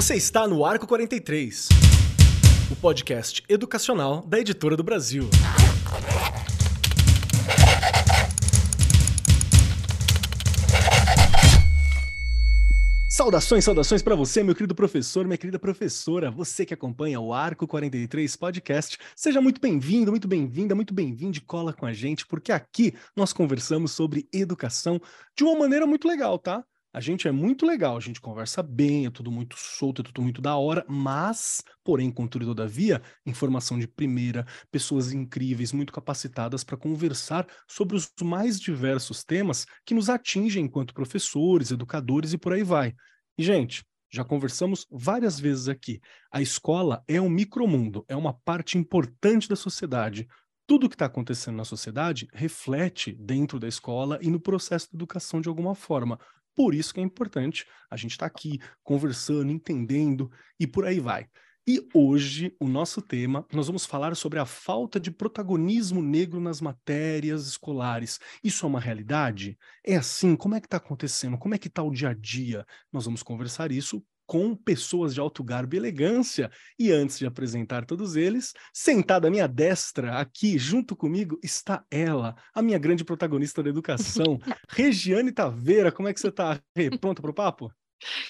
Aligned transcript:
Você 0.00 0.14
está 0.14 0.48
no 0.48 0.64
Arco 0.64 0.86
43, 0.86 1.68
o 2.70 2.76
podcast 2.76 3.44
educacional 3.46 4.24
da 4.26 4.40
Editora 4.40 4.74
do 4.74 4.82
Brasil. 4.82 5.28
Saudações, 13.10 13.62
saudações 13.62 14.02
para 14.02 14.14
você, 14.14 14.42
meu 14.42 14.54
querido 14.54 14.74
professor, 14.74 15.26
minha 15.26 15.36
querida 15.36 15.58
professora, 15.58 16.30
você 16.30 16.64
que 16.64 16.72
acompanha 16.72 17.20
o 17.20 17.34
Arco 17.34 17.68
43 17.68 18.34
Podcast. 18.36 18.96
Seja 19.14 19.42
muito 19.42 19.60
bem-vindo, 19.60 20.10
muito 20.10 20.26
bem-vinda, 20.26 20.74
muito 20.74 20.94
bem-vindo 20.94 21.36
e 21.36 21.42
cola 21.42 21.74
com 21.74 21.84
a 21.84 21.92
gente, 21.92 22.26
porque 22.26 22.52
aqui 22.52 22.94
nós 23.14 23.34
conversamos 23.34 23.92
sobre 23.92 24.26
educação 24.32 24.98
de 25.36 25.44
uma 25.44 25.58
maneira 25.58 25.86
muito 25.86 26.08
legal, 26.08 26.38
tá? 26.38 26.64
A 26.92 27.00
gente 27.00 27.28
é 27.28 27.30
muito 27.30 27.64
legal, 27.64 27.96
a 27.96 28.00
gente 28.00 28.20
conversa 28.20 28.64
bem, 28.64 29.06
é 29.06 29.10
tudo 29.10 29.30
muito 29.30 29.54
solto, 29.56 30.02
é 30.02 30.04
tudo 30.04 30.22
muito 30.22 30.42
da 30.42 30.56
hora, 30.56 30.84
mas, 30.88 31.62
porém, 31.84 32.10
contudo 32.10 32.44
todavia, 32.46 33.00
informação 33.24 33.78
de 33.78 33.86
primeira, 33.86 34.44
pessoas 34.72 35.12
incríveis, 35.12 35.72
muito 35.72 35.92
capacitadas 35.92 36.64
para 36.64 36.76
conversar 36.76 37.46
sobre 37.68 37.96
os 37.96 38.10
mais 38.20 38.58
diversos 38.58 39.22
temas 39.22 39.66
que 39.86 39.94
nos 39.94 40.10
atingem 40.10 40.64
enquanto 40.64 40.92
professores, 40.92 41.70
educadores 41.70 42.32
e 42.32 42.38
por 42.38 42.52
aí 42.52 42.64
vai. 42.64 42.92
E, 43.38 43.44
gente, 43.44 43.84
já 44.12 44.24
conversamos 44.24 44.84
várias 44.90 45.38
vezes 45.38 45.68
aqui. 45.68 46.00
A 46.32 46.42
escola 46.42 47.04
é 47.06 47.20
um 47.20 47.30
micromundo, 47.30 48.04
é 48.08 48.16
uma 48.16 48.32
parte 48.32 48.76
importante 48.76 49.48
da 49.48 49.54
sociedade. 49.54 50.26
Tudo 50.66 50.88
que 50.88 50.96
está 50.96 51.06
acontecendo 51.06 51.56
na 51.56 51.64
sociedade 51.64 52.26
reflete 52.32 53.12
dentro 53.12 53.60
da 53.60 53.68
escola 53.68 54.18
e 54.20 54.28
no 54.28 54.40
processo 54.40 54.88
de 54.90 54.96
educação 54.96 55.40
de 55.40 55.48
alguma 55.48 55.76
forma. 55.76 56.18
Por 56.54 56.74
isso 56.74 56.92
que 56.92 57.00
é 57.00 57.02
importante 57.02 57.66
a 57.90 57.96
gente 57.96 58.12
estar 58.12 58.28
tá 58.28 58.34
aqui 58.34 58.58
conversando, 58.82 59.50
entendendo 59.50 60.30
e 60.58 60.66
por 60.66 60.84
aí 60.84 61.00
vai. 61.00 61.28
E 61.66 61.86
hoje, 61.94 62.54
o 62.58 62.66
nosso 62.66 63.00
tema, 63.00 63.46
nós 63.52 63.66
vamos 63.66 63.84
falar 63.84 64.16
sobre 64.16 64.38
a 64.38 64.46
falta 64.46 64.98
de 64.98 65.10
protagonismo 65.10 66.02
negro 66.02 66.40
nas 66.40 66.60
matérias 66.60 67.46
escolares. 67.46 68.18
Isso 68.42 68.64
é 68.64 68.68
uma 68.68 68.80
realidade? 68.80 69.56
É 69.86 69.96
assim? 69.96 70.34
Como 70.34 70.54
é 70.54 70.60
que 70.60 70.66
está 70.66 70.78
acontecendo? 70.78 71.38
Como 71.38 71.54
é 71.54 71.58
que 71.58 71.68
está 71.68 71.82
o 71.82 71.92
dia 71.92 72.08
a 72.08 72.14
dia? 72.14 72.66
Nós 72.92 73.04
vamos 73.04 73.22
conversar 73.22 73.70
isso 73.70 74.02
com 74.30 74.54
pessoas 74.54 75.12
de 75.12 75.18
alto 75.18 75.42
garbo 75.42 75.74
e 75.74 75.78
elegância. 75.78 76.52
E 76.78 76.92
antes 76.92 77.18
de 77.18 77.26
apresentar 77.26 77.84
todos 77.84 78.14
eles, 78.14 78.52
sentada 78.72 79.26
à 79.26 79.30
minha 79.30 79.48
destra, 79.48 80.20
aqui 80.20 80.56
junto 80.56 80.94
comigo, 80.94 81.36
está 81.42 81.84
ela, 81.90 82.36
a 82.54 82.62
minha 82.62 82.78
grande 82.78 83.04
protagonista 83.04 83.60
da 83.60 83.70
educação, 83.70 84.38
Regiane 84.70 85.32
Taveira. 85.32 85.90
Como 85.90 86.06
é 86.06 86.14
que 86.14 86.20
você 86.20 86.28
está? 86.28 86.60
Pronta 87.00 87.20
para 87.20 87.32
o 87.32 87.34
papo? 87.34 87.72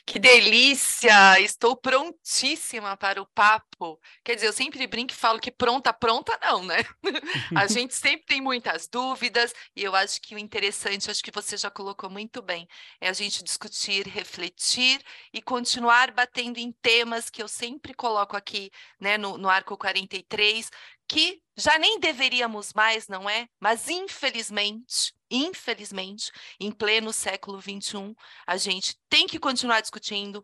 Que 0.05 0.19
delícia! 0.19 1.41
Estou 1.41 1.77
prontíssima 1.77 2.97
para 2.97 3.23
o 3.23 3.27
papo. 3.27 4.01
Quer 4.25 4.35
dizer, 4.35 4.49
eu 4.49 4.53
sempre 4.53 4.87
brinco 4.87 5.13
e 5.13 5.17
falo 5.17 5.39
que 5.41 5.51
pronta, 5.51 5.93
pronta 5.93 6.39
não, 6.43 6.65
né? 6.65 6.79
a 7.57 7.67
gente 7.67 7.95
sempre 7.95 8.27
tem 8.27 8.41
muitas 8.41 8.89
dúvidas 8.89 9.53
e 9.77 9.83
eu 9.85 9.95
acho 9.95 10.21
que 10.21 10.35
o 10.35 10.39
interessante, 10.39 11.11
acho 11.11 11.23
que 11.23 11.31
você 11.31 11.57
já 11.57 11.71
colocou 11.71 12.11
muito 12.11 12.43
bem, 12.43 12.67
é 13.01 13.09
a 13.09 13.13
gente 13.13 13.45
discutir, 13.45 14.07
refletir 14.07 15.01
e 15.33 15.41
continuar 15.41 16.11
batendo 16.11 16.59
em 16.59 16.73
temas 16.83 17.31
que 17.31 17.43
eu 17.43 17.49
sempre 17.49 17.95
coloco 17.95 18.37
aqui, 18.37 18.71
né, 19.01 19.17
no, 19.17 19.39
no 19.39 19.49
Arco 19.49 19.77
43, 19.77 20.71
que 21.11 21.43
já 21.57 21.77
nem 21.77 21.99
deveríamos 21.99 22.73
mais, 22.73 23.09
não 23.09 23.29
é? 23.29 23.49
Mas 23.59 23.89
infelizmente, 23.89 25.13
infelizmente, 25.29 26.31
em 26.61 26.71
pleno 26.71 27.13
século 27.13 27.61
XXI, 27.61 28.15
a 28.47 28.57
gente 28.57 28.97
tem 29.09 29.27
que 29.27 29.41
continuar 29.41 29.81
discutindo, 29.81 30.41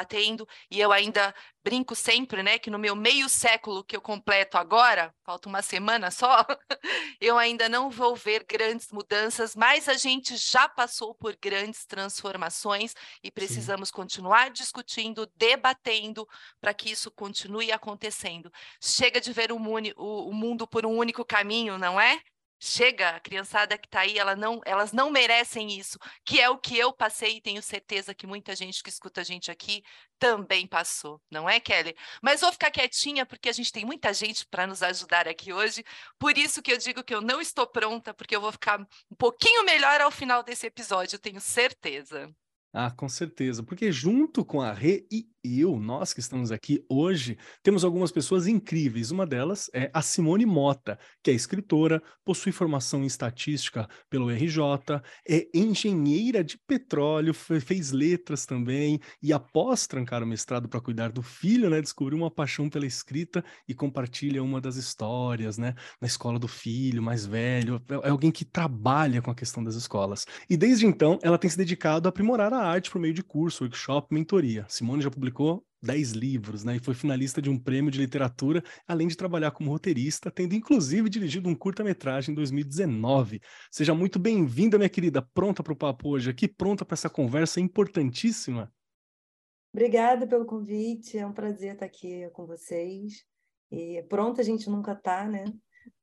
batendo, 0.00 0.48
e 0.70 0.80
eu 0.80 0.92
ainda 0.92 1.34
brinco 1.62 1.94
sempre, 1.94 2.42
né, 2.42 2.58
que 2.58 2.70
no 2.70 2.78
meu 2.78 2.96
meio 2.96 3.28
século 3.28 3.84
que 3.84 3.94
eu 3.94 4.00
completo 4.00 4.56
agora, 4.56 5.14
falta 5.22 5.46
uma 5.46 5.60
semana 5.60 6.10
só, 6.10 6.46
eu 7.20 7.36
ainda 7.36 7.68
não 7.68 7.90
vou 7.90 8.16
ver 8.16 8.44
grandes 8.48 8.90
mudanças, 8.90 9.54
mas 9.54 9.88
a 9.88 9.94
gente 9.94 10.36
já 10.38 10.66
passou 10.68 11.14
por 11.14 11.36
grandes 11.36 11.84
transformações 11.84 12.94
e 13.22 13.30
precisamos 13.30 13.90
Sim. 13.90 13.94
continuar 13.94 14.50
discutindo, 14.50 15.30
debatendo 15.36 16.26
para 16.60 16.72
que 16.72 16.90
isso 16.90 17.10
continue 17.10 17.70
acontecendo. 17.70 18.50
Chega 18.80 19.20
de 19.20 19.32
ver 19.32 19.52
o, 19.52 19.58
o, 19.96 20.28
o 20.28 20.32
mundo 20.32 20.66
por 20.66 20.86
um 20.86 20.96
único 20.96 21.24
caminho, 21.24 21.76
não 21.76 22.00
é? 22.00 22.22
Chega, 22.60 23.16
a 23.16 23.20
criançada 23.20 23.78
que 23.78 23.86
está 23.86 24.00
aí, 24.00 24.18
ela 24.18 24.36
não, 24.36 24.60
elas 24.66 24.92
não 24.92 25.10
merecem 25.10 25.78
isso, 25.78 25.98
que 26.24 26.38
é 26.38 26.50
o 26.50 26.58
que 26.58 26.76
eu 26.78 26.92
passei 26.92 27.38
e 27.38 27.40
tenho 27.40 27.62
certeza 27.62 28.14
que 28.14 28.26
muita 28.26 28.54
gente 28.54 28.82
que 28.82 28.90
escuta 28.90 29.22
a 29.22 29.24
gente 29.24 29.50
aqui 29.50 29.82
também 30.18 30.66
passou, 30.66 31.20
não 31.30 31.48
é, 31.48 31.58
Kelly? 31.58 31.96
Mas 32.22 32.42
vou 32.42 32.52
ficar 32.52 32.70
quietinha 32.70 33.24
porque 33.24 33.48
a 33.48 33.52
gente 33.52 33.72
tem 33.72 33.86
muita 33.86 34.12
gente 34.12 34.46
para 34.46 34.66
nos 34.66 34.82
ajudar 34.82 35.26
aqui 35.26 35.52
hoje, 35.52 35.82
por 36.18 36.36
isso 36.36 36.60
que 36.60 36.70
eu 36.70 36.76
digo 36.76 37.02
que 37.02 37.14
eu 37.14 37.22
não 37.22 37.40
estou 37.40 37.66
pronta, 37.66 38.12
porque 38.12 38.36
eu 38.36 38.40
vou 38.40 38.52
ficar 38.52 38.78
um 38.78 39.16
pouquinho 39.16 39.64
melhor 39.64 40.02
ao 40.02 40.10
final 40.10 40.42
desse 40.42 40.66
episódio, 40.66 41.18
tenho 41.18 41.40
certeza. 41.40 42.30
Ah, 42.72 42.90
com 42.90 43.08
certeza, 43.08 43.64
porque 43.64 43.90
junto 43.90 44.44
com 44.44 44.60
a 44.60 44.72
Rê 44.72 45.04
e 45.10 45.26
eu, 45.44 45.78
nós 45.78 46.12
que 46.12 46.20
estamos 46.20 46.52
aqui 46.52 46.84
hoje, 46.88 47.36
temos 47.62 47.84
algumas 47.84 48.12
pessoas 48.12 48.46
incríveis. 48.46 49.10
Uma 49.10 49.26
delas 49.26 49.70
é 49.74 49.90
a 49.92 50.02
Simone 50.02 50.46
Mota, 50.46 50.98
que 51.22 51.30
é 51.30 51.34
escritora, 51.34 52.02
possui 52.24 52.52
formação 52.52 53.02
em 53.02 53.06
estatística 53.06 53.88
pelo 54.08 54.30
RJ, 54.30 55.02
é 55.28 55.48
engenheira 55.54 56.44
de 56.44 56.58
petróleo, 56.66 57.34
fez 57.34 57.90
letras 57.90 58.46
também, 58.46 59.00
e 59.22 59.32
após 59.32 59.86
trancar 59.86 60.22
o 60.22 60.26
mestrado 60.26 60.68
para 60.68 60.80
cuidar 60.80 61.10
do 61.10 61.22
filho, 61.22 61.70
né, 61.70 61.80
descobriu 61.80 62.18
uma 62.18 62.30
paixão 62.30 62.68
pela 62.68 62.86
escrita 62.86 63.44
e 63.68 63.74
compartilha 63.74 64.42
uma 64.42 64.60
das 64.60 64.76
histórias, 64.76 65.58
né, 65.58 65.74
na 66.00 66.06
escola 66.06 66.38
do 66.38 66.48
filho 66.48 67.02
mais 67.02 67.26
velho. 67.26 67.82
É, 67.88 68.08
é 68.08 68.10
alguém 68.10 68.30
que 68.30 68.44
trabalha 68.44 69.22
com 69.22 69.30
a 69.30 69.34
questão 69.34 69.62
das 69.62 69.74
escolas. 69.74 70.26
E 70.48 70.56
desde 70.56 70.86
então, 70.86 71.18
ela 71.22 71.38
tem 71.38 71.50
se 71.50 71.56
dedicado 71.56 72.08
a 72.08 72.10
aprimorar 72.10 72.52
a 72.52 72.62
arte 72.62 72.90
por 72.90 73.00
meio 73.00 73.14
de 73.14 73.22
curso, 73.22 73.64
workshop, 73.64 74.12
mentoria. 74.12 74.66
Simone 74.68 75.02
já 75.02 75.10
publicou 75.10 75.29
publicou 75.30 75.64
10 75.82 76.12
livros, 76.12 76.64
né? 76.64 76.76
E 76.76 76.80
foi 76.80 76.92
finalista 76.92 77.40
de 77.40 77.48
um 77.48 77.58
prêmio 77.58 77.90
de 77.90 77.98
literatura, 77.98 78.62
além 78.86 79.08
de 79.08 79.16
trabalhar 79.16 79.50
como 79.50 79.70
roteirista, 79.70 80.30
tendo 80.30 80.54
inclusive 80.54 81.08
dirigido 81.08 81.48
um 81.48 81.54
curta-metragem 81.54 82.32
em 82.32 82.34
2019. 82.34 83.40
Seja 83.70 83.94
muito 83.94 84.18
bem-vinda, 84.18 84.76
minha 84.76 84.90
querida. 84.90 85.22
Pronta 85.22 85.62
para 85.62 85.72
o 85.72 85.76
papo 85.76 86.10
hoje 86.10 86.30
aqui? 86.30 86.46
Pronta 86.46 86.84
para 86.84 86.94
essa 86.94 87.08
conversa 87.08 87.60
importantíssima? 87.60 88.70
Obrigada 89.72 90.26
pelo 90.26 90.44
convite. 90.44 91.16
É 91.16 91.26
um 91.26 91.32
prazer 91.32 91.74
estar 91.74 91.86
aqui 91.86 92.28
com 92.32 92.46
vocês. 92.46 93.24
E 93.70 94.02
pronta 94.08 94.42
a 94.42 94.44
gente 94.44 94.68
nunca 94.68 94.92
está, 94.92 95.26
né? 95.26 95.44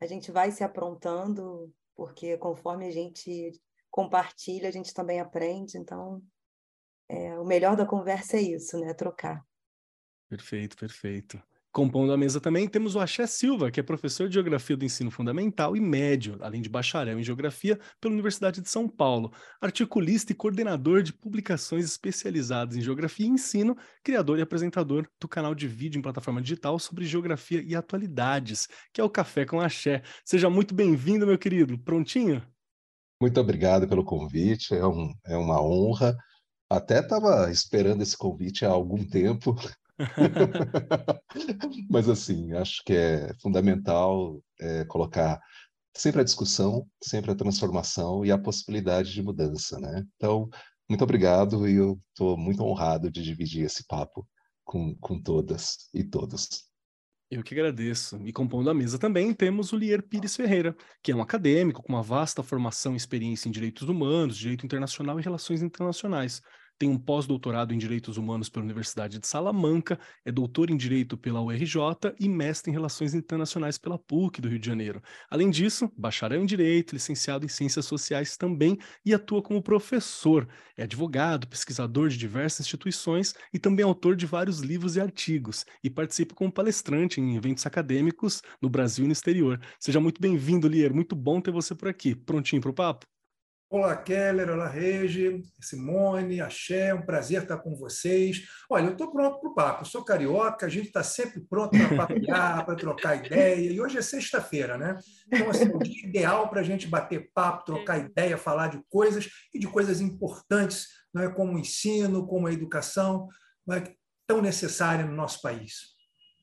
A 0.01 0.07
gente 0.07 0.31
vai 0.31 0.51
se 0.51 0.63
aprontando, 0.63 1.71
porque 1.95 2.38
conforme 2.38 2.88
a 2.88 2.91
gente 2.91 3.51
compartilha, 3.91 4.69
a 4.69 4.71
gente 4.71 4.94
também 4.94 5.19
aprende. 5.19 5.77
Então, 5.77 6.21
é, 7.09 7.38
o 7.40 7.45
melhor 7.45 7.75
da 7.75 7.85
conversa 7.85 8.38
é 8.38 8.41
isso, 8.41 8.79
né? 8.79 8.94
Trocar. 8.94 9.45
Perfeito, 10.29 10.75
perfeito. 10.75 11.41
Compondo 11.72 12.12
a 12.12 12.18
mesa 12.18 12.41
também 12.41 12.68
temos 12.68 12.95
o 12.95 13.00
Axé 13.00 13.28
Silva, 13.28 13.69
que 13.69 13.79
é 13.79 13.84
professor 13.84 14.28
de 14.28 14.34
Geografia 14.34 14.75
do 14.75 14.84
Ensino 14.84 15.12
Fundamental 15.12 15.78
e 15.78 15.79
Médio, 15.79 16.35
além 16.41 16.59
de 16.59 16.69
bacharel 16.69 17.19
em 17.19 17.23
Geografia 17.23 17.79
pela 18.01 18.16
Universidade 18.16 18.62
de 18.62 18.68
São 18.68 18.90
Paulo, 18.90 19.31
articulista 19.62 20.31
e 20.31 20.35
coordenador 20.35 21.03
de 21.03 21.13
publicações 21.13 21.85
especializadas 21.85 22.75
em 22.75 22.81
Geografia 22.81 23.28
e 23.28 23.29
Ensino, 23.29 23.78
criador 24.03 24.39
e 24.39 24.41
apresentador 24.41 25.07
do 25.22 25.28
canal 25.28 25.53
de 25.53 25.68
vídeo 25.68 26.00
em 26.00 26.01
plataforma 26.01 26.41
digital 26.41 26.79
sobre 26.79 27.06
Geografia 27.06 27.62
e 27.62 27.75
Atualidades, 27.75 28.68
que 28.91 29.00
é 29.00 29.03
o 29.03 29.09
Café 29.09 29.45
com 29.45 29.62
Axé. 29.62 30.01
Seja 30.25 30.50
muito 30.50 30.74
bem-vindo, 30.74 31.28
meu 31.28 31.38
querido. 31.38 31.78
Prontinho? 31.78 32.41
Muito 33.22 33.39
obrigado 33.39 33.88
pelo 33.88 34.03
convite, 34.03 34.74
é, 34.74 34.85
um, 34.85 35.13
é 35.28 35.38
uma 35.38 35.62
honra 35.62 36.18
até 36.69 37.00
estava 37.00 37.50
esperando 37.52 38.02
esse 38.02 38.18
convite 38.18 38.66
há 38.66 38.69
algum 38.69 39.04
tempo. 39.04 39.56
Mas, 41.90 42.08
assim, 42.10 42.54
acho 42.54 42.84
que 42.86 42.94
é 42.94 43.34
fundamental 43.42 44.42
é, 44.60 44.86
colocar 44.86 45.40
sempre 45.96 46.22
a 46.22 46.24
discussão, 46.24 46.88
sempre 47.02 47.31
a 47.31 47.36
transformação 47.36 48.24
e 48.24 48.31
a 48.31 48.38
possibilidade 48.38 49.12
de 49.12 49.24
mudança, 49.24 49.80
né? 49.80 50.06
Então, 50.16 50.50
muito 50.90 51.04
obrigado 51.04 51.68
e 51.68 51.75
eu 51.75 52.00
estou 52.10 52.38
muito 52.38 52.64
honrado 52.64 53.12
de 53.12 53.24
dividir 53.24 53.66
esse 53.66 53.86
papo 53.88 54.28
com, 54.64 54.96
com 54.98 55.22
todas 55.22 55.90
e 55.94 56.04
todos. 56.04 56.67
Eu 57.29 57.44
que 57.44 57.53
agradeço. 57.53 58.18
E 58.25 58.31
compondo 58.31 58.69
a 58.69 58.74
mesa 58.74 58.97
também 58.97 59.33
temos 59.33 59.74
o 59.74 59.77
Lier 59.77 60.01
Pires 60.01 60.35
Ferreira, 60.35 60.75
que 61.03 61.12
é 61.12 61.15
um 61.15 61.21
acadêmico 61.21 61.83
com 61.83 61.91
uma 61.91 62.01
vasta 62.01 62.41
formação 62.41 62.94
e 62.94 62.97
experiência 62.97 63.50
em 63.50 63.51
direitos 63.51 63.89
humanos, 63.89 64.38
direito 64.38 64.65
internacional 64.65 65.19
e 65.19 65.24
relações 65.24 65.62
internacionais. 65.62 66.41
Tem 66.77 66.89
um 66.89 66.97
pós-doutorado 66.97 67.74
em 67.74 67.77
Direitos 67.77 68.18
Humanos 68.18 68.50
pela 68.50 68.63
Universidade 68.63 69.19
de 69.19 69.27
Salamanca, 69.27 70.00
é 70.24 70.31
doutor 70.31 70.69
em 70.69 70.77
Direito 70.77 71.18
pela 71.18 71.41
URJ 71.41 72.13
e 72.19 72.29
mestre 72.29 72.69
em 72.69 72.74
Relações 72.74 73.13
Internacionais 73.13 73.77
pela 73.77 73.97
PUC 73.97 74.39
do 74.39 74.47
Rio 74.47 74.59
de 74.59 74.68
Janeiro. 74.68 75.01
Além 75.29 75.50
disso, 75.50 75.91
bacharel 75.97 76.41
em 76.41 76.45
Direito, 76.45 76.94
licenciado 76.94 77.45
em 77.45 77.50
Ciências 77.50 77.85
Sociais 77.85 78.38
também 78.38 78.77
e 79.06 79.13
atua 79.13 79.41
como 79.41 79.62
professor. 79.62 80.47
É 80.77 80.83
advogado, 80.83 81.47
pesquisador 81.47 82.09
de 82.09 82.18
diversas 82.18 82.65
instituições 82.65 83.33
e 83.53 83.59
também 83.59 83.83
autor 83.83 84.15
de 84.15 84.25
vários 84.25 84.59
livros 84.59 84.95
e 84.95 85.01
artigos 85.01 85.65
e 85.83 85.89
participa 85.89 86.35
como 86.35 86.51
palestrante 86.51 87.19
em 87.19 87.35
eventos 87.35 87.65
acadêmicos 87.65 88.41
no 88.62 88.69
Brasil 88.69 89.06
e 89.06 89.07
no 89.07 89.13
exterior. 89.13 89.59
Seja 89.80 90.00
muito 90.00 90.21
bem-vindo, 90.21 90.68
Lier. 90.68 90.94
Muito 90.94 91.15
bom 91.15 91.41
ter 91.41 91.51
você 91.51 91.73
por 91.73 91.88
aqui. 91.88 92.15
Prontinho 92.15 92.62
para 92.62 92.71
o 92.71 92.73
papo? 92.73 93.17
Olá, 93.69 93.98
Keller, 93.98 94.50
olá, 94.50 94.69
Regi, 94.69 95.44
Simone, 95.60 96.40
Axé, 96.40 96.88
é 96.88 96.94
um 96.94 97.02
prazer 97.02 97.42
estar 97.42 97.58
com 97.58 97.75
vocês. 97.75 98.48
Olha, 98.69 98.86
eu 98.86 98.92
estou 98.94 99.12
pronto 99.12 99.42
para 99.42 99.50
o 99.50 99.54
papo, 99.54 99.81
eu 99.81 99.86
sou 99.86 100.06
carioca, 100.06 100.66
a 100.66 100.69
gente 100.69 100.88
está 100.88 101.04
sempre 101.04 101.42
pronto 101.42 101.78
para 101.78 102.08
papear, 102.08 102.64
para 102.66 102.75
trocar 102.78 103.25
ideia, 103.25 103.69
e 103.69 103.81
hoje 103.81 103.98
é 103.98 104.02
sexta-feira, 104.02 104.78
né? 104.78 104.98
Então, 105.28 105.50
assim, 105.50 105.69
é 105.69 105.75
o 105.75 105.80
dia 105.80 106.08
ideal 106.08 106.50
para 106.50 106.62
a 106.62 106.64
gente 106.64 106.88
bater 106.88 107.30
papo, 107.34 107.66
trocar 107.66 107.98
ideia, 107.98 108.38
falar 108.38 108.69
de 108.69 108.81
coisas 108.88 109.28
e 109.54 109.60
de 109.60 109.68
coisas 109.68 110.00
importantes, 110.00 110.88
não 111.14 111.24
é? 111.24 111.30
como 111.30 111.56
o 111.56 111.60
ensino, 111.60 112.25
como 112.25 112.48
a 112.48 112.54
educação, 112.54 113.28
não 113.66 113.75
é? 113.75 113.84
tão 114.25 114.42
necessária 114.42 115.06
no 115.06 115.14
nosso 115.14 115.42
país. 115.42 115.96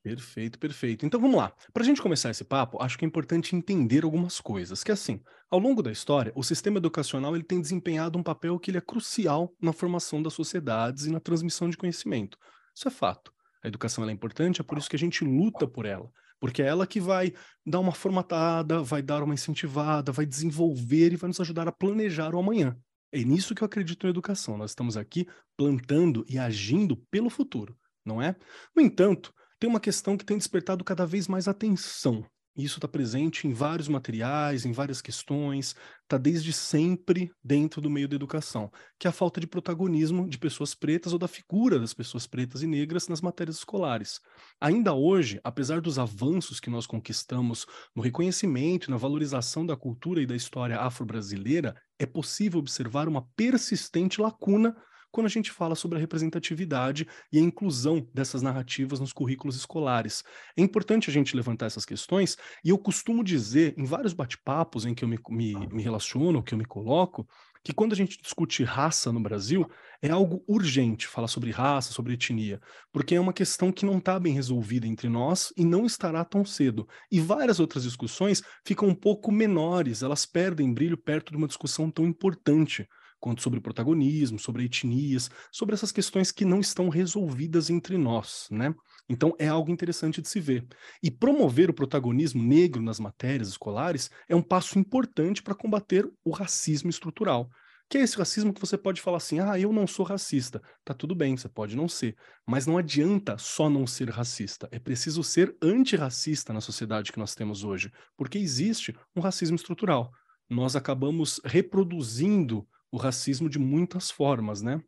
Perfeito, 0.05 0.59
perfeito. 0.59 1.07
Então 1.07 1.19
vamos 1.19 1.39
lá. 1.39 1.51
Para 1.73 1.83
a 1.83 1.87
gente 1.87 2.03
começar 2.03 2.29
esse 2.29 2.45
papo, 2.45 2.77
acho 2.83 2.99
que 2.99 3.07
é 3.07 3.09
importante 3.09 3.57
entender 3.57 4.05
algumas 4.05 4.39
coisas. 4.39 4.85
Que 4.85 4.93
assim, 4.93 5.19
ao 5.51 5.59
longo 5.59 5.83
da 5.83 5.91
história, 5.91 6.31
o 6.37 6.43
sistema 6.43 6.77
educacional 6.77 7.35
ele 7.35 7.43
tem 7.43 7.59
desempenhado 7.59 8.19
um 8.19 8.23
papel 8.23 8.59
que 8.59 8.71
ele 8.71 8.77
é 8.77 8.83
crucial 8.83 9.55
na 9.59 9.73
formação 9.73 10.23
das 10.23 10.35
sociedades 10.35 11.07
e 11.07 11.11
na 11.11 11.21
transmissão 11.21 11.71
de 11.71 11.79
conhecimento. 11.79 12.37
Isso 12.77 12.87
é 12.87 12.91
fato. 12.91 13.33
A 13.65 13.69
educação 13.69 14.07
é 14.07 14.13
importante, 14.13 14.61
é 14.61 14.65
por 14.65 14.77
isso 14.77 14.91
que 14.91 14.97
a 14.97 14.99
gente 14.99 15.25
luta 15.25 15.67
por 15.67 15.87
ela, 15.87 16.11
porque 16.39 16.63
é 16.63 16.67
ela 16.67 16.87
que 16.87 17.01
vai 17.01 17.33
dar 17.65 17.81
uma 17.81 17.93
formatada, 17.93 18.83
vai 18.83 19.01
dar 19.01 19.23
uma 19.23 19.33
incentivada, 19.33 20.13
vai 20.13 20.27
desenvolver 20.27 21.15
e 21.15 21.17
vai 21.17 21.29
nos 21.29 21.41
ajudar 21.41 21.67
a 21.67 21.73
planejar 21.73 22.35
o 22.35 22.39
amanhã. 22.39 22.77
É 23.11 23.25
nisso 23.25 23.55
que 23.55 23.63
eu 23.63 23.67
acredito 23.67 24.05
na 24.05 24.11
educação. 24.11 24.59
Nós 24.59 24.73
estamos 24.73 24.99
aqui 24.99 25.27
plantando 25.57 26.27
e 26.29 26.39
agindo 26.39 26.95
pelo 27.11 27.31
futuro, 27.31 27.75
não 28.05 28.21
é? 28.21 28.37
No 28.77 28.83
entanto, 28.83 29.33
tem 29.65 29.71
uma 29.71 29.81
questão 29.81 30.15
que 30.15 30.27
tem 30.27 30.37
despertado 30.37 30.85
cada 30.85 31.07
vez 31.07 31.27
mais 31.27 31.49
atenção. 31.49 32.23
Isso 32.55 32.77
está 32.77 32.87
presente 32.87 33.49
em 33.49 33.55
vários 33.55 33.89
materiais, 33.89 34.67
em 34.67 34.73
várias 34.73 35.01
questões, 35.01 35.75
está 36.03 36.19
desde 36.19 36.53
sempre 36.53 37.33
dentro 37.43 37.81
do 37.81 37.89
meio 37.89 38.07
da 38.07 38.15
educação, 38.15 38.71
que 38.99 39.07
é 39.07 39.11
a 39.11 39.13
falta 39.13 39.41
de 39.41 39.47
protagonismo 39.47 40.29
de 40.29 40.37
pessoas 40.37 40.75
pretas 40.75 41.15
ou 41.15 41.19
da 41.19 41.27
figura 41.27 41.79
das 41.79 41.95
pessoas 41.95 42.27
pretas 42.27 42.63
e 42.63 42.67
negras 42.67 43.09
nas 43.09 43.23
matérias 43.23 43.57
escolares. 43.57 44.21
Ainda 44.61 44.93
hoje, 44.93 45.41
apesar 45.43 45.81
dos 45.81 45.99
avanços 45.99 46.61
que 46.61 46.69
nós 46.69 46.87
conquistamos 46.87 47.65
no 47.97 48.03
reconhecimento 48.03 48.89
e 48.89 48.91
na 48.91 48.99
valorização 48.99 49.65
da 49.65 49.79
cultura 49.79 50.21
e 50.21 50.27
da 50.27 50.37
história 50.37 50.79
afro-brasileira, 50.79 51.75
é 51.99 52.05
possível 52.05 52.61
observar 52.61 53.09
uma 53.09 53.27
persistente 53.35 54.21
lacuna 54.21 54.77
quando 55.15 55.27
a 55.27 55.31
gente 55.31 55.53
fala 55.53 55.77
sobre 55.77 55.97
a 55.97 56.01
representatividade 56.01 57.07
e 57.33 57.39
a 57.39 57.41
inclusão 57.41 58.05
dessas 58.13 58.43
narrativas 58.43 58.99
nos 58.99 59.13
currículos 59.13 59.55
escolares. 59.55 60.25
É 60.57 60.61
importante 60.61 61.09
a 61.09 61.13
gente 61.13 61.37
levantar 61.37 61.67
essas 61.67 61.85
questões, 61.85 62.37
e 62.65 62.71
eu 62.71 62.77
costumo 62.77 63.23
dizer, 63.23 63.75
em 63.79 63.85
vários 63.85 64.13
bate-papos 64.13 64.85
em 64.85 64.93
que 64.93 65.05
eu 65.05 65.09
me, 65.09 65.17
me, 65.31 65.69
me 65.69 65.83
relaciono, 65.85 66.43
que 66.43 66.53
eu 66.53 66.59
me 66.59 66.65
coloco, 66.65 67.29
que 67.63 67.73
quando 67.73 67.93
a 67.93 67.97
gente 67.97 68.21
discute 68.21 68.65
raça 68.65 69.13
no 69.13 69.21
Brasil, 69.21 69.71
é 70.03 70.11
algo 70.11 70.43
urgente 70.49 71.07
falar 71.07 71.29
sobre 71.29 71.53
raça, 71.53 71.93
sobre 71.93 72.15
etnia, 72.15 72.61
porque 72.93 73.15
é 73.15 73.21
uma 73.21 73.33
questão 73.33 73.71
que 73.71 73.87
não 73.87 73.99
está 73.99 74.19
bem 74.19 74.35
resolvida 74.35 74.89
entre 74.89 75.09
nós 75.09 75.53
e 75.57 75.65
não 75.65 75.87
estará 75.87 76.25
tão 76.25 76.45
cedo. 76.45 76.89
E 77.09 77.21
várias 77.21 77.61
outras 77.61 77.85
discussões 77.85 78.43
ficam 78.67 78.89
um 78.89 78.95
pouco 78.97 79.31
menores, 79.31 80.03
elas 80.03 80.27
perdem 80.27 80.75
brilho 80.75 80.99
perto 80.99 81.31
de 81.31 81.37
uma 81.37 81.47
discussão 81.47 81.89
tão 81.89 82.05
importante 82.05 82.89
quanto 83.25 83.41
sobre 83.41 83.59
protagonismo, 83.59 84.39
sobre 84.39 84.67
etnias, 84.67 85.31
sobre 85.51 85.75
essas 85.75 85.91
questões 85.91 86.31
que 86.31 86.45
não 86.45 86.61
estão 86.61 86.91
resolvidas 86.91 87.71
entre 87.71 87.97
nós, 87.97 88.47
né? 88.51 88.75
Então 89.09 89.35
é 89.39 89.49
algo 89.49 89.71
interessante 89.71 90.21
de 90.21 90.29
se 90.29 90.39
ver. 90.39 90.67
E 91.03 91.11
promover 91.11 91.71
o 91.71 91.75
protagonismo 91.75 92.43
negro 92.43 92.83
nas 92.83 93.01
matérias 93.01 93.49
escolares 93.49 94.11
é 94.29 94.37
um 94.37 94.43
passo 94.43 94.79
importante 94.79 95.43
para 95.43 95.55
combater 95.55 96.07
o 96.23 96.33
racismo 96.33 96.91
estrutural. 96.91 97.49
Que 97.89 97.97
é 97.97 98.03
esse 98.03 98.15
racismo 98.19 98.53
que 98.53 98.61
você 98.61 98.77
pode 98.77 99.01
falar 99.01 99.17
assim: 99.17 99.41
ah, 99.41 99.59
eu 99.59 99.73
não 99.73 99.87
sou 99.87 100.05
racista. 100.05 100.61
Tá 100.85 100.93
tudo 100.93 101.15
bem, 101.15 101.35
você 101.35 101.49
pode 101.49 101.75
não 101.75 101.89
ser. 101.89 102.15
Mas 102.47 102.67
não 102.67 102.77
adianta 102.77 103.39
só 103.39 103.71
não 103.71 103.87
ser 103.87 104.11
racista. 104.11 104.69
É 104.71 104.79
preciso 104.79 105.25
ser 105.25 105.57
antirracista 105.63 106.53
na 106.53 106.61
sociedade 106.61 107.11
que 107.11 107.19
nós 107.19 107.35
temos 107.35 107.65
hoje. 107.65 107.91
Porque 108.19 108.37
existe 108.37 108.95
um 109.17 109.23
racismo 109.23 109.57
estrutural. 109.57 110.11
Nós 110.47 110.77
acabamos 110.77 111.41
reproduzindo 111.43 112.69
o 112.95 112.97
racismo 112.97 113.49
de 113.51 113.59
muitas 113.59 114.09
formas, 114.09 114.63
né? 114.63 114.81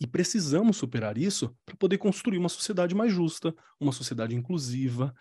E 0.00 0.06
precisamos 0.06 0.78
superar 0.78 1.18
isso 1.18 1.54
para 1.66 1.76
poder 1.76 1.98
construir 1.98 2.38
uma 2.38 2.48
sociedade 2.48 2.94
mais 2.94 3.12
justa, 3.12 3.54
uma 3.78 3.92
sociedade 3.92 4.34
inclusiva. 4.34 5.14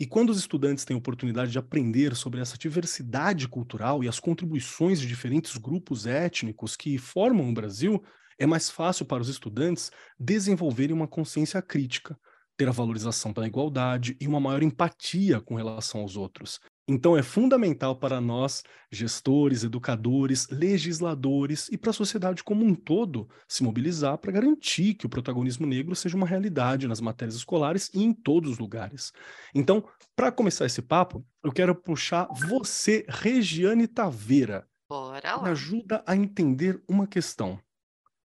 E 0.00 0.04
quando 0.06 0.30
os 0.30 0.38
estudantes 0.38 0.84
têm 0.84 0.96
oportunidade 0.96 1.52
de 1.52 1.58
aprender 1.58 2.16
sobre 2.16 2.40
essa 2.40 2.58
diversidade 2.58 3.46
cultural 3.46 4.02
e 4.02 4.08
as 4.08 4.18
contribuições 4.18 5.00
de 5.00 5.06
diferentes 5.06 5.56
grupos 5.56 6.06
étnicos 6.06 6.74
que 6.74 6.98
formam 6.98 7.48
o 7.48 7.54
Brasil, 7.54 8.02
é 8.36 8.44
mais 8.44 8.68
fácil 8.68 9.06
para 9.06 9.22
os 9.22 9.28
estudantes 9.28 9.92
desenvolverem 10.18 10.94
uma 10.94 11.06
consciência 11.06 11.62
crítica, 11.62 12.18
ter 12.56 12.66
a 12.68 12.72
valorização 12.72 13.32
pela 13.32 13.46
igualdade 13.46 14.16
e 14.20 14.26
uma 14.26 14.40
maior 14.40 14.64
empatia 14.64 15.40
com 15.40 15.54
relação 15.54 16.00
aos 16.00 16.16
outros. 16.16 16.58
Então, 16.88 17.16
é 17.16 17.22
fundamental 17.22 17.94
para 17.96 18.20
nós, 18.20 18.64
gestores, 18.90 19.62
educadores, 19.62 20.48
legisladores 20.48 21.68
e 21.68 21.78
para 21.78 21.90
a 21.90 21.94
sociedade 21.94 22.42
como 22.42 22.64
um 22.64 22.74
todo, 22.74 23.28
se 23.46 23.62
mobilizar 23.62 24.18
para 24.18 24.32
garantir 24.32 24.94
que 24.94 25.06
o 25.06 25.08
protagonismo 25.08 25.66
negro 25.66 25.94
seja 25.94 26.16
uma 26.16 26.26
realidade 26.26 26.88
nas 26.88 27.00
matérias 27.00 27.36
escolares 27.36 27.88
e 27.94 28.02
em 28.02 28.12
todos 28.12 28.52
os 28.52 28.58
lugares. 28.58 29.12
Então, 29.54 29.84
para 30.16 30.32
começar 30.32 30.66
esse 30.66 30.82
papo, 30.82 31.24
eu 31.42 31.52
quero 31.52 31.74
puxar 31.74 32.26
você, 32.48 33.06
Regiane 33.08 33.86
Taveira. 33.86 34.68
Bora 34.88 35.36
lá. 35.36 35.42
Me 35.44 35.50
ajuda 35.50 36.02
a 36.04 36.16
entender 36.16 36.82
uma 36.88 37.06
questão. 37.06 37.60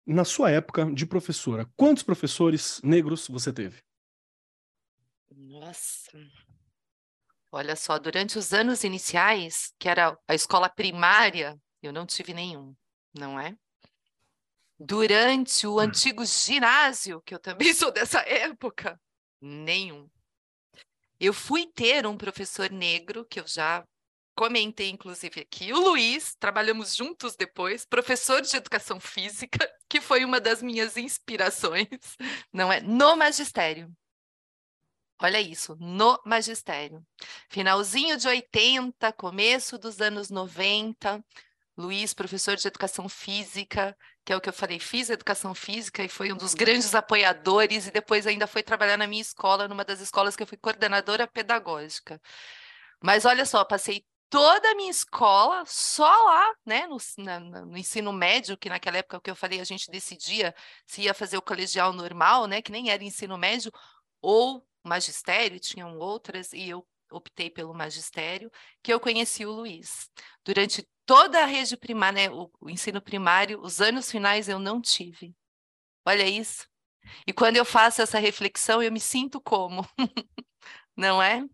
Na 0.05 0.25
sua 0.25 0.51
época 0.51 0.91
de 0.93 1.05
professora, 1.05 1.65
quantos 1.77 2.03
professores 2.03 2.81
negros 2.83 3.27
você 3.29 3.53
teve? 3.53 3.81
Nossa. 5.31 6.19
Olha 7.55 7.75
só, 7.75 7.99
durante 7.99 8.39
os 8.39 8.51
anos 8.51 8.83
iniciais, 8.83 9.75
que 9.77 9.87
era 9.87 10.17
a 10.27 10.33
escola 10.33 10.67
primária, 10.67 11.55
eu 11.83 11.93
não 11.93 12.03
tive 12.03 12.33
nenhum, 12.33 12.75
não 13.13 13.39
é? 13.39 13.55
Durante 14.79 15.67
o 15.67 15.75
hum. 15.75 15.79
antigo 15.79 16.25
ginásio, 16.25 17.21
que 17.21 17.35
eu 17.35 17.37
também 17.37 17.71
sou 17.75 17.91
dessa 17.91 18.21
época, 18.21 18.99
nenhum. 19.39 20.09
Eu 21.19 21.31
fui 21.31 21.67
ter 21.67 22.07
um 22.07 22.17
professor 22.17 22.71
negro, 22.71 23.23
que 23.23 23.39
eu 23.39 23.45
já 23.45 23.85
comentei 24.35 24.89
inclusive 24.89 25.41
aqui, 25.41 25.71
o 25.71 25.79
Luiz, 25.79 26.35
trabalhamos 26.39 26.95
juntos 26.95 27.35
depois, 27.35 27.85
professor 27.85 28.41
de 28.41 28.57
educação 28.57 28.99
física, 28.99 29.71
que 29.87 30.01
foi 30.01 30.25
uma 30.25 30.41
das 30.41 30.63
minhas 30.63 30.97
inspirações, 30.97 31.87
não 32.51 32.73
é? 32.73 32.81
No 32.81 33.15
magistério. 33.15 33.95
Olha 35.23 35.39
isso, 35.39 35.77
no 35.79 36.19
magistério. 36.25 37.01
Finalzinho 37.47 38.17
de 38.17 38.27
80, 38.27 39.13
começo 39.13 39.77
dos 39.77 40.01
anos 40.01 40.29
90, 40.29 41.23
Luiz, 41.77 42.13
professor 42.13 42.57
de 42.57 42.67
educação 42.67 43.07
física, 43.07 43.97
que 44.25 44.33
é 44.33 44.35
o 44.35 44.41
que 44.41 44.49
eu 44.49 44.53
falei, 44.53 44.79
fiz 44.79 45.09
educação 45.09 45.55
física 45.55 46.03
e 46.03 46.09
foi 46.09 46.33
um 46.33 46.35
dos 46.35 46.53
grandes 46.53 46.93
apoiadores, 46.93 47.87
e 47.87 47.91
depois 47.91 48.27
ainda 48.27 48.45
foi 48.47 48.61
trabalhar 48.61 48.97
na 48.97 49.07
minha 49.07 49.21
escola, 49.21 49.65
numa 49.65 49.85
das 49.85 50.01
escolas 50.01 50.35
que 50.35 50.43
eu 50.43 50.47
fui 50.47 50.57
coordenadora 50.57 51.25
pedagógica. 51.25 52.21
Mas 53.01 53.23
olha 53.23 53.45
só, 53.45 53.63
passei 53.63 54.05
toda 54.29 54.71
a 54.71 54.75
minha 54.75 54.91
escola 54.91 55.63
só 55.65 56.03
lá, 56.03 56.53
né, 56.65 56.85
no, 56.85 56.97
na, 57.19 57.39
no, 57.39 57.77
ensino 57.77 58.11
médio, 58.11 58.57
que 58.57 58.67
naquela 58.67 58.97
época 58.97 59.21
que 59.21 59.31
eu 59.31 59.35
falei, 59.37 59.61
a 59.61 59.63
gente 59.63 59.89
decidia 59.89 60.53
se 60.85 61.03
ia 61.03 61.13
fazer 61.13 61.37
o 61.37 61.41
colegial 61.41 61.93
normal, 61.93 62.45
né, 62.45 62.61
que 62.61 62.73
nem 62.73 62.89
era 62.89 63.01
ensino 63.05 63.37
médio, 63.37 63.71
ou 64.21 64.65
magistério, 64.83 65.59
tinham 65.59 65.97
outras, 65.97 66.53
e 66.53 66.69
eu 66.69 66.85
optei 67.11 67.49
pelo 67.49 67.73
magistério, 67.73 68.51
que 68.81 68.93
eu 68.93 68.99
conheci 68.99 69.45
o 69.45 69.51
Luiz. 69.51 70.09
Durante 70.43 70.87
toda 71.05 71.41
a 71.41 71.45
rede 71.45 71.77
primária, 71.77 72.29
né, 72.29 72.35
o, 72.35 72.51
o 72.59 72.69
ensino 72.69 73.01
primário, 73.01 73.61
os 73.61 73.81
anos 73.81 74.09
finais 74.11 74.49
eu 74.49 74.59
não 74.59 74.81
tive. 74.81 75.35
Olha 76.05 76.27
isso. 76.27 76.67
E 77.27 77.33
quando 77.33 77.57
eu 77.57 77.65
faço 77.65 78.01
essa 78.01 78.19
reflexão, 78.19 78.81
eu 78.81 78.91
me 78.91 78.99
sinto 78.99 79.39
como? 79.39 79.87
não 80.95 81.21
é? 81.21 81.45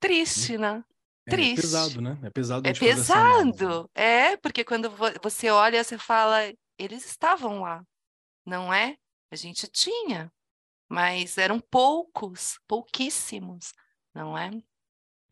Triste, 0.00 0.56
né? 0.56 0.82
Triste. 1.28 1.56
É, 1.56 1.58
é 1.58 1.62
pesado, 1.62 2.00
né? 2.00 2.18
É 2.22 2.30
pesado. 2.30 2.68
É 2.68 2.72
pesado. 2.72 3.90
É, 3.94 4.36
porque 4.36 4.64
quando 4.64 4.90
você 5.22 5.50
olha, 5.50 5.82
você 5.82 5.98
fala, 5.98 6.52
eles 6.78 7.04
estavam 7.04 7.60
lá, 7.60 7.84
não 8.44 8.72
é? 8.72 8.96
A 9.30 9.36
gente 9.36 9.66
tinha, 9.68 10.32
mas 10.90 11.38
eram 11.38 11.60
poucos, 11.60 12.58
pouquíssimos, 12.66 13.72
não 14.12 14.36
é? 14.36 14.50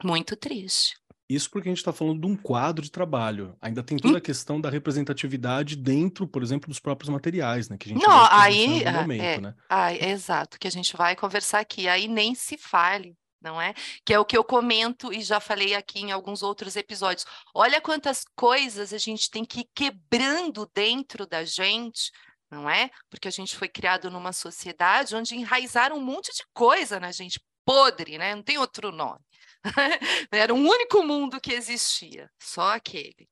Muito 0.05 0.37
triste. 0.37 0.97
Isso 1.29 1.51
porque 1.51 1.69
a 1.69 1.73
gente 1.73 1.79
está 1.79 1.93
falando 1.93 2.21
de 2.21 2.27
um 2.27 2.37
quadro 2.37 2.83
de 2.83 2.91
trabalho. 2.91 3.55
Ainda 3.61 3.83
tem 3.83 3.99
toda 3.99 4.17
a 4.17 4.21
questão 4.21 4.59
da 4.59 4.71
representatividade 4.71 5.77
dentro, 5.77 6.27
por 6.27 6.43
exemplo, 6.43 6.69
dos 6.69 6.79
próprios 6.79 7.11
materiais, 7.11 7.69
né? 7.69 7.77
Que 7.77 7.91
a 7.91 7.93
gente 7.93 8.07
Não, 8.07 8.29
aí, 8.31 8.83
no 8.85 8.93
momento, 8.93 9.23
é, 9.23 9.41
né? 9.41 9.55
Ah, 9.69 9.93
é 9.93 10.11
exato, 10.11 10.59
que 10.59 10.67
a 10.69 10.71
gente 10.71 10.97
vai 10.97 11.15
conversar 11.15 11.59
aqui. 11.59 11.87
Aí 11.87 12.09
nem 12.09 12.35
se 12.35 12.57
fale, 12.57 13.15
não 13.43 13.61
é? 13.61 13.75
Que 14.07 14.15
é 14.15 14.19
o 14.19 14.25
que 14.25 14.39
eu 14.39 14.45
comento 14.45 15.13
e 15.13 15.21
já 15.21 15.39
falei 15.39 15.75
aqui 15.75 15.99
em 15.99 16.13
alguns 16.13 16.43
outros 16.43 16.77
episódios. 16.77 17.27
Olha 17.55 17.81
quantas 17.81 18.25
coisas 18.35 18.95
a 18.95 18.99
gente 18.99 19.31
tem 19.31 19.45
que 19.45 19.61
ir 19.61 19.69
quebrando 19.75 20.71
dentro 20.75 21.27
da 21.27 21.45
gente, 21.45 22.11
não 22.51 22.69
é? 22.69 22.91
Porque 23.11 23.29
a 23.29 23.31
gente 23.31 23.57
foi 23.57 23.69
criado 23.69 24.11
numa 24.11 24.33
sociedade 24.33 25.15
onde 25.15 25.37
enraizaram 25.37 25.97
um 25.97 26.05
monte 26.05 26.33
de 26.35 26.45
coisa 26.53 26.99
na 27.01 27.13
gente, 27.13 27.41
podre, 27.65 28.19
né? 28.19 28.35
Não 28.35 28.43
tem 28.43 28.59
outro 28.59 28.91
nome. 28.91 29.21
Era 30.33 30.55
um 30.55 30.67
único 30.67 31.03
mundo 31.03 31.41
que 31.41 31.53
existia, 31.53 32.31
só 32.39 32.75
aquele. 32.75 33.29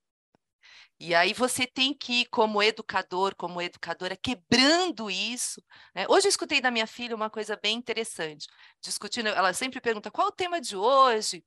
E 0.99 1.14
aí 1.14 1.35
você 1.35 1.66
tem 1.66 1.92
que 1.94 2.23
ir 2.23 2.26
como 2.26 2.62
educador, 2.62 3.35
como 3.37 3.61
educadora, 3.61 4.16
quebrando 4.16 5.11
isso. 5.11 5.62
Né? 5.94 6.06
Hoje 6.08 6.26
eu 6.26 6.30
escutei 6.30 6.61
da 6.61 6.70
minha 6.70 6.87
filha 6.87 7.14
uma 7.14 7.28
coisa 7.28 7.58
bem 7.62 7.76
interessante, 7.76 8.46
discutindo. 8.82 9.28
Ela 9.28 9.52
sempre 9.52 9.80
pergunta 9.80 10.11
qual 10.11 10.28
o 10.28 10.32
tema 10.32 10.58
de 10.61 10.75
hoje, 10.75 11.44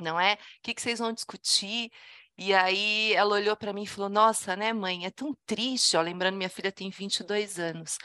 não 0.00 0.20
é? 0.20 0.34
O 0.34 0.38
que, 0.62 0.74
que 0.74 0.82
vocês 0.82 1.00
vão 1.00 1.12
discutir? 1.12 1.90
E 2.38 2.52
aí 2.54 3.12
ela 3.14 3.34
olhou 3.34 3.56
para 3.56 3.72
mim 3.72 3.84
e 3.84 3.86
falou: 3.86 4.10
Nossa, 4.10 4.54
né, 4.56 4.72
mãe, 4.72 5.06
é 5.06 5.10
tão 5.10 5.34
triste. 5.46 5.96
Ó, 5.96 6.02
lembrando, 6.02 6.36
minha 6.36 6.50
filha 6.50 6.72
tem 6.72 6.90
22 6.90 7.58
anos. 7.58 7.98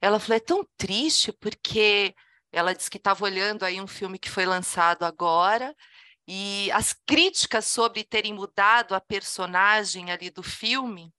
Ela 0.00 0.18
falou: 0.18 0.36
É 0.36 0.40
tão 0.40 0.66
triste 0.76 1.32
porque 1.32 2.14
ela 2.52 2.74
disse 2.74 2.90
que 2.90 2.98
estava 2.98 3.24
olhando 3.24 3.64
aí 3.64 3.80
um 3.80 3.86
filme 3.86 4.18
que 4.18 4.30
foi 4.30 4.46
lançado 4.46 5.04
agora 5.04 5.74
e 6.26 6.70
as 6.72 6.92
críticas 6.92 7.66
sobre 7.66 8.04
terem 8.04 8.32
mudado 8.32 8.94
a 8.94 9.00
personagem 9.00 10.10
ali 10.10 10.30
do 10.30 10.42
filme. 10.42 11.12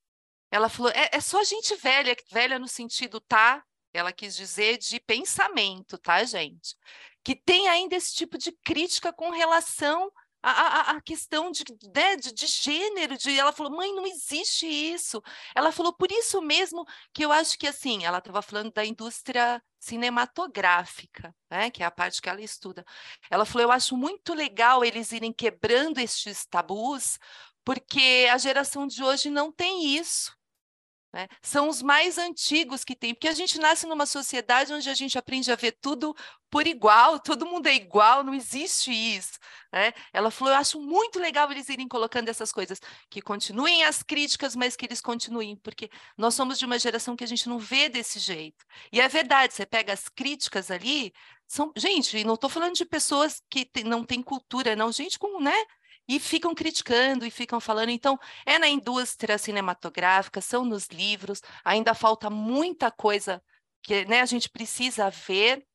Ela 0.52 0.70
falou: 0.70 0.92
é, 0.92 1.10
é 1.12 1.22
só 1.22 1.44
gente 1.44 1.76
velha, 1.76 2.16
velha 2.32 2.58
no 2.58 2.68
sentido, 2.68 3.20
tá? 3.22 3.64
Ela 3.94 4.12
quis 4.12 4.36
dizer 4.36 4.78
de 4.78 5.00
pensamento, 5.00 5.98
tá, 5.98 6.24
gente? 6.24 6.76
Que 7.24 7.36
tem 7.36 7.68
ainda 7.68 7.96
esse 7.96 8.14
tipo 8.16 8.38
de 8.38 8.52
crítica 8.64 9.14
com 9.14 9.30
relação 9.30 10.12
a, 10.50 10.52
a, 10.52 10.92
a 10.98 11.02
questão 11.02 11.52
de, 11.52 11.64
né, 11.94 12.16
de, 12.18 12.32
de, 12.32 12.46
gênero, 12.46 13.18
de 13.18 13.38
ela 13.38 13.52
falou, 13.52 13.76
mãe, 13.76 13.94
não 13.94 14.06
existe 14.06 14.68
isso. 14.68 15.22
Ela 15.56 15.72
falou, 15.72 15.92
por 15.94 16.12
isso 16.12 16.42
mesmo 16.42 16.86
que 17.12 17.26
eu 17.26 17.32
acho 17.32 17.58
que 17.58 17.68
assim, 17.68 18.06
ela 18.06 18.20
estava 18.20 18.42
falando 18.42 18.72
da 18.72 18.86
indústria 18.86 19.62
cinematográfica, 19.80 21.36
né, 21.50 21.72
que 21.72 21.82
é 21.82 21.86
a 21.86 21.92
parte 21.92 22.22
que 22.22 22.30
ela 22.30 22.42
estuda. 22.42 22.86
Ela 23.30 23.46
falou, 23.46 23.64
eu 23.64 23.72
acho 23.72 23.98
muito 23.98 24.34
legal 24.34 24.84
eles 24.86 25.12
irem 25.12 25.34
quebrando 25.34 26.00
estes 26.00 26.46
tabus, 26.46 27.18
porque 27.64 28.28
a 28.32 28.38
geração 28.38 28.86
de 28.86 29.04
hoje 29.04 29.32
não 29.32 29.52
tem 29.52 29.96
isso. 29.96 30.32
Né? 31.16 31.30
São 31.42 31.70
os 31.70 31.82
mais 31.82 32.18
antigos 32.18 32.84
que 32.84 32.94
tem, 32.94 33.14
porque 33.14 33.30
a 33.30 33.34
gente 33.34 33.58
nasce 33.58 33.88
numa 33.88 34.06
sociedade 34.06 34.74
onde 34.74 34.90
a 34.90 34.94
gente 34.94 35.18
aprende 35.18 35.50
a 35.50 35.56
ver 35.56 35.72
tudo 35.80 36.14
por 36.50 36.68
igual, 36.68 37.18
todo 37.22 37.46
mundo 37.46 37.68
é 37.68 37.74
igual, 37.74 38.22
não 38.22 38.34
existe 38.34 38.92
isso. 38.92 39.40
Né? 39.72 39.94
Ela 40.12 40.30
falou: 40.30 40.54
eu 40.54 40.60
acho 40.60 40.78
muito 40.78 41.18
legal 41.18 41.50
eles 41.50 41.70
irem 41.70 41.88
colocando 41.88 42.28
essas 42.28 42.52
coisas, 42.52 42.82
que 43.10 43.22
continuem 43.22 43.86
as 43.86 44.04
críticas, 44.04 44.58
mas 44.58 44.76
que 44.76 44.86
eles 44.86 45.00
continuem, 45.00 45.56
porque 45.56 45.90
nós 46.18 46.34
somos 46.34 46.60
de 46.60 46.66
uma 46.66 46.78
geração 46.78 47.16
que 47.16 47.24
a 47.24 47.28
gente 47.28 47.48
não 47.48 47.60
vê 47.60 47.88
desse 47.88 48.20
jeito. 48.20 48.66
E 48.92 49.00
é 49.00 49.08
verdade, 49.08 49.54
você 49.54 49.66
pega 49.66 49.94
as 49.94 50.10
críticas 50.10 50.70
ali, 50.70 51.14
são, 51.48 51.72
gente, 51.78 52.26
não 52.26 52.34
estou 52.34 52.50
falando 52.50 52.74
de 52.74 52.84
pessoas 52.84 53.42
que 53.50 53.70
não 53.86 54.04
têm 54.04 54.22
cultura, 54.22 54.76
não, 54.76 54.92
gente 54.92 55.18
com, 55.18 55.40
né? 55.40 55.56
E 56.08 56.20
ficam 56.20 56.54
criticando 56.54 57.26
e 57.26 57.32
ficam 57.32 57.60
falando. 57.60 57.90
Então, 57.90 58.20
é 58.46 58.60
na 58.60 58.68
indústria 58.68 59.38
cinematográfica, 59.38 60.42
são 60.42 60.64
nos 60.64 60.88
livros, 60.88 61.42
ainda 61.64 61.94
falta 61.94 62.30
muita 62.30 62.92
coisa 62.92 63.42
que 63.82 64.06
né, 64.06 64.22
a 64.22 64.26
gente 64.26 64.50
precisa 64.50 65.10
ver. 65.10 65.66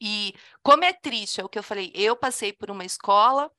E 0.00 0.34
como 0.62 0.84
é 0.84 0.92
triste, 0.92 1.40
é 1.40 1.44
o 1.44 1.48
que 1.48 1.58
eu 1.58 1.62
falei, 1.62 1.92
eu 1.94 2.16
passei 2.16 2.52
por 2.52 2.70
uma 2.70 2.84
escola 2.84 3.50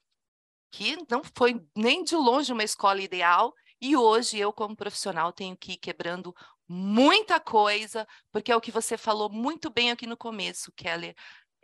que 0.72 0.98
não 1.10 1.22
foi 1.38 1.66
nem 1.76 2.04
de 2.04 2.16
longe 2.16 2.52
uma 2.52 2.64
escola 2.64 3.02
ideal, 3.02 3.54
e 3.80 3.96
hoje 3.96 4.38
eu, 4.38 4.52
como 4.52 4.76
profissional, 4.76 5.32
tenho 5.32 5.56
que 5.56 5.74
ir 5.74 5.78
quebrando 5.78 6.36
muita 6.68 7.40
coisa, 7.40 8.06
porque 8.32 8.52
é 8.52 8.56
o 8.56 8.62
que 8.62 8.72
você 8.72 8.98
falou 8.98 9.30
muito 9.30 9.70
bem 9.70 9.92
aqui 9.92 10.06
no 10.06 10.18
começo, 10.18 10.72
Keller 10.74 11.16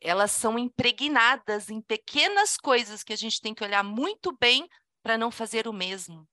elas 0.01 0.31
são 0.31 0.58
impregnadas 0.58 1.70
em 1.70 1.81
pequenas 1.81 2.58
coisas 2.58 3.03
que 3.03 3.13
a 3.13 3.17
gente 3.17 3.39
tem 3.39 3.53
que 3.53 3.63
olhar 3.63 3.84
muito 3.84 4.36
bem 4.39 4.67
para 5.03 5.17
não 5.17 5.31
fazer 5.31 5.67
o 5.67 5.74
mesmo. 5.74 6.27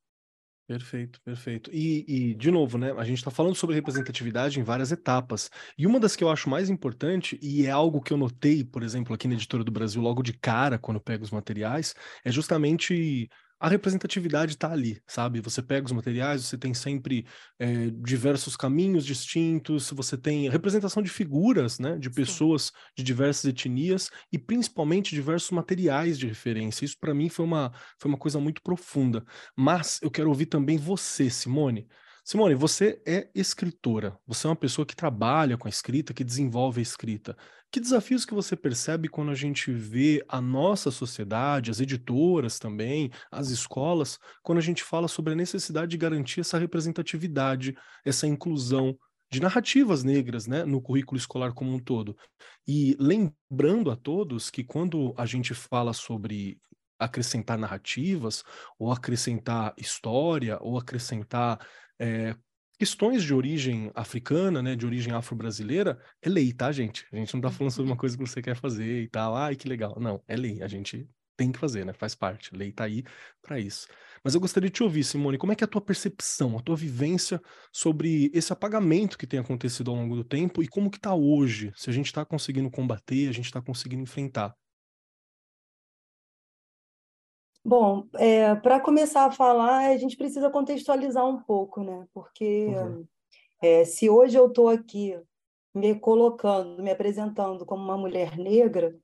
Perfeito, 0.68 1.18
perfeito. 1.22 1.70
E, 1.72 2.04
e, 2.06 2.34
de 2.34 2.50
novo, 2.50 2.76
né? 2.76 2.92
A 2.92 3.04
gente 3.04 3.16
está 3.16 3.30
falando 3.30 3.54
sobre 3.54 3.74
representatividade 3.74 4.60
em 4.60 4.62
várias 4.62 4.92
etapas. 4.92 5.48
E 5.78 5.86
uma 5.86 5.98
das 5.98 6.14
que 6.14 6.22
eu 6.22 6.28
acho 6.28 6.50
mais 6.50 6.68
importante, 6.68 7.38
e 7.40 7.64
é 7.64 7.70
algo 7.70 8.02
que 8.02 8.12
eu 8.12 8.18
notei, 8.18 8.62
por 8.62 8.82
exemplo, 8.82 9.14
aqui 9.14 9.26
na 9.26 9.32
Editora 9.32 9.64
do 9.64 9.72
Brasil, 9.72 10.02
logo 10.02 10.22
de 10.22 10.34
cara, 10.34 10.78
quando 10.78 11.00
pego 11.00 11.24
os 11.24 11.30
materiais, 11.30 11.94
é 12.22 12.30
justamente 12.30 13.30
a 13.60 13.68
representatividade 13.68 14.52
está 14.52 14.70
ali, 14.70 15.00
sabe? 15.06 15.40
Você 15.40 15.60
pega 15.62 15.86
os 15.86 15.92
materiais, 15.92 16.44
você 16.44 16.56
tem 16.56 16.72
sempre 16.72 17.26
é, 17.58 17.90
diversos 17.90 18.56
caminhos 18.56 19.04
distintos, 19.04 19.90
você 19.90 20.16
tem 20.16 20.48
representação 20.48 21.02
de 21.02 21.10
figuras, 21.10 21.78
né? 21.78 21.98
De 21.98 22.10
pessoas 22.10 22.66
Sim. 22.66 22.72
de 22.98 23.02
diversas 23.02 23.44
etnias 23.46 24.10
e 24.32 24.38
principalmente 24.38 25.14
diversos 25.14 25.50
materiais 25.50 26.18
de 26.18 26.26
referência. 26.26 26.84
Isso 26.84 26.96
para 27.00 27.14
mim 27.14 27.28
foi 27.28 27.44
uma, 27.44 27.72
foi 27.98 28.10
uma 28.10 28.18
coisa 28.18 28.38
muito 28.38 28.62
profunda. 28.62 29.24
Mas 29.56 29.98
eu 30.02 30.10
quero 30.10 30.28
ouvir 30.28 30.46
também 30.46 30.76
você, 30.78 31.28
Simone. 31.28 31.88
Simone, 32.28 32.54
você 32.54 33.00
é 33.06 33.30
escritora, 33.34 34.18
você 34.26 34.46
é 34.46 34.50
uma 34.50 34.56
pessoa 34.56 34.84
que 34.84 34.94
trabalha 34.94 35.56
com 35.56 35.66
a 35.66 35.70
escrita, 35.70 36.12
que 36.12 36.22
desenvolve 36.22 36.78
a 36.78 36.82
escrita. 36.82 37.34
Que 37.70 37.80
desafios 37.80 38.24
que 38.24 38.32
você 38.32 38.56
percebe 38.56 39.08
quando 39.08 39.30
a 39.30 39.34
gente 39.34 39.70
vê 39.70 40.24
a 40.26 40.40
nossa 40.40 40.90
sociedade, 40.90 41.70
as 41.70 41.80
editoras 41.80 42.58
também, 42.58 43.10
as 43.30 43.50
escolas, 43.50 44.18
quando 44.42 44.58
a 44.58 44.62
gente 44.62 44.82
fala 44.82 45.06
sobre 45.06 45.34
a 45.34 45.36
necessidade 45.36 45.90
de 45.90 45.98
garantir 45.98 46.40
essa 46.40 46.58
representatividade, 46.58 47.76
essa 48.06 48.26
inclusão 48.26 48.98
de 49.30 49.40
narrativas 49.40 50.02
negras 50.02 50.46
né, 50.46 50.64
no 50.64 50.80
currículo 50.80 51.18
escolar 51.18 51.52
como 51.52 51.74
um 51.74 51.78
todo? 51.78 52.16
E 52.66 52.96
lembrando 52.98 53.90
a 53.90 53.96
todos 53.96 54.48
que 54.48 54.64
quando 54.64 55.14
a 55.18 55.26
gente 55.26 55.52
fala 55.52 55.92
sobre 55.92 56.58
acrescentar 56.98 57.58
narrativas, 57.58 58.42
ou 58.78 58.90
acrescentar 58.90 59.74
história, 59.76 60.58
ou 60.62 60.78
acrescentar 60.78 61.60
é, 61.98 62.34
questões 62.78 63.24
de 63.24 63.34
origem 63.34 63.90
africana, 63.94 64.62
né, 64.62 64.76
de 64.76 64.86
origem 64.86 65.12
afro-brasileira, 65.12 65.98
é 66.22 66.28
lei, 66.28 66.52
tá, 66.52 66.70
gente? 66.70 67.06
A 67.12 67.16
gente 67.16 67.34
não 67.34 67.40
tá 67.40 67.50
falando 67.50 67.72
sobre 67.72 67.90
uma 67.90 67.94
uhum. 67.94 67.98
coisa 67.98 68.16
que 68.16 68.26
você 68.26 68.40
quer 68.40 68.56
fazer 68.56 69.02
e 69.02 69.08
tal, 69.08 69.34
ai, 69.34 69.56
que 69.56 69.68
legal. 69.68 69.98
Não, 70.00 70.22
é 70.28 70.36
lei, 70.36 70.62
a 70.62 70.68
gente 70.68 71.08
tem 71.36 71.52
que 71.52 71.58
fazer, 71.58 71.84
né? 71.84 71.92
Faz 71.92 72.14
parte, 72.14 72.54
a 72.54 72.58
lei 72.58 72.72
tá 72.72 72.84
aí 72.84 73.04
para 73.42 73.58
isso. 73.58 73.88
Mas 74.24 74.34
eu 74.34 74.40
gostaria 74.40 74.68
de 74.68 74.74
te 74.74 74.82
ouvir, 74.82 75.04
Simone, 75.04 75.38
como 75.38 75.52
é 75.52 75.56
que 75.56 75.62
é 75.62 75.66
a 75.66 75.68
tua 75.68 75.80
percepção, 75.80 76.58
a 76.58 76.62
tua 76.62 76.76
vivência 76.76 77.40
sobre 77.72 78.30
esse 78.34 78.52
apagamento 78.52 79.16
que 79.16 79.26
tem 79.26 79.38
acontecido 79.38 79.90
ao 79.90 79.96
longo 79.96 80.16
do 80.16 80.24
tempo 80.24 80.62
e 80.62 80.68
como 80.68 80.90
que 80.90 80.98
tá 80.98 81.14
hoje? 81.14 81.72
Se 81.76 81.90
a 81.90 81.92
gente 81.92 82.06
está 82.06 82.24
conseguindo 82.24 82.70
combater, 82.70 83.28
a 83.28 83.32
gente 83.32 83.46
está 83.46 83.62
conseguindo 83.62 84.02
enfrentar. 84.02 84.54
Bom, 87.64 88.06
é, 88.14 88.54
para 88.54 88.80
começar 88.80 89.26
a 89.26 89.30
falar, 89.30 89.90
a 89.90 89.96
gente 89.96 90.16
precisa 90.16 90.50
contextualizar 90.50 91.26
um 91.26 91.42
pouco, 91.42 91.82
né? 91.82 92.06
Porque 92.14 92.68
uhum. 92.68 93.06
é, 93.60 93.84
se 93.84 94.08
hoje 94.08 94.38
eu 94.38 94.46
estou 94.46 94.68
aqui 94.68 95.20
me 95.74 95.98
colocando, 95.98 96.82
me 96.82 96.90
apresentando 96.90 97.66
como 97.66 97.82
uma 97.82 97.96
mulher 97.96 98.36
negra, 98.38 98.96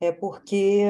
é 0.00 0.10
porque 0.10 0.84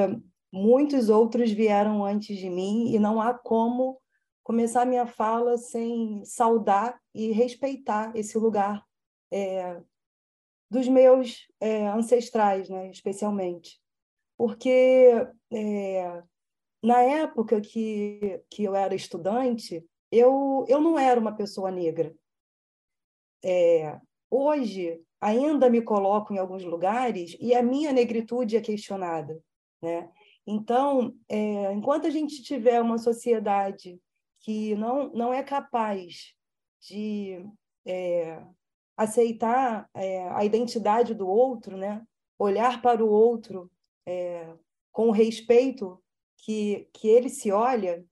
muitos 0.52 1.08
outros 1.08 1.50
vieram 1.50 2.04
antes 2.04 2.36
de 2.36 2.48
mim 2.48 2.92
e 2.92 2.98
não 2.98 3.20
há 3.20 3.34
como 3.34 4.00
começar 4.42 4.86
minha 4.86 5.06
fala 5.06 5.58
sem 5.58 6.24
saudar 6.24 6.98
e 7.14 7.32
respeitar 7.32 8.16
esse 8.16 8.38
lugar 8.38 8.82
é, 9.30 9.80
dos 10.70 10.88
meus 10.88 11.46
é, 11.60 11.86
ancestrais, 11.88 12.68
né? 12.68 12.90
Especialmente, 12.90 13.78
porque 14.36 15.26
é, 15.52 16.22
na 16.82 17.00
época 17.00 17.60
que, 17.60 18.40
que 18.50 18.64
eu 18.64 18.74
era 18.74 18.94
estudante, 18.94 19.84
eu, 20.10 20.64
eu 20.68 20.80
não 20.80 20.98
era 20.98 21.20
uma 21.20 21.34
pessoa 21.34 21.70
negra. 21.70 22.14
É, 23.44 24.00
hoje, 24.30 25.02
ainda 25.20 25.68
me 25.68 25.82
coloco 25.82 26.32
em 26.32 26.38
alguns 26.38 26.64
lugares 26.64 27.36
e 27.40 27.54
a 27.54 27.62
minha 27.62 27.92
negritude 27.92 28.56
é 28.56 28.60
questionada. 28.60 29.40
Né? 29.82 30.10
Então, 30.46 31.14
é, 31.28 31.72
enquanto 31.72 32.06
a 32.06 32.10
gente 32.10 32.42
tiver 32.42 32.80
uma 32.80 32.98
sociedade 32.98 34.00
que 34.40 34.74
não, 34.76 35.10
não 35.12 35.32
é 35.32 35.42
capaz 35.42 36.34
de 36.80 37.44
é, 37.84 38.42
aceitar 38.96 39.88
é, 39.94 40.28
a 40.30 40.44
identidade 40.44 41.14
do 41.14 41.28
outro, 41.28 41.76
né? 41.76 42.04
olhar 42.38 42.80
para 42.80 43.04
o 43.04 43.10
outro 43.10 43.70
é, 44.06 44.54
com 44.92 45.10
respeito 45.10 46.00
que, 46.38 46.88
que 46.92 47.08
ele 47.08 47.28
se 47.28 47.50
olha, 47.50 48.04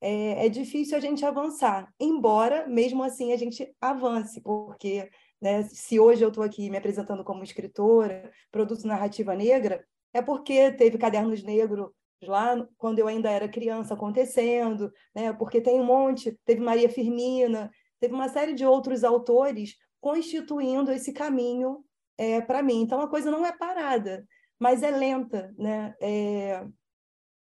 é, 0.00 0.46
é 0.46 0.48
difícil 0.48 0.96
a 0.96 1.00
gente 1.00 1.24
avançar, 1.24 1.92
embora 1.98 2.66
mesmo 2.66 3.02
assim 3.02 3.32
a 3.32 3.36
gente 3.36 3.72
avance, 3.80 4.40
porque 4.40 5.08
né, 5.40 5.62
se 5.64 5.98
hoje 5.98 6.24
eu 6.24 6.28
estou 6.28 6.42
aqui 6.42 6.70
me 6.70 6.76
apresentando 6.76 7.24
como 7.24 7.44
escritora, 7.44 8.30
produto 8.50 8.86
narrativa 8.86 9.34
negra, 9.34 9.84
é 10.12 10.20
porque 10.20 10.72
teve 10.72 10.98
Cadernos 10.98 11.42
Negros 11.42 11.90
lá 12.22 12.66
quando 12.76 12.98
eu 12.98 13.08
ainda 13.08 13.30
era 13.30 13.48
criança 13.48 13.94
acontecendo, 13.94 14.92
né? 15.14 15.32
porque 15.32 15.60
tem 15.60 15.80
um 15.80 15.84
monte, 15.84 16.38
teve 16.44 16.60
Maria 16.60 16.88
Firmina, 16.88 17.70
teve 17.98 18.14
uma 18.14 18.28
série 18.28 18.54
de 18.54 18.64
outros 18.64 19.04
autores 19.04 19.76
constituindo 20.00 20.92
esse 20.92 21.12
caminho 21.12 21.84
é, 22.18 22.40
para 22.40 22.62
mim. 22.62 22.82
Então 22.82 23.00
a 23.00 23.08
coisa 23.08 23.30
não 23.30 23.46
é 23.46 23.52
parada, 23.56 24.24
mas 24.58 24.82
é 24.82 24.90
lenta, 24.90 25.52
né? 25.56 25.94
É, 26.00 26.64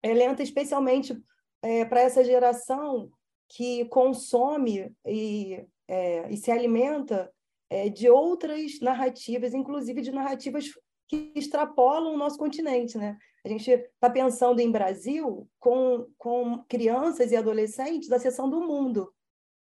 é 0.02 0.12
lenta 0.14 0.42
especialmente 0.42 1.16
é, 1.62 1.84
para 1.84 2.00
essa 2.00 2.24
geração 2.24 3.10
que 3.48 3.84
consome 3.86 4.94
e, 5.06 5.64
é, 5.88 6.30
e 6.30 6.36
se 6.36 6.50
alimenta 6.50 7.30
é, 7.68 7.88
de 7.88 8.08
outras 8.08 8.80
narrativas, 8.80 9.54
inclusive 9.54 10.00
de 10.02 10.12
narrativas 10.12 10.66
que 11.08 11.32
extrapolam 11.34 12.14
o 12.14 12.16
nosso 12.16 12.38
continente, 12.38 12.96
né? 12.96 13.18
A 13.44 13.48
gente 13.48 13.70
está 13.70 14.08
pensando 14.08 14.60
em 14.60 14.70
Brasil 14.70 15.48
com, 15.58 16.06
com 16.18 16.62
crianças 16.68 17.32
e 17.32 17.36
adolescentes 17.36 18.08
da 18.08 18.18
seção 18.18 18.48
do 18.48 18.60
mundo. 18.60 19.12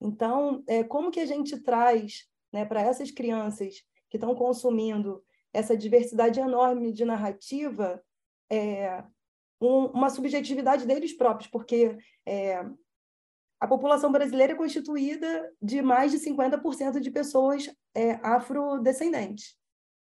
Então, 0.01 0.63
é, 0.67 0.85
como 0.85 1.11
que 1.11 1.21
a 1.21 1.27
gente 1.27 1.59
traz 1.61 2.29
né, 2.53 2.65
para 2.65 2.81
essas 2.81 3.11
crianças 3.11 3.83
que 4.09 4.17
estão 4.17 4.35
consumindo 4.35 5.23
essa 5.53 5.77
diversidade 5.77 6.39
enorme 6.39 6.93
de 6.93 7.05
narrativa 7.05 8.03
é, 8.51 9.03
um, 9.61 9.87
uma 9.87 10.11
subjetividade 10.11 10.87
deles 10.87 11.17
próprios, 11.17 11.51
porque 11.51 11.97
é, 12.27 12.65
a 13.59 13.67
população 13.67 14.13
brasileira 14.13 14.53
é 14.53 14.57
constituída 14.57 15.51
de 15.61 15.81
mais 15.81 16.13
de 16.13 16.19
50% 16.19 17.01
de 17.01 17.11
pessoas 17.11 17.71
é, 17.95 18.13
afrodescendentes. 18.23 19.57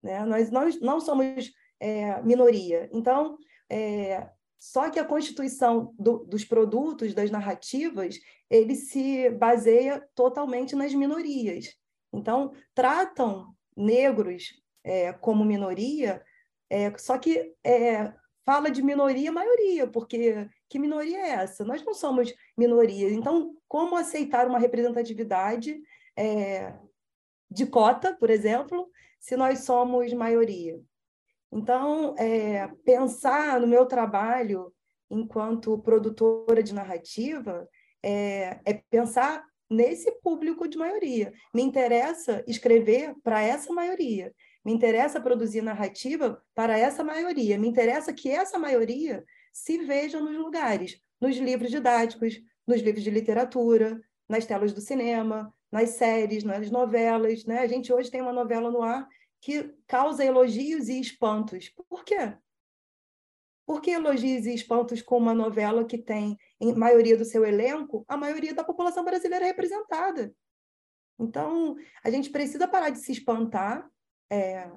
Né? 0.03 0.23
Nós, 0.25 0.51
nós 0.51 0.79
não 0.79 0.99
somos 0.99 1.51
é, 1.79 2.21
minoria. 2.21 2.89
Então, 2.93 3.37
é, 3.69 4.29
só 4.59 4.91
que 4.91 4.99
a 4.99 5.05
constituição 5.05 5.93
do, 5.97 6.19
dos 6.19 6.45
produtos, 6.45 7.15
das 7.15 7.31
narrativas, 7.31 8.19
ele 8.49 8.75
se 8.75 9.29
baseia 9.31 10.07
totalmente 10.13 10.75
nas 10.75 10.93
minorias. 10.93 11.75
Então, 12.13 12.53
tratam 12.75 13.55
negros 13.75 14.61
é, 14.83 15.13
como 15.13 15.43
minoria, 15.43 16.23
é, 16.69 16.95
só 16.97 17.17
que 17.17 17.53
fala 18.45 18.71
de 18.71 18.81
minoria 18.81 19.31
maioria, 19.31 19.87
porque 19.87 20.47
que 20.69 20.79
minoria 20.79 21.17
é 21.17 21.29
essa? 21.29 21.63
Nós 21.63 21.83
não 21.83 21.93
somos 21.93 22.33
minoria. 22.57 23.11
Então, 23.11 23.55
como 23.67 23.95
aceitar 23.95 24.47
uma 24.47 24.59
representatividade 24.59 25.79
é, 26.17 26.73
de 27.49 27.65
cota, 27.65 28.15
por 28.15 28.29
exemplo, 28.29 28.89
se 29.19 29.35
nós 29.35 29.59
somos 29.59 30.11
maioria? 30.13 30.79
Então, 31.51 32.15
é, 32.17 32.67
pensar 32.85 33.59
no 33.59 33.67
meu 33.67 33.85
trabalho 33.85 34.73
enquanto 35.09 35.77
produtora 35.79 36.63
de 36.63 36.73
narrativa 36.73 37.67
é, 38.01 38.59
é 38.65 38.73
pensar 38.89 39.45
nesse 39.69 40.11
público 40.21 40.67
de 40.67 40.77
maioria. 40.77 41.33
Me 41.53 41.61
interessa 41.61 42.43
escrever 42.47 43.13
para 43.23 43.41
essa 43.41 43.73
maioria. 43.73 44.33
Me 44.63 44.71
interessa 44.71 45.19
produzir 45.19 45.61
narrativa 45.61 46.43
para 46.53 46.77
essa 46.77 47.03
maioria. 47.03 47.57
Me 47.57 47.67
interessa 47.67 48.13
que 48.13 48.29
essa 48.29 48.59
maioria 48.59 49.25
se 49.51 49.79
veja 49.79 50.19
nos 50.19 50.37
lugares, 50.37 51.01
nos 51.19 51.35
livros 51.37 51.71
didáticos, 51.71 52.39
nos 52.67 52.81
livros 52.81 53.03
de 53.03 53.09
literatura, 53.09 53.99
nas 54.29 54.45
telas 54.45 54.71
do 54.71 54.79
cinema, 54.81 55.53
nas 55.71 55.91
séries, 55.91 56.43
nas 56.43 56.69
novelas. 56.69 57.43
Né? 57.45 57.59
A 57.59 57.67
gente 57.67 57.91
hoje 57.91 58.11
tem 58.11 58.21
uma 58.21 58.33
novela 58.33 58.69
no 58.69 58.81
ar 58.81 59.07
que 59.41 59.73
causa 59.87 60.23
elogios 60.23 60.87
e 60.87 60.99
espantos. 60.99 61.69
Por 61.89 62.05
quê? 62.05 62.37
Por 63.65 63.81
que 63.81 63.91
elogios 63.91 64.45
e 64.45 64.53
espantos 64.53 65.01
com 65.01 65.17
uma 65.17 65.33
novela 65.33 65.85
que 65.85 65.97
tem, 65.97 66.37
em 66.59 66.75
maioria 66.75 67.17
do 67.17 67.25
seu 67.25 67.45
elenco, 67.45 68.05
a 68.07 68.15
maioria 68.15 68.53
da 68.53 68.63
população 68.63 69.03
brasileira 69.03 69.45
representada? 69.45 70.33
Então, 71.17 71.75
a 72.03 72.09
gente 72.09 72.29
precisa 72.29 72.67
parar 72.67 72.89
de 72.89 72.99
se 72.99 73.11
espantar 73.11 73.89
é, 74.31 74.71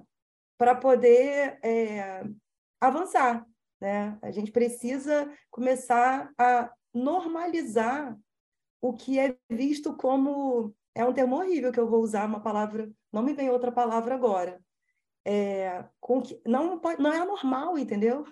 para 0.58 0.74
poder 0.74 1.58
é, 1.62 2.24
avançar. 2.80 3.46
Né? 3.80 4.18
A 4.20 4.30
gente 4.30 4.50
precisa 4.50 5.32
começar 5.50 6.32
a 6.36 6.72
normalizar 6.92 8.18
o 8.80 8.92
que 8.92 9.18
é 9.18 9.36
visto 9.48 9.96
como. 9.96 10.74
É 10.96 11.04
um 11.04 11.12
termo 11.12 11.36
horrível 11.36 11.72
que 11.72 11.80
eu 11.80 11.88
vou 11.88 12.00
usar, 12.02 12.26
uma 12.26 12.40
palavra, 12.40 12.88
não 13.12 13.22
me 13.22 13.32
vem 13.32 13.50
outra 13.50 13.72
palavra 13.72 14.14
agora. 14.14 14.62
É, 15.24 15.84
com 15.98 16.20
que, 16.20 16.40
não, 16.46 16.78
pode, 16.78 17.02
não 17.02 17.12
é 17.12 17.18
anormal, 17.18 17.78
entendeu? 17.78 18.24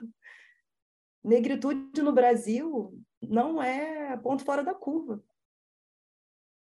negritude 1.24 2.02
no 2.02 2.12
Brasil 2.12 3.00
não 3.20 3.62
é 3.62 4.16
ponto 4.16 4.44
fora 4.44 4.64
da 4.64 4.74
curva. 4.74 5.22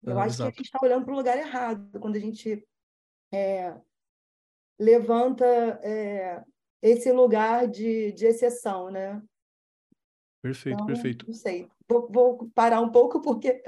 Eu 0.03 0.19
ah, 0.19 0.25
acho 0.25 0.37
exato. 0.37 0.53
que 0.53 0.57
a 0.57 0.63
gente 0.63 0.67
está 0.67 0.79
olhando 0.83 1.05
para 1.05 1.15
o 1.15 1.17
lugar 1.17 1.37
errado 1.37 1.99
quando 1.99 2.17
a 2.17 2.21
gente 2.21 2.67
é, 3.33 3.75
levanta 4.79 5.45
é, 5.83 6.43
esse 6.83 7.11
lugar 7.13 7.67
de, 7.67 8.13
de 8.13 8.27
exceção, 8.27 8.91
né? 8.91 9.23
Perfeito, 10.43 10.75
então, 10.75 10.87
perfeito. 10.87 11.27
Não 11.27 11.35
sei. 11.35 11.69
Vou, 11.89 12.09
vou, 12.11 12.51
parar 12.55 12.81
um 12.81 12.91
pouco, 12.91 13.21
porque 13.23 13.63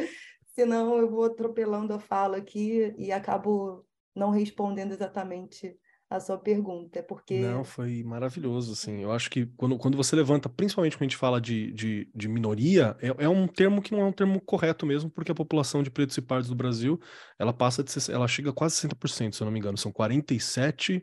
senão 0.54 0.98
eu 0.98 1.08
vou 1.08 1.24
atropelando 1.24 1.94
a 1.94 1.98
fala 1.98 2.36
aqui 2.36 2.94
e 2.98 3.10
acabo 3.10 3.86
não 4.14 4.30
respondendo 4.30 4.92
exatamente 4.92 5.78
a 6.08 6.20
sua 6.20 6.38
pergunta, 6.38 7.02
porque... 7.02 7.40
Não, 7.40 7.64
foi 7.64 8.02
maravilhoso, 8.04 8.72
assim, 8.72 9.02
eu 9.02 9.10
acho 9.10 9.28
que 9.28 9.46
quando, 9.56 9.76
quando 9.76 9.96
você 9.96 10.14
levanta, 10.14 10.48
principalmente 10.48 10.96
quando 10.96 11.02
a 11.02 11.08
gente 11.08 11.16
fala 11.16 11.40
de, 11.40 11.72
de, 11.72 12.08
de 12.14 12.28
minoria, 12.28 12.96
é, 13.00 13.24
é, 13.24 13.28
um 13.28 13.48
termo 13.48 13.82
que 13.82 13.92
não 13.92 14.00
é 14.00 14.04
um 14.04 14.12
termo 14.12 14.40
correto 14.40 14.86
mesmo, 14.86 15.10
porque 15.10 15.32
a 15.32 15.34
população 15.34 15.82
de 15.82 15.90
pretos 15.90 16.16
e 16.16 16.22
pardos 16.22 16.48
do 16.48 16.54
Brasil, 16.54 17.00
ela 17.38 17.52
passa 17.52 17.82
de, 17.82 17.92
ela 18.10 18.28
chega 18.28 18.50
a 18.50 18.52
quase 18.52 18.76
60%, 18.76 19.34
se 19.34 19.42
eu 19.42 19.44
não 19.46 19.52
me 19.52 19.58
engano, 19.58 19.76
são 19.76 19.90
47 19.90 21.02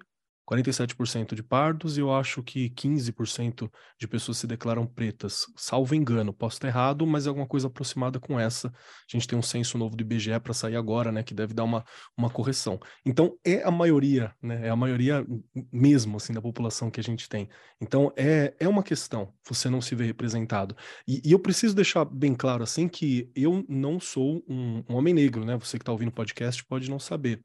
47% 0.49 1.35
de 1.35 1.43
pardos 1.43 1.97
e 1.97 2.01
eu 2.01 2.13
acho 2.13 2.43
que 2.43 2.69
15% 2.71 3.71
de 3.99 4.07
pessoas 4.07 4.37
se 4.37 4.47
declaram 4.47 4.85
pretas. 4.85 5.45
Salvo 5.55 5.95
engano, 5.95 6.33
posso 6.33 6.57
estar 6.57 6.67
errado, 6.67 7.07
mas 7.07 7.25
é 7.25 7.29
alguma 7.29 7.47
coisa 7.47 7.67
aproximada 7.67 8.19
com 8.19 8.39
essa. 8.39 8.67
A 8.67 8.71
gente 9.07 9.27
tem 9.27 9.37
um 9.37 9.41
censo 9.41 9.77
novo 9.77 9.95
do 9.95 10.01
IBGE 10.01 10.39
para 10.41 10.53
sair 10.53 10.75
agora, 10.75 11.11
né, 11.11 11.23
que 11.23 11.33
deve 11.33 11.53
dar 11.53 11.63
uma, 11.63 11.83
uma 12.17 12.29
correção. 12.29 12.79
Então, 13.05 13.37
é 13.43 13.63
a 13.63 13.71
maioria, 13.71 14.33
né, 14.41 14.67
é 14.67 14.69
a 14.69 14.75
maioria 14.75 15.25
mesmo, 15.71 16.17
assim, 16.17 16.33
da 16.33 16.41
população 16.41 16.91
que 16.91 16.99
a 16.99 17.03
gente 17.03 17.29
tem. 17.29 17.49
Então, 17.79 18.11
é, 18.15 18.53
é 18.59 18.67
uma 18.67 18.83
questão, 18.83 19.33
você 19.47 19.69
não 19.69 19.81
se 19.81 19.95
vê 19.95 20.05
representado. 20.05 20.75
E, 21.07 21.21
e 21.23 21.31
eu 21.31 21.39
preciso 21.39 21.75
deixar 21.75 22.03
bem 22.05 22.35
claro, 22.35 22.63
assim, 22.63 22.87
que 22.87 23.31
eu 23.35 23.65
não 23.69 23.99
sou 23.99 24.43
um, 24.47 24.83
um 24.89 24.95
homem 24.95 25.13
negro, 25.13 25.45
né, 25.45 25.57
você 25.57 25.77
que 25.77 25.83
está 25.83 25.91
ouvindo 25.91 26.09
o 26.09 26.13
podcast 26.13 26.63
pode 26.65 26.89
não 26.89 26.99
saber. 26.99 27.41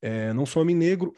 É, 0.00 0.32
não 0.32 0.46
sou 0.46 0.62
homem 0.62 0.76
negro, 0.76 1.12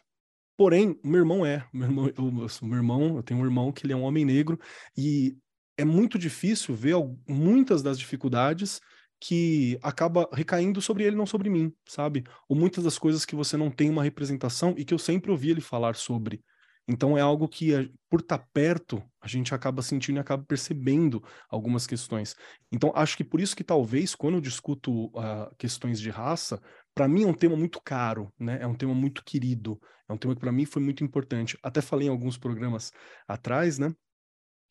Porém, 0.58 0.98
meu 1.04 1.20
irmão 1.20 1.46
é. 1.46 1.64
Meu 1.72 1.86
irmão, 1.88 2.12
eu, 2.18 2.32
meu 2.66 2.76
irmão, 2.76 3.16
eu 3.16 3.22
tenho 3.22 3.38
um 3.38 3.44
irmão 3.44 3.70
que 3.70 3.86
ele 3.86 3.92
é 3.92 3.96
um 3.96 4.02
homem 4.02 4.24
negro 4.24 4.58
e 4.96 5.36
é 5.76 5.84
muito 5.84 6.18
difícil 6.18 6.74
ver 6.74 6.96
muitas 7.28 7.80
das 7.80 7.96
dificuldades 7.96 8.80
que 9.20 9.78
acaba 9.80 10.28
recaindo 10.32 10.82
sobre 10.82 11.04
ele, 11.04 11.14
não 11.14 11.26
sobre 11.26 11.48
mim, 11.48 11.72
sabe? 11.86 12.24
Ou 12.48 12.56
muitas 12.56 12.82
das 12.82 12.98
coisas 12.98 13.24
que 13.24 13.36
você 13.36 13.56
não 13.56 13.70
tem 13.70 13.88
uma 13.88 14.02
representação 14.02 14.74
e 14.76 14.84
que 14.84 14.92
eu 14.92 14.98
sempre 14.98 15.30
ouvi 15.30 15.50
ele 15.50 15.60
falar 15.60 15.94
sobre. 15.94 16.42
Então 16.88 17.16
é 17.16 17.20
algo 17.20 17.46
que, 17.46 17.70
por 18.08 18.20
estar 18.20 18.38
tá 18.38 18.46
perto, 18.52 19.00
a 19.20 19.28
gente 19.28 19.54
acaba 19.54 19.80
sentindo 19.82 20.16
e 20.16 20.20
acaba 20.20 20.42
percebendo 20.42 21.22
algumas 21.48 21.86
questões. 21.86 22.34
Então 22.72 22.90
acho 22.96 23.16
que 23.16 23.22
por 23.22 23.40
isso 23.40 23.54
que 23.54 23.62
talvez 23.62 24.14
quando 24.14 24.36
eu 24.36 24.40
discuto 24.40 25.06
uh, 25.08 25.54
questões 25.56 26.00
de 26.00 26.10
raça, 26.10 26.60
para 26.98 27.06
mim 27.06 27.22
é 27.22 27.26
um 27.28 27.32
tema 27.32 27.56
muito 27.56 27.80
caro, 27.80 28.32
né? 28.36 28.58
É 28.60 28.66
um 28.66 28.74
tema 28.74 28.92
muito 28.92 29.22
querido, 29.24 29.80
é 30.08 30.12
um 30.12 30.16
tema 30.16 30.34
que 30.34 30.40
para 30.40 30.50
mim 30.50 30.64
foi 30.64 30.82
muito 30.82 31.04
importante. 31.04 31.56
Até 31.62 31.80
falei 31.80 32.08
em 32.08 32.10
alguns 32.10 32.36
programas 32.36 32.90
atrás, 33.28 33.78
né? 33.78 33.94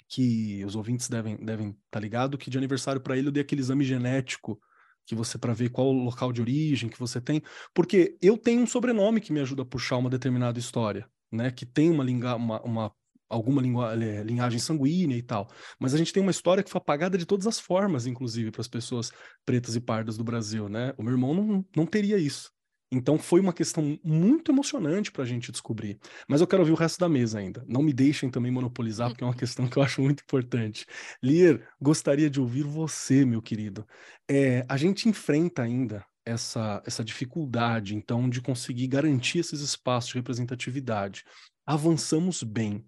Que 0.09 0.61
os 0.65 0.75
ouvintes 0.75 1.07
devem 1.07 1.37
devem 1.37 1.69
estar 1.69 1.79
tá 1.89 1.99
ligado 2.01 2.37
que 2.37 2.49
de 2.49 2.57
aniversário 2.57 2.99
para 2.99 3.17
ele 3.17 3.29
eu 3.29 3.31
dei 3.31 3.43
aquele 3.43 3.61
exame 3.61 3.85
genético 3.85 4.59
que 5.05 5.15
você 5.15 5.37
para 5.37 5.53
ver 5.53 5.69
qual 5.69 5.87
o 5.87 6.03
local 6.03 6.33
de 6.33 6.41
origem 6.41 6.89
que 6.89 6.99
você 6.99 7.21
tem, 7.21 7.41
porque 7.73 8.17
eu 8.21 8.37
tenho 8.37 8.61
um 8.61 8.67
sobrenome 8.67 9.21
que 9.21 9.31
me 9.31 9.39
ajuda 9.39 9.61
a 9.61 9.65
puxar 9.65 9.95
uma 9.95 10.09
determinada 10.09 10.59
história, 10.59 11.09
né? 11.31 11.49
Que 11.49 11.65
tem 11.65 11.89
uma, 11.89 12.03
uma, 12.35 12.61
uma 12.61 12.91
alguma 13.29 13.61
eh, 13.93 14.23
linhagem 14.23 14.59
sanguínea 14.59 15.17
e 15.17 15.21
tal. 15.21 15.49
Mas 15.79 15.93
a 15.93 15.97
gente 15.97 16.13
tem 16.13 16.21
uma 16.21 16.31
história 16.31 16.63
que 16.63 16.69
foi 16.69 16.79
apagada 16.79 17.17
de 17.17 17.25
todas 17.25 17.47
as 17.47 17.59
formas, 17.59 18.05
inclusive, 18.05 18.51
para 18.51 18.61
as 18.61 18.67
pessoas 18.67 19.11
pretas 19.45 19.75
e 19.75 19.81
pardas 19.81 20.17
do 20.17 20.23
Brasil, 20.23 20.69
né? 20.69 20.93
O 20.97 21.03
meu 21.03 21.13
irmão 21.13 21.33
não, 21.33 21.65
não 21.75 21.85
teria 21.85 22.17
isso. 22.17 22.51
Então 22.91 23.17
foi 23.17 23.41
uma 23.41 23.51
questão 23.51 23.99
muito 24.01 24.51
emocionante 24.51 25.11
para 25.11 25.23
a 25.23 25.25
gente 25.25 25.51
descobrir. 25.51 25.99
Mas 26.27 26.39
eu 26.39 26.47
quero 26.47 26.61
ouvir 26.61 26.71
o 26.71 26.75
resto 26.75 26.99
da 26.99 27.09
mesa 27.09 27.39
ainda. 27.39 27.65
Não 27.67 27.83
me 27.83 27.91
deixem 27.91 28.29
também 28.29 28.51
monopolizar, 28.51 29.09
porque 29.09 29.23
é 29.23 29.27
uma 29.27 29.35
questão 29.35 29.67
que 29.67 29.77
eu 29.77 29.83
acho 29.83 30.01
muito 30.01 30.23
importante. 30.23 30.85
Lier, 31.21 31.67
gostaria 31.81 32.29
de 32.29 32.39
ouvir 32.39 32.63
você, 32.63 33.25
meu 33.25 33.41
querido. 33.41 33.85
É, 34.29 34.65
a 34.69 34.77
gente 34.77 35.09
enfrenta 35.09 35.63
ainda 35.63 36.05
essa, 36.25 36.81
essa 36.85 37.03
dificuldade, 37.03 37.95
então, 37.95 38.29
de 38.29 38.41
conseguir 38.41 38.87
garantir 38.87 39.39
esses 39.39 39.61
espaços 39.61 40.11
de 40.11 40.15
representatividade. 40.15 41.23
Avançamos 41.65 42.43
bem, 42.43 42.85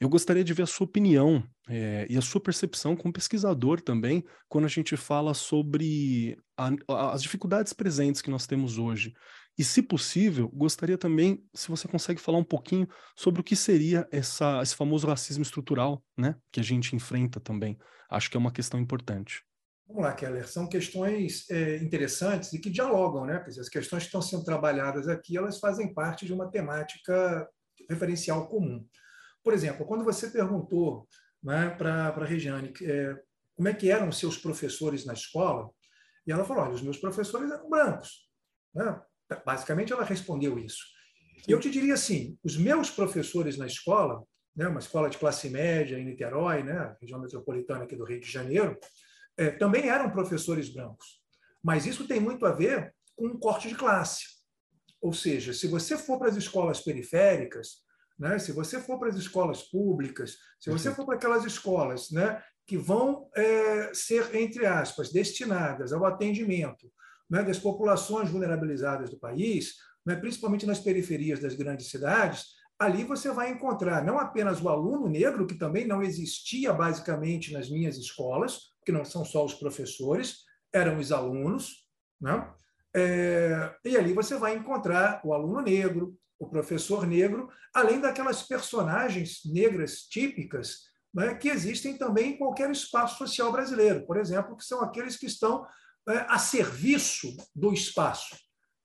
eu 0.00 0.08
gostaria 0.08 0.44
de 0.44 0.52
ver 0.52 0.62
a 0.62 0.66
sua 0.66 0.86
opinião 0.86 1.42
é, 1.68 2.06
e 2.08 2.16
a 2.16 2.20
sua 2.20 2.40
percepção 2.40 2.96
como 2.96 3.12
pesquisador 3.12 3.80
também, 3.80 4.24
quando 4.48 4.64
a 4.64 4.68
gente 4.68 4.96
fala 4.96 5.34
sobre 5.34 6.36
a, 6.56 6.70
a, 6.88 7.12
as 7.12 7.22
dificuldades 7.22 7.72
presentes 7.72 8.22
que 8.22 8.30
nós 8.30 8.46
temos 8.46 8.78
hoje. 8.78 9.12
E, 9.58 9.64
se 9.64 9.82
possível, 9.82 10.48
gostaria 10.48 10.96
também, 10.96 11.44
se 11.54 11.68
você 11.68 11.86
consegue 11.86 12.20
falar 12.20 12.38
um 12.38 12.44
pouquinho 12.44 12.88
sobre 13.14 13.40
o 13.40 13.44
que 13.44 13.54
seria 13.54 14.08
essa, 14.10 14.62
esse 14.62 14.74
famoso 14.74 15.06
racismo 15.06 15.42
estrutural, 15.42 16.02
né, 16.16 16.34
que 16.50 16.60
a 16.60 16.62
gente 16.62 16.96
enfrenta 16.96 17.38
também. 17.38 17.78
Acho 18.08 18.30
que 18.30 18.36
é 18.36 18.40
uma 18.40 18.52
questão 18.52 18.80
importante. 18.80 19.42
Vamos 19.86 20.04
lá, 20.04 20.12
Keller. 20.12 20.48
São 20.48 20.68
questões 20.68 21.50
é, 21.50 21.76
interessantes 21.78 22.52
e 22.52 22.60
que 22.60 22.70
dialogam, 22.70 23.26
né? 23.26 23.40
Quer 23.40 23.48
dizer, 23.48 23.60
as 23.60 23.68
questões 23.68 24.04
que 24.04 24.06
estão 24.06 24.22
sendo 24.22 24.44
trabalhadas 24.44 25.08
aqui, 25.08 25.36
elas 25.36 25.58
fazem 25.58 25.92
parte 25.92 26.24
de 26.24 26.32
uma 26.32 26.48
temática 26.48 27.46
referencial 27.88 28.46
comum. 28.46 28.86
Por 29.42 29.52
exemplo, 29.52 29.86
quando 29.86 30.04
você 30.04 30.28
perguntou 30.28 31.08
né, 31.42 31.70
para 31.70 32.08
a 32.08 32.24
Regiane 32.24 32.72
é, 32.82 33.16
como 33.56 33.68
é 33.68 33.74
que 33.74 33.90
eram 33.90 34.08
os 34.08 34.18
seus 34.18 34.38
professores 34.38 35.04
na 35.04 35.12
escola, 35.12 35.70
e 36.26 36.32
ela 36.32 36.44
falou, 36.44 36.64
olha, 36.64 36.74
os 36.74 36.82
meus 36.82 36.98
professores 36.98 37.50
eram 37.50 37.68
brancos. 37.68 38.28
Né? 38.74 39.00
Basicamente, 39.44 39.92
ela 39.92 40.04
respondeu 40.04 40.58
isso. 40.58 40.84
E 41.48 41.52
eu 41.52 41.60
te 41.60 41.70
diria 41.70 41.94
assim, 41.94 42.38
os 42.44 42.56
meus 42.56 42.90
professores 42.90 43.56
na 43.56 43.66
escola, 43.66 44.22
né, 44.54 44.68
uma 44.68 44.80
escola 44.80 45.08
de 45.08 45.18
classe 45.18 45.48
média 45.48 45.98
em 45.98 46.04
Niterói, 46.04 46.62
né, 46.62 46.96
região 47.00 47.20
metropolitana 47.20 47.84
aqui 47.84 47.96
do 47.96 48.04
Rio 48.04 48.20
de 48.20 48.30
Janeiro, 48.30 48.78
é, 49.36 49.50
também 49.50 49.88
eram 49.88 50.10
professores 50.10 50.68
brancos. 50.68 51.20
Mas 51.62 51.86
isso 51.86 52.06
tem 52.06 52.20
muito 52.20 52.44
a 52.44 52.52
ver 52.52 52.94
com 53.16 53.26
um 53.26 53.38
corte 53.38 53.68
de 53.68 53.74
classe. 53.74 54.24
Ou 55.00 55.12
seja, 55.12 55.52
se 55.52 55.66
você 55.66 55.96
for 55.96 56.18
para 56.18 56.28
as 56.28 56.36
escolas 56.36 56.80
periféricas, 56.80 57.82
né? 58.20 58.38
Se 58.38 58.52
você 58.52 58.78
for 58.78 58.98
para 58.98 59.08
as 59.08 59.16
escolas 59.16 59.62
públicas, 59.62 60.36
se 60.60 60.70
você 60.70 60.94
for 60.94 61.06
para 61.06 61.14
aquelas 61.14 61.42
escolas 61.46 62.10
né, 62.10 62.40
que 62.66 62.76
vão 62.76 63.30
é, 63.34 63.94
ser, 63.94 64.36
entre 64.36 64.66
aspas, 64.66 65.10
destinadas 65.10 65.90
ao 65.90 66.04
atendimento 66.04 66.92
né, 67.30 67.42
das 67.42 67.58
populações 67.58 68.28
vulnerabilizadas 68.28 69.08
do 69.08 69.18
país, 69.18 69.76
né, 70.04 70.14
principalmente 70.16 70.66
nas 70.66 70.78
periferias 70.78 71.40
das 71.40 71.54
grandes 71.54 71.88
cidades, 71.88 72.44
ali 72.78 73.04
você 73.04 73.30
vai 73.30 73.50
encontrar 73.50 74.04
não 74.04 74.18
apenas 74.18 74.60
o 74.62 74.68
aluno 74.68 75.08
negro, 75.08 75.46
que 75.46 75.54
também 75.54 75.86
não 75.86 76.02
existia 76.02 76.74
basicamente 76.74 77.54
nas 77.54 77.70
minhas 77.70 77.96
escolas, 77.96 78.74
que 78.84 78.92
não 78.92 79.04
são 79.04 79.24
só 79.24 79.46
os 79.46 79.54
professores, 79.54 80.44
eram 80.72 80.98
os 80.98 81.10
alunos, 81.10 81.88
né? 82.20 82.52
É, 82.94 83.72
e 83.84 83.96
ali 83.96 84.12
você 84.12 84.36
vai 84.36 84.56
encontrar 84.56 85.20
o 85.24 85.32
aluno 85.32 85.60
negro, 85.60 86.18
o 86.40 86.48
professor 86.48 87.06
negro, 87.06 87.50
além 87.72 88.00
daquelas 88.00 88.42
personagens 88.42 89.42
negras 89.44 89.98
típicas 90.08 90.88
né, 91.14 91.34
que 91.34 91.50
existem 91.50 91.98
também 91.98 92.32
em 92.32 92.38
qualquer 92.38 92.70
espaço 92.70 93.18
social 93.18 93.52
brasileiro, 93.52 94.06
por 94.06 94.16
exemplo, 94.16 94.56
que 94.56 94.64
são 94.64 94.80
aqueles 94.80 95.18
que 95.18 95.26
estão 95.26 95.66
né, 96.06 96.24
a 96.28 96.38
serviço 96.38 97.36
do 97.54 97.74
espaço. 97.74 98.34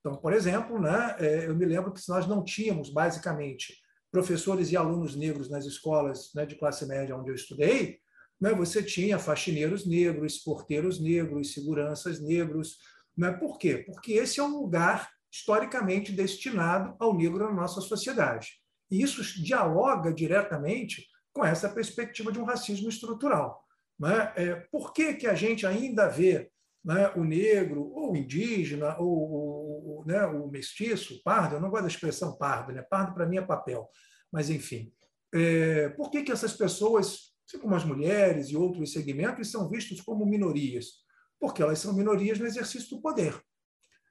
Então, 0.01 0.17
por 0.17 0.33
exemplo, 0.33 0.79
né, 0.79 1.15
é, 1.17 1.47
eu 1.47 1.55
me 1.55 1.65
lembro 1.65 1.93
que 1.93 2.01
nós 2.09 2.27
não 2.27 2.43
tínhamos, 2.43 2.89
basicamente, 2.89 3.73
professores 4.11 4.71
e 4.71 4.77
alunos 4.77 5.15
negros 5.15 5.49
nas 5.49 5.65
escolas 5.65 6.31
né, 6.35 6.45
de 6.45 6.55
classe 6.55 6.85
média 6.85 7.15
onde 7.15 7.31
eu 7.31 7.35
estudei, 7.35 7.99
né, 8.39 8.53
você 8.53 8.83
tinha 8.83 9.17
faxineiros 9.17 9.87
negros, 9.87 10.39
porteiros 10.39 10.99
negros, 11.01 11.53
seguranças 11.53 12.19
negros. 12.19 12.77
Né? 13.17 13.31
Por 13.31 13.57
quê? 13.57 13.77
Porque 13.77 14.13
esse 14.13 14.41
é 14.41 14.43
um 14.43 14.59
lugar 14.59 15.14
historicamente 15.35 16.13
destinado 16.13 16.95
ao 16.97 17.13
negro 17.13 17.43
na 17.43 17.51
nossa 17.51 17.81
sociedade. 17.81 18.53
E 18.89 19.01
isso 19.01 19.21
dialoga 19.43 20.13
diretamente 20.13 21.05
com 21.33 21.43
essa 21.43 21.67
perspectiva 21.67 22.31
de 22.31 22.39
um 22.39 22.45
racismo 22.45 22.87
estrutural. 22.87 23.61
Né? 23.99 24.33
É, 24.37 24.55
por 24.71 24.93
que, 24.93 25.13
que 25.15 25.27
a 25.27 25.35
gente 25.35 25.67
ainda 25.67 26.07
vê 26.07 26.49
né, 26.83 27.11
o 27.17 27.23
negro, 27.25 27.91
ou 27.91 28.13
o 28.13 28.15
indígena, 28.15 28.95
ou, 28.97 29.07
ou 29.09 30.05
né, 30.05 30.25
o 30.25 30.47
mestiço, 30.47 31.15
o 31.15 31.23
pardo, 31.23 31.55
eu 31.55 31.59
não 31.59 31.69
gosto 31.69 31.83
da 31.83 31.89
expressão 31.89 32.37
pardo, 32.37 32.71
né? 32.71 32.81
pardo 32.83 33.13
para 33.13 33.25
mim 33.25 33.37
é 33.37 33.41
papel, 33.41 33.89
mas 34.31 34.49
enfim. 34.49 34.93
É, 35.33 35.89
por 35.89 36.09
que, 36.09 36.23
que 36.23 36.31
essas 36.31 36.53
pessoas, 36.53 37.33
assim 37.45 37.59
como 37.59 37.75
as 37.75 37.83
mulheres 37.83 38.49
e 38.49 38.55
outros 38.55 38.93
segmentos, 38.93 39.51
são 39.51 39.67
vistos 39.67 39.99
como 39.99 40.25
minorias? 40.25 41.03
Porque 41.37 41.61
elas 41.61 41.79
são 41.79 41.93
minorias 41.93 42.39
no 42.39 42.45
exercício 42.45 42.95
do 42.95 43.01
poder. 43.01 43.37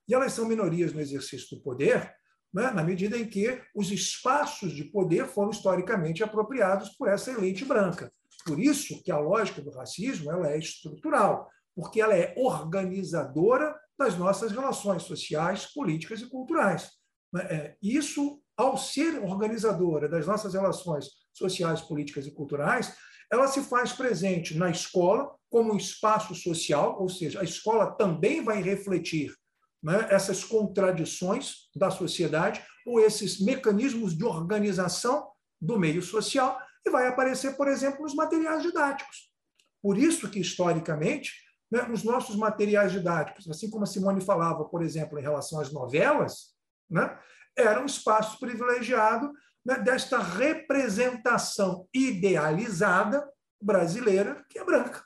E 0.08 0.14
elas 0.14 0.32
são 0.32 0.46
minorias 0.46 0.92
no 0.92 1.00
exercício 1.00 1.56
do 1.56 1.62
poder, 1.62 2.14
né, 2.52 2.70
na 2.70 2.84
medida 2.84 3.18
em 3.18 3.26
que 3.26 3.60
os 3.74 3.90
espaços 3.90 4.72
de 4.72 4.84
poder 4.84 5.26
foram 5.26 5.50
historicamente 5.50 6.22
apropriados 6.22 6.90
por 6.90 7.08
essa 7.08 7.32
elite 7.32 7.64
branca. 7.64 8.12
Por 8.46 8.60
isso 8.60 9.02
que 9.02 9.10
a 9.10 9.18
lógica 9.18 9.60
do 9.60 9.70
racismo 9.70 10.30
ela 10.30 10.50
é 10.50 10.58
estrutural, 10.58 11.50
porque 11.74 12.00
ela 12.00 12.14
é 12.14 12.32
organizadora 12.36 13.74
das 13.98 14.16
nossas 14.16 14.52
relações 14.52 15.02
sociais, 15.02 15.66
políticas 15.66 16.20
e 16.20 16.28
culturais. 16.28 16.90
Né, 17.32 17.42
é, 17.50 17.76
isso, 17.82 18.40
ao 18.56 18.76
ser 18.76 19.18
organizadora 19.22 20.08
das 20.08 20.26
nossas 20.26 20.54
relações 20.54 21.08
sociais, 21.32 21.80
políticas 21.80 22.26
e 22.26 22.30
culturais, 22.30 22.94
ela 23.32 23.48
se 23.48 23.62
faz 23.62 23.92
presente 23.92 24.56
na 24.56 24.70
escola 24.70 25.34
como 25.50 25.72
um 25.72 25.76
espaço 25.76 26.34
social, 26.34 27.00
ou 27.00 27.08
seja, 27.08 27.40
a 27.40 27.44
escola 27.44 27.90
também 27.92 28.44
vai 28.44 28.62
refletir 28.62 29.34
né, 29.84 30.08
essas 30.10 30.42
contradições 30.42 31.68
da 31.76 31.90
sociedade 31.90 32.64
ou 32.86 32.98
esses 32.98 33.38
mecanismos 33.38 34.16
de 34.16 34.24
organização 34.24 35.28
do 35.60 35.78
meio 35.78 36.00
social 36.00 36.58
e 36.84 36.90
vai 36.90 37.06
aparecer, 37.06 37.54
por 37.54 37.68
exemplo, 37.68 38.02
nos 38.02 38.14
materiais 38.14 38.62
didáticos. 38.62 39.30
Por 39.82 39.98
isso 39.98 40.30
que, 40.30 40.40
historicamente, 40.40 41.32
né, 41.70 41.86
os 41.92 42.02
nossos 42.02 42.34
materiais 42.34 42.92
didáticos, 42.92 43.48
assim 43.48 43.68
como 43.68 43.84
a 43.84 43.86
Simone 43.86 44.22
falava, 44.22 44.64
por 44.64 44.82
exemplo, 44.82 45.18
em 45.18 45.22
relação 45.22 45.60
às 45.60 45.70
novelas, 45.70 46.54
né, 46.90 47.18
eram 47.56 47.84
espaços 47.84 48.38
privilegiados 48.38 49.30
né, 49.64 49.78
desta 49.78 50.18
representação 50.18 51.86
idealizada 51.92 53.30
brasileira 53.60 54.44
que 54.48 54.58
é 54.58 54.64
branca. 54.64 55.04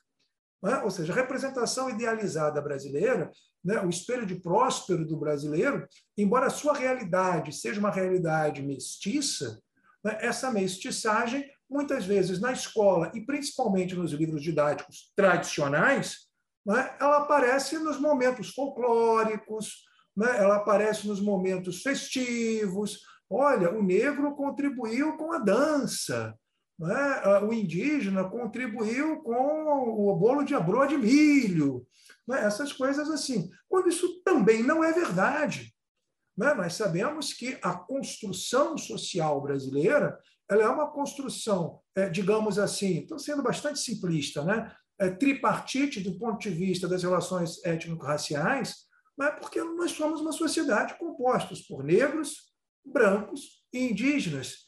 Né? 0.63 0.79
Ou 0.83 0.91
seja, 0.91 1.13
a 1.13 1.17
representação 1.17 1.89
idealizada 1.89 2.61
brasileira 2.61 3.31
né, 3.65 3.81
o 3.81 3.89
espelho 3.89 4.25
de 4.25 4.37
próspero 4.37 5.07
do 5.07 5.17
brasileiro, 5.17 5.87
embora 6.17 6.47
a 6.47 6.51
sua 6.51 6.75
realidade 6.75 7.53
seja 7.53 7.81
uma 7.81 7.91
realidade 7.91 8.63
mestiça, 8.63 9.61
né, 10.05 10.17
essa 10.21 10.51
mestiçagem, 10.51 11.45
muitas 11.69 12.05
vezes 12.07 12.41
na 12.41 12.53
escola 12.53 13.11
e 13.15 13.21
principalmente 13.21 13.95
nos 13.95 14.13
livros 14.13 14.43
didáticos 14.43 15.13
tradicionais, 15.15 16.29
né, 16.65 16.97
ela 17.01 17.19
aparece 17.19 17.79
nos 17.79 18.01
momentos 18.01 18.55
folclóricos, 18.55 19.85
né, 20.17 20.39
ela 20.39 20.57
aparece 20.57 21.07
nos 21.07 21.21
momentos 21.21 21.83
festivos. 21.83 23.01
Olha, 23.29 23.71
o 23.71 23.83
negro 23.83 24.35
contribuiu 24.35 25.17
com 25.17 25.33
a 25.33 25.39
dança, 25.39 26.35
né? 26.79 27.41
o 27.43 27.53
indígena 27.53 28.29
contribuiu 28.29 29.21
com 29.23 30.11
o 30.11 30.17
bolo 30.17 30.45
de 30.45 30.55
abroa 30.55 30.87
de 30.87 30.97
milho 30.97 31.87
né? 32.27 32.45
essas 32.45 32.73
coisas 32.73 33.11
assim. 33.11 33.51
Quando 33.69 33.89
isso 33.89 34.23
também 34.23 34.63
não 34.63 34.85
é 34.85 34.93
verdade. 34.93 35.75
Né? 36.37 36.55
Nós 36.55 36.75
sabemos 36.75 37.33
que 37.33 37.59
a 37.63 37.75
construção 37.75 38.79
social 38.79 39.41
brasileira 39.41 40.19
ela 40.49 40.63
é 40.63 40.69
uma 40.69 40.91
construção, 40.91 41.81
é, 41.95 42.09
digamos 42.09 42.59
assim, 42.59 43.01
estou 43.01 43.19
sendo 43.19 43.43
bastante 43.43 43.79
simplista, 43.79 44.43
né? 44.43 44.75
É, 44.99 45.11
tripartite 45.11 46.01
do 46.01 46.19
ponto 46.19 46.41
de 46.41 46.51
vista 46.51 46.89
das 46.89 47.03
relações 47.03 47.63
étnico-raciais, 47.65 48.89
né? 49.17 49.31
porque 49.31 49.63
nós 49.63 49.93
somos 49.93 50.21
uma 50.21 50.33
sociedade 50.33 50.99
composta 50.99 51.55
por 51.69 51.85
negros, 51.85 52.53
brancos 52.85 53.63
e 53.73 53.91
indígenas. 53.91 54.68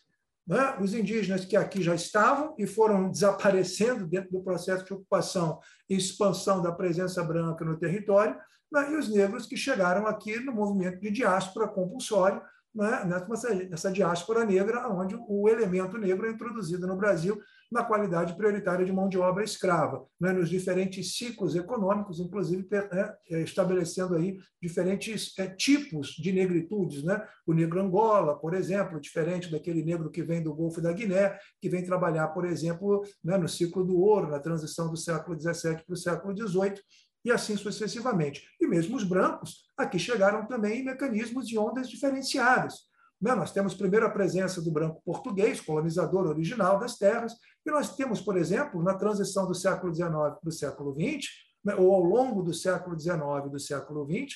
Né? 0.51 0.77
Os 0.81 0.93
indígenas 0.95 1.45
que 1.45 1.57
aqui 1.57 1.81
já 1.81 1.95
estavam 1.95 2.57
e 2.59 2.67
foram 2.67 3.09
desaparecendo 3.09 4.05
dentro 4.05 4.33
do 4.33 4.43
processo 4.43 4.85
de 4.85 4.93
ocupação 4.93 5.61
e 5.89 5.95
expansão 5.97 6.61
da 6.61 6.73
presença 6.73 7.23
branca 7.23 7.65
no 7.65 7.79
território, 7.79 8.35
né? 8.73 8.91
e 8.91 8.97
os 8.97 9.09
negros 9.09 9.47
que 9.47 9.57
chegaram 9.57 10.09
aqui 10.09 10.41
no 10.41 10.53
movimento 10.53 10.99
de 10.99 11.09
diáspora 11.09 11.69
compulsório, 11.69 12.43
né, 12.75 13.05
nessa, 13.05 13.55
nessa 13.55 13.93
diáspora 13.93 14.45
negra, 14.45 14.89
onde 14.89 15.17
o 15.17 15.49
elemento 15.49 15.97
negro 15.97 16.27
é 16.27 16.33
introduzido 16.33 16.85
no 16.85 16.97
Brasil 16.97 17.41
na 17.71 17.85
qualidade 17.85 18.35
prioritária 18.37 18.85
de 18.85 18.93
mão 18.93 19.09
de 19.09 19.17
obra 19.17 19.45
escrava, 19.45 20.05
né, 20.21 20.33
nos 20.33 20.49
diferentes 20.49 21.17
ciclos 21.17 21.55
econômicos, 21.55 22.19
inclusive 22.19 22.67
né, 22.71 23.15
é, 23.31 23.43
estabelecendo 23.43 24.17
aí 24.17 24.37
diferentes 24.61 25.33
é, 25.39 25.47
tipos 25.47 26.09
de 26.09 26.33
negritudes. 26.33 27.05
Né? 27.05 27.25
O 27.47 27.53
negro 27.53 27.81
Angola, 27.81 28.37
por 28.37 28.55
exemplo, 28.55 29.01
diferente 29.01 29.51
daquele 29.51 29.85
negro 29.85 30.11
que 30.11 30.23
vem 30.23 30.43
do 30.43 30.55
Golfo 30.55 30.81
da 30.81 30.93
Guiné, 30.93 31.39
que 31.61 31.69
vem 31.69 31.85
trabalhar, 31.85 32.29
por 32.29 32.45
exemplo, 32.45 33.05
né, 33.23 33.39
no 33.39 33.49
ciclo 33.49 33.85
do 33.85 34.01
ouro, 34.01 34.31
na 34.31 34.41
transição 34.41 34.91
do 34.91 34.97
século 34.97 35.39
XVII 35.39 35.85
para 35.85 35.95
o 35.95 35.97
século 35.97 36.37
XVIII, 36.37 36.81
e 37.25 37.31
assim 37.31 37.57
sucessivamente. 37.57 38.43
E 38.61 38.67
mesmo 38.67 38.97
os 38.97 39.05
brancos 39.05 39.65
aqui 39.77 39.99
chegaram 39.99 40.47
também 40.47 40.81
em 40.81 40.85
mecanismos 40.85 41.47
de 41.47 41.59
ondas 41.59 41.89
diferenciadas. 41.89 42.90
Né? 43.21 43.35
Nós 43.35 43.53
temos 43.53 43.75
primeiro 43.75 44.07
a 44.07 44.11
presença 44.11 44.63
do 44.63 44.71
branco 44.71 45.03
português, 45.05 45.61
colonizador 45.61 46.27
original 46.27 46.79
das 46.79 46.97
terras, 46.97 47.35
e 47.67 47.71
nós 47.71 47.95
temos, 47.95 48.21
por 48.21 48.37
exemplo, 48.37 48.83
na 48.83 48.95
transição 48.95 49.47
do 49.47 49.55
século 49.55 49.95
XIX 49.95 50.11
para 50.11 50.49
o 50.49 50.53
século 50.53 50.95
XX, 50.95 51.29
né, 51.65 51.75
ou 51.75 51.93
ao 51.95 52.03
longo 52.03 52.43
do 52.43 52.55
século 52.55 52.99
XIX 52.99 53.19
e 53.47 53.51
do 53.51 53.61
século 53.61 54.07
XX, 54.07 54.35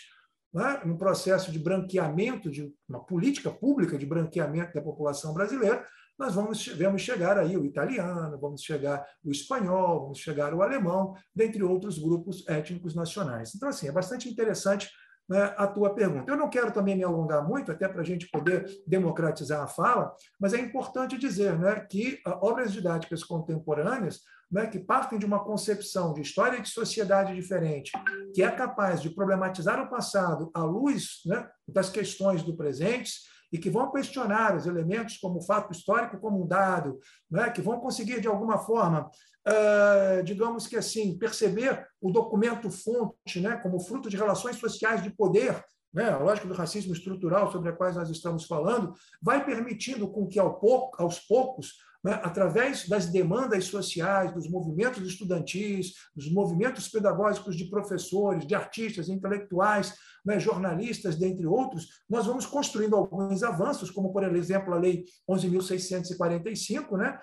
né, 0.53 0.83
processo 0.99 1.51
de 1.51 1.59
branqueamento, 1.59 2.51
de 2.51 2.73
uma 2.89 3.03
política 3.03 3.51
pública 3.51 3.97
de 3.97 4.05
branqueamento 4.05 4.75
da 4.75 4.83
população 4.83 5.33
brasileira, 5.33 5.85
nós 6.17 6.35
vamos, 6.35 6.69
vamos 6.69 7.03
chegar 7.03 7.37
aí 7.39 7.57
o 7.57 7.65
italiano, 7.65 8.39
vamos 8.39 8.63
chegar 8.63 9.05
o 9.25 9.33
espanhol, 9.33 10.03
vamos 10.03 10.19
chegar 10.19 10.55
o 10.55 10.63
alemão, 10.63 11.15
dentre 11.35 11.63
outros 11.63 11.99
grupos 11.99 12.47
étnicos 12.47 12.95
nacionais. 12.95 13.53
Então, 13.55 13.69
assim, 13.69 13.89
é 13.89 13.93
bastante 13.93 14.29
interessante 14.29 14.89
né, 15.29 15.55
a 15.57 15.67
tua 15.67 15.95
pergunta. 15.95 16.31
Eu 16.31 16.37
não 16.37 16.51
quero 16.51 16.71
também 16.71 16.97
me 16.97 17.05
alongar 17.05 17.47
muito, 17.47 17.73
até 17.73 17.89
para 17.89 18.03
a 18.03 18.05
gente 18.05 18.29
poder 18.31 18.67
democratizar 18.87 19.63
a 19.63 19.67
fala, 19.67 20.15
mas 20.39 20.53
é 20.53 20.61
importante 20.61 21.19
dizer 21.19 21.59
né, 21.59 21.87
que 21.91 22.21
ah, 22.27 22.39
obras 22.43 22.73
didáticas 22.73 23.25
contemporâneas 23.25 24.21
né, 24.51 24.67
que 24.67 24.79
partem 24.79 25.19
de 25.19 25.27
uma 25.27 25.43
concepção 25.43 26.13
de 26.13 26.21
história 26.21 26.61
de 26.61 26.69
sociedade 26.69 27.35
diferente, 27.35 27.91
que 28.35 28.43
é 28.43 28.51
capaz 28.51 29.01
de 29.01 29.11
problematizar 29.11 29.83
o 29.83 29.89
passado 29.89 30.51
à 30.55 30.63
luz 30.63 31.23
né, 31.27 31.49
das 31.67 31.89
questões 31.89 32.43
do 32.43 32.57
presente, 32.57 33.13
e 33.53 33.59
que 33.59 33.71
vão 33.71 33.91
questionar 33.91 34.57
os 34.57 34.67
elementos 34.67 35.17
como 35.17 35.41
fato 35.41 35.73
histórico 35.73 36.19
como 36.19 36.43
um 36.43 36.47
dado, 36.47 36.99
né, 37.31 37.51
que 37.51 37.61
vão 37.61 37.81
conseguir, 37.81 38.21
de 38.21 38.29
alguma 38.29 38.59
forma, 38.59 39.11
uh, 39.47 40.23
digamos 40.25 40.67
que 40.67 40.77
assim, 40.77 41.19
perceber 41.19 41.87
o 42.01 42.11
documento 42.11 42.71
fonte 42.71 43.41
né, 43.41 43.57
como 43.57 43.81
fruto 43.81 44.09
de 44.09 44.17
relações 44.17 44.57
sociais 44.57 45.03
de 45.03 45.11
poder, 45.11 45.63
né, 45.93 46.11
a 46.11 46.19
lógica 46.19 46.49
do 46.49 46.55
racismo 46.55 46.93
estrutural 46.93 47.53
sobre 47.53 47.71
a 47.71 47.73
qual 47.73 47.93
nós 47.93 48.11
estamos 48.11 48.45
falando, 48.45 48.93
vai 49.23 49.45
permitindo 49.45 50.11
com 50.11 50.27
que, 50.27 50.41
ao 50.41 50.59
pouco, 50.59 51.01
aos 51.01 51.21
poucos, 51.21 51.75
né, 52.05 52.21
através 52.23 52.87
das 52.87 53.07
demandas 53.07 53.65
sociais, 53.65 54.33
dos 54.33 54.49
movimentos 54.49 55.03
estudantis, 55.09 55.95
dos 56.15 56.31
movimentos 56.31 56.87
pedagógicos 56.89 57.57
de 57.57 57.65
professores, 57.65 58.47
de 58.47 58.55
artistas, 58.55 59.09
intelectuais, 59.09 59.95
né, 60.25 60.39
jornalistas, 60.39 61.17
dentre 61.17 61.47
outros, 61.47 61.89
nós 62.09 62.27
vamos 62.27 62.45
construindo 62.45 62.95
alguns 62.95 63.43
avanços, 63.43 63.91
como, 63.91 64.13
por 64.13 64.23
exemplo, 64.37 64.75
a 64.75 64.79
Lei 64.79 65.05
11.645, 65.29 66.97
né, 66.97 67.19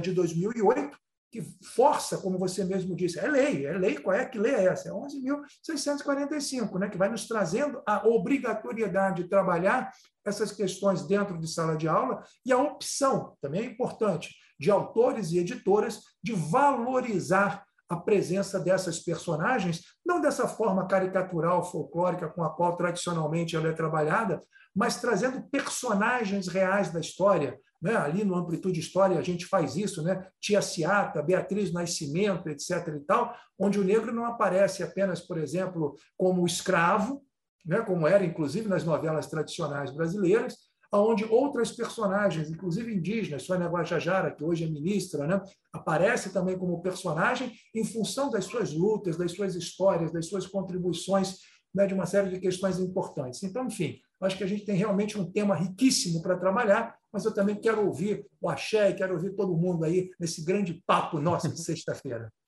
de 0.00 0.12
2008, 0.12 0.98
que 1.36 1.42
força, 1.74 2.16
como 2.16 2.38
você 2.38 2.64
mesmo 2.64 2.96
disse, 2.96 3.18
é 3.18 3.28
lei, 3.28 3.66
é 3.66 3.72
lei, 3.72 3.98
qual 3.98 4.16
é 4.16 4.24
que 4.24 4.38
lei 4.38 4.54
é 4.54 4.64
essa? 4.64 4.88
É 4.88 4.92
11.645, 4.92 6.78
né, 6.78 6.88
que 6.88 6.96
vai 6.96 7.10
nos 7.10 7.28
trazendo 7.28 7.82
a 7.86 8.06
obrigatoriedade 8.08 9.22
de 9.22 9.28
trabalhar 9.28 9.92
essas 10.24 10.50
questões 10.50 11.06
dentro 11.06 11.38
de 11.38 11.46
sala 11.46 11.76
de 11.76 11.86
aula 11.86 12.22
e 12.44 12.52
a 12.52 12.58
opção, 12.58 13.36
também 13.40 13.60
é 13.60 13.66
importante, 13.66 14.34
de 14.58 14.70
autores 14.70 15.30
e 15.32 15.38
editoras 15.38 16.00
de 16.22 16.32
valorizar 16.32 17.65
a 17.88 17.96
presença 17.96 18.58
dessas 18.58 18.98
personagens, 18.98 19.82
não 20.04 20.20
dessa 20.20 20.48
forma 20.48 20.86
caricatural, 20.86 21.64
folclórica 21.64 22.28
com 22.28 22.42
a 22.42 22.50
qual 22.50 22.76
tradicionalmente 22.76 23.54
ela 23.54 23.68
é 23.68 23.72
trabalhada, 23.72 24.40
mas 24.74 25.00
trazendo 25.00 25.42
personagens 25.48 26.48
reais 26.48 26.92
da 26.92 27.00
história. 27.00 27.58
Né? 27.80 27.94
Ali 27.96 28.24
no 28.24 28.34
Amplitude 28.34 28.80
História 28.80 29.18
a 29.18 29.22
gente 29.22 29.46
faz 29.46 29.76
isso, 29.76 30.02
né? 30.02 30.26
Tia 30.40 30.60
Ciata, 30.60 31.22
Beatriz 31.22 31.72
Nascimento, 31.72 32.48
etc. 32.48 32.88
e 32.88 33.00
tal, 33.00 33.34
onde 33.58 33.78
o 33.78 33.84
negro 33.84 34.12
não 34.12 34.26
aparece 34.26 34.82
apenas, 34.82 35.20
por 35.20 35.38
exemplo, 35.38 35.94
como 36.16 36.46
escravo, 36.46 37.22
né? 37.64 37.80
como 37.80 38.06
era 38.06 38.24
inclusive 38.24 38.68
nas 38.68 38.84
novelas 38.84 39.26
tradicionais 39.26 39.90
brasileiras, 39.90 40.56
onde 40.92 41.24
outras 41.24 41.72
personagens, 41.72 42.50
inclusive 42.50 42.94
indígenas, 42.94 43.42
Sônia 43.42 43.68
Guajajara, 43.68 44.30
que 44.30 44.44
hoje 44.44 44.64
é 44.64 44.68
ministra, 44.68 45.26
né, 45.26 45.40
aparece 45.72 46.32
também 46.32 46.58
como 46.58 46.80
personagem 46.80 47.52
em 47.74 47.84
função 47.84 48.30
das 48.30 48.44
suas 48.44 48.72
lutas, 48.72 49.16
das 49.16 49.32
suas 49.32 49.54
histórias, 49.54 50.12
das 50.12 50.26
suas 50.26 50.46
contribuições 50.46 51.40
né, 51.74 51.86
de 51.86 51.92
uma 51.92 52.06
série 52.06 52.30
de 52.30 52.40
questões 52.40 52.78
importantes. 52.78 53.42
Então, 53.42 53.66
enfim, 53.66 54.00
acho 54.22 54.38
que 54.38 54.44
a 54.44 54.46
gente 54.46 54.64
tem 54.64 54.76
realmente 54.76 55.18
um 55.18 55.30
tema 55.30 55.54
riquíssimo 55.54 56.22
para 56.22 56.38
trabalhar, 56.38 56.96
mas 57.12 57.24
eu 57.24 57.34
também 57.34 57.56
quero 57.56 57.84
ouvir 57.84 58.24
o 58.40 58.48
Axé 58.48 58.90
e 58.90 58.94
quero 58.94 59.14
ouvir 59.14 59.34
todo 59.34 59.56
mundo 59.56 59.84
aí 59.84 60.10
nesse 60.18 60.42
grande 60.42 60.82
papo 60.86 61.20
nosso 61.20 61.48
de 61.48 61.60
sexta-feira. 61.60 62.32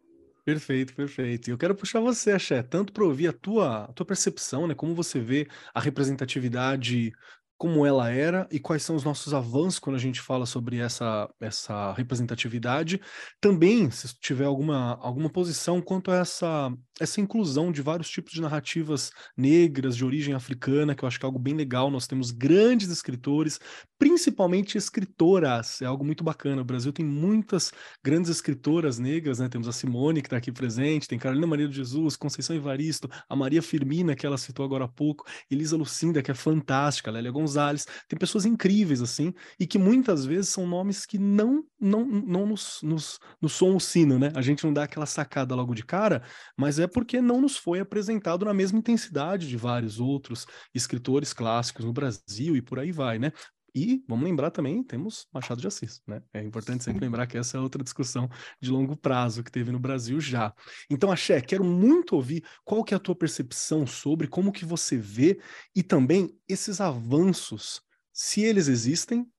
Perfeito, 0.49 0.95
perfeito. 0.95 1.49
E 1.49 1.51
eu 1.51 1.59
quero 1.59 1.75
puxar 1.75 2.01
você, 2.01 2.31
Axé, 2.31 2.63
tanto 2.63 2.91
para 2.91 3.05
ouvir 3.05 3.29
a 3.29 3.35
tua, 3.35 3.85
a 3.85 3.93
tua 3.93 4.07
percepção, 4.07 4.67
né? 4.67 4.75
Como 4.75 4.95
você 4.95 5.21
vê 5.21 5.47
a 5.75 5.79
representatividade 5.79 7.13
como 7.59 7.85
ela 7.85 8.09
era 8.09 8.49
e 8.53 8.61
quais 8.61 8.85
são 8.85 8.95
os 8.95 9.03
nossos 9.03 9.35
avanços 9.35 9.81
quando 9.81 9.97
a 9.97 9.99
gente 9.99 10.21
fala 10.21 10.47
sobre 10.47 10.79
essa, 10.79 11.29
essa 11.41 11.93
representatividade. 11.93 13.01
Também, 13.41 13.91
se 13.91 14.15
tiver 14.21 14.45
alguma, 14.45 14.97
alguma 15.03 15.29
posição 15.29 15.83
quanto 15.83 16.13
a 16.13 16.19
essa, 16.19 16.73
essa 17.01 17.21
inclusão 17.21 17.73
de 17.73 17.83
vários 17.83 18.09
tipos 18.09 18.33
de 18.33 18.41
narrativas 18.41 19.11
negras, 19.37 19.97
de 19.97 20.05
origem 20.05 20.35
africana, 20.35 20.95
que 20.95 21.03
eu 21.03 21.09
acho 21.09 21.19
que 21.19 21.27
é 21.27 21.29
algo 21.29 21.39
bem 21.39 21.55
legal. 21.55 21.91
Nós 21.91 22.07
temos 22.07 22.31
grandes 22.31 22.91
escritores, 22.91 23.59
principalmente 23.99 24.79
escritoras, 24.79 25.83
é 25.83 25.87
algo 25.87 26.05
muito 26.05 26.23
bacana. 26.23 26.63
O 26.63 26.65
Brasil 26.65 26.93
tem 26.93 27.05
muitas 27.05 27.73
grandes 28.05 28.31
escritoras 28.31 29.01
negras, 29.01 29.41
né? 29.41 29.49
Temos 29.49 29.67
a 29.67 29.73
Simone, 29.73 30.23
que 30.23 30.29
está 30.29 30.37
aqui 30.37 30.53
presente, 30.53 31.09
tem 31.09 31.19
Carolina 31.19 31.47
Maria 31.47 31.69
de 31.69 31.75
Jesus, 31.75 32.15
Conceição 32.15 32.55
Evaristo, 32.55 33.11
a 33.29 33.35
Maria 33.35 33.63
Firmina, 33.63 34.15
que 34.15 34.25
ela 34.25 34.39
citou 34.39 34.65
agora 34.65 34.85
há 34.85 34.89
pouco, 34.89 35.25
Elisa 35.51 35.77
Lucinda, 35.77 36.23
que 36.23 36.31
é 36.31 36.35
fantástica, 36.35 37.11
Lélia 37.11 37.33
Gonçalves, 37.33 37.48
Gonzalez, 37.49 37.87
tem 38.09 38.19
pessoas 38.19 38.45
incríveis 38.45 39.01
assim, 39.03 39.33
e 39.59 39.67
que 39.67 39.79
muitas 39.79 40.25
vezes 40.25 40.51
são 40.51 40.67
nomes 40.67 41.07
que 41.07 41.19
não 41.19 41.65
não, 41.81 42.05
não 42.05 42.47
nos, 42.47 42.81
nos, 42.83 43.21
nos 43.41 43.53
soam 43.53 43.77
o 43.77 43.81
sino, 43.81 44.19
né? 44.19 44.33
A 44.35 44.43
gente 44.43 44.65
não 44.65 44.73
dá 44.73 44.83
aquela 44.83 45.07
sacada 45.07 45.55
logo 45.55 45.75
de 45.75 45.85
cara, 45.85 46.23
mas 46.57 46.79
é 46.79 46.87
porque 46.89 47.21
não 47.21 47.41
nos 47.41 47.57
foi 47.57 47.79
apresentado 47.79 48.45
na 48.45 48.53
mesma 48.53 48.79
intensidade 48.79 49.49
de 49.49 49.57
vários 49.57 50.01
outros 50.01 50.45
escritores 50.75 51.33
clássicos 51.33 51.85
no 51.85 51.93
Brasil 51.93 52.57
e 52.57 52.63
por 52.63 52.79
aí 52.81 52.91
vai, 52.91 53.19
né? 53.19 53.33
E 53.75 54.03
vamos 54.09 54.25
lembrar 54.25 54.51
também, 54.51 54.83
temos 54.83 55.27
Machado 55.33 55.61
de 55.61 55.67
Assis, 55.67 56.03
né? 56.07 56.23
É 56.33 56.43
importante 56.43 56.85
sempre 56.85 57.01
lembrar 57.01 57.27
que 57.27 57.37
essa 57.37 57.57
é 57.57 57.61
outra 57.61 57.83
discussão 57.83 58.29
de 58.61 58.71
longo 58.71 58.97
prazo 58.97 59.45
que 59.45 59.53
teve 59.53 59.71
no 59.71 59.79
Brasil 59.79 60.21
já. 60.21 60.55
Então, 60.91 61.13
Axé, 61.13 61.41
quero 61.41 61.65
muito 61.65 62.17
ouvir 62.17 62.45
qual 62.65 62.83
que 62.83 62.95
é 62.95 62.97
a 62.97 63.01
tua 63.01 63.15
percepção 63.15 63.87
sobre 63.87 64.27
como 64.27 64.53
que 64.53 64.65
você 64.65 64.97
vê 64.97 65.41
e 65.75 65.83
também 65.83 66.37
esses 66.49 66.81
avanços, 66.81 67.83
se 68.13 68.43
eles 68.43 68.69
existem, 68.69 69.31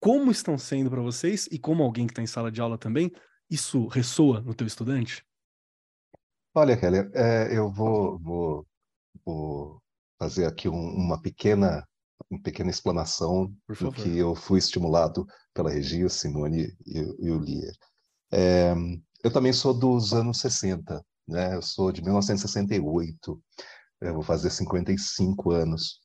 como 0.00 0.30
estão 0.32 0.58
sendo 0.58 0.90
para 0.90 1.00
vocês 1.00 1.48
e 1.50 1.58
como 1.58 1.82
alguém 1.82 2.06
que 2.06 2.12
está 2.12 2.22
em 2.22 2.26
sala 2.26 2.50
de 2.50 2.60
aula 2.60 2.76
também, 2.76 3.12
isso 3.48 3.86
ressoa 3.86 4.40
no 4.40 4.54
teu 4.54 4.66
estudante? 4.66 5.24
Olha, 6.54 6.76
Keller, 6.76 7.10
é, 7.14 7.56
eu 7.56 7.70
vou, 7.70 8.18
vou, 8.18 8.66
vou 9.24 9.82
fazer 10.18 10.46
aqui 10.46 10.68
um, 10.68 10.74
uma 10.74 11.20
pequena 11.20 11.86
uma 12.30 12.40
pequena 12.42 12.70
explanação 12.70 13.54
do 13.80 13.92
que 13.92 14.18
eu 14.18 14.34
fui 14.34 14.58
estimulado 14.58 15.26
pela 15.54 15.70
Regia, 15.70 16.08
Simone 16.08 16.74
e, 16.86 16.98
e 17.20 17.30
o 17.30 17.38
Lia. 17.38 17.72
É, 18.32 18.74
eu 19.22 19.30
também 19.30 19.52
sou 19.52 19.72
dos 19.72 20.12
anos 20.12 20.38
60, 20.40 21.04
né? 21.28 21.54
Eu 21.54 21.62
sou 21.62 21.92
de 21.92 22.02
1968, 22.02 23.42
eu 24.00 24.14
vou 24.14 24.22
fazer 24.22 24.50
55 24.50 25.50
anos. 25.52 26.00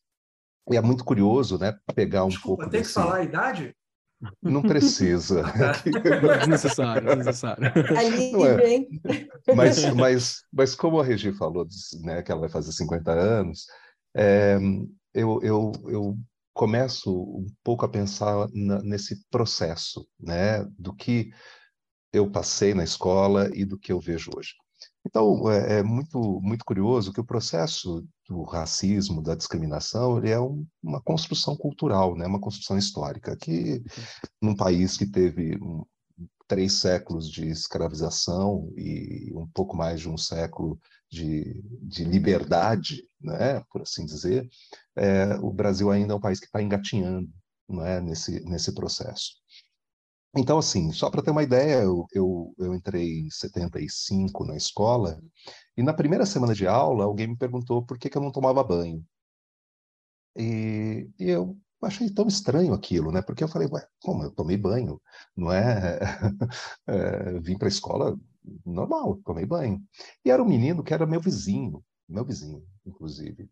E 0.69 0.75
é 0.75 0.81
muito 0.81 1.03
curioso, 1.05 1.57
né, 1.57 1.73
pegar 1.95 2.25
um 2.25 2.29
Desculpa, 2.29 2.63
pouco 2.63 2.71
tem 2.71 2.81
desse... 2.81 2.93
que 2.93 2.99
falar 2.99 3.17
a 3.17 3.23
idade? 3.23 3.75
Não 4.41 4.61
precisa. 4.61 5.43
desnecessário, 6.39 7.07
desnecessário. 7.07 7.71
Não 8.33 8.45
é. 8.45 9.55
Mas, 9.55 9.93
mas, 9.93 10.41
mas 10.51 10.75
como 10.75 10.99
a 10.99 11.03
Regi 11.03 11.31
falou, 11.33 11.65
né, 12.01 12.21
que 12.21 12.31
ela 12.31 12.41
vai 12.41 12.49
fazer 12.49 12.71
50 12.71 13.11
anos, 13.11 13.65
é, 14.15 14.57
eu, 15.13 15.39
eu, 15.41 15.71
eu 15.87 16.17
começo 16.53 17.11
um 17.11 17.47
pouco 17.63 17.85
a 17.85 17.89
pensar 17.89 18.47
na, 18.53 18.81
nesse 18.81 19.23
processo, 19.29 20.07
né, 20.19 20.63
do 20.77 20.93
que 20.93 21.31
eu 22.11 22.29
passei 22.29 22.73
na 22.73 22.83
escola 22.83 23.49
e 23.53 23.63
do 23.63 23.77
que 23.77 23.91
eu 23.91 23.99
vejo 23.99 24.31
hoje. 24.35 24.53
Então, 25.05 25.49
é, 25.49 25.79
é, 25.79 25.83
muito, 25.83 26.19
muito 26.41 26.65
curioso 26.65 27.13
que 27.13 27.21
o 27.21 27.25
processo 27.25 28.05
do 28.27 28.43
racismo, 28.43 29.21
da 29.21 29.35
discriminação, 29.35 30.17
ele 30.17 30.31
é 30.31 30.39
um, 30.39 30.65
uma 30.83 31.01
construção 31.01 31.55
cultural, 31.55 32.15
né? 32.15 32.25
uma 32.25 32.41
construção 32.41 32.77
histórica, 32.77 33.37
que 33.37 33.81
num 34.41 34.55
país 34.55 34.97
que 34.97 35.09
teve 35.09 35.57
um, 35.61 35.85
três 36.47 36.79
séculos 36.79 37.29
de 37.29 37.47
escravização 37.47 38.71
e 38.77 39.31
um 39.35 39.47
pouco 39.47 39.75
mais 39.75 39.99
de 39.99 40.09
um 40.09 40.17
século 40.17 40.79
de, 41.09 41.61
de 41.81 42.03
liberdade, 42.03 43.03
né, 43.19 43.61
por 43.71 43.81
assim 43.81 44.05
dizer, 44.05 44.47
é, 44.95 45.35
o 45.41 45.51
Brasil 45.51 45.91
ainda 45.91 46.13
é 46.13 46.15
um 46.15 46.21
país 46.21 46.39
que 46.39 46.45
está 46.45 46.61
engatinhando 46.61 47.29
né, 47.69 47.99
nesse, 47.99 48.39
nesse 48.45 48.73
processo. 48.73 49.35
Então, 50.35 50.59
assim, 50.59 50.91
só 50.91 51.09
para 51.09 51.21
ter 51.21 51.31
uma 51.31 51.43
ideia, 51.43 51.81
eu, 51.81 52.05
eu, 52.13 52.53
eu, 52.59 52.75
entrei 52.75 53.21
em 53.21 53.29
75 53.29 54.45
na 54.45 54.55
escola, 54.55 55.19
e 55.75 55.81
na 55.81 55.93
primeira 55.93 56.25
semana 56.25 56.53
de 56.53 56.67
aula, 56.67 57.05
alguém 57.05 57.27
me 57.27 57.37
perguntou 57.37 57.83
por 57.85 57.97
que, 57.97 58.09
que 58.09 58.17
eu 58.17 58.21
não 58.21 58.31
tomava 58.31 58.63
banho. 58.63 59.03
E, 60.35 61.09
e 61.19 61.29
eu 61.29 61.57
achei 61.81 62.09
tão 62.09 62.27
estranho 62.27 62.73
aquilo, 62.73 63.11
né? 63.11 63.21
Porque 63.21 63.43
eu 63.43 63.47
falei, 63.47 63.67
ué, 63.71 63.87
como 63.99 64.23
eu 64.23 64.31
tomei 64.31 64.57
banho, 64.57 65.01
não 65.35 65.51
é? 65.51 65.99
é 66.87 67.39
vim 67.39 67.57
para 67.57 67.67
a 67.67 67.69
escola 67.69 68.17
normal, 68.65 69.17
tomei 69.25 69.45
banho. 69.45 69.81
E 70.25 70.31
era 70.31 70.41
um 70.41 70.47
menino 70.47 70.83
que 70.83 70.93
era 70.93 71.05
meu 71.05 71.21
vizinho, 71.21 71.83
meu 72.07 72.25
vizinho, 72.25 72.65
inclusive. 72.85 73.49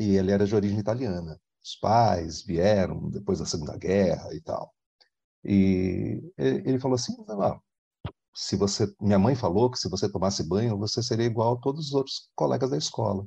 E 0.00 0.16
ele 0.16 0.32
era 0.32 0.46
de 0.46 0.54
origem 0.54 0.78
italiana. 0.78 1.40
Os 1.62 1.76
pais 1.76 2.42
vieram 2.42 3.08
depois 3.10 3.38
da 3.38 3.46
Segunda 3.46 3.76
Guerra 3.76 4.34
e 4.34 4.40
tal. 4.40 4.74
E 5.44 6.22
ele 6.38 6.78
falou 6.80 6.96
assim: 6.96 7.14
ah, 7.28 7.60
se 8.34 8.56
você, 8.56 8.92
minha 9.00 9.18
mãe 9.18 9.34
falou 9.34 9.70
que 9.70 9.78
se 9.78 9.88
você 9.88 10.10
tomasse 10.10 10.42
banho, 10.42 10.78
você 10.78 11.02
seria 11.02 11.26
igual 11.26 11.54
a 11.54 11.60
todos 11.60 11.88
os 11.88 11.94
outros 11.94 12.30
colegas 12.34 12.70
da 12.70 12.76
escola. 12.78 13.26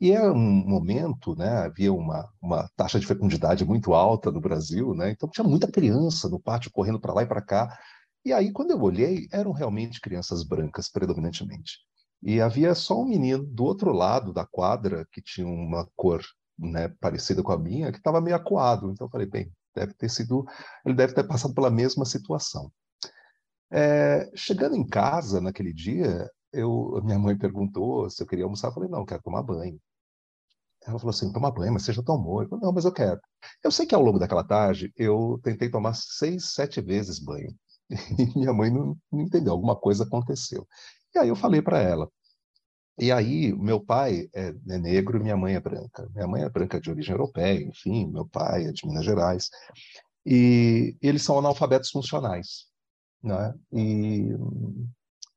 E 0.00 0.12
é 0.12 0.22
um 0.30 0.34
momento, 0.36 1.34
né, 1.36 1.48
havia 1.64 1.92
uma, 1.92 2.28
uma 2.42 2.68
taxa 2.76 2.98
de 2.98 3.06
fecundidade 3.06 3.64
muito 3.64 3.94
alta 3.94 4.30
no 4.30 4.40
Brasil, 4.40 4.94
né, 4.94 5.10
então 5.10 5.28
tinha 5.28 5.46
muita 5.46 5.70
criança 5.70 6.28
no 6.28 6.40
pátio 6.40 6.70
correndo 6.72 7.00
para 7.00 7.14
lá 7.14 7.22
e 7.22 7.26
para 7.26 7.42
cá. 7.42 7.78
E 8.24 8.32
aí, 8.32 8.52
quando 8.52 8.70
eu 8.70 8.80
olhei, 8.80 9.28
eram 9.32 9.52
realmente 9.52 10.00
crianças 10.00 10.42
brancas, 10.42 10.90
predominantemente. 10.90 11.78
E 12.22 12.40
havia 12.40 12.74
só 12.74 13.00
um 13.00 13.06
menino 13.06 13.44
do 13.44 13.64
outro 13.64 13.92
lado 13.92 14.32
da 14.32 14.46
quadra, 14.46 15.06
que 15.12 15.20
tinha 15.20 15.46
uma 15.46 15.86
cor 15.94 16.22
né, 16.58 16.88
parecida 17.00 17.42
com 17.42 17.52
a 17.52 17.58
minha, 17.58 17.92
que 17.92 17.98
estava 17.98 18.20
meio 18.20 18.36
acuado. 18.36 18.90
Então 18.90 19.06
eu 19.06 19.10
falei, 19.10 19.26
bem, 19.26 19.52
deve 19.74 19.92
ter 19.92 20.08
sido, 20.08 20.44
ele 20.86 20.94
deve 20.94 21.12
ter 21.12 21.24
passado 21.24 21.52
pela 21.52 21.70
mesma 21.70 22.04
situação. 22.06 22.72
É, 23.70 24.30
chegando 24.34 24.76
em 24.76 24.86
casa 24.86 25.40
naquele 25.40 25.72
dia, 25.72 26.30
eu, 26.54 27.00
minha 27.04 27.18
mãe 27.18 27.36
perguntou 27.36 28.08
se 28.10 28.22
eu 28.22 28.26
queria 28.26 28.44
almoçar. 28.44 28.68
Eu 28.68 28.74
falei, 28.74 28.88
não, 28.88 29.00
eu 29.00 29.06
quero 29.06 29.22
tomar 29.22 29.42
banho. 29.42 29.80
Ela 30.86 30.98
falou 30.98 31.10
assim, 31.10 31.32
tomar 31.32 31.50
banho, 31.50 31.72
mas 31.72 31.84
você 31.84 31.92
já 31.92 32.02
tomou? 32.02 32.42
Eu 32.42 32.48
falei, 32.48 32.64
não, 32.64 32.72
mas 32.72 32.84
eu 32.84 32.92
quero. 32.92 33.20
Eu 33.62 33.70
sei 33.70 33.86
que 33.86 33.94
ao 33.94 34.02
longo 34.02 34.18
daquela 34.18 34.44
tarde, 34.44 34.92
eu 34.96 35.40
tentei 35.42 35.70
tomar 35.70 35.94
seis, 35.94 36.52
sete 36.52 36.80
vezes 36.80 37.18
banho. 37.18 37.54
E 38.18 38.38
minha 38.38 38.52
mãe 38.52 38.70
não, 38.70 38.96
não 39.12 39.22
entendeu, 39.22 39.52
alguma 39.52 39.76
coisa 39.76 40.04
aconteceu. 40.04 40.66
E 41.14 41.18
aí 41.18 41.28
eu 41.28 41.36
falei 41.36 41.62
para 41.62 41.80
ela. 41.80 42.10
E 42.98 43.10
aí, 43.10 43.52
meu 43.52 43.80
pai 43.80 44.28
é, 44.34 44.48
é 44.48 44.78
negro 44.78 45.18
e 45.18 45.22
minha 45.22 45.36
mãe 45.36 45.54
é 45.54 45.60
branca. 45.60 46.08
Minha 46.14 46.28
mãe 46.28 46.42
é 46.42 46.48
branca 46.48 46.80
de 46.80 46.90
origem 46.90 47.12
europeia, 47.12 47.60
enfim, 47.62 48.06
meu 48.06 48.26
pai 48.26 48.66
é 48.66 48.72
de 48.72 48.86
Minas 48.86 49.04
Gerais. 49.04 49.50
E 50.24 50.96
eles 51.02 51.22
são 51.22 51.38
analfabetos 51.38 51.90
funcionais. 51.90 52.66
Né? 53.22 53.54
E 53.72 54.28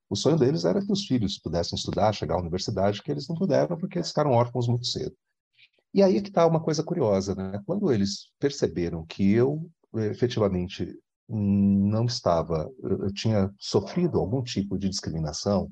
o 0.10 0.15
sonho 0.15 0.38
deles 0.38 0.65
era 0.65 0.84
que 0.84 0.91
os 0.91 1.06
filhos 1.06 1.38
pudessem 1.38 1.76
estudar, 1.76 2.13
chegar 2.13 2.36
à 2.36 2.39
universidade, 2.39 3.02
que 3.02 3.12
eles 3.12 3.28
não 3.28 3.36
puderam 3.36 3.78
porque 3.78 3.98
eles 3.98 4.10
ficaram 4.10 4.32
órfãos 4.32 4.67
muito 4.67 4.86
cedo. 4.86 5.15
E 5.93 6.04
aí 6.04 6.17
é 6.17 6.22
que 6.22 6.30
está 6.30 6.46
uma 6.46 6.62
coisa 6.62 6.84
curiosa, 6.84 7.34
né? 7.34 7.62
Quando 7.65 7.91
eles 7.91 8.32
perceberam 8.39 9.06
que 9.06 9.32
eu 9.32 9.70
efetivamente 9.96 10.98
não 11.30 12.06
estava, 12.06 12.70
eu 12.82 13.12
tinha 13.13 13.52
sofrido 13.60 14.20
algum 14.20 14.41
tipo 14.41 14.78
de 14.78 14.88
discriminação, 14.88 15.70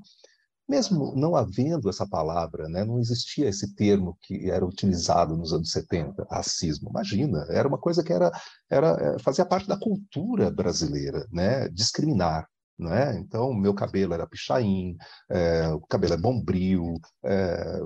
mesmo 0.67 1.13
não 1.15 1.36
havendo 1.36 1.89
essa 1.89 2.08
palavra, 2.08 2.67
né, 2.67 2.84
não 2.84 3.00
existia 3.00 3.48
esse 3.48 3.76
termo 3.76 4.17
que 4.21 4.50
era 4.50 4.65
utilizado 4.65 5.38
nos 5.38 5.54
anos 5.54 5.71
70, 5.71 6.26
racismo. 6.30 6.89
Imagina, 6.89 7.45
era 7.50 7.67
uma 7.67 7.78
coisa 7.78 8.04
que 8.04 8.12
era, 8.12 8.32
era 8.69 9.17
fazia 9.19 9.45
parte 9.45 9.67
da 9.67 9.80
cultura 9.80 10.50
brasileira, 10.50 11.28
né, 11.32 11.69
discriminar. 11.69 12.48
Né? 12.78 13.18
Então, 13.20 13.54
meu 13.54 13.74
cabelo 13.74 14.14
era 14.14 14.28
pichain, 14.28 14.98
é, 15.30 15.70
o 15.70 15.80
cabelo 15.82 16.14
é 16.14 16.18
bombril, 16.18 17.00
é, 17.24 17.80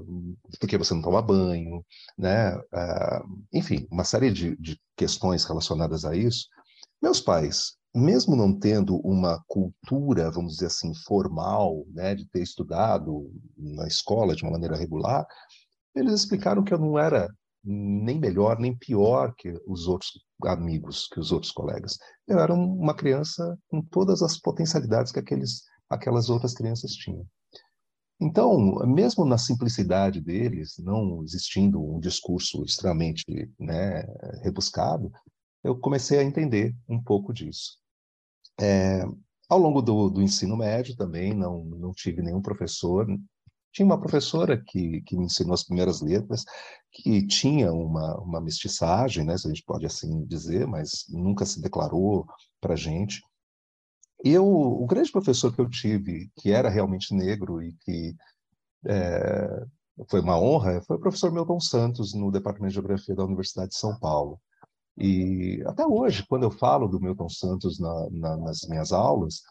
porque 0.59 0.79
você 0.79 0.95
não 0.95 1.01
toma 1.01 1.21
banho, 1.21 1.85
né? 2.17 2.59
É, 2.73 3.21
enfim, 3.53 3.87
uma 3.91 4.03
série 4.03 4.31
de, 4.31 4.55
de 4.57 4.79
questões 4.97 5.45
relacionadas 5.45 6.05
a 6.05 6.15
isso. 6.15 6.47
Meus 6.99 7.21
pais, 7.21 7.77
mesmo 7.95 8.35
não 8.35 8.57
tendo 8.57 8.97
uma 8.97 9.43
cultura, 9.47 10.31
vamos 10.31 10.53
dizer 10.53 10.67
assim, 10.67 10.91
formal, 11.05 11.85
né, 11.93 12.15
de 12.15 12.25
ter 12.25 12.41
estudado 12.41 13.31
na 13.57 13.87
escola 13.87 14.35
de 14.35 14.43
uma 14.43 14.51
maneira 14.51 14.75
regular, 14.75 15.25
eles 15.95 16.13
explicaram 16.13 16.63
que 16.63 16.73
eu 16.73 16.79
não 16.79 16.97
era 16.97 17.29
nem 17.63 18.19
melhor 18.19 18.59
nem 18.59 18.77
pior 18.77 19.33
que 19.37 19.53
os 19.67 19.87
outros 19.87 20.11
amigos, 20.45 21.07
que 21.07 21.19
os 21.19 21.31
outros 21.31 21.51
colegas. 21.51 21.97
Eu 22.27 22.39
era 22.39 22.53
uma 22.53 22.93
criança 22.93 23.57
com 23.69 23.81
todas 23.81 24.21
as 24.21 24.39
potencialidades 24.39 25.11
que 25.11 25.19
aqueles, 25.19 25.63
aquelas 25.89 26.29
outras 26.29 26.53
crianças 26.53 26.93
tinham. 26.93 27.25
Então, 28.21 28.57
mesmo 28.85 29.25
na 29.25 29.37
simplicidade 29.37 30.19
deles, 30.19 30.75
não 30.79 31.23
existindo 31.23 31.81
um 31.81 31.99
discurso 31.99 32.63
extremamente 32.63 33.23
né, 33.57 34.05
rebuscado, 34.43 35.11
eu 35.63 35.77
comecei 35.77 36.19
a 36.19 36.23
entender 36.23 36.75
um 36.87 37.01
pouco 37.01 37.33
disso. 37.33 37.77
É, 38.59 39.03
ao 39.49 39.57
longo 39.57 39.81
do, 39.81 40.09
do, 40.09 40.21
ensino 40.21 40.57
médio 40.57 40.95
também 40.97 41.33
não, 41.33 41.63
não 41.63 41.91
tive 41.93 42.21
nenhum 42.21 42.41
professor 42.41 43.07
tinha 43.71 43.85
uma 43.85 43.99
professora 43.99 44.61
que, 44.65 45.01
que 45.01 45.17
me 45.17 45.25
ensinou 45.25 45.53
as 45.53 45.63
primeiras 45.63 46.01
letras, 46.01 46.43
que 46.91 47.25
tinha 47.27 47.71
uma, 47.71 48.17
uma 48.19 48.41
mestiçagem, 48.41 49.23
né, 49.23 49.37
se 49.37 49.47
a 49.47 49.49
gente 49.49 49.63
pode 49.63 49.85
assim 49.85 50.25
dizer, 50.25 50.67
mas 50.67 51.05
nunca 51.09 51.45
se 51.45 51.61
declarou 51.61 52.25
para 52.59 52.73
a 52.73 52.77
gente. 52.77 53.21
Eu, 54.23 54.45
o 54.45 54.85
grande 54.85 55.11
professor 55.11 55.53
que 55.53 55.61
eu 55.61 55.69
tive, 55.69 56.29
que 56.37 56.51
era 56.51 56.69
realmente 56.69 57.13
negro 57.13 57.61
e 57.61 57.73
que 57.81 58.15
é, 58.85 59.65
foi 60.09 60.19
uma 60.21 60.39
honra, 60.39 60.81
foi 60.81 60.97
o 60.97 60.99
professor 60.99 61.31
Milton 61.31 61.59
Santos, 61.59 62.13
no 62.13 62.31
Departamento 62.31 62.69
de 62.69 62.75
Geografia 62.75 63.15
da 63.15 63.23
Universidade 63.23 63.69
de 63.69 63.77
São 63.77 63.97
Paulo. 63.99 64.39
E 64.97 65.63
até 65.65 65.85
hoje, 65.85 66.25
quando 66.27 66.43
eu 66.43 66.51
falo 66.51 66.87
do 66.87 66.99
Milton 66.99 67.29
Santos 67.29 67.79
na, 67.79 68.09
na, 68.11 68.37
nas 68.37 68.61
minhas 68.67 68.91
aulas, 68.91 69.41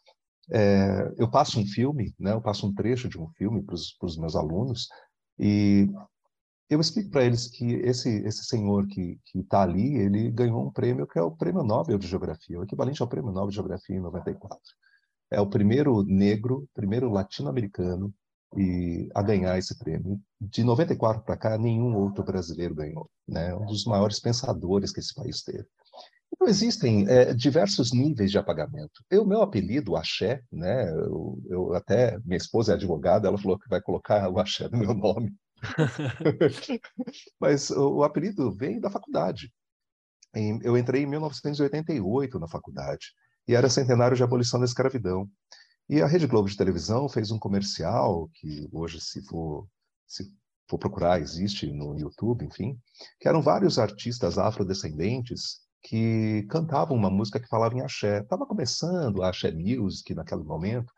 é, 0.51 1.12
eu 1.16 1.31
passo 1.31 1.59
um 1.61 1.66
filme, 1.66 2.14
né, 2.18 2.33
eu 2.33 2.40
passo 2.40 2.66
um 2.66 2.74
trecho 2.74 3.09
de 3.09 3.18
um 3.18 3.29
filme 3.31 3.62
para 3.62 3.74
os 3.74 4.18
meus 4.18 4.35
alunos 4.35 4.88
e 5.38 5.88
eu 6.68 6.81
explico 6.81 7.11
para 7.11 7.24
eles 7.24 7.48
que 7.48 7.64
esse, 7.76 8.09
esse 8.24 8.44
senhor 8.44 8.87
que 8.87 9.18
está 9.35 9.62
ali, 9.62 9.96
ele 9.96 10.31
ganhou 10.31 10.66
um 10.66 10.70
prêmio 10.70 11.07
que 11.07 11.18
é 11.18 11.22
o 11.22 11.31
Prêmio 11.31 11.62
Nobel 11.62 11.98
de 11.98 12.07
Geografia, 12.07 12.59
o 12.59 12.64
equivalente 12.64 13.00
ao 13.02 13.09
Prêmio 13.09 13.33
Nobel 13.33 13.50
de 13.50 13.57
Geografia 13.57 13.96
em 13.96 14.00
94. 14.00 14.59
É 15.31 15.40
o 15.40 15.48
primeiro 15.48 16.02
negro, 16.02 16.68
primeiro 16.74 17.11
latino-americano 17.11 18.12
a 19.14 19.22
ganhar 19.22 19.59
esse 19.59 19.76
prêmio. 19.78 20.20
De 20.40 20.64
94 20.64 21.22
para 21.22 21.37
cá, 21.37 21.59
nenhum 21.59 21.94
outro 21.96 22.24
brasileiro 22.24 22.74
ganhou. 22.74 23.11
Né? 23.26 23.54
Um 23.54 23.66
dos 23.66 23.85
maiores 23.85 24.20
pensadores 24.20 24.92
que 24.92 25.00
esse 25.00 25.14
país 25.14 25.42
teve. 25.42 25.66
Então, 26.33 26.46
existem 26.46 27.09
é, 27.09 27.35
diversos 27.35 27.92
níveis 27.92 28.31
de 28.31 28.38
apagamento. 28.38 29.02
O 29.12 29.24
meu 29.24 29.42
apelido, 29.42 29.96
Axé, 29.96 30.42
né? 30.52 30.90
Eu, 30.92 31.38
eu, 31.48 31.74
até 31.74 32.18
minha 32.24 32.37
esposa 32.37 32.72
é 32.72 32.74
advogada, 32.74 33.28
ela 33.28 33.38
falou 33.38 33.59
que 33.59 33.68
vai 33.68 33.81
colocar 33.81 34.28
o 34.28 34.38
Axé 34.38 34.68
no 34.68 34.78
meu 34.78 34.94
nome. 34.94 35.35
Mas 37.40 37.70
o, 37.70 37.96
o, 37.96 38.04
apelido 38.04 38.50
vem 38.52 38.80
da 38.80 38.90
faculdade. 38.90 39.52
Em, 40.34 40.60
eu 40.62 40.76
entrei 40.76 41.02
em 41.02 41.06
1988 41.06 42.38
na 42.38 42.48
faculdade 42.48 43.12
e 43.46 43.54
era 43.54 43.70
centenário 43.70 44.16
de 44.16 44.22
abolição 44.22 44.60
da 44.60 44.66
escravidão. 44.66 45.28
E 45.88 46.02
a 46.02 46.06
Rede 46.06 46.26
Globo 46.26 46.48
de 46.48 46.56
televisão 46.56 47.08
fez 47.08 47.30
um 47.30 47.38
comercial 47.38 48.28
que 48.34 48.68
hoje, 48.72 49.00
se 49.00 49.22
for, 49.22 49.66
se 50.06 50.30
for 50.68 50.78
procurar, 50.78 51.20
existe 51.20 51.66
no 51.72 51.98
YouTube, 51.98 52.44
enfim, 52.44 52.78
que 53.18 53.26
eram 53.26 53.40
vários 53.40 53.78
artistas 53.78 54.36
afrodescendentes 54.36 55.66
que 55.82 56.46
cantavam 56.50 56.96
uma 56.96 57.08
música 57.08 57.40
que 57.40 57.48
falava 57.48 57.74
em 57.74 57.80
axé. 57.80 58.20
Estava 58.20 58.44
começando 58.46 59.22
a 59.22 59.30
axé 59.30 59.50
music 59.50 60.14
naquele 60.14 60.42
momento, 60.42 60.92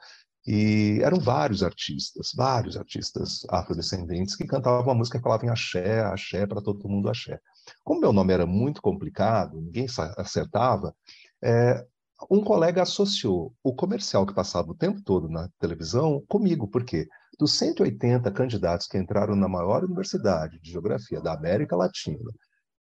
e 0.46 1.00
eram 1.02 1.18
vários 1.20 1.62
artistas, 1.62 2.32
vários 2.34 2.76
artistas 2.76 3.44
afrodescendentes 3.48 4.34
que 4.34 4.46
cantavam 4.46 4.82
uma 4.82 4.94
música 4.94 5.18
que 5.18 5.22
falava 5.22 5.44
em 5.44 5.50
axé, 5.50 6.00
axé, 6.00 6.46
para 6.46 6.62
todo 6.62 6.88
mundo 6.88 7.08
axé. 7.08 7.38
Como 7.84 8.00
meu 8.00 8.12
nome 8.12 8.32
era 8.32 8.46
muito 8.46 8.80
complicado, 8.80 9.60
ninguém 9.60 9.86
acertava, 10.16 10.94
é, 11.42 11.84
um 12.30 12.42
colega 12.42 12.82
associou 12.82 13.54
o 13.62 13.74
comercial 13.74 14.26
que 14.26 14.34
passava 14.34 14.70
o 14.70 14.74
tempo 14.74 15.00
todo 15.02 15.28
na 15.28 15.48
televisão 15.58 16.22
comigo, 16.28 16.68
por 16.68 16.84
quê? 16.84 17.08
dos 17.40 17.54
180 17.54 18.30
candidatos 18.32 18.86
que 18.86 18.98
entraram 18.98 19.34
na 19.34 19.48
maior 19.48 19.82
universidade 19.82 20.60
de 20.60 20.70
geografia 20.70 21.22
da 21.22 21.32
América 21.32 21.74
Latina, 21.74 22.30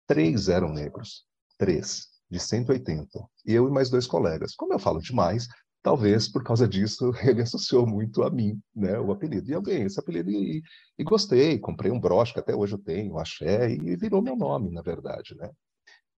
três 0.07 0.49
eram 0.49 0.73
negros. 0.73 1.25
Três, 1.59 2.07
de 2.31 2.39
180. 2.39 3.07
Eu 3.45 3.69
e 3.69 3.71
mais 3.71 3.91
dois 3.91 4.07
colegas. 4.07 4.55
Como 4.55 4.73
eu 4.73 4.79
falo 4.79 5.01
demais, 5.01 5.49
talvez 5.85 6.27
por 6.27 6.43
causa 6.43 6.67
disso 6.67 7.13
ele 7.23 7.43
associou 7.43 7.87
muito 7.87 8.23
a 8.23 8.31
mim, 8.31 8.59
né, 8.75 8.99
o 8.99 9.13
apelido. 9.13 9.53
E 9.53 9.61
ganhei 9.61 9.83
esse 9.85 10.01
apelido 10.01 10.31
e, 10.31 10.63
e 10.99 11.05
gostei, 11.05 11.59
comprei 11.59 11.93
um 11.93 12.01
broche 12.01 12.33
que 12.33 12.41
até 12.41 12.57
hoje 12.57 12.75
eu 12.75 12.79
tenho, 12.79 13.19
axé, 13.19 13.71
e 13.71 13.95
virou 13.95 14.23
meu 14.23 14.35
nome, 14.35 14.71
na 14.71 14.81
verdade, 14.81 15.37
né. 15.37 15.51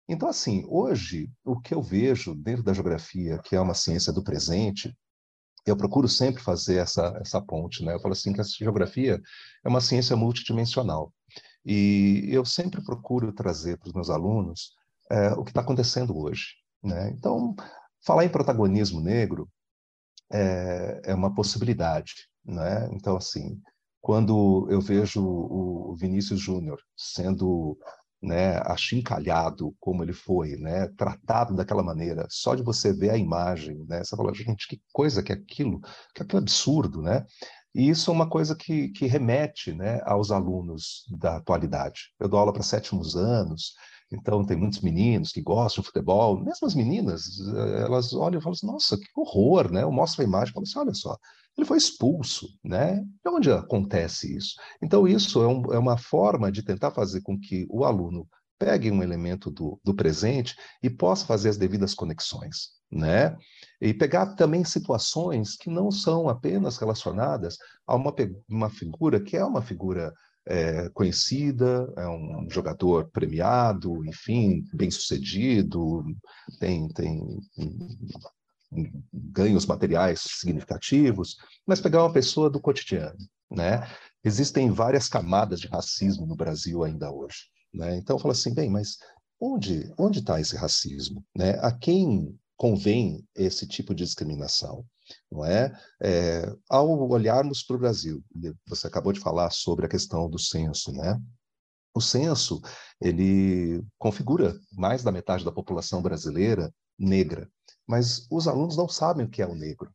Então, 0.07 0.29
assim, 0.29 0.67
hoje, 0.69 1.31
o 1.43 1.59
que 1.59 1.73
eu 1.73 1.81
vejo 1.81 2.35
dentro 2.35 2.63
da 2.63 2.75
geografia, 2.75 3.39
que 3.39 3.57
é 3.57 3.61
uma 3.61 3.73
ciência 3.73 4.13
do 4.13 4.23
presente, 4.23 4.95
eu 5.67 5.75
procuro 5.75 6.07
sempre 6.07 6.43
fazer 6.43 6.77
essa, 6.77 7.19
essa 7.23 7.41
ponte, 7.41 7.83
né? 7.83 7.95
Eu 7.95 8.01
falo 8.01 8.13
assim 8.13 8.35
que 8.35 8.41
a 8.43 8.45
geografia 8.45 9.19
é 9.65 9.69
uma 9.69 9.81
ciência 9.81 10.15
multidimensional. 10.15 11.11
E 11.65 12.29
eu 12.29 12.45
sempre 12.45 12.85
procuro 12.85 13.33
trazer 13.33 13.79
para 13.79 13.89
os 13.89 13.95
meus 13.95 14.11
alunos 14.11 14.73
é, 15.11 15.33
o 15.33 15.43
que 15.43 15.53
está 15.53 15.63
acontecendo 15.63 16.15
hoje, 16.19 16.49
né? 16.83 17.11
Então, 17.17 17.57
falar 18.05 18.27
em 18.27 18.29
protagonismo 18.29 19.01
negro 19.01 19.49
é, 20.33 21.01
é 21.05 21.15
uma 21.15 21.35
possibilidade, 21.35 22.13
né? 22.45 22.89
Então, 22.93 23.17
assim, 23.17 23.61
quando 24.01 24.67
eu 24.71 24.81
vejo 24.81 25.23
o 25.25 25.97
Vinícius 25.99 26.41
Júnior 26.41 26.79
sendo 26.97 27.79
né, 28.25 28.59
achincalhado 28.65 29.75
como 29.79 30.03
ele 30.03 30.13
foi, 30.13 30.57
né, 30.57 30.89
tratado 30.97 31.55
daquela 31.55 31.83
maneira, 31.83 32.27
só 32.31 32.55
de 32.55 32.63
você 32.63 32.93
ver 32.93 33.11
a 33.11 33.17
imagem, 33.17 33.85
né, 33.87 34.03
você 34.03 34.17
fala, 34.17 34.35
gente, 34.35 34.67
que 34.67 34.81
coisa 34.93 35.23
que 35.23 35.33
é 35.33 35.35
aquilo, 35.35 35.81
que 36.15 36.23
é 36.23 36.25
aquilo 36.25 36.41
absurdo, 36.41 37.03
né? 37.03 37.25
E 37.75 37.89
isso 37.89 38.11
é 38.11 38.15
uma 38.15 38.29
coisa 38.29 38.55
que, 38.55 38.89
que 38.91 39.07
remete 39.07 39.73
né, 39.73 40.01
aos 40.05 40.31
alunos 40.31 41.05
da 41.19 41.37
atualidade. 41.37 42.13
Eu 42.21 42.29
dou 42.29 42.39
aula 42.39 42.53
para 42.53 42.63
sétimos 42.63 43.17
anos, 43.17 43.75
então, 44.15 44.45
tem 44.45 44.57
muitos 44.57 44.81
meninos 44.81 45.33
que 45.33 45.43
gostam 45.43 45.83
de 45.83 45.89
futebol, 45.89 46.43
mesmo 46.43 46.67
as 46.67 46.75
meninas, 46.75 47.25
eh, 47.55 47.83
elas 47.83 48.13
olham 48.15 48.39
e 48.39 48.43
falam 48.43 48.55
assim, 48.55 48.67
nossa, 48.67 48.97
que 48.97 49.07
horror, 49.17 49.71
né? 49.73 49.83
Eu 49.83 49.93
mostro 49.93 50.23
a 50.23 50.25
imagem 50.25 50.51
e 50.51 50.53
falo 50.55 50.65
assim, 50.65 50.79
olha 50.79 50.95
só, 50.95 51.17
ele 51.57 51.67
foi 51.67 51.79
expulso, 51.79 52.49
né? 52.63 53.05
De 53.25 53.31
onde 53.31 53.51
acontece 53.51 54.37
isso? 54.37 54.55
Então, 54.83 55.07
isso 55.07 55.43
é, 55.43 55.47
um, 55.47 55.73
é 55.73 55.79
uma 55.79 55.97
forma 55.97 56.51
de 56.51 56.63
tentar 56.63 56.91
fazer 56.91 57.21
com 57.23 57.39
que 57.39 57.67
o 57.69 57.85
aluno 57.85 58.29
pegue 58.59 58.91
um 58.91 59.03
elemento 59.03 59.51
do, 59.51 59.81
do 59.85 59.95
presente 59.95 60.57
e 60.83 60.89
possa 60.89 61.27
fazer 61.27 61.49
as 61.49 61.57
devidas 61.57 61.95
conexões, 61.95 62.71
né? 62.91 63.37
E 63.81 63.93
pegar 63.93 64.35
também 64.35 64.65
situações 64.65 65.57
que 65.57 65.69
não 65.69 65.91
são 65.91 66.29
apenas 66.29 66.77
relacionadas 66.77 67.59
a 67.87 67.95
uma, 67.95 68.15
uma 68.49 68.71
figura 68.71 69.21
que 69.21 69.37
é 69.37 69.45
uma 69.45 69.61
figura 69.61 70.13
é 70.47 70.89
conhecida, 70.91 71.93
é 71.97 72.07
um 72.09 72.47
jogador 72.51 73.09
premiado, 73.11 74.05
enfim, 74.05 74.65
bem 74.75 74.91
sucedido, 74.91 76.05
tem, 76.61 76.89
tem 76.89 77.41
ganhos 79.13 79.67
materiais 79.67 80.21
significativos, 80.21 81.37
mas 81.67 81.81
pegar 81.81 82.03
uma 82.03 82.13
pessoa 82.13 82.51
do 82.51 82.61
cotidiano, 82.61 83.19
né? 83.51 83.89
Existem 84.23 84.71
várias 84.71 85.09
camadas 85.09 85.61
de 85.61 85.69
racismo 85.69 86.27
no 86.27 86.37
Brasil 86.37 86.85
ainda 86.85 87.11
hoje, 87.11 87.45
né? 87.73 87.97
Então, 87.97 88.19
falo 88.19 88.33
assim, 88.33 88.53
bem, 88.53 88.69
mas 88.69 88.99
onde 89.41 89.93
onde 89.99 90.21
está 90.21 90.41
esse 90.41 90.57
racismo, 90.57 91.25
né? 91.37 91.59
A 91.61 91.73
quem 91.73 92.39
convém 92.57 93.27
esse 93.35 93.67
tipo 93.67 93.95
de 93.95 94.05
discriminação? 94.05 94.85
Não 95.31 95.45
é? 95.45 95.73
é 96.03 96.53
ao 96.69 96.89
olharmos 97.09 97.63
para 97.63 97.77
o 97.77 97.79
Brasil, 97.79 98.25
você 98.67 98.87
acabou 98.87 99.13
de 99.13 99.21
falar 99.21 99.51
sobre 99.51 99.87
a 99.87 99.89
questão 99.89 100.29
do 100.29 100.39
censo, 100.39 100.93
né? 100.93 101.21
O 101.95 102.01
censo 102.01 102.61
ele 103.01 103.85
configura 103.99 104.59
mais 104.73 105.03
da 105.03 105.13
metade 105.13 105.45
da 105.45 105.53
população 105.53 106.03
brasileira 106.03 106.73
negra, 106.99 107.49
mas 107.87 108.27
os 108.31 108.49
alunos 108.49 108.77
não 108.77 108.89
sabem 108.89 109.27
o 109.27 109.31
que 109.31 109.43
é 109.43 109.47
o 109.47 109.55
negro, 109.55 109.93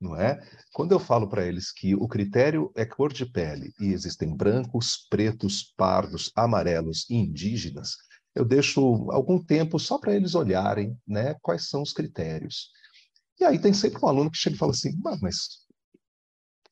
não 0.00 0.16
é? 0.16 0.40
Quando 0.72 0.92
eu 0.92 1.00
falo 1.00 1.28
para 1.28 1.44
eles 1.44 1.72
que 1.72 1.94
o 1.94 2.06
critério 2.06 2.70
é 2.76 2.84
cor 2.84 3.12
de 3.12 3.26
pele 3.26 3.72
e 3.80 3.86
existem 3.86 4.34
brancos, 4.34 5.06
pretos, 5.10 5.74
pardos, 5.76 6.30
amarelos 6.36 7.08
e 7.10 7.16
indígenas, 7.16 7.96
eu 8.34 8.44
deixo 8.44 9.10
algum 9.10 9.42
tempo 9.42 9.78
só 9.78 9.98
para 9.98 10.14
eles 10.14 10.34
olharem, 10.34 10.96
né, 11.06 11.34
quais 11.42 11.68
são 11.68 11.82
os 11.82 11.92
critérios. 11.92 12.70
E 13.40 13.44
aí 13.44 13.58
tem 13.58 13.72
sempre 13.72 14.04
um 14.04 14.08
aluno 14.08 14.30
que 14.30 14.36
chega 14.36 14.54
e 14.54 14.58
fala 14.58 14.72
assim, 14.72 14.92
mas 15.22 15.66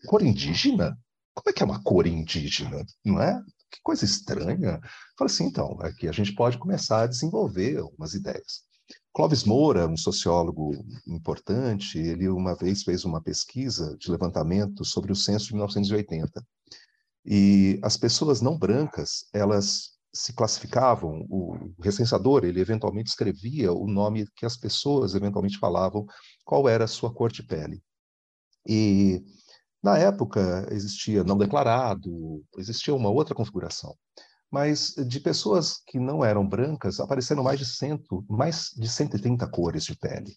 cor 0.07 0.23
indígena? 0.23 0.99
Como 1.35 1.49
é 1.49 1.53
que 1.53 1.63
é 1.63 1.67
uma 1.67 1.83
cor 1.83 2.07
indígena? 2.07 2.85
Não 3.05 3.21
é? 3.21 3.43
Que 3.71 3.81
coisa 3.83 4.05
estranha. 4.05 4.79
Fala 5.17 5.31
assim, 5.31 5.45
então, 5.45 5.79
aqui 5.81 6.07
a 6.07 6.13
gente 6.13 6.35
pode 6.35 6.59
começar 6.59 7.03
a 7.03 7.07
desenvolver 7.07 7.79
algumas 7.79 8.15
ideias. 8.15 8.63
Clóvis 9.13 9.45
Moura, 9.45 9.89
um 9.89 9.97
sociólogo 9.97 10.73
importante, 11.07 11.99
ele 11.99 12.29
uma 12.29 12.55
vez 12.55 12.83
fez 12.83 13.05
uma 13.05 13.21
pesquisa 13.21 13.97
de 13.99 14.11
levantamento 14.11 14.85
sobre 14.85 15.11
o 15.11 15.17
censo 15.17 15.47
de 15.47 15.55
1980. 15.55 16.47
E 17.25 17.81
as 17.83 17.97
pessoas 17.97 18.41
não 18.41 18.59
brancas, 18.59 19.27
elas 19.33 19.98
se 20.19 20.33
classificavam, 20.33 21.25
o 21.31 21.57
recenseador, 21.81 22.45
ele 22.45 22.61
eventualmente 22.61 23.09
escrevia 23.09 23.73
o 23.73 23.87
nome 23.87 24.27
que 24.35 24.45
as 24.45 24.57
pessoas 24.57 25.15
eventualmente 25.15 25.59
falavam, 25.59 26.05
qual 26.45 26.69
era 26.69 26.85
a 26.85 26.89
sua 26.89 27.15
cor 27.15 27.31
de 27.31 27.45
pele. 27.45 27.81
E 28.67 29.25
na 29.81 29.97
época 29.97 30.67
existia 30.73 31.23
não 31.23 31.39
declarado, 31.39 32.45
existia 32.57 32.93
uma 32.95 33.09
outra 33.09 33.33
configuração. 33.33 33.97
Mas 34.51 34.95
de 35.07 35.21
pessoas 35.21 35.75
que 35.87 36.01
não 36.01 36.25
eram 36.25 36.45
brancas, 36.47 36.99
apareceram 36.99 37.45
mais 37.45 37.61
de 37.61 37.67
cento, 37.67 38.25
mais 38.29 38.71
de 38.77 38.89
130 38.89 39.49
cores 39.49 39.85
de 39.85 39.95
pele. 39.97 40.35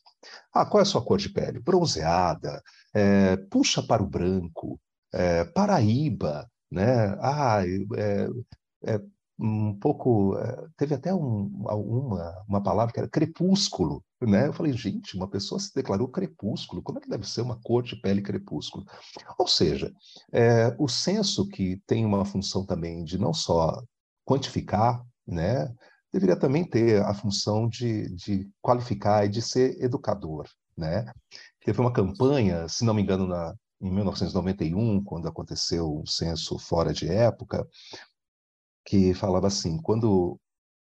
Ah, 0.53 0.65
qual 0.65 0.79
é 0.79 0.83
a 0.83 0.85
sua 0.85 1.03
cor 1.03 1.17
de 1.17 1.29
pele? 1.29 1.59
Bronzeada, 1.59 2.61
é, 2.93 3.35
puxa 3.49 3.81
para 3.81 4.03
o 4.03 4.07
branco, 4.07 4.79
é, 5.11 5.43
Paraíba, 5.45 6.47
né? 6.69 7.15
Ah, 7.19 7.63
é, 7.97 8.27
é, 8.93 9.01
um 9.41 9.73
pouco. 9.73 10.37
Eh, 10.37 10.67
teve 10.77 10.93
até 10.93 11.13
um, 11.13 11.45
uma, 11.47 12.43
uma 12.47 12.63
palavra 12.63 12.93
que 12.93 12.99
era 12.99 13.09
crepúsculo, 13.09 14.03
né? 14.21 14.47
Eu 14.47 14.53
falei, 14.53 14.71
gente, 14.73 15.15
uma 15.15 15.27
pessoa 15.27 15.59
se 15.59 15.73
declarou 15.73 16.07
crepúsculo, 16.07 16.83
como 16.83 16.99
é 16.99 17.01
que 17.01 17.09
deve 17.09 17.27
ser 17.27 17.41
uma 17.41 17.59
cor 17.61 17.81
de 17.81 17.95
pele 17.95 18.21
crepúsculo? 18.21 18.85
Ou 19.39 19.47
seja, 19.47 19.91
é, 20.31 20.75
o 20.77 20.87
senso 20.87 21.47
que 21.47 21.81
tem 21.87 22.05
uma 22.05 22.23
função 22.23 22.63
também 22.65 23.03
de 23.03 23.17
não 23.17 23.33
só 23.33 23.81
quantificar, 24.23 25.03
né? 25.27 25.73
Deveria 26.13 26.35
também 26.35 26.63
ter 26.63 27.01
a 27.01 27.13
função 27.13 27.67
de, 27.67 28.13
de 28.15 28.47
qualificar 28.61 29.25
e 29.25 29.29
de 29.29 29.41
ser 29.41 29.81
educador, 29.81 30.45
né? 30.77 31.05
Teve 31.65 31.81
uma 31.81 31.91
campanha, 31.91 32.67
se 32.67 32.85
não 32.85 32.93
me 32.93 33.01
engano, 33.01 33.25
na, 33.25 33.55
em 33.81 33.91
1991, 33.91 35.03
quando 35.03 35.27
aconteceu 35.27 36.01
o 36.01 36.07
censo 36.07 36.59
fora 36.59 36.93
de 36.93 37.07
época, 37.07 37.67
que 38.85 39.13
falava 39.13 39.47
assim: 39.47 39.77
quando, 39.81 40.39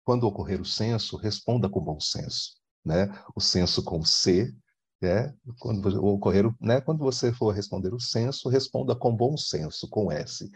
quando 0.05 0.25
ocorrer 0.25 0.61
o 0.61 0.65
censo, 0.65 1.17
responda 1.17 1.69
com 1.69 1.81
bom 1.81 2.01
senso. 2.01 2.57
Né? 2.85 3.09
O 3.35 3.41
censo 3.41 3.83
com 3.83 4.05
C, 4.05 4.53
né? 5.01 5.35
quando 5.59 6.05
ocorrer, 6.05 6.45
né? 6.61 6.81
quando 6.81 7.01
você 7.01 7.33
for 7.33 7.53
responder 7.53 7.93
o 7.93 8.01
censo, 8.01 8.49
responda 8.49 8.97
com 8.97 9.15
bom 9.15 9.37
senso, 9.37 9.89
com 9.89 10.11
S. 10.11 10.51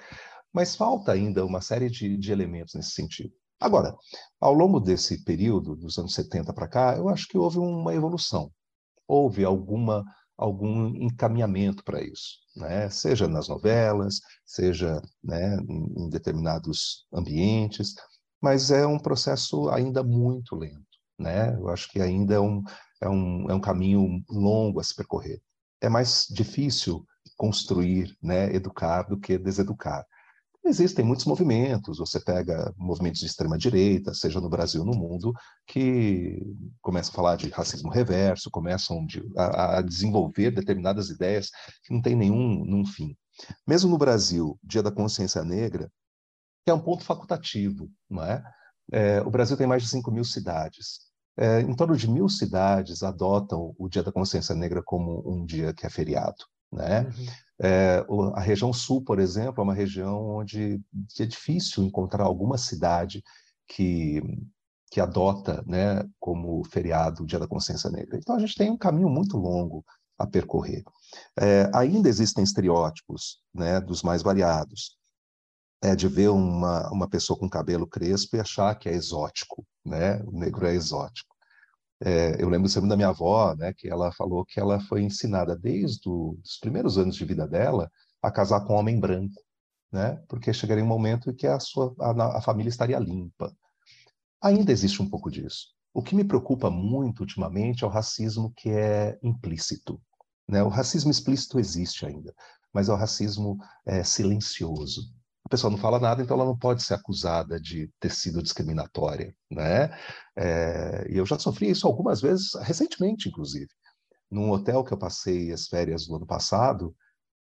Mas 0.53 0.77
falta 0.77 1.13
ainda 1.13 1.45
uma 1.45 1.61
série 1.61 1.89
de, 1.89 2.17
de 2.17 2.33
elementos 2.33 2.75
nesse 2.75 2.93
sentido. 2.93 3.33
Agora, 3.59 3.97
ao 4.41 4.53
longo 4.53 4.81
desse 4.81 5.23
período, 5.25 5.77
dos 5.77 5.97
anos 5.97 6.15
70 6.15 6.53
para 6.53 6.69
cá, 6.69 6.97
eu 6.97 7.09
acho 7.09 7.29
que 7.29 7.39
houve 7.39 7.59
uma 7.59 7.95
evolução. 7.95 8.51
Houve 9.07 9.45
alguma 9.45 10.05
algum 10.37 10.89
encaminhamento 10.97 11.85
para 11.85 12.03
isso, 12.03 12.39
né? 12.57 12.89
seja 12.91 13.29
nas 13.29 13.49
novelas, 13.49 14.21
seja 14.45 15.01
né, 15.23 15.57
em 15.69 16.09
determinados 16.09 17.07
ambientes, 17.13 17.95
mas 18.41 18.71
é 18.71 18.87
um 18.87 18.99
processo 18.99 19.69
ainda 19.71 20.03
muito 20.03 20.57
lento. 20.57 20.83
Né? 21.19 21.55
Eu 21.55 21.69
acho 21.69 21.89
que 21.91 22.01
ainda 22.01 22.35
é 22.35 22.41
um, 22.41 22.63
é, 23.01 23.09
um, 23.09 23.51
é 23.51 23.55
um 23.55 23.61
caminho 23.61 24.23
longo 24.29 24.81
a 24.81 24.85
se 24.85 24.95
percorrer. 24.95 25.41
É 25.81 25.89
mais 25.89 26.27
difícil 26.29 27.07
construir, 27.37 28.17
né, 28.23 28.55
educar 28.55 29.03
do 29.03 29.19
que 29.19 29.39
deseducar. 29.39 30.05
Existem 30.65 31.05
muitos 31.05 31.25
movimentos, 31.25 31.99
você 31.99 32.21
pega 32.21 32.73
movimentos 32.79 33.21
de 33.21 33.27
extrema-direita, 33.27 34.15
seja 34.15 34.41
no 34.41 34.49
Brasil 34.49 34.85
no 34.85 34.95
mundo, 34.95 35.33
que 35.67 36.41
começam 36.81 37.13
a 37.13 37.17
falar 37.17 37.37
de 37.37 37.49
racismo 37.49 37.91
reverso, 37.91 38.49
começam 38.49 39.05
de, 39.05 39.21
a, 39.37 39.79
a, 39.79 39.83
desenvolver 39.83 40.53
determinadas 40.53 41.11
ideias 41.11 41.51
que 41.83 41.93
não 41.93 42.01
têm 42.01 42.15
nenhum, 42.15 42.65
nenhum 42.65 42.87
fim. 42.87 43.17
Mesmo 43.67 43.91
no 43.91 43.99
Brasil, 43.99 44.57
Dia 44.63 44.85
da 44.85 44.93
Consciência 44.93 45.43
Negra, 45.43 45.91
que 46.65 46.71
é 46.71 46.75
um 46.75 46.81
ponto 46.81 47.03
facultativo, 47.03 47.91
não 48.09 48.23
é? 48.23 48.43
é 48.93 49.21
o 49.23 49.31
Brasil 49.31 49.57
tem 49.57 49.67
mais 49.67 49.83
de 49.83 49.89
5 49.89 50.13
mil 50.13 50.25
cidades. 50.25 51.01
É, 51.37 51.61
em 51.61 51.75
torno 51.75 51.97
de 51.97 52.09
mil 52.09 52.29
cidades 52.29 53.03
adotam 53.03 53.75
o 53.77 53.89
Dia 53.89 54.03
da 54.03 54.13
Consciência 54.13 54.55
Negra 54.55 54.81
como 54.81 55.23
um 55.27 55.45
dia 55.45 55.75
que 55.75 55.85
é 55.85 55.91
feriado. 55.91 56.45
Né? 56.73 57.03
Uhum. 57.03 57.27
É, 57.61 58.05
a 58.35 58.41
região 58.41 58.73
sul, 58.73 59.03
por 59.03 59.19
exemplo, 59.19 59.61
é 59.61 59.63
uma 59.63 59.75
região 59.75 60.37
onde 60.37 60.81
é 61.21 61.27
difícil 61.27 61.85
encontrar 61.85 62.25
alguma 62.25 62.59
cidade 62.59 63.23
que, 63.69 64.21
que 64.91 65.01
adota 65.01 65.63
né, 65.67 66.03
como 66.19 66.65
feriado 66.65 67.23
o 67.23 67.27
Dia 67.27 67.39
da 67.39 67.47
Consciência 67.47 67.91
Negra. 67.91 68.19
Então, 68.19 68.35
a 68.35 68.39
gente 68.39 68.57
tem 68.57 68.71
um 68.71 68.77
caminho 68.77 69.09
muito 69.09 69.37
longo 69.37 69.85
a 70.19 70.27
percorrer. 70.27 70.83
É, 71.39 71.71
ainda 71.75 72.09
existem 72.09 72.43
estereótipos 72.43 73.41
né, 73.55 73.81
dos 73.81 74.03
mais 74.03 74.23
variados. 74.23 74.97
É 75.83 75.97
de 75.97 76.07
ver 76.07 76.31
uma, 76.31 76.89
uma 76.93 77.09
pessoa 77.09 77.39
com 77.39 77.49
cabelo 77.49 77.87
crespo 77.87 78.37
e 78.37 78.41
achar 78.41 78.75
que 78.77 78.89
é 78.89 78.95
exótico, 78.95 79.67
né? 79.85 80.23
O 80.23 80.39
negro 80.39 80.65
é 80.65 80.75
exótico. 80.75 81.32
É, 82.05 82.43
eu 82.43 82.49
lembro 82.49 82.69
sempre 82.69 82.89
da 82.89 82.97
minha 82.97 83.11
avó, 83.11 83.55
né, 83.55 83.73
que 83.73 83.89
ela 83.89 84.11
falou 84.13 84.45
que 84.45 84.59
ela 84.59 84.81
foi 84.81 85.03
ensinada 85.03 85.57
desde 85.57 86.09
os 86.09 86.59
primeiros 86.61 86.99
anos 86.99 87.15
de 87.15 87.25
vida 87.25 87.47
dela 87.47 87.91
a 88.21 88.31
casar 88.31 88.65
com 88.65 88.75
um 88.75 88.77
homem 88.77 88.99
branco, 88.99 89.41
né, 89.91 90.21
porque 90.29 90.53
chegaria 90.53 90.83
um 90.83 90.87
momento 90.87 91.31
em 91.31 91.35
que 91.35 91.47
a 91.47 91.61
sua 91.61 91.95
a, 92.01 92.39
a 92.39 92.41
família 92.41 92.71
estaria 92.71 92.99
limpa. 92.99 93.55
Ainda 94.43 94.73
existe 94.73 95.01
um 95.01 95.09
pouco 95.09 95.31
disso. 95.31 95.69
O 95.95 96.03
que 96.03 96.17
me 96.17 96.25
preocupa 96.25 96.71
muito 96.71 97.21
ultimamente 97.21 97.85
é 97.85 97.87
o 97.87 97.91
racismo 97.91 98.53
que 98.57 98.71
é 98.71 99.17
implícito. 99.23 100.01
Né? 100.49 100.63
O 100.63 100.69
racismo 100.69 101.11
explícito 101.11 101.61
existe 101.61 102.05
ainda, 102.05 102.35
mas 102.73 102.89
é 102.89 102.93
o 102.93 102.97
racismo 102.97 103.59
é, 103.87 104.03
silencioso 104.03 105.15
pessoa 105.49 105.71
não 105.71 105.79
fala 105.79 105.99
nada, 105.99 106.23
então 106.23 106.37
ela 106.37 106.47
não 106.47 106.57
pode 106.57 106.83
ser 106.83 106.95
acusada 106.95 107.61
de 107.61 107.91
ter 108.01 108.11
sido 108.11 108.43
discriminatória, 108.43 109.35
né? 109.51 109.91
É, 110.37 111.07
e 111.11 111.17
eu 111.17 111.27
já 111.27 111.39
sofri 111.39 111.71
isso 111.71 111.87
algumas 111.87 112.21
vezes, 112.21 112.55
recentemente, 112.63 113.29
inclusive. 113.29 113.69
Num 114.31 114.51
hotel 114.51 114.85
que 114.85 114.93
eu 114.93 114.99
passei 114.99 115.53
as 115.53 115.67
férias 115.67 116.07
do 116.07 116.17
ano 116.17 116.27
passado, 116.27 116.95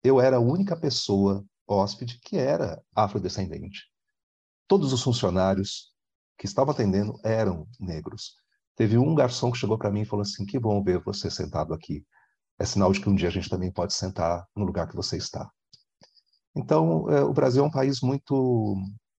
eu 0.05 0.21
era 0.21 0.37
a 0.37 0.41
única 0.41 0.77
pessoa 0.77 1.45
hóspede 1.67 2.19
que 2.21 2.37
era 2.37 2.83
afrodescendente. 2.95 3.83
Todos 4.69 4.93
os 4.93 5.03
funcionários 5.03 5.93
que 6.39 6.47
estavam 6.47 6.75
atendendo 6.75 7.19
eram 7.25 7.67
negros. 7.79 8.35
Teve 8.77 8.99
um 8.99 9.15
garçom 9.15 9.51
que 9.53 9.59
chegou 9.59 9.79
para 9.79 9.91
mim 9.91 10.03
e 10.03 10.07
falou 10.07 10.23
assim: 10.23 10.45
Que 10.45 10.59
bom 10.59 10.83
ver 10.83 11.03
você 11.03 11.31
sentado 11.31 11.73
aqui. 11.73 12.05
É 12.59 12.65
sinal 12.65 12.93
de 12.93 13.01
que 13.01 13.09
um 13.09 13.15
dia 13.15 13.29
a 13.29 13.33
gente 13.33 13.49
também 13.49 13.73
pode 13.73 13.95
sentar 13.95 14.47
no 14.57 14.65
lugar 14.65 14.89
que 14.89 14.97
você 14.97 15.17
está. 15.17 15.51
Então, 16.55 17.09
é, 17.11 17.23
o 17.23 17.33
Brasil 17.33 17.63
é 17.63 17.67
um 17.67 17.71
país 17.71 18.01
muito 18.01 18.77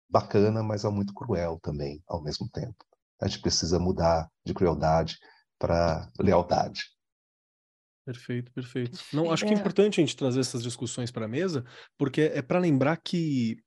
bacana, 0.10 0.62
mas 0.62 0.86
é 0.86 0.90
muito 0.90 1.14
cruel 1.14 1.60
também, 1.62 2.02
ao 2.08 2.22
mesmo 2.22 2.48
tempo. 2.50 2.76
A 3.22 3.28
gente 3.28 3.42
precisa 3.42 3.80
mudar 3.80 4.30
de 4.46 4.54
crueldade 4.54 5.18
para 5.58 6.10
lealdade. 6.20 6.82
Perfeito, 8.06 8.52
perfeito. 8.52 9.00
Não, 9.14 9.32
acho 9.32 9.46
que 9.46 9.54
é, 9.54 9.56
é 9.56 9.60
importante 9.60 10.00
a 10.00 10.04
gente 10.04 10.16
trazer 10.16 10.42
essas 10.42 10.62
discussões 10.62 11.10
para 11.10 11.26
a 11.26 11.28
mesa, 11.28 11.64
porque 11.98 12.22
é 12.22 12.42
para 12.42 12.60
lembrar 12.60 12.98
que 12.98 13.58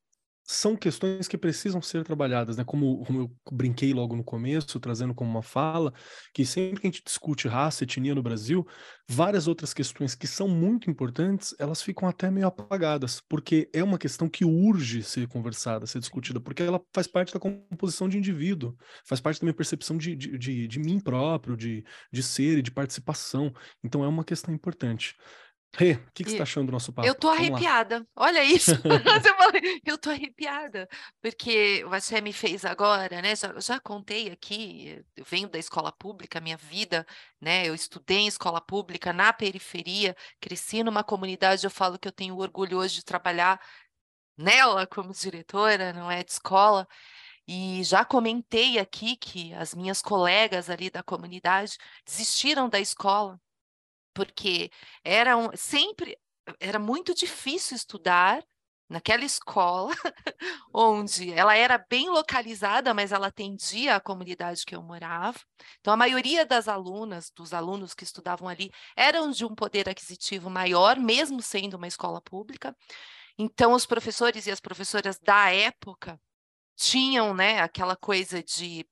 são 0.47 0.77
questões 0.77 1.27
que 1.27 1.37
precisam 1.37 1.83
ser 1.83 2.05
trabalhadas, 2.05 2.57
né? 2.57 2.65
Como, 2.65 3.05
como, 3.05 3.21
eu 3.21 3.33
brinquei 3.51 3.93
logo 3.93 4.15
no 4.15 4.23
começo, 4.23 4.79
trazendo 4.79 5.13
como 5.15 5.29
uma 5.29 5.43
fala, 5.43 5.93
que 6.33 6.47
sempre 6.47 6.81
que 6.81 6.87
a 6.87 6.91
gente 6.91 7.03
discute 7.05 7.49
raça, 7.49 7.83
etnia 7.83 8.15
no 8.15 8.23
Brasil, 8.23 8.67
várias 9.09 9.49
outras 9.49 9.75
questões 9.75 10.15
que 10.15 10.27
são 10.27 10.47
muito 10.49 10.89
importantes, 10.89 11.55
elas 11.59 11.83
ficam 11.83 12.09
até 12.09 12.31
meio 12.31 12.47
apagadas, 12.47 13.21
porque 13.29 13.69
é 13.73 13.83
uma 13.83 13.99
questão 13.99 14.29
que 14.29 14.45
urge 14.45 15.03
ser 15.03 15.27
conversada, 15.27 15.87
ser 15.87 15.99
discutida, 15.99 16.41
porque 16.41 16.63
ela 16.63 16.81
faz 16.95 17.09
parte 17.09 17.35
da 17.35 17.41
composição 17.41 18.09
de 18.09 18.17
indivíduo, 18.17 18.77
faz 19.05 19.21
parte 19.21 19.41
da 19.41 19.47
minha 19.47 19.55
percepção 19.55 19.97
de, 19.97 20.15
de, 20.15 20.39
de, 20.39 20.69
de 20.69 20.79
mim 20.79 21.01
próprio, 21.01 21.57
de, 21.57 21.85
de 22.13 22.23
ser 22.23 22.59
e 22.59 22.63
de 22.63 22.71
participação. 22.71 23.53
Então 23.83 24.05
é 24.05 24.09
uma 24.09 24.25
questão 24.25 24.55
importante. 24.55 25.17
Rê, 25.75 25.93
o 25.93 26.11
que, 26.15 26.25
que 26.25 26.31
você 26.31 26.37
está 26.37 26.45
achando 26.45 26.67
do 26.67 26.73
nosso 26.73 26.93
papo? 26.93 27.07
Eu 27.07 27.15
tô 27.15 27.29
arrepiada. 27.29 28.07
Olha 28.17 28.43
isso. 28.43 28.71
eu 29.85 29.99
tô 29.99 30.11
arrepiada. 30.11 30.89
Porque 31.21 31.85
o 31.85 31.93
Axé 31.93 32.21
me 32.21 32.33
fez 32.33 32.65
agora, 32.65 33.21
né? 33.21 33.37
Já, 33.37 33.61
já 33.61 33.81
contei 33.81 34.31
aqui, 34.31 35.05
eu 35.15 35.25
venho 35.25 35.49
da 35.49 35.59
escola 35.59 35.93
pública, 35.93 36.41
minha 36.41 36.57
vida, 36.57 37.07
né? 37.41 37.69
Eu 37.69 37.75
estudei 37.75 38.19
em 38.19 38.27
escola 38.27 38.61
pública 38.61 39.13
na 39.13 39.33
periferia, 39.33 40.17
cresci 40.41 40.83
numa 40.83 41.05
comunidade, 41.05 41.65
eu 41.65 41.71
falo 41.71 41.99
que 41.99 42.09
eu 42.09 42.13
tenho 42.13 42.37
orgulho 42.39 42.79
hoje 42.79 42.97
de 42.97 43.05
trabalhar 43.05 43.61
nela 44.37 44.87
como 44.87 45.13
diretora, 45.13 45.93
não 45.93 46.11
é 46.11 46.25
de 46.25 46.33
escola. 46.33 46.89
E 47.47 47.85
já 47.85 48.05
comentei 48.05 48.79
aqui 48.79 49.17
que 49.17 49.55
as 49.55 49.75
minhas 49.75 50.03
colegas 50.03 50.69
ali 50.69 50.91
da 50.91 51.03
comunidade 51.03 51.77
desistiram 52.05 52.69
da 52.69 52.81
escola 52.81 53.41
porque 54.17 54.71
era 55.05 55.37
um, 55.37 55.51
sempre 55.55 56.19
era 56.59 56.79
muito 56.79 57.15
difícil 57.15 57.77
estudar 57.77 58.43
naquela 58.89 59.25
escola, 59.25 59.93
onde 60.73 61.33
ela 61.33 61.55
era 61.55 61.77
bem 61.77 62.09
localizada, 62.09 62.95
mas 62.95 63.13
ela 63.13 63.27
atendia 63.27 63.97
a 63.97 64.01
comunidade 64.01 64.65
que 64.65 64.75
eu 64.75 64.83
morava. 64.83 65.39
Então, 65.81 65.93
a 65.93 65.97
maioria 65.97 66.47
das 66.47 66.67
alunas, 66.67 67.31
dos 67.35 67.53
alunos 67.53 67.93
que 67.95 68.05
estudavam 68.05 68.49
ali, 68.49 68.71
eram 68.97 69.31
de 69.31 69.45
um 69.45 69.55
poder 69.55 69.89
aquisitivo 69.89 70.49
maior, 70.49 70.99
mesmo 70.99 71.43
sendo 71.43 71.75
uma 71.75 71.89
escola 71.89 72.23
pública. 72.23 72.75
Então, 73.37 73.73
os 73.73 73.85
professores 73.85 74.47
e 74.47 74.51
as 74.51 74.61
professoras 74.61 75.19
da 75.19 75.51
época 75.53 76.19
tinham 76.77 77.35
né, 77.35 77.61
aquela 77.61 77.97
coisa 77.97 78.43
de 78.43 78.87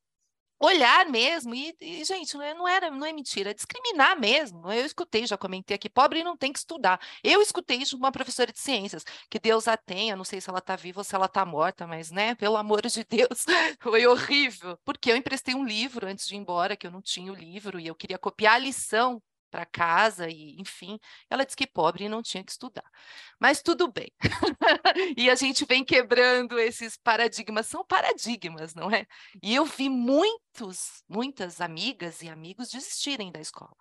olhar 0.64 1.06
mesmo, 1.06 1.54
e, 1.54 1.74
e, 1.80 2.04
gente, 2.04 2.36
é, 2.40 2.54
não 2.54 2.66
era, 2.66 2.90
não 2.90 3.06
é 3.06 3.12
mentira, 3.12 3.50
é 3.50 3.54
discriminar 3.54 4.18
mesmo. 4.18 4.70
Eu 4.72 4.84
escutei, 4.84 5.26
já 5.26 5.36
comentei 5.36 5.74
aqui, 5.74 5.88
pobre 5.88 6.24
não 6.24 6.36
tem 6.36 6.52
que 6.52 6.58
estudar. 6.58 7.00
Eu 7.22 7.40
escutei 7.42 7.78
isso 7.78 7.96
de 7.96 8.02
uma 8.02 8.12
professora 8.12 8.52
de 8.52 8.58
ciências, 8.58 9.04
que 9.30 9.38
Deus 9.38 9.68
a 9.68 9.76
tenha, 9.76 10.16
não 10.16 10.24
sei 10.24 10.40
se 10.40 10.48
ela 10.50 10.58
está 10.58 10.76
viva 10.76 11.00
ou 11.00 11.04
se 11.04 11.14
ela 11.14 11.26
está 11.26 11.44
morta, 11.44 11.86
mas, 11.86 12.10
né, 12.10 12.34
pelo 12.34 12.56
amor 12.56 12.82
de 12.86 13.04
Deus, 13.04 13.44
foi 13.80 14.06
horrível. 14.06 14.78
Porque 14.84 15.10
eu 15.10 15.16
emprestei 15.16 15.54
um 15.54 15.64
livro 15.64 16.06
antes 16.06 16.26
de 16.26 16.34
ir 16.34 16.38
embora, 16.38 16.76
que 16.76 16.86
eu 16.86 16.90
não 16.90 17.02
tinha 17.02 17.32
o 17.32 17.34
livro, 17.34 17.78
e 17.78 17.86
eu 17.86 17.94
queria 17.94 18.18
copiar 18.18 18.54
a 18.54 18.58
lição 18.58 19.22
para 19.54 19.64
casa 19.64 20.28
e 20.28 20.60
enfim, 20.60 20.98
ela 21.30 21.44
disse 21.44 21.56
que 21.56 21.64
pobre 21.64 22.08
não 22.08 22.20
tinha 22.20 22.42
que 22.42 22.50
estudar. 22.50 22.90
Mas 23.38 23.62
tudo 23.62 23.86
bem. 23.86 24.12
e 25.16 25.30
a 25.30 25.36
gente 25.36 25.64
vem 25.64 25.84
quebrando 25.84 26.58
esses 26.58 26.96
paradigmas, 26.96 27.68
são 27.68 27.84
paradigmas, 27.86 28.74
não 28.74 28.90
é? 28.90 29.06
E 29.40 29.54
eu 29.54 29.64
vi 29.64 29.88
muitos, 29.88 31.04
muitas 31.08 31.60
amigas 31.60 32.20
e 32.20 32.28
amigos 32.28 32.68
desistirem 32.68 33.30
da 33.30 33.38
escola. 33.38 33.76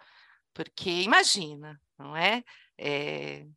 Porque 0.54 0.92
imagina, 1.02 1.82
não 1.98 2.16
é? 2.16 2.44
é 2.78 3.48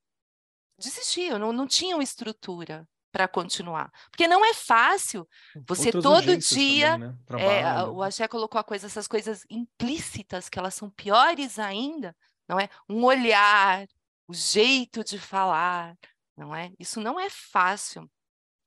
desistiam, 0.78 1.38
não, 1.38 1.52
não 1.52 1.66
tinham 1.66 2.00
estrutura 2.00 2.88
para 3.16 3.26
continuar. 3.26 3.90
Porque 4.10 4.28
não 4.28 4.44
é 4.44 4.52
fácil 4.52 5.26
você 5.66 5.86
Outras 5.86 6.02
todo 6.02 6.36
dia. 6.36 7.16
Também, 7.26 7.46
né? 7.46 7.62
é, 7.62 7.84
o 7.84 8.02
Axé 8.02 8.28
colocou 8.28 8.60
a 8.60 8.64
coisa, 8.64 8.86
essas 8.86 9.08
coisas 9.08 9.42
implícitas, 9.48 10.50
que 10.50 10.58
elas 10.58 10.74
são 10.74 10.90
piores 10.90 11.58
ainda, 11.58 12.14
não 12.46 12.60
é? 12.60 12.68
Um 12.86 13.02
olhar, 13.04 13.86
o 14.28 14.34
jeito 14.34 15.02
de 15.02 15.18
falar, 15.18 15.96
não 16.36 16.54
é? 16.54 16.72
Isso 16.78 17.00
não 17.00 17.18
é 17.18 17.30
fácil. 17.30 18.06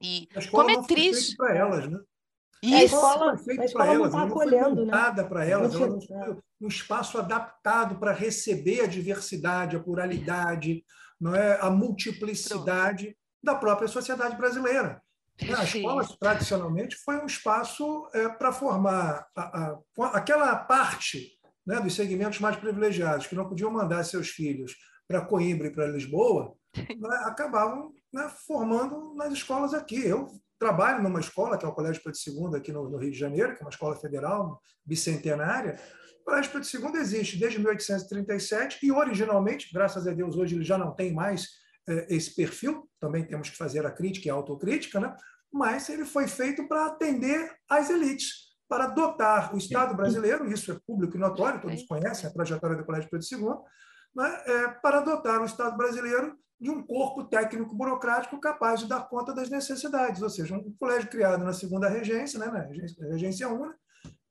E 0.01 0.27
como 0.49 0.71
é 0.71 0.81
triste. 0.87 1.35
para 1.35 1.55
elas, 1.55 1.87
né? 1.87 1.99
Isso. 2.63 2.75
A 2.75 2.83
escola, 2.83 3.31
a 3.31 3.65
escola 3.65 3.93
não 3.93 4.05
está 4.07 4.23
acolhendo, 4.23 4.85
né? 4.85 5.23
para 5.29 5.45
elas, 5.45 5.75
ela 5.75 5.87
não 5.87 6.01
foi 6.01 6.37
um 6.59 6.67
espaço 6.67 7.19
adaptado 7.19 7.99
para 7.99 8.13
receber 8.13 8.81
a 8.81 8.87
diversidade, 8.87 9.75
a 9.75 9.79
pluralidade, 9.79 10.83
não 11.21 11.35
é 11.35 11.59
a 11.61 11.69
multiplicidade 11.69 13.15
da 13.43 13.55
própria 13.55 13.87
sociedade 13.87 14.35
brasileira. 14.35 15.01
A 15.57 15.63
escola, 15.63 16.05
tradicionalmente, 16.19 16.97
foi 16.97 17.17
um 17.17 17.25
espaço 17.25 18.09
é, 18.13 18.27
para 18.27 18.51
formar 18.51 19.25
a, 19.35 19.41
a, 19.41 19.79
aquela 20.13 20.55
parte 20.55 21.39
né, 21.65 21.79
dos 21.79 21.95
segmentos 21.95 22.39
mais 22.39 22.57
privilegiados, 22.57 23.27
que 23.27 23.35
não 23.35 23.47
podiam 23.47 23.71
mandar 23.71 24.03
seus 24.03 24.29
filhos 24.29 24.75
para 25.07 25.21
Coimbra 25.21 25.67
e 25.67 25.71
para 25.71 25.87
Lisboa, 25.87 26.53
né, 26.75 27.21
acabavam 27.23 27.93
né, 28.11 28.29
formando 28.45 29.13
nas 29.15 29.31
escolas 29.31 29.73
aqui. 29.73 30.05
Eu 30.05 30.27
trabalho 30.59 31.01
numa 31.01 31.21
escola, 31.21 31.57
que 31.57 31.65
é 31.65 31.67
o 31.69 31.73
Colégio 31.73 32.03
Pedro 32.03 32.19
II, 32.27 32.57
aqui 32.57 32.71
no, 32.71 32.89
no, 32.89 32.97
Rio 32.97 33.11
de 33.11 33.17
Janeiro, 33.17 33.55
que 33.55 33.61
é 33.61 33.65
uma 33.65 33.71
escola 33.71 33.95
federal, 33.95 34.61
bicentenária. 34.85 35.79
O 36.21 36.25
Colégio 36.25 36.51
Pedro 36.51 36.93
II 36.93 36.99
existe 37.01 37.37
desde 37.37 37.59
1837 37.59 38.85
e, 38.85 38.91
originalmente, 38.91 39.69
graças 39.73 40.05
a 40.05 40.11
Deus, 40.11 40.35
hoje 40.35 40.55
ele 40.55 40.65
já 40.65 40.77
não 40.77 40.93
tem 40.93 41.13
mais 41.13 41.58
esse 42.09 42.35
perfil, 42.35 42.89
também 42.99 43.25
temos 43.25 43.49
que 43.49 43.57
fazer 43.57 43.85
a 43.85 43.91
crítica 43.91 44.27
e 44.27 44.31
a 44.31 44.33
autocrítica, 44.33 44.99
né? 44.99 45.15
mas 45.51 45.89
ele 45.89 46.05
foi 46.05 46.27
feito 46.27 46.67
para 46.67 46.85
atender 46.85 47.51
às 47.67 47.89
elites, 47.89 48.49
para 48.67 48.87
dotar 48.87 49.53
o 49.53 49.57
Estado 49.57 49.95
brasileiro, 49.95 50.51
isso 50.51 50.71
é 50.71 50.79
público 50.85 51.17
e 51.17 51.19
notório, 51.19 51.61
todos 51.61 51.83
conhecem 51.83 52.29
a 52.29 52.33
trajetória 52.33 52.75
do 52.75 52.85
Colégio 52.85 53.09
Pedro 53.09 53.27
II, 53.31 53.55
né? 54.15 54.41
é, 54.45 54.67
para 54.81 55.01
dotar 55.01 55.41
o 55.41 55.45
Estado 55.45 55.75
brasileiro 55.75 56.37
de 56.59 56.69
um 56.69 56.85
corpo 56.85 57.23
técnico 57.23 57.73
burocrático 57.73 58.39
capaz 58.39 58.81
de 58.81 58.87
dar 58.87 59.07
conta 59.07 59.33
das 59.33 59.49
necessidades, 59.49 60.21
ou 60.21 60.29
seja, 60.29 60.55
um 60.55 60.75
colégio 60.77 61.09
criado 61.09 61.43
na 61.43 61.53
segunda 61.53 61.87
regência, 61.87 62.37
né, 62.37 62.47
na 62.47 62.59
regência, 62.59 63.07
regência 63.07 63.47
única, 63.47 63.77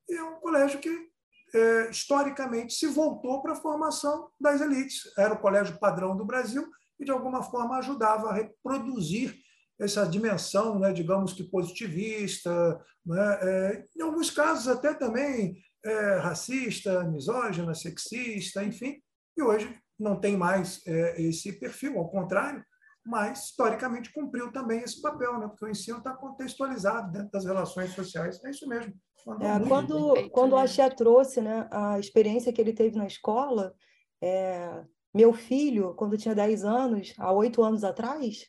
e 0.08 0.14
é 0.14 0.22
um 0.22 0.36
colégio 0.36 0.78
que 0.78 1.08
é, 1.54 1.90
historicamente 1.90 2.74
se 2.74 2.86
voltou 2.86 3.40
para 3.40 3.52
a 3.52 3.56
formação 3.56 4.28
das 4.38 4.60
elites. 4.60 5.10
Era 5.16 5.34
o 5.34 5.38
colégio 5.38 5.78
padrão 5.78 6.16
do 6.16 6.24
Brasil 6.24 6.68
e, 6.98 7.04
de 7.04 7.10
alguma 7.10 7.42
forma, 7.42 7.78
ajudava 7.78 8.28
a 8.28 8.34
reproduzir 8.34 9.34
essa 9.78 10.04
dimensão, 10.04 10.78
né, 10.78 10.92
digamos 10.92 11.32
que 11.32 11.44
positivista, 11.44 12.80
né, 13.06 13.38
é, 13.42 13.84
em 13.96 14.02
alguns 14.02 14.30
casos 14.30 14.66
até 14.66 14.92
também 14.92 15.56
é, 15.84 16.16
racista, 16.16 17.04
misógina, 17.04 17.74
sexista, 17.74 18.64
enfim, 18.64 19.00
e 19.36 19.42
hoje 19.42 19.72
não 19.98 20.18
tem 20.18 20.36
mais 20.36 20.84
é, 20.86 21.22
esse 21.22 21.52
perfil, 21.52 21.98
ao 21.98 22.08
contrário, 22.08 22.64
mas 23.06 23.46
historicamente 23.46 24.12
cumpriu 24.12 24.52
também 24.52 24.80
esse 24.80 25.00
papel, 25.00 25.38
né? 25.38 25.48
porque 25.48 25.64
o 25.64 25.68
ensino 25.68 25.98
está 25.98 26.12
contextualizado 26.12 27.10
dentro 27.10 27.30
das 27.30 27.44
relações 27.44 27.94
sociais. 27.94 28.42
É 28.44 28.50
isso 28.50 28.68
mesmo. 28.68 28.92
É, 29.40 29.66
quando, 29.66 30.30
quando 30.30 30.52
o 30.52 30.56
Axé 30.56 30.88
trouxe 30.90 31.40
né, 31.40 31.66
a 31.70 31.98
experiência 31.98 32.52
que 32.52 32.60
ele 32.60 32.72
teve 32.72 32.96
na 32.96 33.06
escola, 33.06 33.74
é, 34.22 34.84
meu 35.12 35.32
filho, 35.32 35.94
quando 35.94 36.18
tinha 36.18 36.34
10 36.34 36.64
anos, 36.64 37.14
há 37.18 37.32
oito 37.32 37.62
anos 37.62 37.84
atrás, 37.84 38.46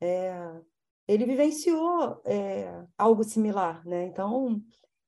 é, 0.00 0.34
ele 1.08 1.24
vivenciou 1.24 2.20
é, 2.24 2.84
algo 2.96 3.24
similar. 3.24 3.84
Né? 3.86 4.04
Então, 4.06 4.62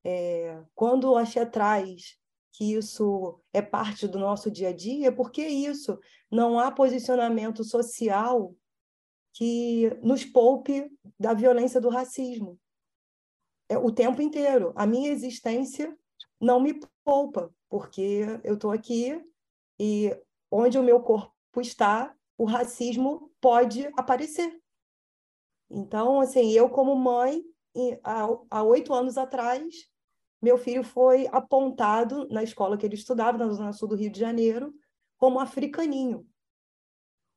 é, 0.05 0.63
quando 0.75 1.11
o 1.11 1.17
Axé 1.17 1.45
traz 1.45 2.19
que 2.53 2.73
isso 2.75 3.39
é 3.53 3.61
parte 3.61 4.09
do 4.09 4.19
nosso 4.19 4.51
dia 4.51 4.71
a 4.71 4.73
dia, 4.73 5.13
por 5.13 5.31
que 5.31 5.47
isso? 5.47 5.99
Não 6.31 6.59
há 6.59 6.71
posicionamento 6.71 7.63
social 7.63 8.55
que 9.35 9.91
nos 10.03 10.25
poupe 10.25 10.91
da 11.21 11.35
violência 11.35 11.79
do 11.79 11.91
racismo. 11.91 12.59
É, 13.69 13.77
o 13.77 13.93
tempo 13.93 14.23
inteiro. 14.23 14.73
A 14.75 14.87
minha 14.87 15.11
existência 15.11 15.95
não 16.41 16.59
me 16.59 16.81
poupa, 17.05 17.55
porque 17.69 18.25
eu 18.43 18.55
estou 18.55 18.71
aqui 18.71 19.23
e 19.79 20.17
onde 20.51 20.79
o 20.79 20.83
meu 20.83 21.01
corpo 21.01 21.33
está, 21.61 22.15
o 22.39 22.45
racismo 22.45 23.31
pode 23.41 23.87
aparecer. 23.97 24.61
Então, 25.71 26.21
assim, 26.21 26.53
eu 26.53 26.69
como 26.69 26.95
mãe, 26.95 27.43
há 28.51 28.63
oito 28.63 28.95
anos 28.95 29.19
atrás, 29.19 29.75
meu 30.41 30.57
filho 30.57 30.85
foi 30.85 31.27
apontado 31.33 32.29
na 32.29 32.43
escola 32.43 32.77
que 32.77 32.87
ele 32.87 32.95
estudava, 32.95 33.39
na 33.39 33.49
Zona 33.49 33.73
Sul 33.73 33.89
do 33.89 33.97
Rio 33.97 34.11
de 34.11 34.21
Janeiro, 34.21 34.73
como 35.19 35.41
africaninho. 35.41 36.27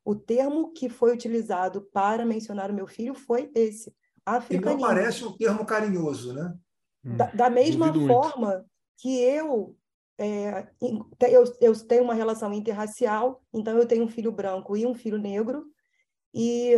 O 0.04 0.14
termo 0.14 0.72
que 0.72 0.88
foi 0.88 1.12
utilizado 1.12 1.82
para 1.92 2.24
mencionar 2.24 2.70
o 2.70 2.74
meu 2.74 2.86
filho 2.86 3.14
foi 3.14 3.50
esse, 3.54 3.94
africaninho. 4.24 4.78
E 4.78 4.82
não 4.82 4.88
parece 4.88 5.24
um 5.24 5.36
termo 5.36 5.64
carinhoso, 5.64 6.32
né? 6.34 6.54
Hum, 7.04 7.16
da, 7.16 7.26
da 7.26 7.50
mesma 7.50 7.92
forma 7.92 8.54
muito. 8.54 8.70
que 8.98 9.18
eu, 9.18 9.76
é, 10.20 10.70
eu, 11.30 11.44
eu 11.60 11.86
tenho 11.86 12.02
uma 12.02 12.12
relação 12.12 12.52
interracial, 12.52 13.42
então 13.54 13.78
eu 13.78 13.88
tenho 13.88 14.04
um 14.04 14.08
filho 14.08 14.30
branco 14.30 14.76
e 14.76 14.84
um 14.84 14.94
filho 14.94 15.16
negro, 15.16 15.64
e 16.34 16.74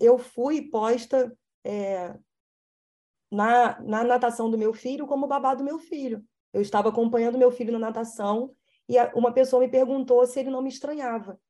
eu 0.00 0.18
fui 0.18 0.68
posta 0.68 1.32
é, 1.64 2.18
na, 3.30 3.80
na 3.80 4.02
natação 4.02 4.50
do 4.50 4.58
meu 4.58 4.74
filho 4.74 5.06
como 5.06 5.28
babá 5.28 5.54
do 5.54 5.62
meu 5.62 5.78
filho. 5.78 6.24
Eu 6.52 6.60
estava 6.60 6.88
acompanhando 6.88 7.38
meu 7.38 7.52
filho 7.52 7.72
na 7.72 7.78
natação 7.78 8.54
e 8.88 8.96
uma 9.14 9.32
pessoa 9.32 9.62
me 9.62 9.70
perguntou 9.70 10.26
se 10.26 10.40
ele 10.40 10.50
não 10.50 10.60
me 10.60 10.68
estranhava. 10.68 11.40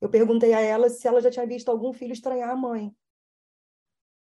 Eu 0.00 0.08
perguntei 0.08 0.52
a 0.52 0.60
ela 0.60 0.90
se 0.90 1.06
ela 1.06 1.20
já 1.20 1.30
tinha 1.30 1.46
visto 1.46 1.70
algum 1.70 1.92
filho 1.92 2.12
estranhar 2.12 2.50
a 2.50 2.56
mãe. 2.56 2.92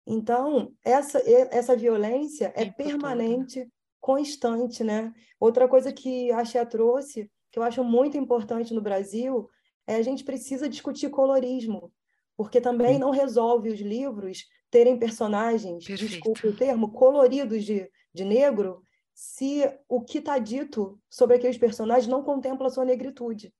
Então, 0.06 0.72
essa, 0.84 1.20
essa 1.50 1.76
violência 1.76 2.52
é, 2.56 2.62
é 2.62 2.70
permanente, 2.70 3.68
constante, 4.00 4.82
né? 4.82 5.12
Outra 5.38 5.68
coisa 5.68 5.92
que 5.92 6.30
a 6.32 6.44
Xia 6.44 6.64
trouxe, 6.64 7.30
que 7.50 7.58
eu 7.58 7.62
acho 7.62 7.84
muito 7.84 8.16
importante 8.16 8.72
no 8.72 8.80
Brasil, 8.80 9.48
é 9.86 9.96
a 9.96 10.02
gente 10.02 10.24
precisa 10.24 10.68
discutir 10.68 11.10
colorismo, 11.10 11.92
porque 12.36 12.60
também 12.60 12.98
não 12.98 13.10
resolve 13.10 13.70
os 13.70 13.80
livros 13.80 14.46
terem 14.70 14.98
personagens, 14.98 15.84
Perfeito. 15.84 16.10
desculpe 16.10 16.46
o 16.46 16.56
termo, 16.56 16.92
coloridos 16.92 17.64
de, 17.64 17.90
de 18.14 18.24
negro, 18.24 18.84
se 19.12 19.62
o 19.88 20.00
que 20.00 20.18
está 20.18 20.38
dito 20.38 20.98
sobre 21.10 21.36
aqueles 21.36 21.58
personagens 21.58 22.06
não 22.06 22.22
contempla 22.22 22.68
a 22.68 22.70
sua 22.70 22.84
negritude. 22.84 23.52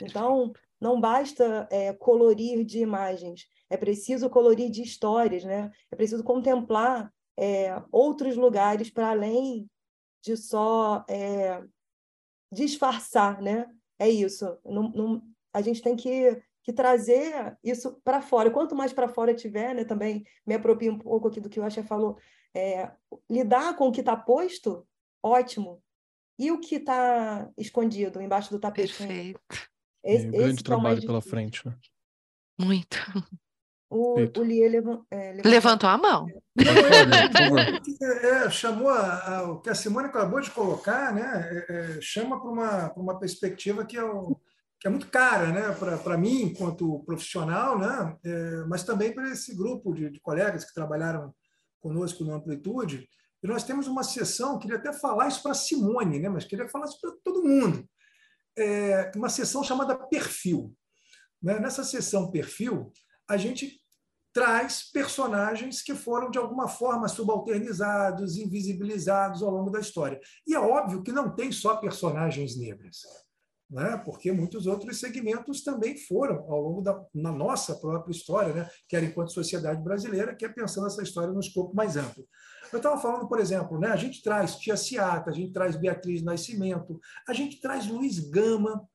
Então, 0.00 0.52
não 0.80 0.98
basta 0.98 1.68
é, 1.70 1.92
colorir 1.92 2.64
de 2.64 2.80
imagens, 2.80 3.46
é 3.68 3.76
preciso 3.76 4.30
colorir 4.30 4.70
de 4.70 4.82
histórias, 4.82 5.44
né? 5.44 5.70
É 5.90 5.96
preciso 5.96 6.24
contemplar 6.24 7.12
é, 7.38 7.82
outros 7.90 8.36
lugares 8.36 8.90
para 8.90 9.10
além 9.10 9.68
de 10.22 10.36
só 10.36 11.04
é, 11.08 11.62
disfarçar, 12.52 13.40
né? 13.40 13.66
É 13.98 14.08
isso. 14.08 14.58
Não, 14.64 14.90
não, 14.90 15.22
a 15.52 15.60
gente 15.60 15.82
tem 15.82 15.96
que, 15.96 16.42
que 16.62 16.72
trazer 16.72 17.56
isso 17.62 18.00
para 18.04 18.20
fora. 18.20 18.50
Quanto 18.50 18.74
mais 18.74 18.92
para 18.92 19.08
fora 19.08 19.34
tiver, 19.34 19.74
né? 19.74 19.84
Também 19.84 20.24
me 20.46 20.54
apropio 20.54 20.92
um 20.92 20.98
pouco 20.98 21.28
aqui 21.28 21.40
do 21.40 21.48
que 21.48 21.60
o 21.60 21.64
Acha 21.64 21.82
falou. 21.82 22.18
É, 22.54 22.90
lidar 23.28 23.76
com 23.76 23.88
o 23.88 23.92
que 23.92 24.00
está 24.00 24.16
posto, 24.16 24.86
ótimo. 25.22 25.82
E 26.38 26.50
o 26.50 26.58
que 26.58 26.76
está 26.76 27.50
escondido 27.56 28.20
embaixo 28.20 28.50
do 28.50 28.58
tapete? 28.58 28.96
Perfeito. 28.96 29.40
Esse, 30.02 30.26
um 30.26 30.30
grande 30.30 30.64
trabalho 30.64 31.00
pela 31.02 31.20
frente, 31.20 31.66
né? 31.66 31.76
Muito. 32.58 32.98
O, 33.90 34.20
o 34.20 34.42
Lie 34.42 34.68
levantou, 34.68 35.04
é, 35.10 35.32
levantou, 35.32 35.50
levantou 35.50 35.90
a 35.90 35.98
mão. 35.98 36.26
É, 38.00 38.28
é, 38.28 38.50
chamou 38.50 38.88
a, 38.88 39.38
a, 39.38 39.50
o 39.50 39.60
que 39.60 39.68
a 39.68 39.74
Simone 39.74 40.06
acabou 40.06 40.40
de 40.40 40.50
colocar, 40.50 41.12
né? 41.12 41.64
É, 41.68 41.96
é 41.96 42.00
chama 42.00 42.40
para 42.40 42.50
uma, 42.50 42.92
uma 42.94 43.18
perspectiva 43.18 43.84
que 43.84 43.96
é, 43.96 44.04
o, 44.04 44.36
que 44.78 44.86
é 44.86 44.90
muito 44.90 45.08
cara, 45.08 45.48
né? 45.48 45.74
Para 46.02 46.16
mim, 46.16 46.42
enquanto 46.42 47.02
profissional, 47.04 47.78
né? 47.78 48.16
É, 48.24 48.64
mas 48.68 48.84
também 48.84 49.12
para 49.12 49.28
esse 49.30 49.56
grupo 49.56 49.92
de, 49.92 50.08
de, 50.08 50.20
colegas 50.20 50.64
que 50.64 50.74
trabalharam 50.74 51.34
conosco 51.80 52.22
no 52.22 52.34
Amplitude. 52.34 53.08
E 53.42 53.46
nós 53.46 53.64
temos 53.64 53.88
uma 53.88 54.04
sessão, 54.04 54.58
queria 54.58 54.76
até 54.76 54.92
falar 54.92 55.28
isso 55.28 55.42
para 55.42 55.52
a 55.52 55.54
Simone, 55.54 56.20
né? 56.20 56.28
Mas 56.28 56.44
queria 56.44 56.68
falar 56.68 56.86
isso 56.86 57.00
para 57.00 57.12
todo 57.24 57.42
mundo 57.42 57.84
é, 58.60 59.10
uma 59.16 59.28
sessão 59.28 59.62
chamada 59.62 59.96
Perfil. 59.96 60.74
Né? 61.42 61.58
Nessa 61.58 61.84
sessão 61.84 62.30
Perfil, 62.30 62.92
a 63.30 63.36
gente 63.36 63.80
traz 64.32 64.90
personagens 64.92 65.82
que 65.82 65.94
foram, 65.94 66.30
de 66.30 66.38
alguma 66.38 66.66
forma, 66.66 67.06
subalternizados, 67.06 68.36
invisibilizados 68.36 69.40
ao 69.40 69.50
longo 69.50 69.70
da 69.70 69.78
história. 69.78 70.20
E 70.46 70.54
é 70.54 70.58
óbvio 70.58 71.02
que 71.02 71.12
não 71.12 71.34
tem 71.34 71.52
só 71.52 71.76
personagens 71.76 72.56
negras, 72.56 73.02
né? 73.70 73.96
porque 74.04 74.32
muitos 74.32 74.66
outros 74.66 74.98
segmentos 74.98 75.62
também 75.62 75.96
foram, 75.96 76.38
ao 76.50 76.60
longo 76.60 76.82
da 76.82 77.00
na 77.14 77.30
nossa 77.30 77.76
própria 77.76 78.12
história, 78.12 78.52
né? 78.52 78.68
quer 78.88 79.04
enquanto 79.04 79.32
sociedade 79.32 79.80
brasileira, 79.80 80.34
quer 80.34 80.52
pensando 80.52 80.88
essa 80.88 81.02
história 81.02 81.32
num 81.32 81.40
escopo 81.40 81.74
mais 81.74 81.96
amplo. 81.96 82.26
Eu 82.72 82.78
estava 82.78 83.00
falando, 83.00 83.28
por 83.28 83.38
exemplo, 83.38 83.78
né, 83.78 83.88
a 83.88 83.96
gente 83.96 84.22
traz 84.22 84.56
Tia 84.56 84.76
Ciata, 84.76 85.30
a 85.30 85.32
gente 85.32 85.52
traz 85.52 85.76
Beatriz 85.76 86.22
Nascimento, 86.22 87.00
a 87.28 87.32
gente 87.32 87.60
traz 87.60 87.88
Luiz 87.88 88.18
Gama, 88.18 88.88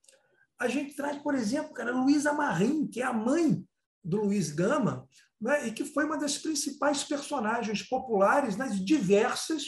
a 0.57 0.67
gente 0.69 0.93
traz, 0.93 1.17
por 1.17 1.36
exemplo, 1.36 1.73
cara, 1.73 1.91
Luísa 1.91 2.31
Marim, 2.31 2.88
que 2.88 3.01
é 3.01 3.05
a 3.05 3.11
mãe 3.11 3.65
do 4.06 4.18
Luiz 4.18 4.51
Gama, 4.51 5.08
né, 5.41 5.68
e 5.68 5.72
que 5.72 5.84
foi 5.84 6.06
uma 6.06 6.18
das 6.18 6.38
principais 6.38 7.03
personagens 7.03 7.84
populares 7.84 8.56
nas 8.56 8.80
diversas 8.84 9.64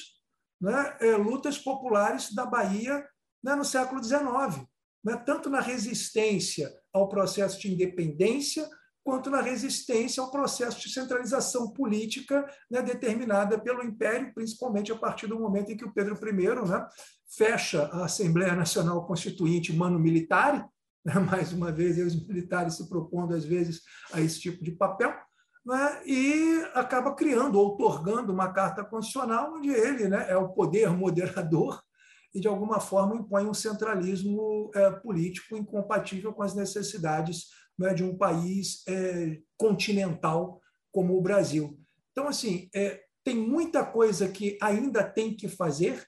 né, 0.62 0.98
é, 1.02 1.18
lutas 1.18 1.58
populares 1.58 2.34
da 2.34 2.46
Bahia 2.46 3.06
né, 3.44 3.56
no 3.56 3.66
século 3.66 4.04
XIX, 4.04 4.66
né, 5.04 5.18
tanto 5.26 5.50
na 5.50 5.60
resistência 5.60 6.72
ao 6.94 7.10
processo 7.10 7.60
de 7.60 7.74
independência, 7.74 8.68
quanto 9.04 9.30
na 9.30 9.42
resistência 9.42 10.22
ao 10.22 10.30
processo 10.30 10.82
de 10.82 10.94
centralização 10.94 11.72
política 11.72 12.46
né, 12.70 12.82
determinada 12.82 13.58
pelo 13.58 13.84
Império, 13.84 14.34
principalmente 14.34 14.92
a 14.92 14.98
partir 14.98 15.28
do 15.28 15.40
momento 15.40 15.72
em 15.72 15.78
que 15.78 15.86
o 15.86 15.94
Pedro 15.94 16.18
I 16.28 16.70
né, 16.70 16.86
fecha 17.38 17.86
a 17.94 18.06
Assembleia 18.06 18.54
Nacional 18.54 19.06
Constituinte 19.06 19.74
Mano 19.74 19.98
Militare, 19.98 20.58
né, 20.58 20.68
mais 21.26 21.54
uma 21.54 21.72
vez 21.72 21.98
os 21.98 22.28
militares 22.28 22.76
se 22.76 22.90
propondo 22.90 23.34
às 23.34 23.46
vezes 23.46 23.82
a 24.12 24.20
esse 24.20 24.40
tipo 24.40 24.64
de 24.64 24.72
papel, 24.72 25.14
né, 25.66 26.02
e 26.06 26.64
acaba 26.74 27.14
criando, 27.14 27.60
outorgando 27.60 28.32
uma 28.32 28.52
carta 28.52 28.84
constitucional 28.84 29.54
onde 29.56 29.70
ele 29.70 30.08
né, 30.08 30.26
é 30.30 30.38
o 30.38 30.50
poder 30.50 30.90
moderador 30.90 31.82
e, 32.34 32.40
de 32.40 32.48
alguma 32.48 32.80
forma, 32.80 33.16
impõe 33.16 33.46
um 33.46 33.54
centralismo 33.54 34.70
é, 34.76 34.92
político 34.92 35.58
incompatível 35.58 36.34
com 36.34 36.44
as 36.44 36.54
necessidades 36.54 37.48
né, 37.78 37.94
de 37.94 38.04
um 38.04 38.18
país 38.18 38.84
é, 38.88 39.40
continental 39.58 40.62
como 40.92 41.18
o 41.18 41.22
Brasil. 41.22 41.80
Então, 42.12 42.28
assim, 42.28 42.70
é, 42.74 43.02
tem 43.24 43.36
muita 43.36 43.86
coisa 43.86 44.28
que 44.28 44.58
ainda 44.62 45.04
tem 45.04 45.36
que 45.36 45.48
fazer. 45.48 46.06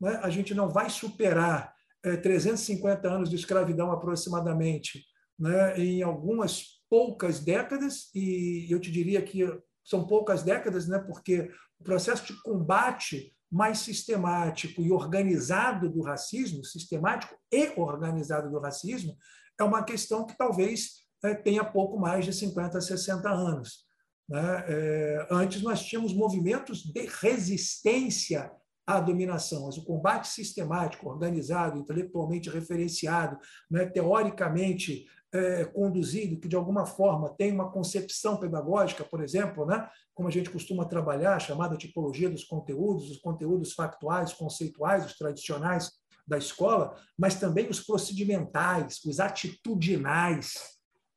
Né? 0.00 0.18
A 0.22 0.30
gente 0.30 0.54
não 0.54 0.68
vai 0.68 0.88
superar 0.88 1.72
é, 2.04 2.16
350 2.16 3.08
anos 3.08 3.30
de 3.30 3.36
escravidão 3.36 3.92
aproximadamente 3.92 5.04
né, 5.38 5.78
em 5.78 6.02
algumas 6.02 6.82
poucas 6.88 7.40
décadas, 7.40 8.10
e 8.14 8.66
eu 8.70 8.78
te 8.78 8.90
diria 8.90 9.22
que 9.22 9.42
são 9.84 10.06
poucas 10.06 10.42
décadas, 10.42 10.86
né, 10.86 10.98
porque 10.98 11.50
o 11.80 11.84
processo 11.84 12.26
de 12.26 12.40
combate 12.42 13.34
mais 13.50 13.78
sistemático 13.78 14.80
e 14.80 14.90
organizado 14.90 15.90
do 15.90 16.02
racismo, 16.02 16.64
sistemático 16.64 17.34
e 17.50 17.72
organizado 17.76 18.50
do 18.50 18.58
racismo, 18.58 19.16
é 19.58 19.64
uma 19.64 19.84
questão 19.84 20.26
que 20.26 20.36
talvez 20.36 21.02
é, 21.22 21.34
tenha 21.34 21.64
pouco 21.64 21.98
mais 21.98 22.24
de 22.24 22.32
50, 22.32 22.80
60 22.80 23.28
anos. 23.28 23.84
Né? 24.28 24.64
É, 24.68 25.26
antes 25.30 25.62
nós 25.62 25.82
tínhamos 25.84 26.14
movimentos 26.14 26.82
de 26.82 27.06
resistência 27.20 28.50
à 28.86 29.00
dominação, 29.00 29.66
mas 29.66 29.76
o 29.76 29.84
combate 29.84 30.28
sistemático, 30.28 31.08
organizado, 31.08 31.78
intelectualmente 31.78 32.50
referenciado, 32.50 33.38
né, 33.70 33.86
teoricamente 33.86 35.06
é, 35.32 35.64
conduzido, 35.64 36.38
que 36.38 36.48
de 36.48 36.56
alguma 36.56 36.84
forma 36.84 37.30
tem 37.30 37.52
uma 37.52 37.70
concepção 37.70 38.36
pedagógica, 38.36 39.04
por 39.04 39.22
exemplo, 39.22 39.64
né, 39.64 39.88
como 40.14 40.28
a 40.28 40.32
gente 40.32 40.50
costuma 40.50 40.84
trabalhar, 40.84 41.38
chamada 41.38 41.76
tipologia 41.76 42.28
dos 42.28 42.44
conteúdos, 42.44 43.10
os 43.10 43.18
conteúdos 43.18 43.72
factuais, 43.72 44.32
conceituais, 44.32 45.06
os 45.06 45.16
tradicionais 45.16 45.90
da 46.26 46.36
escola, 46.36 46.94
mas 47.18 47.36
também 47.36 47.68
os 47.68 47.80
procedimentais, 47.80 49.00
os 49.04 49.20
atitudinais, 49.20 50.54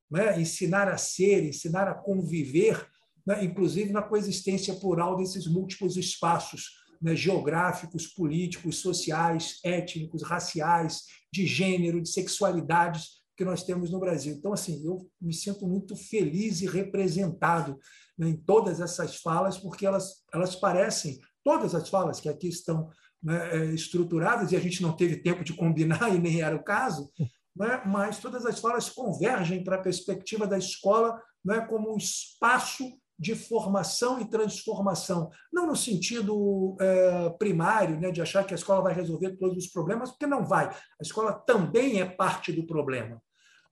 né, 0.10 0.40
ensinar 0.40 0.88
a 0.88 0.98
ser, 0.98 1.44
ensinar 1.44 1.88
a 1.88 1.96
conviver, 1.96 2.88
né, 3.26 3.44
inclusive 3.44 3.92
na 3.92 4.04
coexistência 4.04 4.76
plural 4.76 5.18
desses 5.18 5.48
múltiplos 5.48 5.98
espaços 5.98 6.85
né, 7.02 7.16
geográficos, 7.16 8.08
políticos, 8.08 8.78
sociais, 8.78 9.60
étnicos, 9.64 10.24
raciais, 10.24 11.04
de 11.32 11.46
gênero, 11.46 12.02
de 12.02 12.10
sexualidades 12.10 13.24
que 13.36 13.44
nós 13.44 13.64
temos 13.64 13.92
no 13.92 14.00
Brasil. 14.00 14.34
Então, 14.34 14.54
assim, 14.54 14.86
eu 14.86 15.10
me 15.20 15.34
sinto 15.34 15.68
muito 15.68 15.96
feliz 15.96 16.62
e 16.62 16.68
representado 16.68 17.78
né, 18.18 18.30
em 18.30 18.38
todas 18.38 18.80
essas 18.80 19.18
falas, 19.18 19.58
porque 19.58 19.86
elas, 19.86 20.24
elas 20.34 20.56
parecem, 20.56 21.20
todas 21.44 21.76
as 21.76 21.90
falas 21.90 22.20
que 22.20 22.30
aqui 22.30 22.48
estão 22.48 22.90
né, 23.22 23.58
é, 23.58 23.66
estruturadas, 23.74 24.52
e 24.52 24.56
a 24.56 24.60
gente 24.60 24.82
não 24.82 24.96
teve 24.96 25.18
tempo 25.18 25.44
de 25.44 25.54
combinar, 25.54 26.10
e 26.16 26.20
nem 26.20 26.42
era 26.42 26.56
o 26.56 26.64
caso, 26.64 27.12
né, 27.56 27.82
mas 27.86 28.20
todas 28.20 28.46
as 28.46 28.60
falas 28.60 28.90
convergem 28.90 29.64
para 29.64 29.78
a 29.78 29.82
perspectiva 29.82 30.48
da 30.48 30.58
escola 30.58 31.22
né, 31.44 31.62
como 31.62 31.94
um 31.94 31.98
espaço 31.98 32.90
de 33.18 33.34
formação 33.34 34.20
e 34.20 34.30
transformação, 34.30 35.30
não 35.52 35.68
no 35.68 35.76
sentido 35.76 36.76
é, 36.80 37.30
primário, 37.40 38.00
né, 38.00 38.12
de 38.12 38.22
achar 38.22 38.46
que 38.46 38.54
a 38.54 38.58
escola 38.58 38.82
vai 38.82 38.94
resolver 38.94 39.38
todos 39.38 39.66
os 39.66 39.72
problemas, 39.72 40.12
porque 40.12 40.28
não 40.28 40.46
vai. 40.46 40.68
A 40.68 41.02
escola 41.02 41.34
também 41.34 42.02
é 42.02 42.06
parte 42.06 42.52
do 42.52 42.66
problema. 42.66 43.22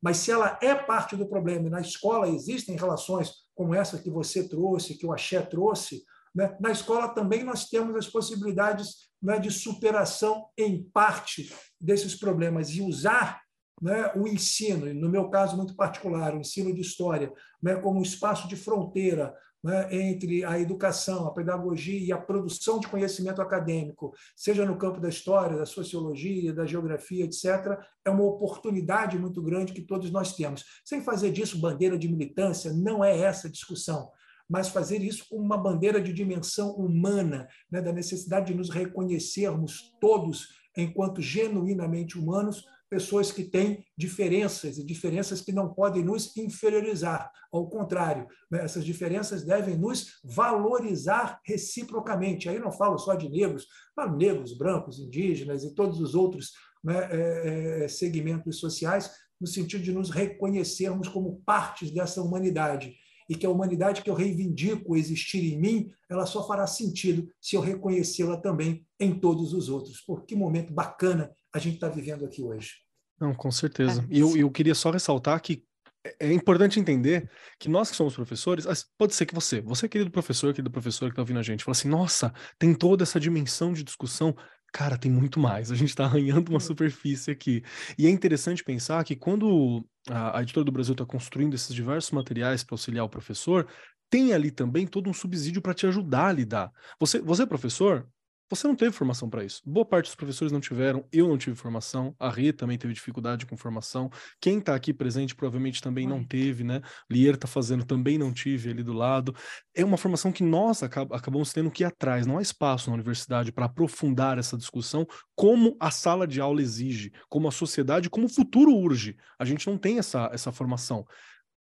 Mas 0.02 0.18
se 0.18 0.32
ela 0.32 0.58
é 0.62 0.74
parte 0.74 1.16
do 1.16 1.28
problema 1.28 1.68
e 1.68 1.72
na 1.72 1.82
escola 1.82 2.28
existem 2.28 2.76
relações 2.76 3.32
como 3.56 3.76
essa 3.76 3.98
que 3.98 4.10
você 4.10 4.48
trouxe, 4.48 4.98
que 4.98 5.06
o 5.06 5.14
Axé 5.14 5.42
trouxe, 5.42 6.04
né, 6.34 6.58
na 6.60 6.72
escola 6.72 7.10
também 7.10 7.44
nós 7.44 7.70
temos 7.70 7.96
as 7.96 8.08
possibilidades 8.08 9.10
né, 9.22 9.40
de 9.40 9.52
superação 9.52 10.48
em 10.58 10.84
parte 10.84 11.54
desses 11.80 12.16
problemas 12.16 12.70
e 12.72 12.82
usar 12.82 13.43
né, 13.82 14.12
o 14.16 14.28
ensino, 14.28 14.94
no 14.94 15.10
meu 15.10 15.30
caso 15.30 15.58
muito 15.58 15.76
particular, 15.76 16.36
o 16.36 16.40
ensino 16.40 16.74
de 16.74 16.82
história, 16.82 17.32
né, 17.62 17.76
como 17.76 18.00
um 18.00 18.04
espaço 18.04 18.48
de 18.48 18.56
fronteira 18.56 19.36
né, 19.64 19.88
entre 19.92 20.44
a 20.44 20.60
educação, 20.60 21.26
a 21.26 21.34
pedagogia 21.34 22.00
e 22.00 22.12
a 22.12 22.18
produção 22.18 22.80
de 22.80 22.88
conhecimento 22.88 23.42
acadêmico, 23.42 24.14
seja 24.36 24.66
no 24.66 24.78
campo 24.78 25.00
da 25.00 25.08
história, 25.08 25.58
da 25.58 25.66
sociologia, 25.66 26.54
da 26.54 26.66
geografia, 26.66 27.24
etc., 27.24 27.80
é 28.04 28.10
uma 28.10 28.26
oportunidade 28.26 29.18
muito 29.18 29.42
grande 29.42 29.74
que 29.74 29.82
todos 29.82 30.12
nós 30.12 30.36
temos. 30.36 30.66
Sem 30.84 31.02
fazer 31.02 31.32
disso 31.32 31.60
bandeira 31.60 31.98
de 31.98 32.10
militância, 32.10 32.74
não 32.74 33.04
é 33.04 33.18
essa 33.18 33.48
a 33.48 33.52
discussão 33.52 34.10
mas 34.50 34.68
fazer 34.68 35.02
isso 35.02 35.26
com 35.30 35.38
uma 35.38 35.58
bandeira 35.58 36.02
de 36.02 36.14
dimensão 36.14 36.72
humana, 36.76 37.48
né, 37.72 37.82
da 37.82 37.94
necessidade 37.94 38.48
de 38.48 38.54
nos 38.54 38.70
reconhecermos 38.70 39.96
todos 40.00 40.50
enquanto 40.78 41.22
genuinamente 41.22 42.20
humanos, 42.20 42.66
pessoas 42.94 43.32
que 43.32 43.44
têm 43.44 43.84
diferenças 43.98 44.78
e 44.78 44.86
diferenças 44.86 45.42
que 45.42 45.52
não 45.52 45.74
podem 45.74 46.06
nos 46.06 46.38
inferiorizar. 46.38 47.32
Ao 47.52 47.68
contrário, 47.68 48.28
né, 48.52 48.64
essas 48.64 48.86
diferenças 48.86 49.44
devem 49.44 49.76
nos 49.76 50.20
valorizar 50.24 51.40
reciprocamente. 51.44 52.48
Aí 52.48 52.60
não 52.60 52.72
falo 52.72 53.00
só 53.00 53.16
de 53.16 53.28
negros, 53.28 53.66
falo 53.96 54.16
negros, 54.16 54.56
brancos, 54.56 55.00
indígenas 55.00 55.64
e 55.64 55.74
todos 55.74 56.00
os 56.00 56.14
outros 56.14 56.52
né, 56.84 57.10
é, 57.10 57.84
é, 57.86 57.88
segmentos 57.88 58.60
sociais, 58.60 59.10
no 59.42 59.48
sentido 59.48 59.84
de 59.84 59.92
nos 59.92 60.12
reconhecermos 60.12 61.08
como 61.08 61.42
partes 61.44 61.90
dessa 61.90 62.22
humanidade 62.22 62.94
e 63.28 63.34
que 63.34 63.46
a 63.48 63.50
humanidade 63.50 64.04
que 64.04 64.10
eu 64.10 64.14
reivindico 64.14 64.96
existir 64.96 65.52
em 65.52 65.60
mim, 65.60 65.90
ela 66.08 66.28
só 66.28 66.46
fará 66.46 66.68
sentido 66.68 67.28
se 67.42 67.56
eu 67.56 67.62
reconhecê-la 67.62 68.38
também 68.38 68.86
em 69.00 69.20
todos 69.20 69.52
os 69.52 69.68
outros. 69.68 70.00
Por 70.02 70.26
que 70.26 70.36
momento 70.36 70.72
bacana 70.72 71.34
a 71.52 71.58
gente 71.58 71.76
está 71.76 71.88
vivendo 71.88 72.26
aqui 72.26 72.44
hoje. 72.44 72.83
Não, 73.24 73.34
com 73.34 73.50
certeza. 73.50 74.02
É. 74.02 74.06
E 74.10 74.20
eu, 74.20 74.36
eu 74.36 74.52
queria 74.52 74.76
só 74.76 74.92
ressaltar 74.92 75.42
que 75.42 75.64
é, 76.06 76.28
é 76.28 76.34
importante 76.34 76.78
entender 76.78 77.30
que 77.58 77.70
nós 77.70 77.90
que 77.90 77.96
somos 77.96 78.14
professores, 78.14 78.66
pode 78.98 79.16
ser 79.16 79.26
que 79.26 79.34
você, 79.34 79.62
você 79.62 79.88
querido 79.88 80.12
professor, 80.12 80.54
querido 80.54 80.70
professor 80.70 81.06
que 81.06 81.14
está 81.14 81.22
ouvindo 81.22 81.40
a 81.40 81.44
gente, 81.44 81.64
fala 81.64 81.72
assim, 81.72 81.88
nossa, 81.88 82.34
tem 82.60 82.74
toda 82.74 83.04
essa 83.04 83.20
dimensão 83.20 83.72
de 83.72 83.82
discussão. 83.82 84.36
Cara, 84.74 84.98
tem 84.98 85.10
muito 85.10 85.40
mais. 85.40 85.72
A 85.72 85.76
gente 85.76 85.90
está 85.90 86.04
arranhando 86.04 86.50
uma 86.50 86.60
superfície 86.60 87.32
aqui. 87.32 87.64
E 87.98 88.08
é 88.08 88.10
interessante 88.10 88.62
pensar 88.62 89.02
que 89.06 89.16
quando 89.16 89.88
a, 90.10 90.40
a 90.40 90.42
Editora 90.42 90.66
do 90.66 90.72
Brasil 90.72 90.94
está 90.94 91.06
construindo 91.06 91.54
esses 91.54 91.74
diversos 91.74 92.12
materiais 92.12 92.62
para 92.62 92.74
auxiliar 92.74 93.06
o 93.06 93.10
professor, 93.10 93.68
tem 94.10 94.34
ali 94.34 94.52
também 94.52 94.86
todo 94.86 95.10
um 95.10 95.14
subsídio 95.14 95.62
para 95.62 95.74
te 95.74 95.88
ajudar 95.88 96.28
a 96.28 96.34
lidar. 96.34 96.72
Você, 97.00 97.22
você 97.22 97.48
professor, 97.48 98.06
você 98.50 98.68
não 98.68 98.76
teve 98.76 98.92
formação 98.92 99.30
para 99.30 99.44
isso. 99.44 99.62
Boa 99.66 99.86
parte 99.86 100.06
dos 100.06 100.16
professores 100.16 100.52
não 100.52 100.60
tiveram, 100.60 101.06
eu 101.12 101.28
não 101.28 101.38
tive 101.38 101.56
formação, 101.56 102.16
a 102.20 102.30
Rê 102.30 102.54
também 102.54 102.78
teve 102.78 102.94
dificuldade 102.94 103.46
com 103.46 103.58
formação. 103.58 104.10
Quem 104.40 104.60
está 104.60 104.76
aqui 104.76 104.94
presente 104.94 105.36
provavelmente 105.36 105.82
também 105.82 106.08
não 106.08 106.24
teve, 106.24 106.64
né? 106.64 106.82
Lier 107.10 107.36
está 107.36 107.48
fazendo, 107.48 107.86
também 107.86 108.18
não 108.18 108.32
tive 108.32 108.70
ali 108.70 108.84
do 108.84 108.94
lado. 108.94 109.36
É 109.76 109.84
uma 109.84 109.98
formação 109.98 110.32
que 110.32 110.44
nós 110.44 110.84
acabamos 110.84 111.52
tendo 111.52 111.72
que 111.72 111.84
ir 111.84 111.86
atrás. 111.86 112.26
Não 112.26 112.38
há 112.38 112.42
espaço 112.42 112.90
na 112.90 112.96
universidade 112.96 113.52
para 113.52 113.66
aprofundar 113.66 114.38
essa 114.38 114.58
discussão 114.58 115.08
como 115.36 115.76
a 115.80 115.90
sala 115.90 116.28
de 116.28 116.40
aula 116.40 116.62
exige, 116.62 117.12
como 117.30 117.48
a 117.48 117.52
sociedade, 117.52 118.10
como 118.10 118.28
o 118.28 118.30
futuro 118.30 118.76
urge. 118.76 119.16
A 119.40 119.46
gente 119.46 119.68
não 119.68 119.78
tem 119.78 119.98
essa, 119.98 120.30
essa 120.32 120.52
formação 120.52 121.06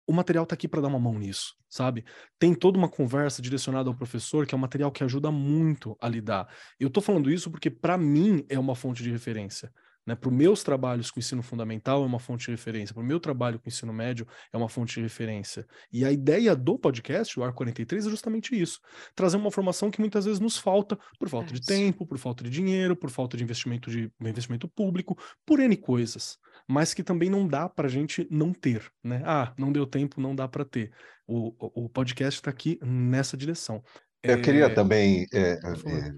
o 0.05 0.13
material 0.13 0.43
está 0.43 0.53
aqui 0.53 0.67
para 0.67 0.81
dar 0.81 0.87
uma 0.87 0.99
mão 0.99 1.17
nisso, 1.17 1.55
sabe? 1.69 2.03
Tem 2.37 2.53
toda 2.53 2.77
uma 2.77 2.89
conversa 2.89 3.41
direcionada 3.41 3.89
ao 3.89 3.95
professor, 3.95 4.45
que 4.45 4.53
é 4.53 4.57
um 4.57 4.61
material 4.61 4.91
que 4.91 5.03
ajuda 5.03 5.31
muito 5.31 5.97
a 6.01 6.09
lidar. 6.09 6.47
Eu 6.79 6.87
estou 6.87 7.01
falando 7.01 7.31
isso 7.31 7.49
porque, 7.49 7.69
para 7.69 7.97
mim, 7.97 8.45
é 8.49 8.59
uma 8.59 8.75
fonte 8.75 9.01
de 9.01 9.11
referência. 9.11 9.71
Né? 10.05 10.15
Para 10.15 10.29
os 10.29 10.35
meus 10.35 10.63
trabalhos 10.63 11.09
com 11.09 11.19
ensino 11.19 11.41
fundamental 11.41 12.03
é 12.03 12.05
uma 12.05 12.19
fonte 12.19 12.45
de 12.45 12.51
referência, 12.51 12.93
para 12.93 13.03
o 13.03 13.05
meu 13.05 13.19
trabalho 13.19 13.59
com 13.59 13.69
ensino 13.69 13.93
médio 13.93 14.27
é 14.51 14.57
uma 14.57 14.67
fonte 14.67 14.95
de 14.95 15.01
referência. 15.01 15.65
E 15.91 16.03
a 16.03 16.11
ideia 16.11 16.55
do 16.55 16.77
podcast, 16.77 17.39
o 17.39 17.43
AR 17.43 17.53
43, 17.53 18.05
é 18.05 18.09
justamente 18.09 18.59
isso: 18.59 18.79
trazer 19.15 19.37
uma 19.37 19.51
formação 19.51 19.89
que 19.89 19.99
muitas 19.99 20.25
vezes 20.25 20.39
nos 20.39 20.57
falta 20.57 20.97
por 21.17 21.29
falta 21.29 21.53
de 21.53 21.61
tempo, 21.61 22.05
por 22.05 22.17
falta 22.17 22.43
de 22.43 22.49
dinheiro, 22.49 22.95
por 22.95 23.09
falta 23.09 23.37
de 23.37 23.43
investimento 23.43 23.89
de 23.89 24.11
investimento 24.19 24.67
público, 24.67 25.17
por 25.45 25.59
N 25.59 25.75
coisas 25.77 26.37
mas 26.67 26.93
que 26.93 27.03
também 27.03 27.29
não 27.29 27.47
dá 27.47 27.67
para 27.67 27.87
a 27.87 27.91
gente 27.91 28.27
não 28.31 28.53
ter, 28.53 28.91
né? 29.03 29.21
Ah, 29.25 29.53
não 29.57 29.71
deu 29.71 29.85
tempo, 29.85 30.21
não 30.21 30.35
dá 30.35 30.47
para 30.47 30.65
ter. 30.65 30.91
O, 31.27 31.83
o 31.85 31.89
podcast 31.89 32.39
está 32.39 32.49
aqui 32.49 32.79
nessa 32.81 33.37
direção. 33.37 33.83
Eu 34.21 34.37
é... 34.37 34.41
queria 34.41 34.73
também, 34.73 35.27
é, 35.33 35.51
é, 35.51 35.59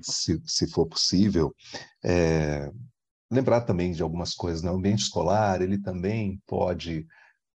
se, 0.01 0.41
se 0.45 0.69
for 0.69 0.85
possível, 0.85 1.53
é, 2.03 2.71
lembrar 3.31 3.61
também 3.61 3.91
de 3.91 4.03
algumas 4.03 4.33
coisas. 4.33 4.61
Né? 4.61 4.69
O 4.69 4.75
ambiente 4.75 5.03
escolar, 5.03 5.61
ele 5.61 5.79
também 5.79 6.41
pode, 6.45 7.07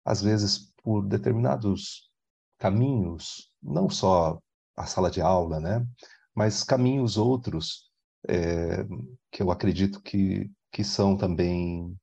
às 0.05 0.21
vezes, 0.21 0.73
por 0.83 1.03
determinados 1.07 2.11
caminhos, 2.59 3.51
não 3.63 3.89
só 3.89 4.39
a 4.77 4.87
sala 4.87 5.11
de 5.11 5.21
aula, 5.21 5.61
né? 5.61 5.87
mas 6.35 6.65
caminhos 6.65 7.17
outros 7.17 7.91
é, 8.29 8.85
que 9.31 9.43
eu 9.43 9.51
acredito 9.51 10.01
que, 10.03 10.51
que 10.73 10.83
são 10.85 11.17
também 11.17 11.97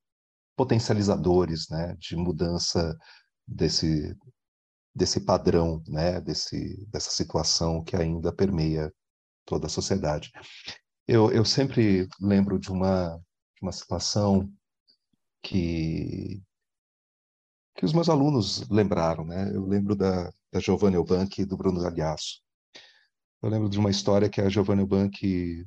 potencializadores 0.58 1.68
né, 1.70 1.94
de 2.00 2.16
mudança 2.16 2.98
desse, 3.46 4.12
desse 4.92 5.20
padrão, 5.20 5.80
né, 5.86 6.20
desse, 6.20 6.84
dessa 6.90 7.10
situação 7.10 7.84
que 7.84 7.94
ainda 7.94 8.32
permeia 8.32 8.92
toda 9.46 9.68
a 9.68 9.70
sociedade. 9.70 10.32
Eu, 11.06 11.30
eu 11.30 11.44
sempre 11.44 12.08
lembro 12.20 12.58
de 12.58 12.72
uma, 12.72 13.16
de 13.56 13.62
uma 13.62 13.70
situação 13.70 14.52
que, 15.44 16.42
que 17.76 17.84
os 17.84 17.92
meus 17.92 18.08
alunos 18.08 18.68
lembraram. 18.68 19.24
Né? 19.24 19.54
Eu 19.54 19.64
lembro 19.64 19.94
da, 19.94 20.32
da 20.52 20.58
Giovanna 20.58 20.96
Eubank 20.96 21.40
e 21.40 21.46
do 21.46 21.56
Bruno 21.56 21.80
Galhaço. 21.80 22.42
Eu 23.40 23.48
lembro 23.48 23.68
de 23.68 23.78
uma 23.78 23.90
história 23.90 24.28
que 24.28 24.40
a 24.40 24.48
Giovanna 24.48 24.82
Eubank, 24.82 25.64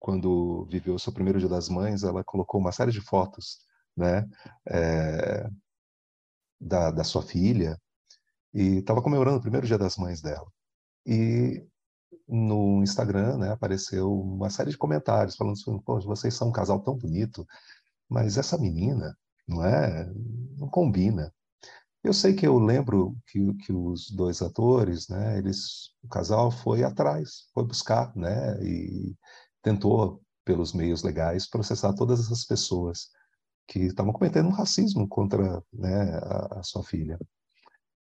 quando 0.00 0.66
viveu 0.66 0.96
o 0.96 0.98
seu 0.98 1.12
primeiro 1.12 1.38
Dia 1.38 1.48
das 1.48 1.68
Mães, 1.68 2.02
ela 2.02 2.24
colocou 2.24 2.60
uma 2.60 2.72
série 2.72 2.90
de 2.90 3.00
fotos 3.00 3.60
né, 3.96 4.28
é, 4.68 5.48
da, 6.60 6.90
da 6.90 7.04
sua 7.04 7.22
filha, 7.22 7.78
e 8.52 8.78
estava 8.78 9.02
comemorando 9.02 9.38
o 9.38 9.42
primeiro 9.42 9.66
dia 9.66 9.78
das 9.78 9.96
mães 9.96 10.20
dela. 10.22 10.46
E 11.06 11.66
no 12.28 12.82
Instagram, 12.82 13.38
né, 13.38 13.52
apareceu 13.52 14.12
uma 14.12 14.48
série 14.50 14.70
de 14.70 14.78
comentários 14.78 15.36
falando 15.36 15.54
assim, 15.54 15.78
Pô, 15.80 16.00
vocês 16.00 16.34
são 16.34 16.48
um 16.48 16.52
casal 16.52 16.80
tão 16.80 16.96
bonito, 16.96 17.46
mas 18.08 18.38
essa 18.38 18.58
menina, 18.58 19.16
não 19.46 19.64
é, 19.64 20.10
não 20.56 20.68
combina. 20.68 21.32
Eu 22.02 22.12
sei 22.12 22.34
que 22.34 22.46
eu 22.46 22.58
lembro 22.58 23.16
que, 23.26 23.54
que 23.54 23.72
os 23.72 24.10
dois 24.10 24.42
atores, 24.42 25.08
né, 25.08 25.38
eles, 25.38 25.90
o 26.02 26.08
casal 26.08 26.50
foi 26.50 26.84
atrás, 26.84 27.48
foi 27.52 27.64
buscar, 27.64 28.14
né, 28.16 28.62
e 28.62 29.16
tentou, 29.62 30.22
pelos 30.44 30.74
meios 30.74 31.02
legais, 31.02 31.48
processar 31.48 31.94
todas 31.94 32.20
essas 32.20 32.44
pessoas 32.44 33.08
que 33.66 33.80
estavam 33.80 34.12
cometendo 34.12 34.48
um 34.48 34.52
racismo 34.52 35.08
contra 35.08 35.62
né, 35.72 36.18
a, 36.22 36.60
a 36.60 36.62
sua 36.62 36.82
filha. 36.82 37.18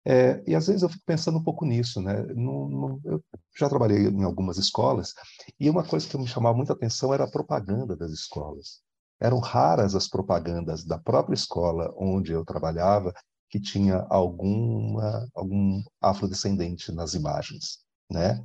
É, 0.03 0.43
e 0.47 0.55
às 0.55 0.65
vezes 0.65 0.81
eu 0.81 0.89
fico 0.89 1.03
pensando 1.05 1.37
um 1.37 1.43
pouco 1.43 1.63
nisso, 1.63 2.01
né? 2.01 2.23
No, 2.33 2.67
no, 2.67 3.01
eu 3.05 3.23
já 3.55 3.69
trabalhei 3.69 4.07
em 4.07 4.23
algumas 4.23 4.57
escolas 4.57 5.13
e 5.59 5.69
uma 5.69 5.83
coisa 5.83 6.07
que 6.07 6.17
me 6.17 6.27
chamava 6.27 6.57
muita 6.57 6.73
atenção 6.73 7.13
era 7.13 7.25
a 7.25 7.29
propaganda 7.29 7.95
das 7.95 8.11
escolas. 8.11 8.81
Eram 9.19 9.37
raras 9.37 9.93
as 9.93 10.07
propagandas 10.07 10.83
da 10.83 10.97
própria 10.97 11.35
escola 11.35 11.93
onde 11.95 12.31
eu 12.31 12.43
trabalhava 12.43 13.13
que 13.47 13.59
tinha 13.59 14.07
alguma 14.09 15.27
algum 15.35 15.83
afrodescendente 16.01 16.91
nas 16.91 17.13
imagens, 17.13 17.79
né? 18.09 18.43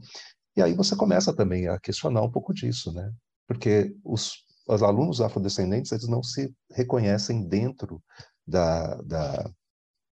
E 0.55 0.63
aí 0.63 0.75
você 0.75 0.95
começa 0.95 1.35
também 1.35 1.69
a 1.69 1.79
questionar 1.79 2.23
um 2.23 2.31
pouco 2.31 2.53
disso, 2.53 2.93
né? 2.93 3.11
Porque 3.47 3.97
os, 4.05 4.46
os 4.67 4.83
alunos 4.83 5.21
afrodescendentes 5.21 5.93
eles 5.93 6.09
não 6.09 6.23
se 6.23 6.53
reconhecem 6.73 7.47
dentro 7.47 8.03
da, 8.47 8.97
da 9.03 9.51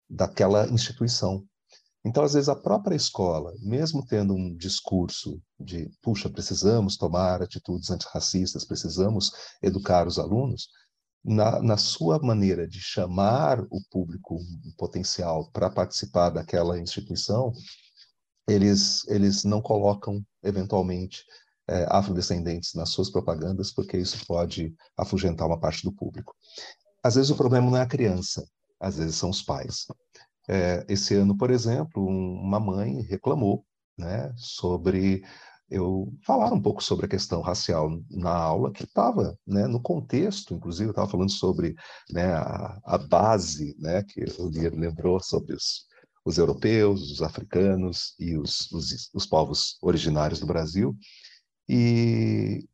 daquela 0.09 0.67
instituição. 0.69 1.45
Então, 2.05 2.25
às 2.25 2.33
vezes, 2.33 2.49
a 2.49 2.57
própria 2.57 2.95
escola, 2.95 3.53
mesmo 3.61 4.07
tendo 4.07 4.33
um 4.33 4.57
discurso 4.57 5.43
de, 5.61 5.91
puxa, 6.01 6.31
precisamos 6.31 6.97
tomar 6.97 7.43
atitudes 7.43 7.91
antirracistas, 7.91 8.65
precisamos 8.65 9.33
educar 9.61 10.07
os 10.07 10.19
alunos, 10.19 10.69
na, 11.23 11.61
na 11.61 11.77
sua 11.77 12.19
maneira 12.21 12.67
de 12.67 12.81
chamar 12.81 13.61
o 13.71 13.83
público 13.91 14.39
potencial 14.79 15.51
para 15.51 15.69
participar 15.69 16.31
daquela 16.31 16.79
instituição, 16.79 17.53
eles, 18.49 19.07
eles 19.09 19.45
não 19.45 19.61
colocam, 19.61 20.25
eventualmente, 20.43 21.23
é, 21.69 21.87
afrodescendentes 21.91 22.75
nas 22.75 22.91
suas 22.91 23.11
propagandas, 23.11 23.73
porque 23.73 23.97
isso 23.97 24.25
pode 24.27 24.75
afugentar 24.97 25.47
uma 25.47 25.61
parte 25.61 25.83
do 25.85 25.93
público. 25.93 26.35
Às 27.03 27.15
vezes, 27.15 27.31
o 27.31 27.37
problema 27.37 27.71
não 27.71 27.77
é 27.77 27.83
a 27.83 27.87
criança, 27.87 28.47
às 28.81 28.97
vezes 28.97 29.17
são 29.17 29.31
os 29.31 29.43
pais. 29.43 29.87
É, 30.49 30.85
esse 30.89 31.15
ano, 31.15 31.37
por 31.37 31.51
exemplo, 31.51 32.03
um, 32.03 32.41
uma 32.41 32.59
mãe 32.59 33.03
reclamou 33.03 33.65
né, 33.99 34.33
sobre 34.37 35.23
eu 35.71 36.11
falar 36.25 36.53
um 36.53 36.61
pouco 36.61 36.83
sobre 36.83 37.05
a 37.05 37.09
questão 37.09 37.43
racial 37.43 37.91
na 38.11 38.33
aula 38.33 38.73
que 38.73 38.85
estava 38.85 39.39
né, 39.47 39.67
no 39.67 39.81
contexto, 39.81 40.55
inclusive 40.55 40.91
estava 40.91 41.09
falando 41.11 41.31
sobre 41.31 41.75
né, 42.11 42.33
a, 42.33 42.79
a, 42.85 42.99
base 42.99 43.77
né, 43.79 44.03
que 44.03 44.25
o 44.39 44.49
Lier 44.49 44.75
lembrou 44.75 45.21
sobre 45.21 45.55
os, 45.55 45.87
os 46.25 46.39
europeus, 46.39 47.13
os 47.13 47.21
africanos 47.21 48.15
e 48.19 48.37
os, 48.39 48.71
os, 48.73 49.11
os 49.13 49.27
povos 49.27 49.77
originários 49.83 50.41
do 50.41 50.47
Brasil. 50.47 50.97
E, 51.69 52.67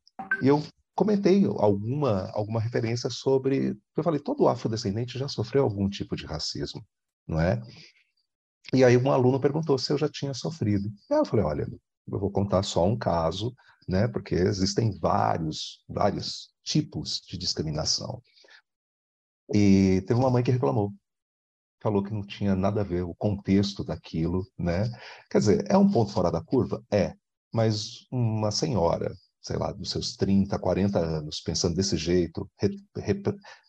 e 0.43 0.47
eu 0.47 0.63
comentei 0.95 1.45
alguma, 1.45 2.31
alguma 2.33 2.61
referência 2.61 3.11
sobre. 3.11 3.77
Eu 3.97 4.05
falei, 4.05 4.21
todo 4.21 4.49
afrodescendente 4.49 5.19
já 5.19 5.29
sofreu 5.29 5.65
algum 5.65 5.89
tipo 5.89 6.15
de 6.17 6.27
racismo, 6.27 6.85
não 7.27 7.41
é? 7.41 7.61
E 8.73 8.85
aí 8.85 8.97
um 8.97 9.11
aluno 9.11 9.41
perguntou 9.41 9.79
se 9.79 9.93
eu 9.93 9.99
já 9.99 10.09
tinha 10.09 10.33
sofrido. 10.35 10.89
Aí 11.11 11.19
eu 11.19 11.25
falei, 11.25 11.45
olha, 11.45 11.67
eu 12.09 12.19
vou 12.19 12.31
contar 12.31 12.63
só 12.63 12.87
um 12.87 12.97
caso, 12.97 13.55
né? 13.89 14.09
Porque 14.09 14.35
existem 14.35 14.97
vários, 14.99 15.85
vários 15.89 16.51
tipos 16.63 17.21
de 17.29 17.37
discriminação. 17.37 18.23
E 19.53 20.03
teve 20.07 20.19
uma 20.19 20.31
mãe 20.31 20.43
que 20.43 20.51
reclamou, 20.51 20.93
falou 21.83 22.03
que 22.03 22.13
não 22.13 22.27
tinha 22.27 22.57
nada 22.57 22.81
a 22.81 22.85
ver 22.85 23.03
o 23.03 23.15
contexto 23.15 23.85
daquilo, 23.85 24.47
né? 24.59 24.91
Quer 25.31 25.39
dizer, 25.39 25.65
é 25.69 25.77
um 25.77 25.91
ponto 25.91 26.13
fora 26.13 26.31
da 26.31 26.43
curva, 26.43 26.83
é. 26.91 27.15
Mas 27.55 28.07
uma 28.11 28.51
senhora 28.51 29.15
sei 29.45 29.59
lá, 29.59 29.71
dos 29.73 29.91
seus 29.91 30.17
30, 30.17 30.59
40 30.59 30.99
anos, 30.99 31.41
pensando 31.41 31.75
desse 31.77 31.99
jeito, 31.99 32.51
re, 32.59 32.71
re, 32.97 33.23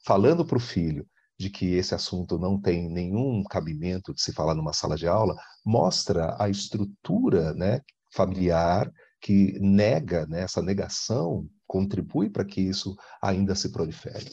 falando 0.05 0.45
para 0.45 0.57
o 0.57 0.61
filho 0.61 1.05
de 1.37 1.49
que 1.49 1.73
esse 1.73 1.93
assunto 1.93 2.39
não 2.39 2.59
tem 2.59 2.89
nenhum 2.89 3.43
cabimento 3.43 4.13
de 4.13 4.21
se 4.21 4.31
falar 4.31 4.55
numa 4.55 4.71
sala 4.71 4.95
de 4.95 5.05
aula, 5.05 5.35
mostra 5.65 6.33
a 6.39 6.47
estrutura 6.49 7.53
né, 7.53 7.81
familiar 8.13 8.89
que 9.19 9.59
nega, 9.59 10.25
né, 10.27 10.43
essa 10.43 10.61
negação 10.61 11.45
contribui 11.67 12.29
para 12.29 12.45
que 12.45 12.61
isso 12.61 12.95
ainda 13.21 13.53
se 13.53 13.69
prolifere. 13.69 14.31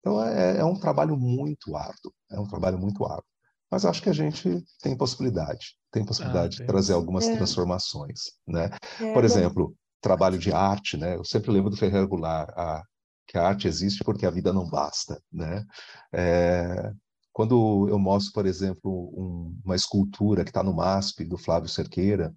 Então 0.00 0.22
é, 0.22 0.58
é, 0.58 0.64
um 0.64 0.78
trabalho 0.78 1.16
muito 1.16 1.74
árduo, 1.74 2.12
é 2.30 2.38
um 2.38 2.46
trabalho 2.46 2.78
muito 2.78 3.06
árduo. 3.06 3.24
Mas 3.70 3.86
acho 3.86 4.02
que 4.02 4.10
a 4.10 4.14
gente 4.14 4.62
tem 4.82 4.94
possibilidade, 4.94 5.76
tem 5.94 6.04
possibilidade 6.04 6.56
ah, 6.56 6.60
de 6.60 6.66
trazer 6.66 6.92
algumas 6.92 7.24
é. 7.28 7.36
transformações, 7.36 8.32
né? 8.46 8.68
É, 9.00 9.12
Por 9.12 9.24
exemplo, 9.24 9.76
trabalho 10.00 10.36
de 10.36 10.52
arte, 10.52 10.96
né? 10.96 11.14
Eu 11.14 11.24
sempre 11.24 11.52
lembro 11.52 11.70
do 11.70 11.76
Ferreira 11.76 12.04
Goulart, 12.04 12.50
a, 12.56 12.82
que 13.28 13.38
a 13.38 13.46
arte 13.46 13.68
existe 13.68 14.02
porque 14.02 14.26
a 14.26 14.30
vida 14.30 14.52
não 14.52 14.68
basta, 14.68 15.22
né? 15.32 15.64
É, 16.12 16.92
quando 17.32 17.88
eu 17.88 17.98
mostro, 17.98 18.32
por 18.32 18.44
exemplo, 18.44 18.90
um, 19.16 19.56
uma 19.64 19.76
escultura 19.76 20.42
que 20.42 20.50
está 20.50 20.64
no 20.64 20.74
MASP, 20.74 21.24
do 21.24 21.38
Flávio 21.38 21.68
Cerqueira, 21.68 22.34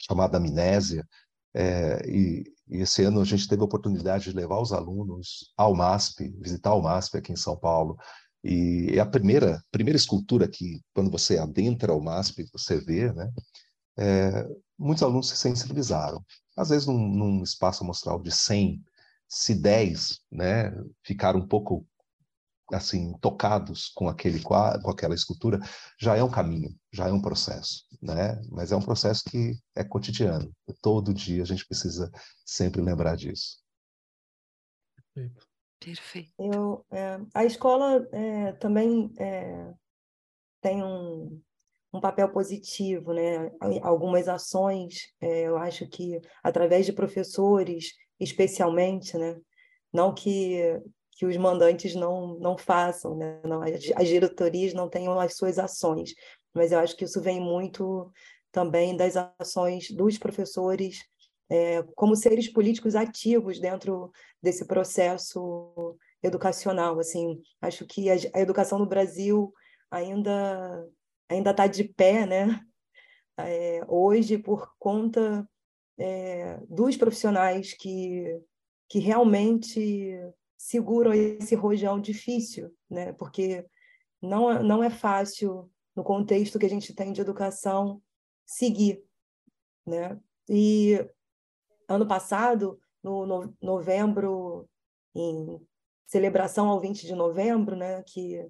chamada 0.00 0.38
Amnésia, 0.38 1.06
é, 1.54 2.00
e, 2.08 2.44
e, 2.68 2.78
esse 2.78 3.04
ano 3.04 3.20
a 3.20 3.24
gente 3.24 3.46
teve 3.46 3.60
a 3.60 3.66
oportunidade 3.66 4.24
de 4.24 4.36
levar 4.36 4.58
os 4.60 4.72
alunos 4.72 5.52
ao 5.58 5.74
MASP, 5.74 6.34
visitar 6.40 6.72
o 6.72 6.80
MASP 6.80 7.18
aqui 7.18 7.32
em 7.32 7.36
São 7.36 7.54
Paulo, 7.54 7.98
e 8.44 8.90
é 8.94 9.00
a 9.00 9.06
primeira, 9.06 9.62
primeira 9.70 9.96
escultura 9.96 10.48
que, 10.48 10.80
quando 10.94 11.10
você 11.10 11.38
adentra 11.38 11.92
o 11.94 12.00
MASP, 12.00 12.48
você 12.52 12.80
vê, 12.80 13.12
né? 13.12 13.32
É, 13.96 14.48
muitos 14.78 15.02
alunos 15.02 15.28
se 15.28 15.36
sensibilizaram 15.36 16.24
às 16.56 16.68
vezes 16.68 16.86
num, 16.86 16.98
num 16.98 17.42
espaço 17.42 17.82
amostral 17.82 18.20
de 18.20 18.30
100, 18.30 18.82
se 19.28 19.54
10 19.54 20.20
né, 20.30 20.72
ficaram 21.04 21.40
um 21.40 21.46
pouco 21.48 21.86
assim 22.72 23.12
tocados 23.20 23.88
com 23.88 24.08
aquele 24.08 24.40
com 24.40 24.90
aquela 24.90 25.14
escultura, 25.14 25.60
já 26.00 26.16
é 26.16 26.22
um 26.22 26.30
caminho, 26.30 26.74
já 26.90 27.08
é 27.08 27.12
um 27.12 27.20
processo, 27.20 27.84
né? 28.00 28.40
Mas 28.50 28.72
é 28.72 28.76
um 28.76 28.80
processo 28.80 29.24
que 29.24 29.58
é 29.74 29.84
cotidiano. 29.84 30.50
Todo 30.80 31.12
dia 31.12 31.42
a 31.42 31.46
gente 31.46 31.66
precisa 31.66 32.10
sempre 32.46 32.80
lembrar 32.80 33.14
disso. 33.16 33.58
Perfeito. 35.14 35.51
Perfeito. 35.84 36.32
Eu, 36.38 36.84
é, 36.90 37.18
a 37.34 37.44
escola 37.44 38.06
é, 38.12 38.52
também 38.52 39.12
é, 39.18 39.72
tem 40.60 40.82
um, 40.82 41.40
um 41.92 42.00
papel 42.00 42.30
positivo, 42.30 43.12
né? 43.12 43.50
Algumas 43.82 44.28
ações, 44.28 45.12
é, 45.20 45.42
eu 45.42 45.56
acho 45.56 45.86
que 45.88 46.20
através 46.42 46.86
de 46.86 46.92
professores, 46.92 47.92
especialmente, 48.18 49.16
né? 49.18 49.36
Não 49.92 50.14
que 50.14 50.80
que 51.14 51.26
os 51.26 51.36
mandantes 51.36 51.94
não 51.94 52.38
não 52.38 52.56
façam, 52.56 53.16
né? 53.16 53.40
Não, 53.44 53.62
as 53.62 54.08
diretorias 54.08 54.72
não 54.72 54.88
tenham 54.88 55.20
as 55.20 55.36
suas 55.36 55.58
ações, 55.58 56.14
mas 56.54 56.72
eu 56.72 56.78
acho 56.78 56.96
que 56.96 57.04
isso 57.04 57.20
vem 57.20 57.40
muito 57.40 58.10
também 58.50 58.96
das 58.96 59.14
ações 59.38 59.90
dos 59.90 60.18
professores 60.18 60.98
é, 61.52 61.82
como 61.94 62.16
seres 62.16 62.48
políticos 62.48 62.94
ativos 62.94 63.60
dentro 63.60 64.10
desse 64.42 64.64
processo 64.66 65.98
educacional. 66.22 66.98
Assim, 66.98 67.42
acho 67.60 67.84
que 67.84 68.10
a, 68.10 68.14
a 68.34 68.40
educação 68.40 68.78
no 68.78 68.86
Brasil 68.86 69.52
ainda 69.90 70.88
ainda 71.28 71.50
está 71.50 71.66
de 71.66 71.84
pé, 71.84 72.26
né? 72.26 72.60
É, 73.38 73.82
hoje, 73.86 74.38
por 74.38 74.72
conta 74.78 75.46
é, 75.98 76.58
dos 76.68 76.96
profissionais 76.96 77.74
que, 77.74 78.40
que 78.88 78.98
realmente 78.98 80.18
seguram 80.56 81.12
esse 81.12 81.54
rojão 81.54 82.00
difícil, 82.00 82.74
né? 82.88 83.12
Porque 83.14 83.66
não, 84.22 84.50
é, 84.50 84.62
não 84.62 84.82
é 84.82 84.88
fácil, 84.88 85.70
no 85.94 86.02
contexto 86.02 86.58
que 86.58 86.66
a 86.66 86.70
gente 86.70 86.94
tem 86.94 87.12
de 87.12 87.20
educação, 87.20 88.02
seguir, 88.46 89.02
né? 89.86 90.18
E 90.48 90.98
ano 91.94 92.06
passado, 92.06 92.78
no, 93.02 93.26
no 93.26 93.54
novembro, 93.60 94.68
em 95.14 95.60
celebração 96.06 96.68
ao 96.68 96.80
20 96.80 97.06
de 97.06 97.14
novembro, 97.14 97.74
né, 97.74 98.02
que 98.02 98.46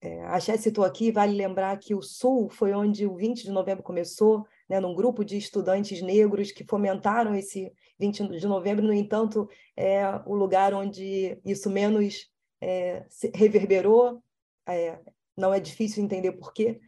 é, 0.00 0.22
a 0.26 0.38
Ché 0.38 0.56
citou 0.58 0.84
aqui, 0.84 1.10
vale 1.10 1.34
lembrar 1.34 1.78
que 1.78 1.94
o 1.94 2.02
Sul 2.02 2.50
foi 2.50 2.72
onde 2.74 3.06
o 3.06 3.16
20 3.16 3.44
de 3.44 3.50
novembro 3.50 3.82
começou, 3.82 4.46
né, 4.68 4.78
num 4.78 4.94
grupo 4.94 5.24
de 5.24 5.38
estudantes 5.38 6.02
negros 6.02 6.52
que 6.52 6.64
fomentaram 6.64 7.34
esse 7.34 7.72
20 7.98 8.28
de 8.28 8.46
novembro, 8.46 8.84
no 8.84 8.92
entanto, 8.92 9.48
é 9.74 10.04
o 10.26 10.34
lugar 10.34 10.74
onde 10.74 11.40
isso 11.44 11.70
menos 11.70 12.30
é, 12.60 13.06
reverberou, 13.34 14.22
é, 14.68 14.98
não 15.36 15.52
é 15.52 15.58
difícil 15.58 16.04
entender 16.04 16.32
por 16.32 16.52
quê, 16.52 16.80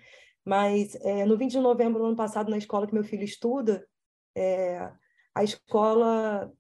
mas 0.44 0.94
é, 0.96 1.24
no 1.24 1.36
20 1.36 1.52
de 1.52 1.60
novembro 1.60 2.00
do 2.00 2.06
ano 2.06 2.16
passado, 2.16 2.50
na 2.50 2.58
escola 2.58 2.86
que 2.86 2.94
meu 2.94 3.04
filho 3.04 3.24
estuda, 3.24 3.86
é, 4.34 4.92
a 5.36 5.44
escola 5.44 6.50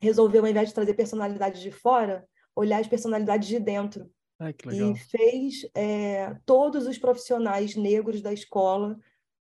resolveu, 0.00 0.42
ao 0.42 0.48
invés 0.48 0.68
de 0.68 0.74
trazer 0.74 0.94
personalidades 0.94 1.60
de 1.60 1.70
fora, 1.70 2.26
olhar 2.56 2.80
as 2.80 2.88
personalidades 2.88 3.46
de 3.46 3.60
dentro 3.60 4.10
Ai, 4.38 4.54
e 4.72 4.96
fez 4.96 5.68
é, 5.74 6.34
todos 6.46 6.86
os 6.86 6.96
profissionais 6.96 7.76
negros 7.76 8.22
da 8.22 8.32
escola 8.32 8.98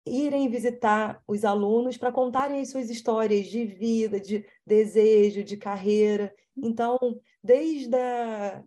irem 0.07 0.49
visitar 0.49 1.21
os 1.27 1.45
alunos 1.45 1.97
para 1.97 2.11
contarem 2.11 2.61
as 2.61 2.71
suas 2.71 2.89
histórias 2.89 3.45
de 3.45 3.63
vida, 3.63 4.19
de 4.19 4.43
desejo, 4.65 5.43
de 5.43 5.55
carreira. 5.55 6.33
Então, 6.57 6.97
desde 7.43 7.95
a, 7.95 8.63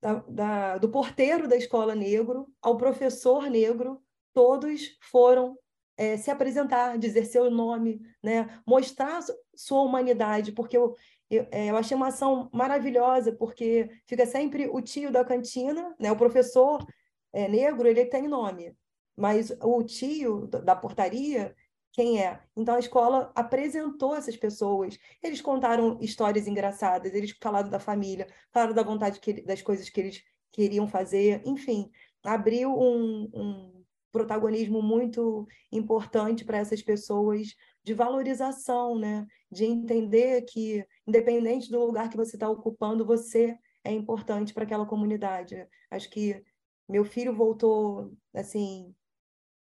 da, 0.00 0.14
da, 0.28 0.78
do 0.78 0.88
porteiro 0.88 1.46
da 1.46 1.56
escola 1.56 1.94
negro 1.94 2.48
ao 2.60 2.76
professor 2.76 3.48
negro, 3.48 4.02
todos 4.34 4.96
foram 5.00 5.56
é, 5.98 6.16
se 6.16 6.30
apresentar, 6.30 6.96
dizer 6.96 7.24
seu 7.24 7.50
nome, 7.50 8.00
né? 8.22 8.48
mostrar 8.64 9.20
sua 9.54 9.82
humanidade, 9.82 10.52
porque 10.52 10.76
eu, 10.76 10.94
eu, 11.28 11.46
é, 11.50 11.70
eu, 11.70 11.76
achei 11.76 11.96
uma 11.96 12.06
ação 12.06 12.48
maravilhosa, 12.52 13.32
porque 13.32 13.90
fica 14.06 14.24
sempre 14.24 14.68
o 14.68 14.80
tio 14.80 15.10
da 15.10 15.24
cantina, 15.24 15.92
né? 15.98 16.12
o 16.12 16.16
professor 16.16 16.86
é, 17.32 17.48
negro, 17.48 17.88
ele 17.88 18.04
tem 18.06 18.28
nome, 18.28 18.76
mas 19.16 19.52
o 19.60 19.82
tio 19.82 20.46
da 20.46 20.76
portaria, 20.76 21.52
quem 21.92 22.22
é? 22.22 22.40
Então 22.56 22.76
a 22.76 22.78
escola 22.78 23.32
apresentou 23.34 24.14
essas 24.14 24.36
pessoas. 24.36 24.96
Eles 25.20 25.40
contaram 25.40 25.98
histórias 26.00 26.46
engraçadas, 26.46 27.12
eles 27.12 27.36
falaram 27.42 27.68
da 27.68 27.80
família, 27.80 28.28
falaram 28.52 28.72
da 28.72 28.84
vontade 28.84 29.18
que, 29.18 29.42
das 29.42 29.62
coisas 29.62 29.90
que 29.90 30.00
eles 30.00 30.22
queriam 30.52 30.86
fazer, 30.86 31.42
enfim, 31.44 31.90
abriu 32.22 32.72
um, 32.72 33.28
um 33.34 33.77
protagonismo 34.12 34.82
muito 34.82 35.46
importante 35.70 36.44
para 36.44 36.58
essas 36.58 36.82
pessoas 36.82 37.54
de 37.84 37.94
valorização, 37.94 38.98
né? 38.98 39.26
De 39.50 39.64
entender 39.64 40.42
que, 40.42 40.84
independente 41.06 41.70
do 41.70 41.84
lugar 41.84 42.08
que 42.08 42.16
você 42.16 42.36
está 42.36 42.48
ocupando, 42.48 43.04
você 43.04 43.56
é 43.84 43.92
importante 43.92 44.52
para 44.52 44.64
aquela 44.64 44.86
comunidade. 44.86 45.66
Acho 45.90 46.10
que 46.10 46.42
meu 46.88 47.04
filho 47.04 47.34
voltou 47.34 48.12
assim 48.34 48.94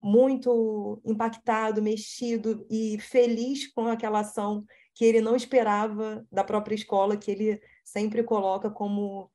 muito 0.02 1.00
impactado, 1.04 1.82
mexido 1.82 2.66
e 2.70 2.98
feliz 3.00 3.72
com 3.72 3.86
aquela 3.86 4.20
ação 4.20 4.64
que 4.94 5.04
ele 5.04 5.20
não 5.20 5.34
esperava 5.34 6.26
da 6.30 6.44
própria 6.44 6.74
escola, 6.74 7.16
que 7.16 7.30
ele 7.30 7.60
sempre 7.82 8.22
coloca 8.22 8.70
como 8.70 9.30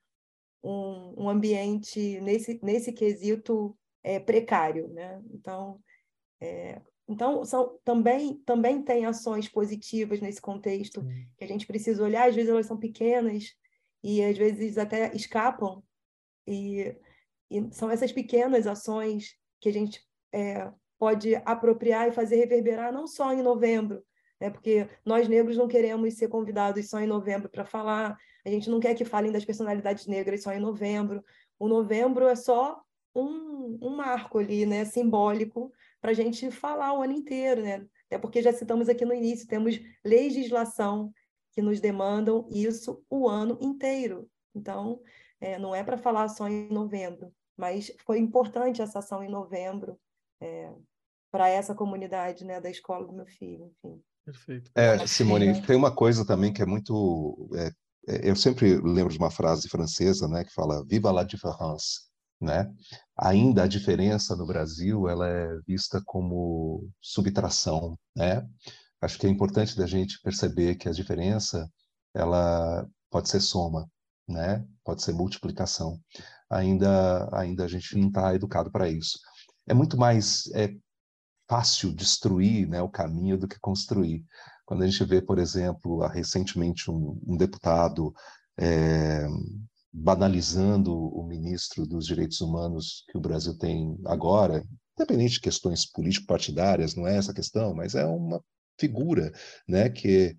um, 0.63 1.23
um 1.23 1.29
ambiente 1.29 2.21
nesse, 2.21 2.59
nesse 2.63 2.93
quesito 2.93 3.75
é, 4.03 4.19
precário. 4.19 4.87
Né? 4.89 5.21
Então, 5.33 5.79
é, 6.41 6.81
então 7.07 7.43
são, 7.43 7.79
também, 7.83 8.35
também 8.45 8.81
tem 8.81 9.05
ações 9.05 9.47
positivas 9.49 10.21
nesse 10.21 10.41
contexto 10.41 11.03
que 11.37 11.43
a 11.43 11.47
gente 11.47 11.65
precisa 11.65 12.03
olhar, 12.03 12.29
às 12.29 12.35
vezes 12.35 12.49
elas 12.49 12.65
são 12.65 12.77
pequenas 12.77 13.55
e 14.03 14.23
às 14.23 14.37
vezes 14.37 14.77
até 14.77 15.13
escapam, 15.15 15.83
e, 16.47 16.95
e 17.49 17.67
são 17.71 17.91
essas 17.91 18.11
pequenas 18.11 18.65
ações 18.65 19.35
que 19.59 19.69
a 19.69 19.73
gente 19.73 20.01
é, 20.31 20.71
pode 20.97 21.35
apropriar 21.45 22.07
e 22.07 22.11
fazer 22.11 22.37
reverberar 22.37 22.93
não 22.93 23.07
só 23.07 23.33
em 23.33 23.41
novembro, 23.41 24.03
né? 24.39 24.49
porque 24.49 24.87
nós 25.05 25.27
negros 25.27 25.57
não 25.57 25.67
queremos 25.67 26.15
ser 26.15 26.27
convidados 26.27 26.89
só 26.89 26.99
em 26.99 27.07
novembro 27.07 27.49
para 27.49 27.65
falar, 27.65 28.17
a 28.45 28.49
gente 28.49 28.69
não 28.69 28.79
quer 28.79 28.95
que 28.95 29.05
falem 29.05 29.31
das 29.31 29.45
personalidades 29.45 30.07
negras 30.07 30.43
só 30.43 30.51
em 30.53 30.59
novembro. 30.59 31.23
O 31.57 31.67
novembro 31.67 32.25
é 32.25 32.35
só 32.35 32.81
um, 33.21 33.77
um 33.81 33.95
marco 33.95 34.39
ali, 34.39 34.65
né, 34.65 34.85
simbólico, 34.85 35.71
para 36.01 36.11
a 36.11 36.13
gente 36.13 36.49
falar 36.51 36.93
o 36.93 37.01
ano 37.01 37.13
inteiro, 37.13 37.61
né? 37.61 37.85
Até 38.05 38.17
porque 38.17 38.41
já 38.41 38.51
citamos 38.51 38.89
aqui 38.89 39.05
no 39.05 39.13
início, 39.13 39.47
temos 39.47 39.79
legislação 40.03 41.11
que 41.51 41.61
nos 41.61 41.79
demandam 41.79 42.47
isso 42.49 43.03
o 43.09 43.27
ano 43.27 43.57
inteiro. 43.61 44.29
Então, 44.55 45.01
é, 45.39 45.57
não 45.59 45.75
é 45.75 45.83
para 45.83 45.97
falar 45.97 46.27
só 46.29 46.47
em 46.47 46.69
novembro, 46.69 47.31
mas 47.57 47.91
foi 48.05 48.19
importante 48.19 48.81
essa 48.81 48.99
ação 48.99 49.23
em 49.23 49.29
novembro, 49.29 49.99
é, 50.41 50.71
para 51.31 51.49
essa 51.49 51.75
comunidade 51.75 52.43
né, 52.43 52.59
da 52.59 52.69
escola 52.69 53.05
do 53.05 53.13
meu 53.13 53.25
filho, 53.25 53.65
enfim. 53.65 54.01
Perfeito. 54.25 54.71
É, 54.75 55.05
Simone, 55.07 55.61
tem 55.65 55.75
uma 55.75 55.93
coisa 55.93 56.25
também 56.25 56.53
que 56.53 56.61
é 56.61 56.65
muito. 56.65 57.49
É, 57.55 57.71
é, 58.07 58.29
eu 58.29 58.35
sempre 58.35 58.75
lembro 58.75 59.11
de 59.11 59.17
uma 59.17 59.31
frase 59.31 59.67
francesa, 59.67 60.27
né, 60.27 60.43
que 60.43 60.53
fala 60.53 60.85
"Viva 60.85 61.11
la 61.11 61.23
différence", 61.23 62.08
né? 62.39 62.71
Ainda 63.17 63.63
a 63.63 63.67
diferença 63.67 64.35
no 64.35 64.45
Brasil 64.45 65.09
ela 65.09 65.27
é 65.27 65.59
vista 65.67 66.01
como 66.05 66.89
subtração, 67.01 67.97
né? 68.15 68.47
Acho 69.01 69.17
que 69.17 69.27
é 69.27 69.29
importante 69.29 69.77
da 69.77 69.87
gente 69.87 70.19
perceber 70.21 70.75
que 70.75 70.89
a 70.89 70.93
diferença 70.93 71.69
ela 72.13 72.87
pode 73.09 73.29
ser 73.29 73.39
soma, 73.39 73.89
né? 74.27 74.65
Pode 74.83 75.03
ser 75.03 75.13
multiplicação. 75.13 75.99
Ainda, 76.49 77.29
ainda 77.33 77.65
a 77.65 77.67
gente 77.67 77.97
não 77.97 78.07
está 78.07 78.33
educado 78.33 78.71
para 78.71 78.89
isso 78.89 79.19
é 79.69 79.73
muito 79.73 79.97
mais 79.97 80.47
é, 80.55 80.75
fácil 81.47 81.93
destruir 81.93 82.67
né, 82.67 82.81
o 82.81 82.89
caminho 82.89 83.37
do 83.37 83.47
que 83.47 83.59
construir. 83.59 84.25
Quando 84.65 84.83
a 84.83 84.87
gente 84.87 85.03
vê, 85.05 85.21
por 85.21 85.37
exemplo, 85.37 86.05
recentemente 86.07 86.89
um, 86.89 87.19
um 87.25 87.37
deputado 87.37 88.11
é, 88.57 89.27
banalizando 89.91 90.93
o 90.93 91.25
ministro 91.25 91.85
dos 91.85 92.05
Direitos 92.05 92.41
Humanos 92.41 93.03
que 93.09 93.17
o 93.17 93.21
Brasil 93.21 93.57
tem 93.57 93.97
agora, 94.05 94.63
independente 94.95 95.33
de 95.33 95.41
questões 95.41 95.85
político-partidárias, 95.85 96.95
não 96.95 97.07
é 97.07 97.17
essa 97.17 97.33
questão, 97.33 97.73
mas 97.73 97.95
é 97.95 98.05
uma 98.05 98.43
figura 98.79 99.31
né, 99.67 99.89
que, 99.89 100.37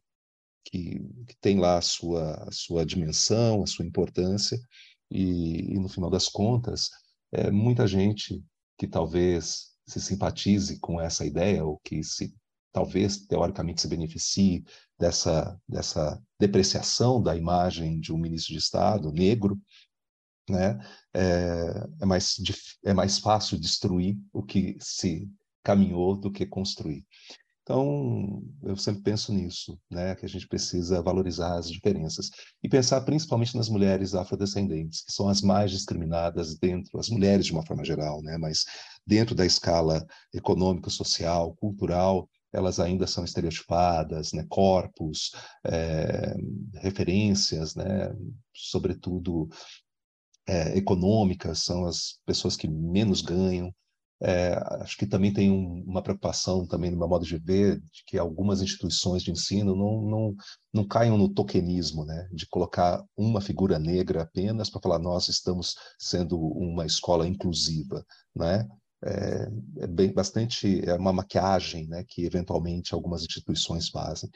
que, 0.64 1.00
que 1.26 1.36
tem 1.40 1.58
lá 1.58 1.78
a 1.78 1.82
sua, 1.82 2.34
a 2.46 2.52
sua 2.52 2.86
dimensão, 2.86 3.62
a 3.62 3.66
sua 3.66 3.84
importância, 3.84 4.58
e, 5.10 5.74
e 5.74 5.78
no 5.78 5.88
final 5.88 6.08
das 6.08 6.28
contas, 6.28 6.88
é, 7.32 7.50
muita 7.50 7.86
gente 7.86 8.42
que 8.78 8.86
talvez 8.86 9.70
se 9.86 10.00
simpatize 10.00 10.78
com 10.78 11.00
essa 11.00 11.26
ideia 11.26 11.64
ou 11.64 11.80
que 11.84 12.02
se 12.04 12.32
talvez 12.72 13.26
teoricamente 13.26 13.80
se 13.80 13.88
beneficie 13.88 14.64
dessa 14.98 15.58
dessa 15.68 16.20
depreciação 16.38 17.22
da 17.22 17.36
imagem 17.36 18.00
de 18.00 18.12
um 18.12 18.18
ministro 18.18 18.52
de 18.52 18.58
Estado 18.58 19.12
negro, 19.12 19.60
né? 20.48 20.78
É, 21.14 21.88
é 22.02 22.06
mais 22.06 22.36
é 22.84 22.94
mais 22.94 23.18
fácil 23.18 23.58
destruir 23.58 24.18
o 24.32 24.42
que 24.42 24.76
se 24.80 25.28
caminhou 25.62 26.16
do 26.16 26.30
que 26.30 26.46
construir. 26.46 27.06
Então, 27.62 28.42
eu 28.64 28.76
sempre 28.76 29.02
penso 29.02 29.32
nisso, 29.32 29.78
né, 29.88 30.16
que 30.16 30.26
a 30.26 30.28
gente 30.28 30.48
precisa 30.48 31.00
valorizar 31.00 31.56
as 31.56 31.70
diferenças 31.70 32.28
e 32.60 32.68
pensar 32.68 33.00
principalmente 33.02 33.56
nas 33.56 33.68
mulheres 33.68 34.12
afrodescendentes, 34.12 35.02
que 35.02 35.12
são 35.12 35.28
as 35.28 35.40
mais 35.40 35.70
discriminadas 35.70 36.58
dentro, 36.58 36.98
as 36.98 37.08
mulheres 37.08 37.46
de 37.46 37.52
uma 37.52 37.64
forma 37.64 37.84
geral, 37.84 38.22
né, 38.22 38.36
mas 38.38 38.64
dentro 39.06 39.36
da 39.36 39.46
escala 39.46 40.04
econômica, 40.34 40.90
social, 40.90 41.54
cultural, 41.56 42.28
elas 42.52 42.80
ainda 42.80 43.06
são 43.06 43.24
estereotipadas, 43.24 44.32
né, 44.32 44.44
corpos, 44.48 45.32
é, 45.64 46.34
referências, 46.74 47.74
né, 47.74 48.14
sobretudo 48.52 49.48
é, 50.46 50.76
econômicas, 50.76 51.60
são 51.60 51.84
as 51.86 52.18
pessoas 52.26 52.56
que 52.56 52.68
menos 52.68 53.22
ganham, 53.22 53.72
é, 54.22 54.52
acho 54.82 54.98
que 54.98 55.06
também 55.06 55.32
tem 55.32 55.50
um, 55.50 55.82
uma 55.86 56.02
preocupação 56.02 56.66
também 56.66 56.90
no 56.90 56.98
meu 56.98 57.08
modo 57.08 57.24
de 57.24 57.38
ver 57.38 57.80
de 57.80 58.04
que 58.06 58.18
algumas 58.18 58.60
instituições 58.60 59.22
de 59.22 59.30
ensino 59.30 59.74
não, 59.74 60.02
não, 60.02 60.34
não 60.74 60.86
caiam 60.86 61.16
no 61.16 61.28
tokenismo, 61.32 62.04
né? 62.04 62.28
de 62.30 62.46
colocar 62.46 63.02
uma 63.16 63.40
figura 63.40 63.78
negra 63.78 64.22
apenas 64.22 64.68
para 64.68 64.80
falar 64.82 64.98
nós 64.98 65.28
estamos 65.28 65.74
sendo 65.98 66.38
uma 66.38 66.84
escola 66.84 67.26
inclusiva. 67.26 68.04
Né? 68.36 68.68
É, 69.02 69.48
é 69.78 69.86
bem, 69.86 70.12
bastante 70.12 70.86
é 70.86 70.94
uma 70.94 71.12
maquiagem 71.12 71.88
né? 71.88 72.04
que 72.06 72.24
eventualmente 72.24 72.92
algumas 72.92 73.22
instituições 73.22 73.88
fazem. 73.88 74.28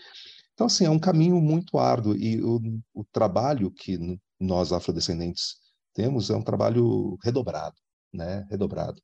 Então, 0.54 0.66
assim, 0.66 0.84
é 0.86 0.90
um 0.90 0.98
caminho 0.98 1.40
muito 1.40 1.78
árduo 1.78 2.16
e 2.16 2.40
o, 2.42 2.60
o 2.94 3.04
trabalho 3.12 3.70
que 3.70 3.98
nós 4.40 4.72
afrodescendentes 4.72 5.56
temos 5.92 6.30
é 6.30 6.36
um 6.36 6.42
trabalho 6.42 7.16
redobrado, 7.22 7.76
né? 8.12 8.46
Redobrado. 8.50 9.00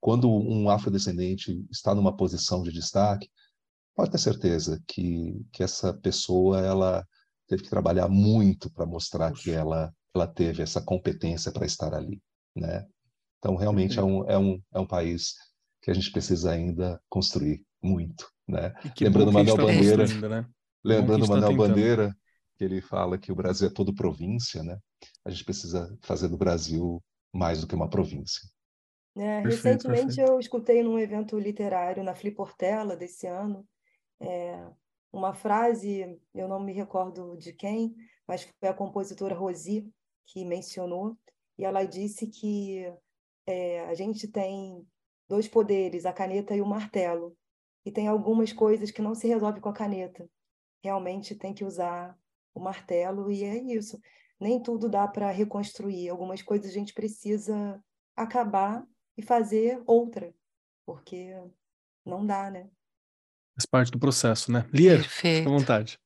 Quando 0.00 0.30
um 0.30 0.68
afrodescendente 0.68 1.64
está 1.70 1.94
numa 1.94 2.16
posição 2.16 2.62
de 2.62 2.72
destaque, 2.72 3.28
pode 3.94 4.10
ter 4.10 4.18
certeza 4.18 4.82
que, 4.86 5.40
que 5.52 5.62
essa 5.62 5.94
pessoa 5.94 6.60
ela 6.60 7.06
teve 7.46 7.62
que 7.62 7.70
trabalhar 7.70 8.08
muito 8.08 8.70
para 8.70 8.86
mostrar 8.86 9.32
que 9.32 9.50
ela, 9.50 9.92
ela 10.14 10.26
teve 10.26 10.62
essa 10.62 10.80
competência 10.82 11.52
para 11.52 11.66
estar 11.66 11.94
ali, 11.94 12.20
né? 12.56 12.86
Então, 13.44 13.56
realmente 13.56 13.98
é 13.98 14.02
um, 14.02 14.24
é, 14.24 14.38
um, 14.38 14.58
é 14.72 14.80
um 14.80 14.86
país 14.86 15.34
que 15.82 15.90
a 15.90 15.94
gente 15.94 16.10
precisa 16.10 16.52
ainda 16.52 16.98
construir 17.10 17.62
muito, 17.82 18.26
né? 18.48 18.72
Lembrando 18.98 19.30
Manuel 19.30 19.56
tá 19.56 19.62
Bandeira, 19.64 20.04
ainda, 20.06 20.28
né? 20.30 20.48
lembrando 20.82 21.26
tá 21.26 21.34
Manuel 21.34 21.54
Bandeira, 21.54 22.16
que 22.56 22.64
ele 22.64 22.80
fala 22.80 23.18
que 23.18 23.30
o 23.30 23.34
Brasil 23.34 23.68
é 23.68 23.70
todo 23.70 23.94
província, 23.94 24.62
né? 24.62 24.78
A 25.26 25.28
gente 25.28 25.44
precisa 25.44 25.94
fazer 26.00 26.28
do 26.28 26.38
Brasil 26.38 27.04
mais 27.34 27.60
do 27.60 27.66
que 27.66 27.74
uma 27.74 27.90
província. 27.90 28.48
É, 29.14 29.42
perfeito, 29.42 29.66
recentemente 29.66 30.16
perfeito. 30.16 30.30
eu 30.32 30.40
escutei 30.40 30.82
num 30.82 30.98
evento 30.98 31.38
literário 31.38 32.02
na 32.02 32.14
Fliportela 32.14 32.96
desse 32.96 33.26
ano 33.26 33.62
é, 34.20 34.66
uma 35.12 35.34
frase, 35.34 36.18
eu 36.34 36.48
não 36.48 36.60
me 36.60 36.72
recordo 36.72 37.36
de 37.36 37.52
quem, 37.52 37.94
mas 38.26 38.48
foi 38.58 38.70
a 38.70 38.74
compositora 38.74 39.34
Rosi 39.34 39.86
que 40.28 40.46
mencionou, 40.46 41.14
e 41.58 41.64
ela 41.64 41.84
disse 41.84 42.26
que 42.26 42.90
é, 43.46 43.86
a 43.86 43.94
gente 43.94 44.28
tem 44.28 44.86
dois 45.28 45.48
poderes, 45.48 46.06
a 46.06 46.12
caneta 46.12 46.54
e 46.54 46.60
o 46.60 46.66
martelo, 46.66 47.36
e 47.84 47.92
tem 47.92 48.08
algumas 48.08 48.52
coisas 48.52 48.90
que 48.90 49.02
não 49.02 49.14
se 49.14 49.26
resolve 49.26 49.60
com 49.60 49.68
a 49.68 49.74
caneta. 49.74 50.28
Realmente 50.82 51.34
tem 51.34 51.52
que 51.52 51.64
usar 51.64 52.16
o 52.54 52.60
martelo 52.60 53.30
e 53.30 53.44
é 53.44 53.56
isso. 53.56 53.98
Nem 54.40 54.62
tudo 54.62 54.88
dá 54.88 55.06
para 55.06 55.30
reconstruir. 55.30 56.08
Algumas 56.08 56.42
coisas 56.42 56.70
a 56.70 56.74
gente 56.74 56.94
precisa 56.94 57.82
acabar 58.16 58.84
e 59.16 59.22
fazer 59.22 59.82
outra, 59.86 60.34
porque 60.86 61.34
não 62.04 62.26
dá, 62.26 62.50
né? 62.50 62.68
Faz 63.54 63.66
parte 63.66 63.92
do 63.92 63.98
processo, 63.98 64.50
né? 64.50 64.68
Lia, 64.72 65.02
fica 65.02 65.48
à 65.48 65.52
vontade. 65.52 65.98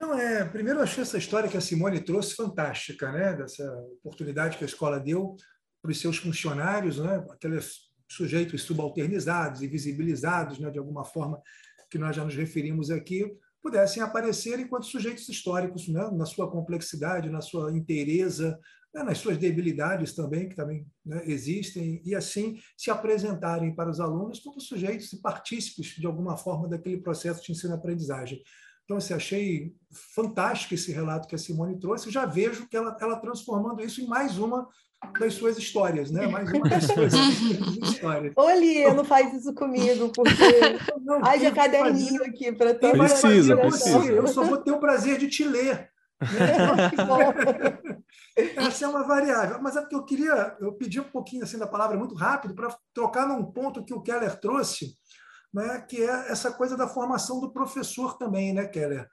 Não, 0.00 0.14
é, 0.14 0.44
primeiro 0.44 0.78
eu 0.78 0.82
achei 0.82 1.02
essa 1.02 1.18
história 1.18 1.48
que 1.48 1.56
a 1.56 1.60
Simone 1.60 2.00
trouxe 2.00 2.34
fantástica, 2.34 3.10
né? 3.12 3.34
Dessa 3.34 3.64
oportunidade 4.02 4.58
que 4.58 4.64
a 4.64 4.66
escola 4.66 5.00
deu 5.00 5.36
para 5.86 5.92
os 5.92 6.00
seus 6.00 6.16
funcionários, 6.16 6.98
né? 6.98 7.24
aqueles 7.30 7.86
sujeitos 8.10 8.62
subalternizados, 8.62 9.62
invisibilizados, 9.62 10.58
né? 10.58 10.68
de 10.68 10.78
alguma 10.80 11.04
forma, 11.04 11.40
que 11.88 11.96
nós 11.96 12.16
já 12.16 12.24
nos 12.24 12.34
referimos 12.34 12.90
aqui, 12.90 13.24
pudessem 13.62 14.02
aparecer 14.02 14.58
enquanto 14.58 14.86
sujeitos 14.86 15.28
históricos, 15.28 15.86
né? 15.86 16.10
na 16.12 16.26
sua 16.26 16.50
complexidade, 16.50 17.30
na 17.30 17.40
sua 17.40 17.70
inteireza, 17.72 18.58
né? 18.92 19.04
nas 19.04 19.18
suas 19.18 19.38
debilidades 19.38 20.12
também, 20.12 20.48
que 20.48 20.56
também 20.56 20.84
né? 21.04 21.22
existem, 21.24 22.02
e 22.04 22.16
assim 22.16 22.58
se 22.76 22.90
apresentarem 22.90 23.72
para 23.72 23.88
os 23.88 24.00
alunos 24.00 24.40
como 24.40 24.60
sujeitos 24.60 25.12
e 25.12 25.22
partícipes, 25.22 25.94
de 25.96 26.06
alguma 26.06 26.36
forma, 26.36 26.68
daquele 26.68 26.98
processo 26.98 27.44
de 27.44 27.52
ensino-aprendizagem. 27.52 28.42
Então, 28.84 28.96
assim, 28.96 29.14
achei 29.14 29.74
fantástico 30.14 30.74
esse 30.74 30.92
relato 30.92 31.28
que 31.28 31.34
a 31.34 31.38
Simone 31.38 31.78
trouxe. 31.78 32.10
Já 32.10 32.24
vejo 32.24 32.68
que 32.68 32.76
ela, 32.76 32.96
ela 33.00 33.20
transformando 33.20 33.82
isso 33.82 34.00
em 34.00 34.06
mais 34.06 34.38
uma 34.38 34.68
das 35.18 35.34
suas 35.34 35.58
histórias, 35.58 36.10
né? 36.10 36.26
Mais 36.26 36.50
uma 36.52 36.68
das 36.68 36.84
suas 36.84 37.12
histórias. 37.12 38.32
Ô, 38.36 38.50
Lia, 38.50 38.94
não 38.94 39.04
faz 39.04 39.32
isso 39.34 39.54
comigo, 39.54 40.10
porque 40.10 40.32
não, 41.04 41.24
haja 41.24 41.50
caderninho 41.50 42.18
fazer... 42.18 42.30
aqui 42.30 42.52
para 42.52 42.74
todo 42.74 42.98
Precisa, 42.98 43.56
precisa. 43.56 44.12
Eu 44.12 44.26
só 44.26 44.44
vou 44.44 44.58
ter 44.58 44.72
o 44.72 44.80
prazer 44.80 45.18
de 45.18 45.28
te 45.28 45.44
ler. 45.44 45.90
Né? 48.36 48.56
Essa 48.56 48.86
é 48.86 48.88
uma 48.88 49.06
variável. 49.06 49.60
Mas 49.62 49.76
é 49.76 49.80
porque 49.80 49.96
eu 49.96 50.04
queria, 50.04 50.56
eu 50.60 50.72
pedi 50.72 51.00
um 51.00 51.10
pouquinho 51.10 51.44
assim 51.44 51.58
da 51.58 51.66
palavra 51.66 51.96
muito 51.98 52.14
rápido 52.14 52.54
para 52.54 52.74
trocar 52.94 53.28
num 53.28 53.44
ponto 53.44 53.84
que 53.84 53.94
o 53.94 54.02
Keller 54.02 54.38
trouxe, 54.38 54.94
né, 55.52 55.84
que 55.88 56.02
é 56.02 56.30
essa 56.30 56.50
coisa 56.50 56.76
da 56.76 56.88
formação 56.88 57.40
do 57.40 57.52
professor 57.52 58.16
também, 58.18 58.52
né, 58.52 58.66
Keller? 58.66 59.08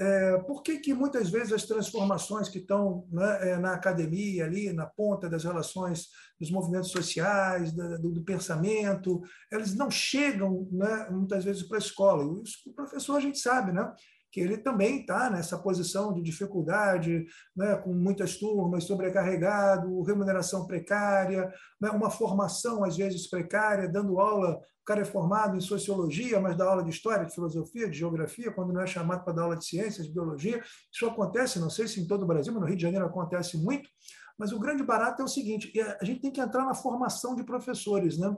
É, 0.00 0.38
por 0.38 0.62
que, 0.62 0.78
que 0.78 0.94
muitas 0.94 1.28
vezes 1.28 1.52
as 1.52 1.66
transformações 1.66 2.48
que 2.48 2.56
estão 2.56 3.06
né, 3.12 3.50
é, 3.50 3.56
na 3.58 3.74
academia, 3.74 4.46
ali 4.46 4.72
na 4.72 4.86
ponta 4.86 5.28
das 5.28 5.44
relações 5.44 6.06
dos 6.40 6.50
movimentos 6.50 6.90
sociais, 6.90 7.70
do, 7.72 8.10
do, 8.10 8.24
pensamento, 8.24 9.20
elas 9.52 9.74
não 9.74 9.90
chegam 9.90 10.66
né, 10.72 11.06
muitas 11.10 11.44
vezes 11.44 11.64
para 11.64 11.76
a 11.76 11.80
escola? 11.80 12.24
E 12.24 12.70
o 12.70 12.72
professor 12.74 13.16
a 13.16 13.20
gente 13.20 13.38
sabe, 13.38 13.72
né? 13.72 13.92
que 14.32 14.40
ele 14.40 14.56
também 14.56 15.00
está 15.00 15.28
nessa 15.28 15.58
posição 15.58 16.14
de 16.14 16.22
dificuldade, 16.22 17.26
né, 17.56 17.74
com 17.76 17.92
muitas 17.92 18.36
turmas, 18.36 18.84
sobrecarregado, 18.84 20.02
remuneração 20.02 20.66
precária, 20.66 21.52
né, 21.80 21.90
uma 21.90 22.10
formação 22.10 22.84
às 22.84 22.96
vezes 22.96 23.28
precária, 23.28 23.88
dando 23.88 24.20
aula. 24.20 24.60
Cara 24.90 25.02
é 25.02 25.04
formado 25.04 25.56
em 25.56 25.60
sociologia, 25.60 26.40
mas 26.40 26.56
dá 26.56 26.64
aula 26.64 26.82
de 26.82 26.90
história, 26.90 27.24
de 27.24 27.32
filosofia, 27.32 27.88
de 27.88 27.96
geografia, 27.96 28.50
quando 28.50 28.72
não 28.72 28.80
é 28.80 28.88
chamado 28.88 29.22
para 29.22 29.32
dar 29.32 29.42
aula 29.42 29.56
de 29.56 29.64
ciências, 29.64 30.04
de 30.04 30.12
biologia. 30.12 30.60
Isso 30.92 31.06
acontece, 31.06 31.60
não 31.60 31.70
sei 31.70 31.86
se 31.86 32.00
em 32.00 32.08
todo 32.08 32.24
o 32.24 32.26
Brasil, 32.26 32.52
mas 32.52 32.60
no 32.60 32.66
Rio 32.66 32.76
de 32.76 32.82
Janeiro 32.82 33.06
acontece 33.06 33.56
muito. 33.56 33.88
Mas 34.36 34.50
o 34.50 34.58
grande 34.58 34.82
barato 34.82 35.22
é 35.22 35.24
o 35.24 35.28
seguinte: 35.28 35.72
a 36.00 36.04
gente 36.04 36.20
tem 36.20 36.32
que 36.32 36.40
entrar 36.40 36.64
na 36.64 36.74
formação 36.74 37.36
de 37.36 37.44
professores, 37.44 38.18
né? 38.18 38.36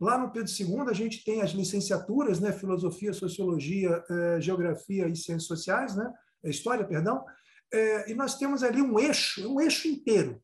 Lá 0.00 0.18
no 0.18 0.32
Pedro 0.32 0.50
II, 0.50 0.90
a 0.90 0.92
gente 0.92 1.22
tem 1.22 1.40
as 1.40 1.52
licenciaturas, 1.52 2.40
né, 2.40 2.50
filosofia, 2.50 3.12
sociologia, 3.12 4.02
eh, 4.10 4.40
geografia 4.40 5.06
e 5.06 5.14
ciências 5.14 5.44
sociais, 5.44 5.94
né, 5.94 6.12
eh, 6.42 6.50
história, 6.50 6.84
perdão, 6.84 7.24
eh, 7.72 8.10
e 8.10 8.14
nós 8.16 8.36
temos 8.36 8.64
ali 8.64 8.82
um 8.82 8.98
eixo, 8.98 9.48
um 9.48 9.60
eixo 9.60 9.86
inteiro, 9.86 10.42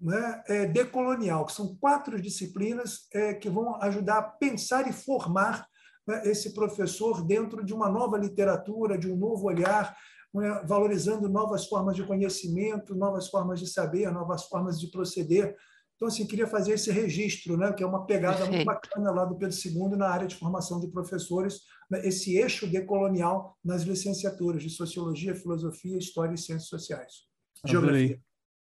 né, 0.00 0.42
decolonial, 0.72 1.46
que 1.46 1.52
são 1.52 1.76
quatro 1.76 2.20
disciplinas 2.20 3.08
que 3.40 3.48
vão 3.48 3.80
ajudar 3.82 4.18
a 4.18 4.22
pensar 4.22 4.88
e 4.88 4.92
formar 4.92 5.66
né, 6.06 6.22
esse 6.26 6.52
professor 6.52 7.26
dentro 7.26 7.64
de 7.64 7.72
uma 7.72 7.88
nova 7.88 8.18
literatura, 8.18 8.98
de 8.98 9.10
um 9.10 9.16
novo 9.16 9.46
olhar, 9.46 9.96
né, 10.34 10.62
valorizando 10.66 11.28
novas 11.28 11.66
formas 11.66 11.96
de 11.96 12.04
conhecimento, 12.04 12.94
novas 12.94 13.28
formas 13.28 13.58
de 13.58 13.66
saber, 13.66 14.12
novas 14.12 14.44
formas 14.44 14.78
de 14.78 14.90
proceder, 14.90 15.56
então, 15.96 16.08
assim, 16.08 16.26
queria 16.26 16.46
fazer 16.46 16.74
esse 16.74 16.90
registro, 16.90 17.56
né, 17.56 17.72
que 17.72 17.82
é 17.82 17.86
uma 17.86 18.04
pegada 18.04 18.36
Perfeito. 18.36 18.54
muito 18.54 18.66
bacana 18.66 19.10
lá 19.10 19.24
do 19.24 19.36
Pedro 19.36 19.56
II 19.56 19.96
na 19.96 20.08
área 20.08 20.26
de 20.26 20.36
formação 20.36 20.78
de 20.78 20.88
professores, 20.88 21.62
né, 21.90 22.06
esse 22.06 22.36
eixo 22.36 22.66
decolonial 22.66 23.56
nas 23.64 23.82
licenciaturas 23.82 24.62
de 24.62 24.68
Sociologia, 24.68 25.34
Filosofia, 25.34 25.96
História 25.96 26.34
e 26.34 26.38
Ciências 26.38 26.68
Sociais. 26.68 27.12
Geografia. 27.64 28.20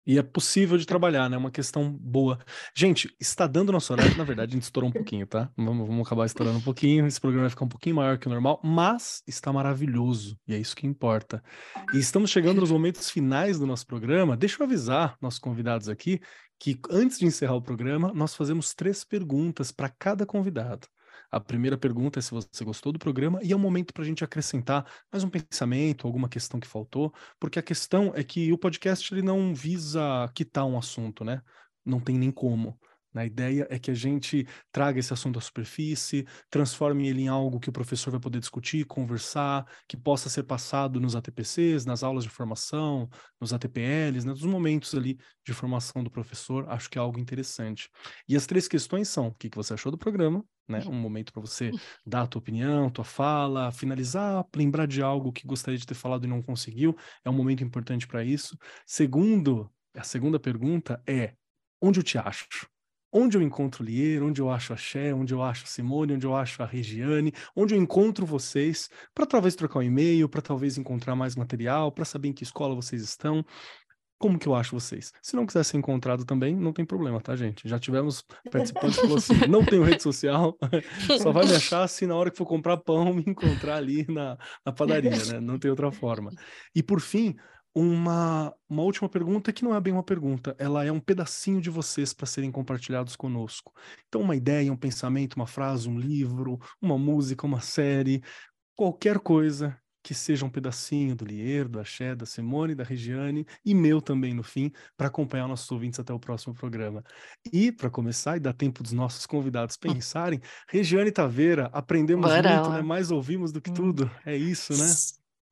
E 0.08 0.18
é 0.18 0.24
possível 0.24 0.78
de 0.78 0.86
trabalhar, 0.86 1.30
né? 1.30 1.36
Uma 1.36 1.52
questão 1.52 1.92
boa. 1.92 2.40
Gente, 2.74 3.14
está 3.20 3.46
dando 3.46 3.74
nosso 3.74 3.92
horário. 3.92 4.16
Na 4.18 4.24
verdade, 4.24 4.52
a 4.52 4.54
gente 4.54 4.64
estourou 4.64 4.90
um 4.90 4.94
pouquinho, 4.94 5.28
tá? 5.28 5.52
Vamos, 5.58 5.86
vamos 5.86 6.08
acabar 6.08 6.26
estourando 6.26 6.60
um 6.60 6.62
pouquinho. 6.62 7.06
Esse 7.06 7.20
programa 7.20 7.44
vai 7.44 7.50
ficar 7.50 7.66
um 7.66 7.70
pouquinho 7.70 7.98
maior 7.98 8.18
que 8.18 8.26
o 8.26 8.30
normal, 8.30 8.62
mas 8.64 9.22
está 9.28 9.52
maravilhoso. 9.52 10.40
E 10.48 10.56
é 10.56 10.58
isso 10.58 10.78
que 10.78 10.88
importa. 10.88 11.44
E 11.94 11.98
estamos 11.98 12.32
chegando 12.32 12.62
nos 12.62 12.72
momentos 12.72 13.10
finais 13.10 13.60
do 13.60 13.68
nosso 13.68 13.86
programa. 13.86 14.38
Deixa 14.38 14.56
eu 14.62 14.66
avisar 14.66 15.18
nossos 15.22 15.40
convidados 15.40 15.90
aqui 15.90 16.22
que 16.58 16.80
antes 16.90 17.20
de 17.20 17.26
encerrar 17.26 17.56
o 17.56 17.62
programa, 17.62 18.12
nós 18.14 18.34
fazemos 18.34 18.74
três 18.74 19.04
perguntas 19.04 19.72
para 19.72 19.90
cada 19.90 20.26
convidado. 20.26 20.88
A 21.32 21.40
primeira 21.40 21.78
pergunta 21.78 22.20
é 22.20 22.22
se 22.22 22.32
você 22.32 22.64
gostou 22.64 22.92
do 22.94 23.00
programa 23.00 23.40
e 23.44 23.52
é 23.52 23.56
um 23.56 23.60
momento 23.60 23.94
para 23.94 24.04
a 24.04 24.06
gente 24.06 24.24
acrescentar 24.24 24.86
mais 25.12 25.24
um 25.24 25.30
pensamento, 25.30 26.08
alguma 26.08 26.30
questão 26.30 26.60
que 26.60 26.68
faltou, 26.68 27.14
porque 27.40 27.60
a 27.60 27.64
questão 27.64 28.14
é 28.16 28.24
que 28.24 28.52
o 28.54 28.58
podcast 28.58 29.14
ele 29.14 29.22
não 29.22 29.54
visa 29.54 30.32
quitar 30.34 30.66
um 30.66 30.78
assunto, 30.78 31.26
né? 31.26 31.42
Não 31.86 32.00
tem 32.00 32.18
nem 32.18 32.32
como. 32.32 32.80
A 33.16 33.26
ideia 33.26 33.68
é 33.70 33.80
que 33.80 33.90
a 33.90 33.94
gente 33.94 34.46
traga 34.72 35.00
esse 35.00 35.12
assunto 35.12 35.40
à 35.40 35.42
superfície, 35.42 36.26
transforme 36.50 37.08
ele 37.08 37.24
em 37.24 37.28
algo 37.28 37.60
que 37.60 37.70
o 37.70 37.74
professor 37.74 38.12
vai 38.12 38.20
poder 38.20 38.40
discutir, 38.40 38.86
conversar, 38.86 39.66
que 39.88 39.98
possa 39.98 40.30
ser 40.30 40.44
passado 40.44 41.00
nos 41.00 41.16
ATPCs, 41.16 41.86
nas 41.86 42.04
aulas 42.04 42.24
de 42.24 42.30
formação, 42.30 43.10
nos 43.40 43.54
ATPLs, 43.54 44.26
né, 44.26 44.34
nos 44.34 44.44
momentos 44.44 44.94
ali 44.94 45.18
de 45.46 45.54
formação 45.54 46.04
do 46.04 46.12
professor. 46.12 46.70
Acho 46.70 46.90
que 46.90 46.98
é 46.98 47.02
algo 47.02 47.20
interessante. 47.20 47.90
E 48.28 48.36
as 48.36 48.46
três 48.46 48.68
questões 48.68 49.08
são: 49.10 49.28
o 49.28 49.34
que, 49.34 49.50
você 49.54 49.74
achou 49.74 49.92
do 49.92 49.98
programa? 49.98 50.44
Né? 50.68 50.84
Um 50.86 50.94
momento 50.94 51.32
para 51.32 51.42
você 51.42 51.72
dar 52.06 52.24
a 52.24 52.28
tua 52.28 52.40
opinião, 52.40 52.90
tua 52.90 53.06
fala, 53.06 53.72
finalizar, 53.72 54.46
lembrar 54.56 54.86
de 54.86 55.02
algo 55.02 55.32
que 55.32 55.48
gostaria 55.48 55.78
de 55.78 55.86
ter 55.86 55.96
falado 55.96 56.26
e 56.26 56.28
não 56.28 56.42
conseguiu. 56.42 56.96
É 57.24 57.30
um 57.30 57.34
momento 57.34 57.64
importante 57.64 58.06
para 58.06 58.24
isso. 58.24 58.58
Segundo, 58.86 59.72
a 59.96 60.04
segunda 60.04 60.40
pergunta 60.40 61.02
é: 61.08 61.34
onde 61.82 62.00
eu 62.00 62.04
te 62.04 62.18
acho? 62.18 62.68
Onde 63.12 63.38
eu 63.38 63.42
encontro 63.42 63.84
Lier, 63.84 64.24
onde 64.24 64.42
eu 64.42 64.50
acho 64.50 64.74
a 64.74 64.78
Xé, 64.78 65.14
onde 65.14 65.34
eu 65.34 65.42
acho 65.42 65.64
a 65.64 65.68
Simone, 65.68 66.14
onde 66.14 66.26
eu 66.26 66.36
acho 66.36 66.62
a 66.62 66.66
Regiane, 66.66 67.34
onde 67.56 67.74
eu 67.74 67.82
encontro 67.82 68.26
vocês, 68.26 68.90
para 69.14 69.26
talvez 69.26 69.56
trocar 69.56 69.80
um 69.80 69.84
e-mail, 69.84 70.28
para 70.30 70.42
talvez 70.42 70.78
encontrar 70.78 71.16
mais 71.16 71.36
material, 71.36 71.92
para 71.92 72.06
saber 72.06 72.30
em 72.30 72.34
que 72.34 72.44
escola 72.44 72.76
vocês 72.76 73.02
estão. 73.02 73.46
Como 74.20 74.40
que 74.40 74.48
eu 74.48 74.56
acho 74.56 74.74
vocês? 74.74 75.14
Se 75.22 75.36
não 75.36 75.46
quiser 75.46 75.64
ser 75.64 75.78
encontrado 75.78 76.26
também, 76.26 76.56
não 76.56 76.74
tem 76.74 76.84
problema, 76.84 77.22
tá, 77.22 77.36
gente? 77.36 77.70
Já 77.70 77.78
tivemos 77.78 78.24
participantes 78.52 78.96
que 78.96 79.02
falaram 79.02 79.18
assim: 79.18 79.48
não 79.48 79.64
tenho 79.64 79.84
rede 79.84 80.02
social, 80.02 80.58
só 81.22 81.32
vai 81.32 81.46
me 81.46 81.54
achar 81.56 81.88
se 81.88 82.08
na 82.08 82.16
hora 82.16 82.32
que 82.32 82.38
for 82.38 82.48
comprar 82.48 82.78
pão 82.78 83.14
me 83.14 83.24
encontrar 83.28 83.76
ali 83.76 84.08
na, 84.10 84.36
na 84.66 84.74
padaria, 84.74 85.24
né? 85.26 85.40
Não 85.40 85.60
tem 85.60 85.70
outra 85.70 85.92
forma. 85.92 86.32
E 86.74 86.82
por 86.82 87.00
fim, 87.00 87.36
uma, 87.80 88.52
uma 88.68 88.82
última 88.82 89.08
pergunta 89.08 89.54
que 89.54 89.64
não 89.64 89.76
é 89.76 89.80
bem 89.80 89.94
uma 89.94 90.02
pergunta, 90.02 90.56
ela 90.58 90.84
é 90.84 90.92
um 90.92 91.00
pedacinho 91.00 91.62
de 91.62 91.70
vocês 91.70 92.12
para 92.12 92.26
serem 92.26 92.52
compartilhados 92.52 93.16
conosco. 93.16 93.72
Então, 94.08 94.22
uma 94.22 94.36
ideia, 94.36 94.74
um 94.74 94.76
pensamento, 94.76 95.36
uma 95.36 95.46
frase, 95.46 95.88
um 95.88 96.00
livro, 96.00 96.60
uma 96.82 96.98
música, 96.98 97.46
uma 97.46 97.62
série, 97.62 98.24
qualquer 98.76 99.20
coisa 99.20 99.80
que 100.02 100.16
seja 100.16 100.44
um 100.44 100.50
pedacinho 100.50 101.16
do 101.16 101.24
Lier, 101.24 101.68
do 101.68 101.80
Axé, 101.80 102.16
da 102.16 102.26
Simone, 102.26 102.74
da 102.74 102.84
Regiane 102.84 103.46
e 103.64 103.76
meu 103.76 104.02
também 104.02 104.34
no 104.34 104.42
fim, 104.42 104.72
para 104.96 105.08
acompanhar 105.08 105.48
nossos 105.48 105.70
ouvintes 105.70 106.00
até 106.00 106.12
o 106.12 106.20
próximo 106.20 106.56
programa. 106.56 107.04
E, 107.54 107.72
para 107.72 107.92
começar 107.92 108.38
e 108.38 108.40
dar 108.40 108.54
tempo 108.54 108.82
dos 108.82 108.94
nossos 108.94 109.28
convidados 109.28 109.76
hum. 109.76 109.94
pensarem, 109.94 110.42
Regiane 110.68 111.12
Taveira, 111.12 111.70
aprendemos 111.74 112.26
Bora 112.26 112.56
muito, 112.56 112.70
né? 112.72 112.82
mais 112.82 113.12
ouvimos 113.12 113.52
do 113.52 113.62
que 113.62 113.70
hum. 113.70 113.74
tudo. 113.74 114.12
É 114.26 114.36
isso, 114.36 114.74
né? 114.74 114.86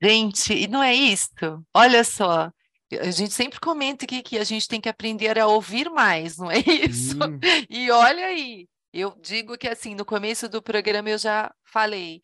Gente, 0.02 0.54
e 0.54 0.68
não 0.68 0.84
é 0.84 0.94
isto? 0.94 1.66
Olha 1.74 2.04
só, 2.04 2.52
a 3.00 3.12
gente 3.12 3.34
sempre 3.34 3.60
comenta 3.60 4.06
aqui 4.06 4.22
que 4.22 4.38
a 4.38 4.44
gente 4.44 4.68
tem 4.68 4.82
que 4.82 4.90
aprender 4.90 5.40
a 5.40 5.48
ouvir 5.48 5.90
mais, 5.90 6.38
não 6.38 6.52
é 6.52 6.60
isso? 6.68 7.18
Hum. 7.18 7.40
E 7.70 7.90
olha 7.92 8.26
aí, 8.26 8.68
eu 8.94 9.16
digo 9.22 9.58
que 9.58 9.68
assim, 9.68 9.96
no 9.96 10.06
começo 10.06 10.48
do 10.48 10.62
programa 10.62 11.10
eu 11.10 11.18
já 11.18 11.54
falei, 11.64 12.22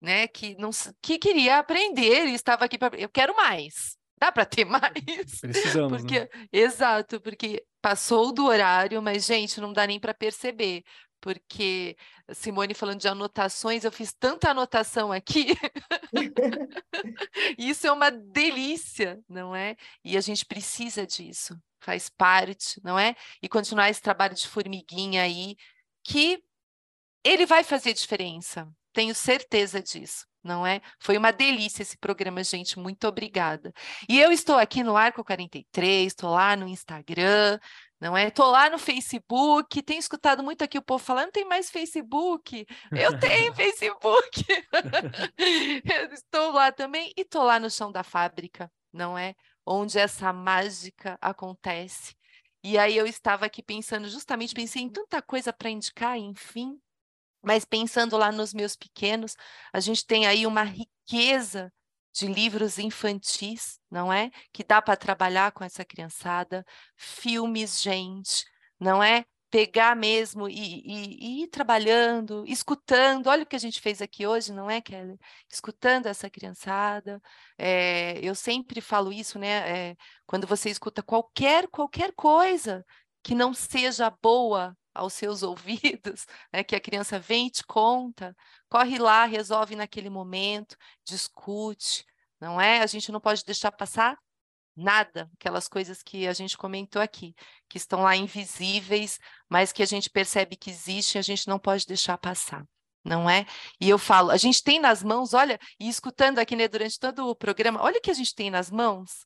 né, 0.00 0.28
que 0.28 0.54
não 0.56 0.70
que 1.02 1.18
queria 1.18 1.58
aprender 1.58 2.26
e 2.26 2.34
estava 2.34 2.64
aqui 2.64 2.78
para 2.78 2.98
eu 2.98 3.08
quero 3.08 3.34
mais. 3.34 3.96
Dá 4.18 4.32
para 4.32 4.46
ter 4.46 4.64
mais? 4.64 5.40
Precisamos, 5.40 6.00
porque, 6.00 6.20
né? 6.20 6.28
Exato, 6.52 7.20
porque 7.20 7.62
passou 7.82 8.32
do 8.32 8.46
horário, 8.46 9.02
mas, 9.02 9.26
gente, 9.26 9.60
não 9.60 9.72
dá 9.72 9.86
nem 9.86 10.00
para 10.00 10.14
perceber. 10.14 10.82
Porque 11.20 11.96
Simone 12.32 12.74
falando 12.74 13.00
de 13.00 13.08
anotações, 13.08 13.84
eu 13.84 13.92
fiz 13.92 14.12
tanta 14.12 14.50
anotação 14.50 15.12
aqui. 15.12 15.46
Isso 17.58 17.86
é 17.86 17.92
uma 17.92 18.10
delícia, 18.10 19.20
não 19.28 19.54
é? 19.54 19.76
E 20.04 20.16
a 20.16 20.20
gente 20.20 20.44
precisa 20.44 21.06
disso, 21.06 21.58
faz 21.80 22.08
parte, 22.08 22.80
não 22.82 22.98
é? 22.98 23.14
E 23.42 23.48
continuar 23.48 23.90
esse 23.90 24.02
trabalho 24.02 24.34
de 24.34 24.46
formiguinha 24.46 25.22
aí, 25.22 25.56
que 26.04 26.42
ele 27.24 27.46
vai 27.46 27.64
fazer 27.64 27.92
diferença, 27.92 28.68
tenho 28.92 29.14
certeza 29.14 29.82
disso 29.82 30.26
não 30.46 30.66
é? 30.66 30.80
Foi 30.98 31.18
uma 31.18 31.32
delícia 31.32 31.82
esse 31.82 31.98
programa, 31.98 32.42
gente. 32.44 32.78
Muito 32.78 33.06
obrigada. 33.06 33.72
E 34.08 34.18
eu 34.18 34.30
estou 34.32 34.56
aqui 34.56 34.82
no 34.82 34.96
Arco 34.96 35.24
43, 35.24 36.06
estou 36.06 36.30
lá 36.30 36.56
no 36.56 36.68
Instagram, 36.68 37.58
não 38.00 38.16
é? 38.16 38.28
Estou 38.28 38.50
lá 38.50 38.68
no 38.68 38.78
Facebook, 38.78 39.82
tenho 39.82 39.98
escutado 39.98 40.42
muito 40.42 40.62
aqui 40.62 40.78
o 40.78 40.82
povo 40.82 41.02
falando, 41.02 41.26
não 41.26 41.32
tem 41.32 41.44
mais 41.44 41.70
Facebook. 41.70 42.66
Eu 42.92 43.18
tenho 43.18 43.52
Facebook. 43.56 44.44
estou 46.12 46.52
lá 46.52 46.70
também 46.70 47.12
e 47.16 47.22
estou 47.22 47.42
lá 47.42 47.58
no 47.58 47.70
chão 47.70 47.90
da 47.90 48.02
fábrica, 48.02 48.70
não 48.92 49.16
é? 49.16 49.34
Onde 49.64 49.98
essa 49.98 50.32
mágica 50.32 51.18
acontece. 51.20 52.14
E 52.62 52.76
aí 52.78 52.96
eu 52.96 53.06
estava 53.06 53.46
aqui 53.46 53.62
pensando, 53.62 54.08
justamente 54.08 54.54
pensei 54.54 54.82
em 54.82 54.90
tanta 54.90 55.22
coisa 55.22 55.52
para 55.52 55.70
indicar, 55.70 56.18
enfim, 56.18 56.78
mas 57.42 57.64
pensando 57.64 58.16
lá 58.16 58.32
nos 58.32 58.52
meus 58.52 58.74
pequenos, 58.74 59.36
a 59.72 59.80
gente 59.80 60.04
tem 60.04 60.26
aí 60.26 60.46
uma 60.46 60.64
riqueza 60.64 61.72
de 62.16 62.26
livros 62.26 62.78
infantis, 62.78 63.78
não 63.90 64.10
é? 64.12 64.30
Que 64.52 64.64
dá 64.64 64.80
para 64.80 64.96
trabalhar 64.96 65.52
com 65.52 65.62
essa 65.62 65.84
criançada, 65.84 66.64
filmes, 66.96 67.80
gente, 67.82 68.44
não 68.80 69.02
é? 69.02 69.24
Pegar 69.50 69.94
mesmo 69.94 70.48
e, 70.48 70.54
e, 70.54 71.40
e, 71.40 71.42
ir 71.44 71.48
trabalhando, 71.48 72.44
escutando. 72.46 73.28
Olha 73.28 73.42
o 73.44 73.46
que 73.46 73.56
a 73.56 73.58
gente 73.58 73.80
fez 73.80 74.00
aqui 74.02 74.26
hoje, 74.26 74.52
não 74.52 74.70
é, 74.70 74.80
Kelly? 74.80 75.18
Escutando 75.50 76.06
essa 76.06 76.28
criançada. 76.30 77.20
É, 77.58 78.18
eu 78.22 78.34
sempre 78.34 78.80
falo 78.80 79.12
isso, 79.12 79.38
né? 79.38 79.90
É, 79.90 79.96
quando 80.26 80.46
você 80.46 80.70
escuta 80.70 81.02
qualquer 81.02 81.68
qualquer 81.68 82.12
coisa 82.14 82.84
que 83.22 83.34
não 83.34 83.52
seja 83.54 84.10
boa 84.22 84.76
aos 84.94 85.12
seus 85.12 85.42
ouvidos, 85.44 86.26
né, 86.52 86.64
que 86.64 86.74
a 86.74 86.80
criança 86.80 87.18
vem 87.18 87.48
e 87.48 87.50
te 87.50 87.64
conta, 87.64 88.34
corre 88.68 88.98
lá, 88.98 89.24
resolve 89.24 89.76
naquele 89.76 90.10
momento, 90.10 90.76
discute, 91.04 92.04
não 92.40 92.60
é? 92.60 92.80
A 92.80 92.86
gente 92.86 93.10
não 93.12 93.20
pode 93.20 93.44
deixar 93.44 93.72
passar 93.72 94.18
nada, 94.76 95.30
aquelas 95.34 95.66
coisas 95.68 96.02
que 96.02 96.26
a 96.26 96.32
gente 96.34 96.56
comentou 96.58 97.00
aqui, 97.00 97.34
que 97.68 97.78
estão 97.78 98.02
lá 98.02 98.14
invisíveis, 98.14 99.18
mas 99.48 99.72
que 99.72 99.82
a 99.82 99.86
gente 99.86 100.10
percebe 100.10 100.54
que 100.54 100.70
existem, 100.70 101.18
a 101.18 101.22
gente 101.22 101.48
não 101.48 101.58
pode 101.58 101.86
deixar 101.86 102.18
passar. 102.18 102.64
Não 103.02 103.30
é? 103.30 103.46
E 103.80 103.88
eu 103.88 103.98
falo, 103.98 104.32
a 104.32 104.36
gente 104.36 104.62
tem 104.62 104.80
nas 104.80 105.02
mãos, 105.02 105.32
olha, 105.32 105.60
e 105.78 105.88
escutando 105.88 106.40
aqui 106.40 106.56
né, 106.56 106.66
durante 106.66 106.98
todo 106.98 107.28
o 107.28 107.36
programa, 107.36 107.80
olha 107.80 107.98
o 107.98 108.00
que 108.00 108.10
a 108.10 108.14
gente 108.14 108.34
tem 108.34 108.50
nas 108.50 108.68
mãos. 108.68 109.24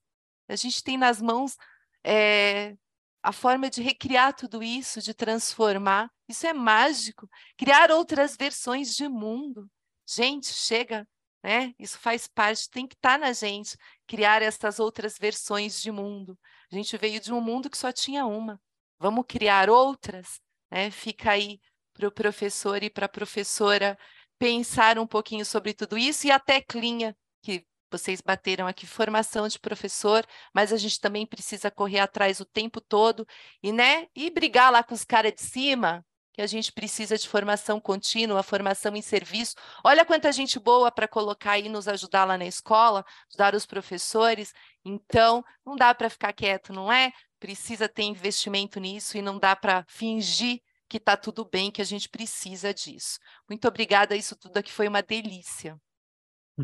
A 0.49 0.55
gente 0.55 0.85
tem 0.85 0.99
nas 0.99 1.21
mãos 1.21 1.57
é, 2.05 2.77
a 3.23 3.33
forma 3.33 3.69
de 3.69 3.83
recriar 3.83 4.35
tudo 4.35 4.63
isso, 4.63 5.01
de 5.01 5.13
transformar, 5.15 6.11
isso 6.29 6.47
é 6.47 6.53
mágico. 6.53 7.29
Criar 7.57 7.91
outras 7.91 8.37
versões 8.37 8.95
de 8.95 9.09
mundo. 9.09 9.69
Gente, 10.09 10.47
chega, 10.53 11.07
né? 11.43 11.75
Isso 11.79 11.99
faz 11.99 12.27
parte, 12.27 12.69
tem 12.71 12.87
que 12.87 12.95
estar 12.95 13.19
tá 13.19 13.27
na 13.27 13.33
gente, 13.33 13.77
criar 14.07 14.43
essas 14.43 14.79
outras 14.79 15.19
versões 15.19 15.81
de 15.83 15.91
mundo. 15.91 16.39
A 16.73 16.75
gente 16.75 16.97
veio 16.97 17.21
de 17.21 17.33
um 17.33 17.41
mundo 17.41 17.69
que 17.69 17.79
só 17.79 17.93
tinha 17.93 18.25
uma. 18.27 18.61
Vamos 18.99 19.25
criar 19.29 19.69
outras, 19.71 20.41
né? 20.71 20.91
Fica 20.91 21.33
aí 21.33 21.61
para 21.93 22.09
o 22.09 22.13
professor 22.13 22.83
e 22.83 22.91
para 22.91 23.07
a 23.07 23.09
professora 23.09 23.99
pensar 24.39 24.99
um 24.99 25.07
pouquinho 25.07 25.45
sobre 25.45 25.75
tudo 25.75 25.99
isso 25.99 26.27
e 26.27 26.31
a 26.31 26.39
teclinha 26.39 27.15
que 27.43 27.65
vocês 27.91 28.21
bateram 28.21 28.67
aqui 28.67 28.87
formação 28.87 29.49
de 29.49 29.59
professor, 29.59 30.25
mas 30.55 30.73
a 30.73 30.77
gente 30.77 31.01
também 31.01 31.27
precisa 31.27 31.71
correr 31.71 32.01
atrás 32.01 32.41
o 32.41 32.45
tempo 32.45 32.81
todo 32.81 33.27
e, 33.63 33.73
né, 33.73 34.07
e 34.15 34.31
brigar 34.31 34.73
lá 34.73 34.83
com 34.83 34.95
os 34.95 35.05
caras 35.05 35.33
de 35.35 35.43
cima, 35.43 36.05
que 36.33 36.41
a 36.43 36.47
gente 36.47 36.73
precisa 36.73 37.19
de 37.19 37.29
formação 37.29 37.81
contínua, 37.81 38.43
formação 38.43 38.95
em 38.97 39.03
serviço. 39.03 39.55
Olha 39.85 40.05
quanta 40.05 40.33
gente 40.33 40.59
boa 40.59 40.91
para 40.91 41.09
colocar 41.09 41.53
aí 41.53 41.69
nos 41.69 41.89
ajudar 41.89 42.25
lá 42.25 42.39
na 42.39 42.47
escola, 42.47 43.05
ajudar 43.29 43.55
os 43.55 43.67
professores. 43.67 44.53
Então, 44.85 45.45
não 45.67 45.77
dá 45.77 45.95
para 45.95 46.09
ficar 46.09 46.33
quieto, 46.33 46.73
não 46.73 46.91
é? 46.93 47.13
Precisa 47.39 47.89
ter 47.89 48.05
investimento 48.05 48.79
nisso 48.79 49.19
e 49.19 49.23
não 49.23 49.39
dá 49.39 49.57
para 49.57 49.85
fingir 49.89 50.61
que 50.89 50.97
está 50.97 51.17
tudo 51.17 51.45
bem, 51.45 51.71
que 51.71 51.81
a 51.81 51.85
gente 51.85 52.09
precisa 52.09 52.75
disso. 52.75 53.19
Muito 53.49 53.67
obrigada, 53.69 54.17
isso 54.17 54.35
tudo 54.37 54.57
aqui 54.57 54.73
foi 54.73 54.89
uma 54.89 55.01
delícia. 55.01 55.81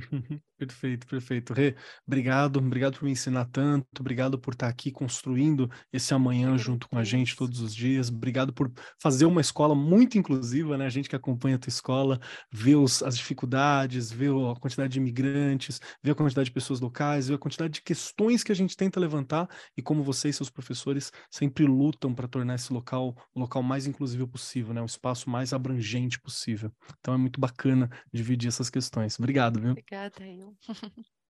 Perfeito, 0.59 1.07
perfeito. 1.07 1.53
Rê, 1.53 1.75
obrigado, 2.07 2.57
obrigado 2.59 2.99
por 2.99 3.05
me 3.05 3.11
ensinar 3.11 3.45
tanto, 3.47 3.87
obrigado 4.01 4.39
por 4.39 4.55
estar 4.55 4.69
aqui 4.69 4.91
construindo 4.91 5.71
esse 5.93 6.15
amanhã 6.15 6.57
junto 6.57 6.89
com 6.89 6.97
a 6.99 7.05
gente 7.05 7.37
todos 7.37 7.61
os 7.61 7.75
dias, 7.75 8.09
obrigado 8.09 8.55
por 8.55 8.73
fazer 8.99 9.27
uma 9.27 9.41
escola 9.43 9.75
muito 9.75 10.17
inclusiva, 10.17 10.79
né? 10.79 10.87
A 10.87 10.89
gente 10.89 11.11
que 11.11 11.17
acompanha 11.17 11.57
a 11.57 11.59
tua 11.59 11.69
escola, 11.69 12.19
vê 12.51 12.75
os, 12.75 13.03
as 13.03 13.17
dificuldades, 13.19 14.11
vê 14.11 14.29
a 14.29 14.59
quantidade 14.59 14.95
de 14.95 14.99
imigrantes, 14.99 15.79
vê 16.03 16.11
a 16.11 16.15
quantidade 16.15 16.47
de 16.47 16.53
pessoas 16.53 16.81
locais, 16.81 17.29
vê 17.29 17.35
a 17.35 17.39
quantidade 17.39 17.75
de 17.75 17.83
questões 17.83 18.43
que 18.43 18.51
a 18.53 18.57
gente 18.57 18.77
tenta 18.77 18.99
levantar 18.99 19.49
e 19.77 19.83
como 19.83 20.03
você 20.03 20.31
e 20.31 20.33
seus 20.33 20.49
professores 20.51 21.13
sempre 21.31 21.67
lutam 21.67 22.15
para 22.15 22.27
tornar 22.29 22.55
esse 22.55 22.73
local 22.73 23.15
o 23.35 23.41
local 23.41 23.63
mais 23.63 23.87
inclusivo 23.87 24.27
possível, 24.27 24.73
né? 24.73 24.81
O 24.81 24.87
espaço 24.87 25.29
mais 25.29 25.53
abrangente 25.53 26.19
possível. 26.19 26.73
Então 26.99 27.13
é 27.15 27.19
muito 27.19 27.39
bacana 27.41 27.91
dividir 28.13 28.49
essas 28.49 28.71
questões. 28.71 29.19
Obrigado, 29.19 29.61
viu? 29.61 29.86
Obrigada, 29.87 30.27
eu. 30.27 30.57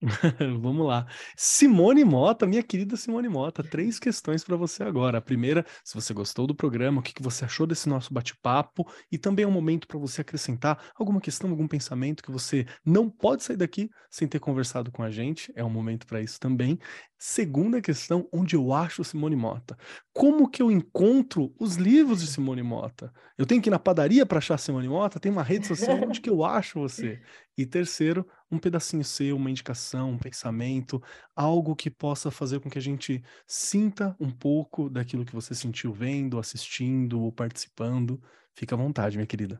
Vamos 0.61 0.85
lá. 0.85 1.07
Simone 1.37 2.05
Mota, 2.05 2.45
minha 2.45 2.63
querida 2.63 2.97
Simone 2.97 3.29
Mota, 3.29 3.63
três 3.63 4.01
questões 4.01 4.43
para 4.43 4.57
você 4.57 4.83
agora. 4.83 5.19
A 5.19 5.21
primeira, 5.21 5.65
se 5.85 5.95
você 5.95 6.13
gostou 6.13 6.47
do 6.47 6.55
programa, 6.55 7.01
o 7.01 7.03
que, 7.03 7.15
que 7.15 7.23
você 7.23 7.45
achou 7.45 7.67
desse 7.67 7.89
nosso 7.89 8.13
bate-papo 8.13 8.85
e 9.13 9.17
também 9.17 9.45
é 9.45 9.49
um 9.49 9.53
momento 9.53 9.87
para 9.87 9.99
você 9.99 10.21
acrescentar 10.21 10.91
alguma 10.97 11.21
questão, 11.21 11.49
algum 11.51 11.69
pensamento 11.69 12.23
que 12.23 12.33
você 12.33 12.67
não 12.85 13.09
pode 13.09 13.45
sair 13.45 13.57
daqui 13.57 13.89
sem 14.11 14.27
ter 14.27 14.41
conversado 14.41 14.91
com 14.91 15.05
a 15.05 15.11
gente. 15.11 15.53
É 15.55 15.65
um 15.65 15.71
momento 15.71 16.05
para 16.05 16.21
isso 16.21 16.41
também. 16.41 16.79
Segunda 17.17 17.81
questão, 17.81 18.29
onde 18.33 18.57
eu 18.57 18.73
acho 18.73 19.05
Simone 19.05 19.37
Mota? 19.37 19.79
Como 20.13 20.51
que 20.51 20.61
eu 20.61 20.73
encontro 20.73 21.55
os 21.61 21.77
livros 21.77 22.21
de 22.21 22.27
Simone 22.27 22.65
Mota? 22.65 23.13
Eu 23.39 23.47
tenho 23.47 23.63
que 23.63 23.69
ir 23.69 23.71
na 23.71 23.79
padaria 23.79 24.27
para 24.27 24.39
achar 24.39 24.59
Simone 24.59 24.89
Mota? 24.89 25.21
Tem 25.21 25.31
uma 25.31 25.45
rede 25.45 25.69
social 25.69 25.97
onde 26.03 26.21
que 26.21 26.29
eu 26.29 26.45
acho 26.45 26.81
você? 26.81 27.21
E 27.57 27.65
terceiro, 27.65 28.27
um 28.53 28.59
pedacinho 28.59 29.03
seu, 29.03 29.35
uma 29.37 29.51
indicação, 29.51 30.11
um 30.11 30.19
pensamento, 30.19 31.03
algo 31.35 31.75
que 31.75 31.91
possa 31.91 32.31
fazer 32.31 32.61
com 32.61 32.69
que 32.69 32.79
a 32.79 32.83
gente 32.83 33.25
sinta 33.47 34.15
um 34.21 34.31
pouco 34.31 34.91
daquilo 34.91 35.25
que 35.25 35.35
você 35.35 35.55
sentiu 35.55 35.91
vendo, 35.91 36.39
assistindo 36.39 37.23
ou 37.23 37.33
participando. 37.33 38.23
Fica 38.55 38.75
à 38.75 38.79
vontade, 38.79 39.17
minha 39.17 39.27
querida. 39.27 39.59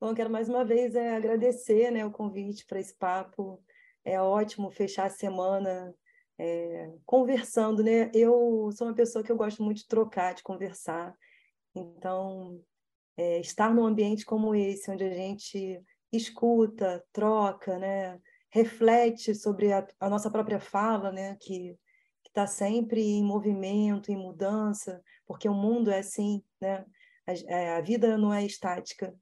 Bom, 0.00 0.14
quero 0.14 0.30
mais 0.30 0.48
uma 0.48 0.64
vez 0.64 0.94
é, 0.94 1.14
agradecer 1.14 1.90
né, 1.90 2.06
o 2.06 2.10
convite 2.10 2.64
para 2.64 2.80
esse 2.80 2.94
papo. 2.94 3.62
É 4.02 4.18
ótimo 4.18 4.70
fechar 4.70 5.06
a 5.06 5.10
semana 5.10 5.94
é, 6.38 6.90
conversando, 7.04 7.82
né? 7.82 8.10
Eu 8.14 8.70
sou 8.72 8.86
uma 8.86 8.94
pessoa 8.94 9.22
que 9.22 9.30
eu 9.30 9.36
gosto 9.36 9.62
muito 9.62 9.78
de 9.78 9.88
trocar, 9.88 10.34
de 10.34 10.42
conversar. 10.42 11.14
Então, 11.74 12.62
é, 13.16 13.40
estar 13.40 13.74
num 13.74 13.84
ambiente 13.84 14.24
como 14.24 14.54
esse, 14.54 14.90
onde 14.90 15.04
a 15.04 15.12
gente 15.12 15.82
escuta, 16.12 17.04
troca, 17.12 17.78
né? 17.78 18.20
reflete 18.50 19.34
sobre 19.34 19.72
a, 19.72 19.86
a 20.00 20.08
nossa 20.08 20.30
própria 20.30 20.58
fala, 20.58 21.12
né? 21.12 21.36
que 21.40 21.76
está 22.26 22.46
sempre 22.46 23.00
em 23.02 23.22
movimento, 23.22 24.10
em 24.10 24.16
mudança, 24.16 25.02
porque 25.26 25.48
o 25.48 25.54
mundo 25.54 25.90
é 25.90 25.98
assim, 25.98 26.42
né? 26.60 26.84
a, 27.26 27.32
é, 27.46 27.76
a 27.76 27.80
vida 27.80 28.16
não 28.16 28.32
é 28.32 28.44
estática. 28.44 29.14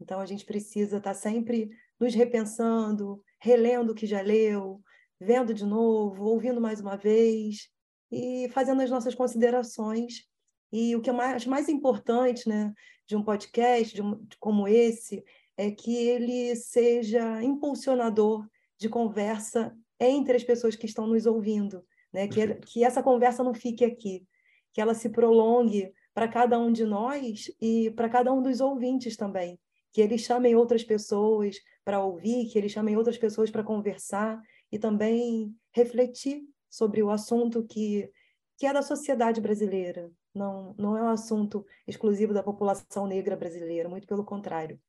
Então, 0.00 0.18
a 0.18 0.26
gente 0.26 0.44
precisa 0.44 0.98
estar 0.98 1.14
tá 1.14 1.14
sempre 1.14 1.70
nos 1.98 2.14
repensando, 2.14 3.22
relendo 3.40 3.90
o 3.90 3.94
que 3.94 4.06
já 4.06 4.20
leu, 4.20 4.82
vendo 5.20 5.54
de 5.54 5.64
novo, 5.64 6.24
ouvindo 6.24 6.60
mais 6.60 6.80
uma 6.80 6.96
vez 6.96 7.70
e 8.10 8.48
fazendo 8.50 8.82
as 8.82 8.90
nossas 8.90 9.14
considerações. 9.14 10.24
E 10.72 10.96
o 10.96 11.00
que 11.00 11.10
é 11.10 11.12
mais, 11.12 11.46
mais 11.46 11.68
importante 11.68 12.48
né, 12.48 12.72
de 13.06 13.14
um 13.14 13.22
podcast 13.22 13.94
de 13.94 14.02
um, 14.02 14.26
como 14.40 14.66
esse 14.66 15.22
é 15.56 15.70
que 15.70 15.94
ele 15.94 16.56
seja 16.56 17.42
impulsionador 17.42 18.46
de 18.78 18.88
conversa 18.88 19.76
entre 20.00 20.36
as 20.36 20.44
pessoas 20.44 20.74
que 20.74 20.86
estão 20.86 21.06
nos 21.06 21.26
ouvindo, 21.26 21.84
né? 22.12 22.26
que, 22.26 22.54
que 22.54 22.84
essa 22.84 23.02
conversa 23.02 23.44
não 23.44 23.54
fique 23.54 23.84
aqui, 23.84 24.26
que 24.72 24.80
ela 24.80 24.94
se 24.94 25.08
prolongue 25.08 25.92
para 26.14 26.28
cada 26.28 26.58
um 26.58 26.72
de 26.72 26.84
nós 26.84 27.50
e 27.60 27.90
para 27.92 28.08
cada 28.08 28.32
um 28.32 28.42
dos 28.42 28.60
ouvintes 28.60 29.16
também, 29.16 29.58
que 29.92 30.00
eles 30.00 30.22
chamem 30.22 30.54
outras 30.54 30.82
pessoas 30.82 31.56
para 31.84 32.02
ouvir, 32.04 32.48
que 32.48 32.58
eles 32.58 32.72
chamem 32.72 32.96
outras 32.96 33.18
pessoas 33.18 33.50
para 33.50 33.62
conversar 33.62 34.40
e 34.70 34.78
também 34.78 35.54
refletir 35.72 36.42
sobre 36.68 37.02
o 37.02 37.10
assunto 37.10 37.62
que, 37.64 38.10
que 38.58 38.66
é 38.66 38.72
da 38.72 38.82
sociedade 38.82 39.40
brasileira. 39.40 40.10
Não, 40.34 40.74
não 40.78 40.96
é 40.96 41.02
um 41.02 41.08
assunto 41.08 41.64
exclusivo 41.86 42.32
da 42.32 42.42
população 42.42 43.06
negra 43.06 43.36
brasileira, 43.36 43.88
muito 43.88 44.06
pelo 44.06 44.24
contrário. 44.24 44.80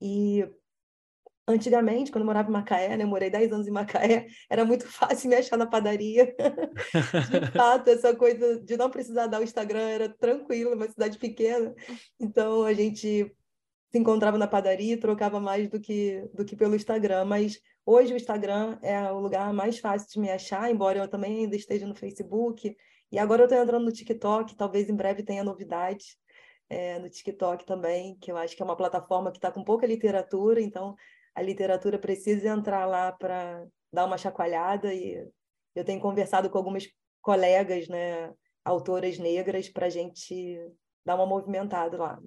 E 0.00 0.48
Antigamente, 1.48 2.12
quando 2.12 2.20
eu 2.20 2.26
morava 2.26 2.50
em 2.50 2.52
Macaé, 2.52 2.94
né, 2.94 3.04
eu 3.04 3.08
morei 3.08 3.30
10 3.30 3.50
anos 3.50 3.66
em 3.66 3.70
Macaé, 3.70 4.26
era 4.50 4.66
muito 4.66 4.86
fácil 4.86 5.30
me 5.30 5.34
achar 5.34 5.56
na 5.56 5.66
padaria. 5.66 6.26
de 6.36 7.52
fato, 7.52 7.88
essa 7.88 8.14
coisa 8.14 8.60
de 8.60 8.76
não 8.76 8.90
precisar 8.90 9.28
dar 9.28 9.40
o 9.40 9.42
Instagram 9.42 9.88
era 9.88 10.08
tranquilo, 10.10 10.74
uma 10.74 10.86
cidade 10.86 11.16
pequena. 11.16 11.74
Então, 12.20 12.64
a 12.64 12.74
gente 12.74 13.34
se 13.90 13.98
encontrava 13.98 14.36
na 14.36 14.46
padaria 14.46 14.92
e 14.92 14.98
trocava 14.98 15.40
mais 15.40 15.70
do 15.70 15.80
que, 15.80 16.22
do 16.34 16.44
que 16.44 16.54
pelo 16.54 16.76
Instagram. 16.76 17.24
Mas 17.24 17.58
hoje 17.86 18.12
o 18.12 18.16
Instagram 18.16 18.78
é 18.82 19.10
o 19.10 19.18
lugar 19.18 19.50
mais 19.54 19.78
fácil 19.78 20.06
de 20.10 20.20
me 20.20 20.30
achar, 20.30 20.70
embora 20.70 20.98
eu 20.98 21.08
também 21.08 21.44
ainda 21.44 21.56
esteja 21.56 21.86
no 21.86 21.94
Facebook. 21.94 22.76
E 23.10 23.18
agora 23.18 23.40
eu 23.40 23.46
estou 23.46 23.58
entrando 23.58 23.86
no 23.86 23.92
TikTok, 23.92 24.54
talvez 24.54 24.90
em 24.90 24.94
breve 24.94 25.22
tenha 25.22 25.42
novidades. 25.42 26.18
É, 26.70 26.98
no 26.98 27.08
TikTok 27.08 27.64
também, 27.64 28.16
que 28.16 28.30
eu 28.30 28.36
acho 28.36 28.54
que 28.54 28.62
é 28.62 28.64
uma 28.64 28.76
plataforma 28.76 29.30
que 29.30 29.38
está 29.38 29.50
com 29.50 29.64
pouca 29.64 29.86
literatura, 29.86 30.60
então 30.60 30.94
a 31.34 31.40
literatura 31.40 31.98
precisa 31.98 32.48
entrar 32.48 32.84
lá 32.84 33.10
para 33.12 33.66
dar 33.92 34.04
uma 34.04 34.18
chacoalhada 34.18 34.92
e 34.92 35.26
eu 35.74 35.84
tenho 35.84 36.00
conversado 36.00 36.50
com 36.50 36.58
algumas 36.58 36.86
colegas, 37.22 37.88
né, 37.88 38.32
autoras 38.64 39.18
negras, 39.18 39.68
para 39.68 39.86
a 39.86 39.90
gente 39.90 40.60
dar 41.04 41.14
uma 41.14 41.26
movimentada 41.26 41.96
lá, 41.96 42.18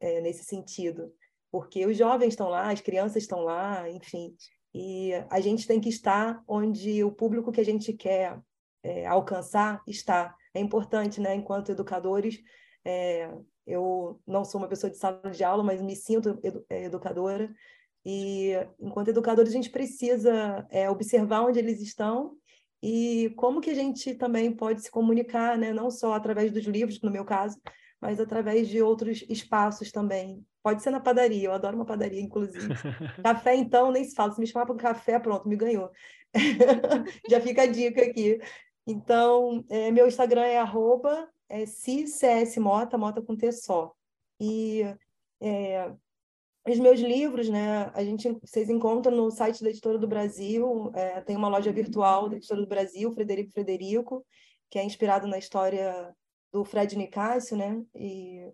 é, 0.00 0.20
nesse 0.20 0.44
sentido. 0.44 1.12
Porque 1.50 1.86
os 1.86 1.96
jovens 1.96 2.30
estão 2.30 2.48
lá, 2.48 2.70
as 2.70 2.80
crianças 2.80 3.22
estão 3.22 3.40
lá, 3.40 3.88
enfim, 3.88 4.36
e 4.74 5.12
a 5.30 5.40
gente 5.40 5.66
tem 5.66 5.80
que 5.80 5.88
estar 5.88 6.42
onde 6.46 7.02
o 7.02 7.10
público 7.10 7.50
que 7.50 7.60
a 7.60 7.64
gente 7.64 7.92
quer 7.94 8.38
é, 8.82 9.06
alcançar 9.06 9.82
está. 9.86 10.34
É 10.52 10.60
importante, 10.60 11.20
né, 11.20 11.34
enquanto 11.34 11.70
educadores, 11.70 12.38
é, 12.84 13.30
eu 13.66 14.20
não 14.26 14.44
sou 14.44 14.60
uma 14.60 14.68
pessoa 14.68 14.90
de 14.90 14.96
sala 14.96 15.30
de 15.30 15.42
aula, 15.42 15.62
mas 15.62 15.82
me 15.82 15.96
sinto 15.96 16.38
edu 16.42 16.64
é, 16.70 16.84
educadora, 16.84 17.52
e, 18.08 18.52
enquanto 18.78 19.08
educadores, 19.08 19.50
a 19.50 19.56
gente 19.56 19.70
precisa 19.70 20.64
é, 20.70 20.88
observar 20.88 21.42
onde 21.42 21.58
eles 21.58 21.80
estão 21.80 22.36
e 22.80 23.34
como 23.36 23.60
que 23.60 23.70
a 23.70 23.74
gente 23.74 24.14
também 24.14 24.52
pode 24.52 24.82
se 24.82 24.90
comunicar, 24.92 25.58
né? 25.58 25.72
não 25.72 25.90
só 25.90 26.12
através 26.12 26.52
dos 26.52 26.64
livros, 26.66 27.00
no 27.00 27.10
meu 27.10 27.24
caso, 27.24 27.60
mas 28.00 28.20
através 28.20 28.68
de 28.68 28.80
outros 28.80 29.24
espaços 29.28 29.90
também. 29.90 30.46
Pode 30.62 30.84
ser 30.84 30.90
na 30.90 31.00
padaria, 31.00 31.48
eu 31.48 31.52
adoro 31.52 31.74
uma 31.74 31.84
padaria, 31.84 32.20
inclusive. 32.20 32.68
café, 33.24 33.56
então, 33.56 33.90
nem 33.90 34.04
se 34.04 34.14
fala. 34.14 34.32
Se 34.32 34.38
me 34.38 34.46
chamar 34.46 34.66
para 34.66 34.74
um 34.74 34.78
café, 34.78 35.18
pronto, 35.18 35.48
me 35.48 35.56
ganhou. 35.56 35.90
Já 37.28 37.40
fica 37.40 37.62
a 37.62 37.66
dica 37.66 38.02
aqui. 38.02 38.38
Então, 38.86 39.64
é, 39.68 39.90
meu 39.90 40.06
Instagram 40.06 40.42
é 40.42 40.58
arroba 40.58 41.28
é, 41.48 42.60
Mota, 42.60 42.98
Mota 42.98 43.22
com 43.22 43.36
T 43.36 43.52
só. 43.52 43.92
E 44.40 44.82
é, 45.40 45.92
os 46.68 46.78
meus 46.78 47.00
livros, 47.00 47.48
né, 47.48 47.90
a 47.94 48.02
gente, 48.02 48.30
vocês 48.42 48.68
encontram 48.68 49.16
no 49.16 49.30
site 49.30 49.62
da 49.62 49.70
Editora 49.70 49.98
do 49.98 50.08
Brasil, 50.08 50.90
é, 50.94 51.20
tem 51.20 51.36
uma 51.36 51.48
loja 51.48 51.70
virtual 51.70 52.28
da 52.28 52.36
Editora 52.36 52.60
do 52.60 52.66
Brasil, 52.66 53.12
Frederico 53.12 53.52
Frederico, 53.52 54.26
que 54.68 54.78
é 54.78 54.84
inspirado 54.84 55.28
na 55.28 55.38
história 55.38 56.12
do 56.52 56.64
Fred 56.64 56.96
Nicásio, 56.96 57.56
né, 57.56 57.82
e, 57.94 58.52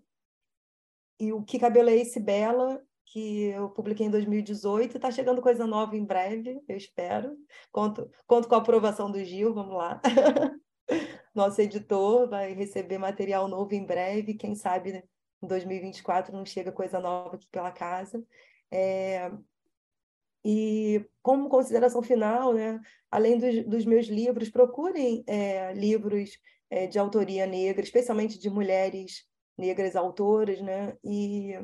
e 1.19 1.33
o 1.33 1.43
Que 1.43 1.59
Cabelo 1.59 1.89
é 1.89 1.97
Esse 1.97 2.21
Bela, 2.21 2.83
que 3.07 3.45
eu 3.45 3.71
publiquei 3.71 4.07
em 4.07 4.11
2018, 4.11 4.97
está 4.97 5.11
chegando 5.11 5.43
coisa 5.43 5.67
nova 5.67 5.97
em 5.97 6.05
breve, 6.05 6.63
eu 6.69 6.77
espero, 6.77 7.37
conto, 7.71 8.11
conto 8.27 8.49
com 8.49 8.55
a 8.55 8.59
aprovação 8.59 9.11
do 9.11 9.23
Gil, 9.25 9.55
vamos 9.55 9.75
lá. 9.75 10.01
Nosso 11.35 11.61
editor 11.61 12.29
vai 12.29 12.53
receber 12.53 12.99
material 12.99 13.49
novo 13.49 13.75
em 13.75 13.85
breve, 13.85 14.35
quem 14.35 14.55
sabe 14.55 14.93
né, 14.93 15.03
em 15.43 15.47
2024 15.47 16.35
não 16.37 16.45
chega 16.45 16.71
coisa 16.71 17.01
nova 17.01 17.37
aqui 17.37 17.49
pela 17.51 17.73
casa. 17.73 18.23
É, 18.71 19.31
e 20.45 21.05
como 21.23 21.49
consideração 21.49 22.03
final, 22.03 22.53
né, 22.53 22.81
além 23.11 23.39
dos, 23.39 23.65
dos 23.67 23.85
meus 23.85 24.07
livros, 24.07 24.51
procurem 24.51 25.23
é, 25.27 25.73
livros 25.73 26.39
é, 26.69 26.87
de 26.87 26.99
autoria 26.99 27.47
negra, 27.47 27.83
especialmente 27.83 28.39
de 28.39 28.51
mulheres 28.51 29.25
negras 29.57 29.95
autoras, 29.95 30.61
né, 30.61 30.97
e 31.05 31.55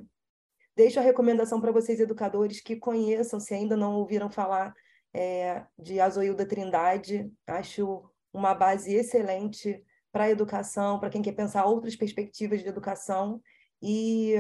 deixo 0.76 1.00
a 1.00 1.02
recomendação 1.02 1.60
para 1.60 1.72
vocês, 1.72 1.98
educadores, 1.98 2.60
que 2.60 2.76
conheçam, 2.76 3.40
se 3.40 3.52
ainda 3.52 3.76
não 3.76 3.96
ouviram 3.96 4.30
falar, 4.30 4.72
é, 5.12 5.64
de 5.78 6.00
Azoilda 6.00 6.46
Trindade. 6.46 7.32
Acho 7.46 8.08
uma 8.32 8.54
base 8.54 8.94
excelente 8.94 9.82
para 10.12 10.24
a 10.24 10.30
educação, 10.30 10.98
para 10.98 11.10
quem 11.10 11.22
quer 11.22 11.32
pensar 11.32 11.64
outras 11.64 11.96
perspectivas 11.96 12.62
de 12.62 12.68
educação. 12.68 13.40
E 13.82 14.34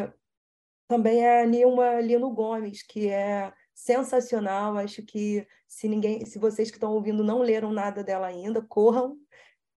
também 0.86 1.24
é 1.24 1.42
a 1.42 1.46
Nilma 1.46 2.00
Lino 2.00 2.30
Gomes, 2.30 2.82
que 2.82 3.08
é 3.08 3.52
sensacional. 3.74 4.76
Acho 4.76 5.02
que 5.02 5.46
se 5.66 5.88
ninguém, 5.88 6.24
se 6.24 6.38
vocês 6.38 6.70
que 6.70 6.76
estão 6.76 6.92
ouvindo 6.92 7.22
não 7.22 7.40
leram 7.40 7.72
nada 7.72 8.02
dela 8.02 8.26
ainda, 8.26 8.62
corram, 8.62 9.16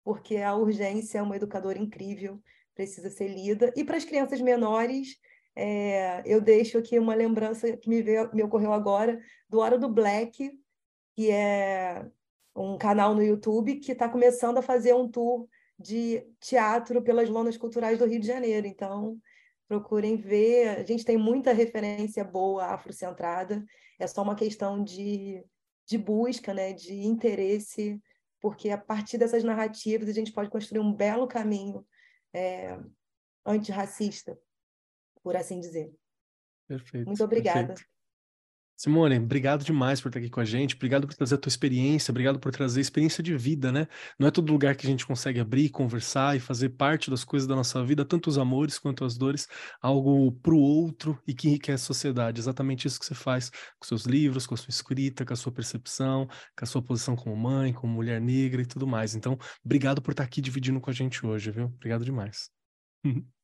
porque 0.05 0.39
a 0.39 0.55
urgência 0.55 1.19
é 1.19 1.23
uma 1.23 1.37
educadora 1.37 1.79
incrível, 1.79 2.41
precisa 2.75 3.11
ser 3.11 3.29
lida. 3.29 3.73
E 3.77 3.85
para 3.85 3.97
as 3.97 4.05
crianças 4.05 4.41
menores, 4.41 5.19
é, 5.55 6.23
eu 6.25 6.41
deixo 6.41 6.79
aqui 6.79 6.99
uma 6.99 7.15
lembrança 7.15 7.77
que 7.77 7.89
me, 7.89 8.01
veio, 8.01 8.31
me 8.35 8.43
ocorreu 8.43 8.73
agora 8.73 9.21
do 9.49 9.59
Hora 9.59 9.77
do 9.77 9.89
Black, 9.89 10.51
que 11.15 11.31
é 11.31 12.07
um 12.61 12.79
canal 12.79 13.15
no 13.15 13.23
YouTube 13.23 13.77
que 13.77 13.93
está 13.93 14.09
começando 14.09 14.59
a 14.59 14.63
fazer 14.63 14.95
um 14.95 15.09
tour 15.09 15.49
de 15.79 16.27
teatro 16.41 17.03
pelas 17.03 17.29
lonas 17.29 17.57
culturais 17.57 17.99
do 17.99 18.07
Rio 18.07 18.21
de 18.21 18.27
Janeiro. 18.27 18.67
Então, 18.67 19.19
procurem 19.67 20.17
ver. 20.17 20.69
A 20.79 20.85
gente 20.85 21.05
tem 21.05 21.17
muita 21.17 21.53
referência 21.53 22.25
boa 22.25 22.67
afrocentrada, 22.67 23.65
é 23.99 24.07
só 24.07 24.23
uma 24.23 24.35
questão 24.35 24.83
de, 24.83 25.45
de 25.87 25.97
busca, 25.97 26.53
né, 26.53 26.73
de 26.73 26.93
interesse, 27.07 28.01
porque 28.41 28.71
a 28.71 28.79
partir 28.79 29.17
dessas 29.17 29.45
narrativas 29.45 30.09
a 30.09 30.13
gente 30.13 30.33
pode 30.33 30.51
construir 30.51 30.81
um 30.81 30.93
belo 30.93 31.29
caminho 31.29 31.87
é, 32.35 32.79
antirracista, 33.47 34.37
por 35.23 35.37
assim 35.37 35.61
dizer. 35.61 35.93
Perfeito. 36.67 37.07
Muito 37.07 37.25
obrigada. 37.25 37.69
Perfeito. 37.69 37.91
Simone, 38.81 39.19
obrigado 39.19 39.63
demais 39.63 40.01
por 40.01 40.09
estar 40.09 40.21
aqui 40.21 40.31
com 40.31 40.41
a 40.41 40.45
gente, 40.47 40.75
obrigado 40.75 41.07
por 41.07 41.13
trazer 41.13 41.35
a 41.35 41.39
tua 41.39 41.51
experiência, 41.51 42.11
obrigado 42.11 42.41
por 42.41 42.51
trazer 42.51 42.81
experiência 42.81 43.23
de 43.23 43.37
vida, 43.37 43.71
né? 43.71 43.87
Não 44.19 44.27
é 44.27 44.31
todo 44.31 44.51
lugar 44.51 44.75
que 44.75 44.87
a 44.87 44.89
gente 44.89 45.07
consegue 45.07 45.39
abrir, 45.39 45.69
conversar 45.69 46.35
e 46.35 46.41
fazer 46.41 46.71
parte 46.71 47.11
das 47.11 47.23
coisas 47.23 47.47
da 47.47 47.55
nossa 47.55 47.85
vida, 47.85 48.07
tanto 48.07 48.29
os 48.31 48.39
amores 48.39 48.79
quanto 48.79 49.05
as 49.05 49.19
dores, 49.19 49.47
algo 49.83 50.33
para 50.33 50.55
o 50.55 50.59
outro 50.59 51.21
e 51.29 51.35
que 51.35 51.47
enriquece 51.47 51.85
a 51.85 51.87
sociedade. 51.89 52.41
Exatamente 52.41 52.89
isso 52.89 52.99
que 52.99 53.05
você 53.05 53.15
faz 53.15 53.51
com 53.51 53.85
seus 53.87 54.07
livros, 54.07 54.47
com 54.47 54.55
a 54.55 54.57
sua 54.57 54.71
escrita, 54.71 55.27
com 55.27 55.35
a 55.35 55.37
sua 55.37 55.53
percepção, 55.53 56.27
com 56.27 56.65
a 56.65 56.67
sua 56.67 56.81
posição 56.81 57.15
como 57.15 57.37
mãe, 57.37 57.75
como 57.75 57.93
mulher 57.93 58.19
negra 58.19 58.63
e 58.63 58.67
tudo 58.67 58.87
mais. 58.87 59.15
Então, 59.15 59.39
obrigado 59.63 60.01
por 60.01 60.13
estar 60.13 60.25
aqui 60.25 60.41
dividindo 60.41 60.81
com 60.81 60.89
a 60.89 60.95
gente 60.95 61.27
hoje, 61.27 61.51
viu? 61.51 61.67
Obrigado 61.67 62.03
demais. 62.03 62.49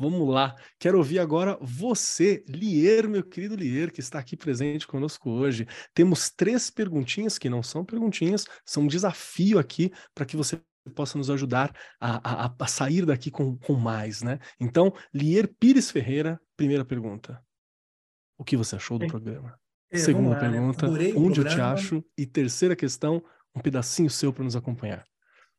Vamos 0.00 0.26
lá. 0.32 0.56
Quero 0.78 0.96
ouvir 0.96 1.18
agora 1.18 1.58
você, 1.60 2.42
Lier, 2.48 3.06
meu 3.06 3.22
querido 3.22 3.54
Lier, 3.54 3.92
que 3.92 4.00
está 4.00 4.18
aqui 4.18 4.34
presente 4.34 4.86
conosco 4.86 5.28
hoje. 5.28 5.66
Temos 5.92 6.30
três 6.30 6.70
perguntinhas 6.70 7.36
que 7.36 7.50
não 7.50 7.62
são 7.62 7.84
perguntinhas, 7.84 8.46
são 8.64 8.84
um 8.84 8.86
desafio 8.86 9.58
aqui 9.58 9.92
para 10.14 10.24
que 10.24 10.38
você 10.38 10.58
possa 10.94 11.18
nos 11.18 11.28
ajudar 11.28 11.76
a, 12.00 12.46
a, 12.46 12.54
a 12.58 12.66
sair 12.66 13.04
daqui 13.04 13.30
com, 13.30 13.58
com 13.58 13.74
mais, 13.74 14.22
né? 14.22 14.38
Então, 14.58 14.90
Lier 15.12 15.46
Pires 15.60 15.90
Ferreira, 15.90 16.40
primeira 16.56 16.82
pergunta. 16.82 17.38
O 18.38 18.42
que 18.42 18.56
você 18.56 18.76
achou 18.76 18.98
do 18.98 19.06
programa? 19.06 19.54
É, 19.90 19.98
Segunda 19.98 20.30
lá, 20.30 20.34
né? 20.36 20.50
pergunta, 20.50 20.88
o 20.88 21.26
onde 21.26 21.40
eu 21.40 21.44
te 21.44 21.48
programa. 21.48 21.72
acho? 21.74 22.02
E 22.16 22.24
terceira 22.24 22.74
questão, 22.74 23.22
um 23.54 23.60
pedacinho 23.60 24.08
seu 24.08 24.32
para 24.32 24.44
nos 24.44 24.56
acompanhar. 24.56 25.04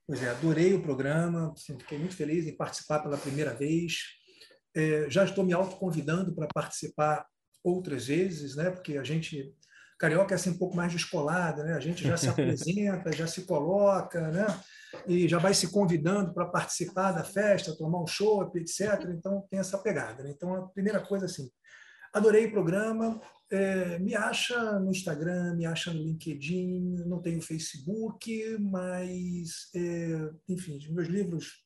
Pois 0.07 0.23
é, 0.23 0.29
adorei 0.29 0.73
o 0.73 0.81
programa, 0.81 1.53
fiquei 1.55 1.97
muito 1.97 2.15
feliz 2.15 2.47
em 2.47 2.55
participar 2.55 2.99
pela 2.99 3.17
primeira 3.17 3.53
vez. 3.53 4.19
É, 4.75 5.09
já 5.09 5.23
estou 5.23 5.43
me 5.43 5.53
autoconvidando 5.53 6.33
para 6.33 6.47
participar 6.47 7.25
outras 7.63 8.07
vezes, 8.07 8.55
né? 8.55 8.69
porque 8.71 8.97
a 8.97 9.03
gente, 9.03 9.53
carioca 9.99 10.33
é 10.33 10.35
assim 10.35 10.51
um 10.51 10.57
pouco 10.57 10.75
mais 10.75 10.91
descolada, 10.91 11.63
né? 11.63 11.73
a 11.73 11.79
gente 11.79 12.03
já 12.03 12.17
se 12.17 12.27
apresenta, 12.29 13.11
já 13.11 13.27
se 13.27 13.43
coloca, 13.43 14.31
né? 14.31 14.45
e 15.07 15.27
já 15.27 15.37
vai 15.37 15.53
se 15.53 15.71
convidando 15.71 16.33
para 16.33 16.45
participar 16.47 17.11
da 17.11 17.23
festa, 17.23 17.75
tomar 17.77 18.01
um 18.01 18.07
chopp, 18.07 18.57
etc. 18.59 19.09
Então, 19.15 19.45
tem 19.49 19.59
essa 19.59 19.77
pegada. 19.77 20.23
Né? 20.23 20.31
Então, 20.35 20.53
a 20.55 20.67
primeira 20.69 20.99
coisa, 20.99 21.25
assim, 21.25 21.49
adorei 22.13 22.47
o 22.47 22.51
programa, 22.51 23.21
é, 23.51 23.99
me 23.99 24.15
acha 24.15 24.79
no 24.79 24.91
Instagram, 24.91 25.55
me 25.55 25.65
acha 25.65 25.93
no 25.93 26.01
LinkedIn, 26.01 27.03
não 27.05 27.21
tenho 27.21 27.41
Facebook, 27.41 28.57
mas, 28.59 29.69
é, 29.75 30.29
enfim, 30.47 30.79
meus 30.89 31.07
livros 31.07 31.60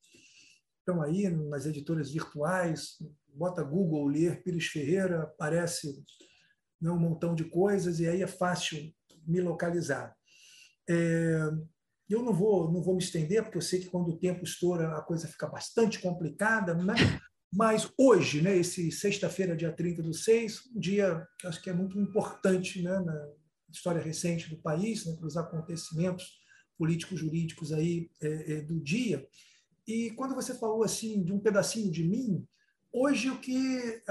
estão 0.86 1.02
aí 1.02 1.28
nas 1.30 1.66
editoras 1.66 2.12
virtuais, 2.12 2.98
bota 3.34 3.64
Google, 3.64 4.07
ler 4.07 4.44
Pires 4.44 4.68
Ferreira, 4.68 5.24
aparece 5.24 6.06
né, 6.80 6.91
um 6.91 6.99
montão 6.99 7.34
de 7.34 7.45
coisas 7.45 7.99
e 7.99 8.07
aí 8.07 8.22
é 8.22 8.28
fácil 8.28 8.80
me 9.26 9.41
localizar. 9.41 10.16
É, 10.88 11.49
eu 12.07 12.22
não 12.22 12.32
vou, 12.32 12.72
não 12.72 12.84
vou 12.84 12.95
me 12.95 13.03
estender, 13.03 13.41
porque 13.41 13.57
eu 13.57 13.62
sei 13.62 13.80
que 13.80 13.90
quando 13.90 14.10
o 14.10 14.20
tempo 14.20 14.44
estoura 14.44 14.95
a 14.95 15.02
coisa 15.02 15.28
fica 15.28 15.48
bastante 15.48 15.99
complicada, 15.99 16.76
né? 16.76 16.94
mas 17.52 17.91
hoje, 17.98 18.41
né, 18.41 18.56
esse 18.56 18.91
sexta-feira, 18.91 19.56
dia 19.56 19.72
30 19.72 20.03
do 20.03 20.14
6, 20.14 20.68
um 20.76 20.80
dia 20.80 21.26
que 21.40 21.48
acho 21.48 21.62
que 21.62 21.70
é 21.70 21.74
muito 21.74 21.99
importante 21.99 22.84
né, 22.84 22.99
na 22.99 23.28
história 23.72 24.02
recente 24.02 24.49
do 24.49 24.62
país, 24.62 25.06
né, 25.06 25.16
para 25.18 25.26
os 25.26 25.36
acontecimentos 25.36 26.45
políticos 26.78 27.20
jurídicos 27.20 27.72
aí 27.72 28.12
é, 28.22 28.53
é, 28.53 28.62
do 28.62 28.80
dia. 28.80 29.26
E 29.88 30.12
quando 30.12 30.36
você 30.36 30.53
falou 30.53 30.84
assim 30.84 31.24
de 31.24 31.32
um 31.32 31.40
pedacinho 31.40 31.91
de 31.91 32.03
mim, 32.03 32.48
hoje 32.91 33.30
o 33.30 33.40
que 33.40 34.02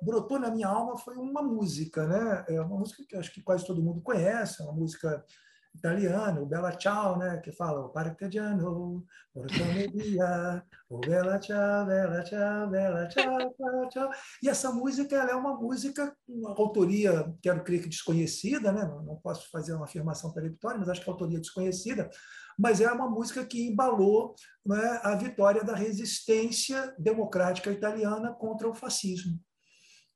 brotou 0.00 0.38
na 0.38 0.50
minha 0.50 0.68
alma 0.68 0.96
foi 0.96 1.16
uma 1.16 1.42
música, 1.42 2.06
né? 2.06 2.44
É 2.48 2.60
uma 2.60 2.78
música 2.78 3.04
que 3.06 3.16
acho 3.16 3.32
que 3.32 3.42
quase 3.42 3.66
todo 3.66 3.82
mundo 3.82 4.00
conhece, 4.00 4.62
é 4.62 4.64
uma 4.64 4.74
música 4.74 5.24
italiano, 5.74 6.46
Bella 6.46 6.76
Ciao, 6.76 7.18
né, 7.18 7.38
que 7.38 7.52
fala 7.52 7.86
o 7.86 7.88
partigiano, 7.90 9.04
porcameria, 9.32 10.64
o 10.88 10.98
Bella 10.98 11.38
Ciao, 11.40 11.86
Bella 11.86 12.24
Ciao, 12.24 12.68
Bella 12.68 13.08
Ciao, 13.08 13.38
Ciao, 13.56 13.90
Ciao. 13.90 14.10
E 14.42 14.48
essa 14.48 14.72
música 14.72 15.16
ela 15.16 15.30
é 15.30 15.34
uma 15.34 15.54
música, 15.54 16.14
uma 16.28 16.50
autoria, 16.50 17.32
quero 17.42 17.62
crer 17.62 17.82
que 17.82 17.88
desconhecida, 17.88 18.72
né, 18.72 18.84
não 18.84 19.16
posso 19.16 19.50
fazer 19.50 19.74
uma 19.74 19.84
afirmação 19.84 20.32
peremptória, 20.32 20.78
mas 20.78 20.88
acho 20.88 21.02
que 21.02 21.10
a 21.10 21.12
autoria 21.12 21.40
desconhecida, 21.40 22.10
mas 22.58 22.80
é 22.80 22.90
uma 22.90 23.08
música 23.08 23.44
que 23.44 23.68
embalou 23.68 24.34
né, 24.66 25.00
a 25.02 25.14
vitória 25.14 25.62
da 25.62 25.74
resistência 25.74 26.94
democrática 26.98 27.70
italiana 27.70 28.32
contra 28.32 28.68
o 28.68 28.74
fascismo. 28.74 29.38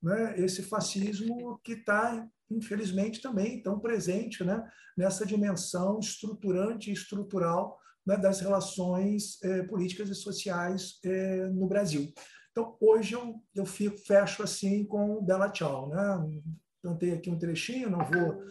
Né? 0.03 0.35
Esse 0.39 0.63
fascismo 0.63 1.61
que 1.63 1.73
está 1.73 2.29
infelizmente, 2.57 3.21
também 3.21 3.63
tão 3.63 3.79
presente 3.79 4.45
né, 4.45 4.63
nessa 4.97 5.25
dimensão 5.25 5.99
estruturante 5.99 6.91
e 6.91 6.93
estrutural 6.93 7.79
né, 8.07 8.17
das 8.17 8.41
relações 8.41 9.43
eh, 9.43 9.63
políticas 9.65 10.09
e 10.09 10.15
sociais 10.15 10.99
eh, 11.05 11.49
no 11.53 11.67
Brasil. 11.67 12.13
Então, 12.51 12.77
hoje 12.81 13.15
eu, 13.15 13.43
eu 13.55 13.65
fico, 13.65 13.97
fecho 13.99 14.43
assim 14.43 14.85
com 14.85 15.15
o 15.15 15.23
Bela 15.23 15.49
Tchau. 15.49 15.89
Né? 15.89 16.41
Cantei 16.83 17.13
aqui 17.13 17.31
um 17.31 17.39
trechinho, 17.39 17.91
não 17.91 18.05
vou 18.05 18.43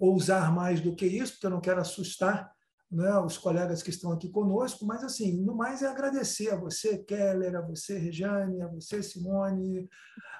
ousar 0.00 0.52
mais 0.52 0.80
do 0.80 0.94
que 0.94 1.06
isso, 1.06 1.32
porque 1.34 1.46
eu 1.46 1.50
não 1.50 1.60
quero 1.60 1.80
assustar 1.80 2.50
né, 2.90 3.18
os 3.18 3.36
colegas 3.36 3.82
que 3.82 3.90
estão 3.90 4.12
aqui 4.12 4.30
conosco, 4.30 4.86
mas, 4.86 5.04
assim, 5.04 5.42
no 5.42 5.54
mais 5.54 5.82
é 5.82 5.86
agradecer 5.86 6.50
a 6.50 6.56
você, 6.56 6.98
Keller, 6.98 7.54
a 7.56 7.60
você, 7.60 7.98
Rejane, 7.98 8.62
a 8.62 8.68
você, 8.68 9.02
Simone, 9.02 9.88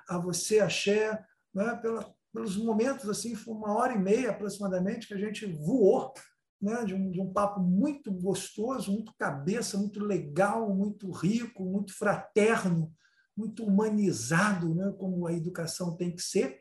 a 0.08 0.18
você, 0.18 0.60
Axé, 0.60 1.22
né, 1.54 1.74
pela 1.82 2.14
pelos 2.32 2.56
momentos, 2.56 3.08
assim, 3.08 3.34
foi 3.34 3.54
uma 3.54 3.74
hora 3.74 3.94
e 3.94 3.98
meia 3.98 4.30
aproximadamente 4.30 5.08
que 5.08 5.14
a 5.14 5.18
gente 5.18 5.46
voou, 5.46 6.12
né, 6.60 6.84
de, 6.84 6.94
um, 6.94 7.10
de 7.10 7.20
um 7.20 7.32
papo 7.32 7.60
muito 7.60 8.12
gostoso, 8.12 8.92
muito 8.92 9.12
cabeça, 9.18 9.78
muito 9.78 10.00
legal, 10.04 10.74
muito 10.74 11.10
rico, 11.10 11.64
muito 11.64 11.96
fraterno, 11.96 12.92
muito 13.36 13.64
humanizado, 13.64 14.74
né, 14.74 14.92
como 14.98 15.26
a 15.26 15.32
educação 15.32 15.96
tem 15.96 16.14
que 16.14 16.22
ser, 16.22 16.58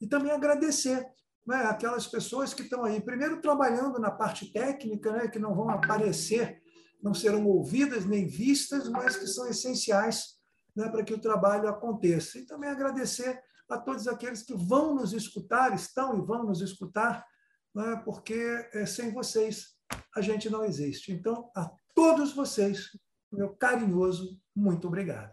e 0.00 0.06
também 0.06 0.32
agradecer 0.32 1.06
né, 1.46 1.64
aquelas 1.64 2.06
pessoas 2.06 2.54
que 2.54 2.62
estão 2.62 2.84
aí, 2.84 3.00
primeiro 3.00 3.40
trabalhando 3.40 3.98
na 3.98 4.10
parte 4.10 4.52
técnica, 4.52 5.12
né, 5.12 5.28
que 5.28 5.38
não 5.38 5.54
vão 5.54 5.70
aparecer, 5.70 6.62
não 7.02 7.12
serão 7.12 7.46
ouvidas 7.46 8.04
nem 8.04 8.26
vistas, 8.26 8.88
mas 8.88 9.16
que 9.16 9.26
são 9.26 9.48
essenciais 9.48 10.36
né, 10.76 10.88
para 10.88 11.02
que 11.02 11.12
o 11.12 11.20
trabalho 11.20 11.68
aconteça. 11.68 12.38
E 12.38 12.46
também 12.46 12.70
agradecer 12.70 13.42
a 13.68 13.78
todos 13.78 14.06
aqueles 14.06 14.42
que 14.42 14.54
vão 14.54 14.94
nos 14.94 15.12
escutar, 15.12 15.74
estão 15.74 16.18
e 16.18 16.20
vão 16.20 16.44
nos 16.44 16.60
escutar, 16.60 17.26
né? 17.74 18.00
porque 18.04 18.68
é, 18.72 18.86
sem 18.86 19.12
vocês 19.12 19.74
a 20.14 20.20
gente 20.20 20.48
não 20.50 20.64
existe. 20.64 21.12
Então, 21.12 21.50
a 21.56 21.70
todos 21.94 22.34
vocês, 22.34 22.90
meu 23.32 23.54
carinhoso 23.56 24.38
muito 24.54 24.86
obrigado. 24.86 25.32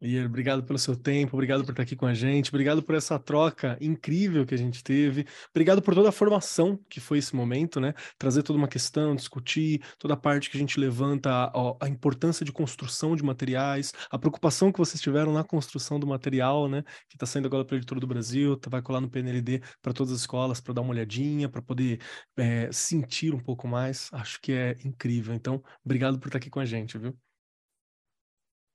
Ier, 0.00 0.26
obrigado 0.26 0.62
pelo 0.62 0.78
seu 0.78 0.94
tempo, 0.94 1.34
obrigado 1.34 1.64
por 1.64 1.72
estar 1.72 1.82
aqui 1.82 1.96
com 1.96 2.06
a 2.06 2.14
gente, 2.14 2.50
obrigado 2.50 2.80
por 2.80 2.94
essa 2.94 3.18
troca 3.18 3.76
incrível 3.80 4.46
que 4.46 4.54
a 4.54 4.58
gente 4.58 4.82
teve, 4.82 5.26
obrigado 5.50 5.82
por 5.82 5.92
toda 5.92 6.10
a 6.10 6.12
formação 6.12 6.78
que 6.88 7.00
foi 7.00 7.18
esse 7.18 7.34
momento, 7.34 7.80
né? 7.80 7.92
Trazer 8.16 8.44
toda 8.44 8.56
uma 8.56 8.68
questão, 8.68 9.16
discutir 9.16 9.82
toda 9.98 10.14
a 10.14 10.16
parte 10.16 10.50
que 10.50 10.56
a 10.56 10.60
gente 10.60 10.78
levanta, 10.78 11.30
a, 11.30 11.50
a 11.80 11.88
importância 11.88 12.44
de 12.44 12.52
construção 12.52 13.16
de 13.16 13.24
materiais, 13.24 13.92
a 14.08 14.16
preocupação 14.16 14.70
que 14.70 14.78
vocês 14.78 15.00
tiveram 15.00 15.32
na 15.32 15.42
construção 15.42 15.98
do 15.98 16.06
material, 16.06 16.68
né? 16.68 16.84
Que 17.08 17.16
está 17.16 17.26
saindo 17.26 17.46
agora 17.46 17.64
para 17.64 17.76
a 17.76 17.78
Editora 17.78 18.00
do 18.00 18.06
Brasil, 18.06 18.56
tá, 18.56 18.70
vai 18.70 18.80
colar 18.80 19.00
no 19.00 19.10
PNLD 19.10 19.60
para 19.82 19.92
todas 19.92 20.12
as 20.12 20.20
escolas 20.20 20.60
para 20.60 20.74
dar 20.74 20.82
uma 20.82 20.90
olhadinha, 20.90 21.48
para 21.48 21.60
poder 21.60 22.00
é, 22.36 22.70
sentir 22.70 23.34
um 23.34 23.40
pouco 23.40 23.66
mais. 23.66 24.08
Acho 24.12 24.40
que 24.40 24.52
é 24.52 24.76
incrível. 24.84 25.34
Então, 25.34 25.60
obrigado 25.84 26.20
por 26.20 26.28
estar 26.28 26.38
aqui 26.38 26.50
com 26.50 26.60
a 26.60 26.64
gente, 26.64 26.96
viu? 26.98 27.18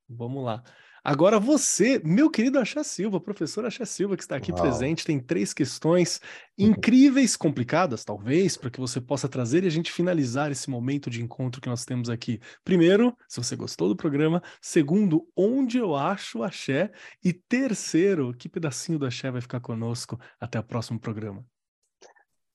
Vamos 0.09 0.43
lá. 0.43 0.63
Agora 1.05 1.37
você, 1.37 1.99
meu 2.01 2.29
querido 2.29 2.57
Axé 2.57 2.81
Silva, 2.81 3.19
professor 3.19 3.65
Axé 3.65 3.83
Silva, 3.83 4.15
que 4.15 4.23
está 4.23 4.37
aqui 4.37 4.53
Uau. 4.53 4.61
presente, 4.61 5.03
tem 5.03 5.19
três 5.19 5.53
questões 5.53 6.21
incríveis, 6.57 7.35
complicadas, 7.35 8.05
talvez, 8.05 8.55
para 8.55 8.69
que 8.69 8.79
você 8.79 9.01
possa 9.01 9.27
trazer 9.27 9.65
e 9.65 9.67
a 9.67 9.69
gente 9.69 9.91
finalizar 9.91 10.49
esse 10.49 10.69
momento 10.69 11.09
de 11.09 11.21
encontro 11.21 11.59
que 11.59 11.67
nós 11.67 11.83
temos 11.83 12.09
aqui. 12.09 12.39
Primeiro, 12.63 13.13
se 13.27 13.43
você 13.43 13.53
gostou 13.53 13.89
do 13.89 13.97
programa. 13.97 14.41
Segundo, 14.61 15.27
onde 15.35 15.77
eu 15.77 15.93
acho 15.93 16.39
o 16.39 16.43
Axé. 16.43 16.89
E 17.21 17.33
terceiro, 17.33 18.33
que 18.33 18.47
pedacinho 18.47 18.97
do 18.97 19.05
Axé 19.05 19.29
vai 19.29 19.41
ficar 19.41 19.59
conosco 19.59 20.17
até 20.39 20.57
o 20.57 20.63
próximo 20.63 20.99
programa. 20.99 21.45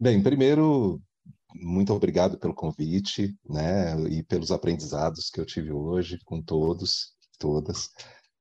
Bem, 0.00 0.22
primeiro, 0.22 1.02
muito 1.54 1.92
obrigado 1.92 2.38
pelo 2.38 2.54
convite, 2.54 3.36
né, 3.46 4.00
e 4.08 4.22
pelos 4.22 4.50
aprendizados 4.50 5.28
que 5.28 5.38
eu 5.38 5.44
tive 5.44 5.70
hoje 5.70 6.18
com 6.24 6.40
todos, 6.40 7.14
todas. 7.38 7.90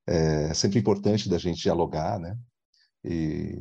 É 0.07 0.53
sempre 0.53 0.79
importante 0.79 1.29
da 1.29 1.37
gente 1.37 1.61
dialogar, 1.61 2.19
né? 2.19 2.37
E, 3.03 3.59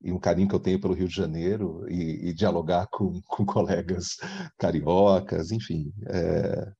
e 0.00 0.12
um 0.12 0.18
carinho 0.18 0.48
que 0.48 0.54
eu 0.54 0.60
tenho 0.60 0.80
pelo 0.80 0.94
Rio 0.94 1.08
de 1.08 1.14
Janeiro 1.14 1.84
e, 1.88 2.28
e 2.28 2.34
dialogar 2.34 2.86
com, 2.90 3.20
com 3.26 3.44
colegas 3.44 4.16
cariocas, 4.58 5.50
enfim. 5.50 5.92
É, 6.08 6.72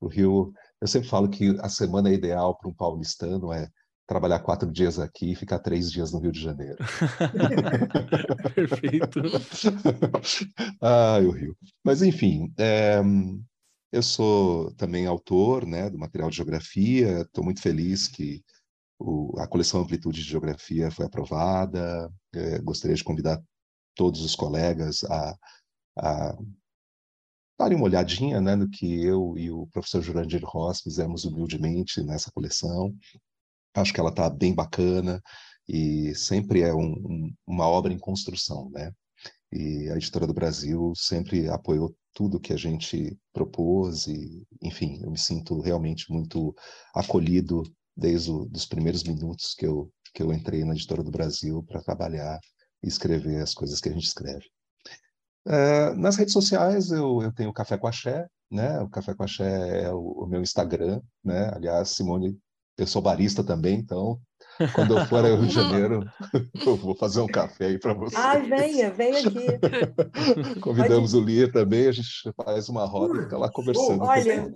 o 0.00 0.08
Rio, 0.08 0.52
eu 0.80 0.88
sempre 0.88 1.08
falo 1.08 1.28
que 1.28 1.56
a 1.60 1.68
semana 1.68 2.10
ideal 2.10 2.56
para 2.56 2.70
um 2.70 2.74
paulistano 2.74 3.52
é 3.52 3.68
trabalhar 4.06 4.40
quatro 4.40 4.72
dias 4.72 4.98
aqui 4.98 5.30
e 5.30 5.36
ficar 5.36 5.60
três 5.60 5.90
dias 5.90 6.10
no 6.12 6.18
Rio 6.18 6.32
de 6.32 6.40
Janeiro. 6.40 6.78
Perfeito. 8.56 9.20
ah, 10.82 11.18
o 11.22 11.30
Rio. 11.30 11.56
Mas, 11.84 12.02
enfim, 12.02 12.52
é, 12.58 13.00
eu 13.92 14.02
sou 14.02 14.72
também 14.74 15.06
autor 15.06 15.66
né, 15.66 15.90
do 15.90 15.98
material 15.98 16.30
de 16.30 16.36
geografia, 16.36 17.22
estou 17.22 17.44
muito 17.44 17.60
feliz 17.60 18.06
que 18.06 18.42
o, 18.98 19.38
a 19.38 19.48
coleção 19.48 19.80
Amplitude 19.80 20.22
de 20.22 20.28
Geografia 20.28 20.90
foi 20.90 21.06
aprovada. 21.06 22.12
É, 22.34 22.58
gostaria 22.60 22.96
de 22.96 23.02
convidar 23.02 23.42
todos 23.94 24.20
os 24.22 24.36
colegas 24.36 25.02
a, 25.04 25.36
a 25.98 26.38
darem 27.58 27.76
uma 27.76 27.86
olhadinha 27.86 28.40
né, 28.40 28.54
no 28.54 28.68
que 28.68 29.04
eu 29.04 29.36
e 29.36 29.50
o 29.50 29.66
professor 29.68 30.02
Jurandir 30.02 30.42
Ross 30.44 30.80
fizemos 30.80 31.24
humildemente 31.24 32.02
nessa 32.02 32.30
coleção. 32.30 32.94
Acho 33.74 33.92
que 33.92 34.00
ela 34.00 34.10
está 34.10 34.30
bem 34.30 34.54
bacana 34.54 35.20
e 35.68 36.14
sempre 36.14 36.62
é 36.62 36.72
um, 36.74 36.92
um, 36.92 37.34
uma 37.46 37.66
obra 37.66 37.92
em 37.92 37.98
construção, 37.98 38.70
né? 38.70 38.92
E 39.52 39.88
a 39.90 39.96
Editora 39.96 40.26
do 40.26 40.34
Brasil 40.34 40.92
sempre 40.94 41.48
apoiou 41.48 41.94
tudo 42.12 42.40
que 42.40 42.52
a 42.52 42.56
gente 42.56 43.18
propôs 43.32 44.06
e, 44.06 44.46
enfim, 44.62 45.00
eu 45.02 45.10
me 45.10 45.18
sinto 45.18 45.60
realmente 45.60 46.10
muito 46.10 46.54
acolhido 46.94 47.62
desde 47.96 48.30
os 48.30 48.66
primeiros 48.66 49.02
minutos 49.02 49.54
que 49.54 49.66
eu 49.66 49.90
que 50.12 50.22
eu 50.22 50.32
entrei 50.32 50.64
na 50.64 50.72
Editora 50.72 51.04
do 51.04 51.10
Brasil 51.10 51.62
para 51.62 51.82
trabalhar 51.82 52.40
e 52.82 52.88
escrever 52.88 53.40
as 53.40 53.54
coisas 53.54 53.80
que 53.80 53.88
a 53.88 53.92
gente 53.92 54.06
escreve. 54.06 54.44
É, 55.46 55.94
nas 55.94 56.16
redes 56.16 56.32
sociais 56.32 56.90
eu, 56.90 57.22
eu 57.22 57.32
tenho 57.32 57.50
o 57.50 57.52
Café 57.52 57.78
com 57.78 57.86
Axé, 57.86 58.26
né? 58.50 58.80
O 58.80 58.88
Café 58.88 59.14
com 59.14 59.22
Axé 59.22 59.84
é 59.84 59.92
o, 59.92 60.24
o 60.24 60.26
meu 60.26 60.42
Instagram, 60.42 61.00
né? 61.24 61.50
Aliás, 61.54 61.90
Simone, 61.90 62.36
eu 62.76 62.86
sou 62.86 63.00
barista 63.00 63.44
também, 63.44 63.78
então 63.78 64.20
quando 64.74 64.96
eu 64.96 65.06
for 65.06 65.24
ao 65.24 65.36
Rio 65.36 65.46
de 65.46 65.54
Janeiro, 65.54 66.04
eu 66.66 66.76
vou 66.76 66.94
fazer 66.94 67.20
um 67.20 67.26
café 67.26 67.66
aí 67.66 67.78
para 67.78 67.94
você. 67.94 68.16
Ah, 68.16 68.38
venha, 68.38 68.90
venha 68.90 69.18
aqui. 69.18 70.60
Convidamos 70.60 71.12
Pode... 71.12 71.22
o 71.22 71.26
Lia 71.26 71.50
também, 71.50 71.88
a 71.88 71.92
gente 71.92 72.08
faz 72.44 72.68
uma 72.68 72.84
roda 72.84 73.18
e 73.18 73.22
fica 73.22 73.38
lá 73.38 73.50
conversando. 73.50 74.02
Olha, 74.02 74.52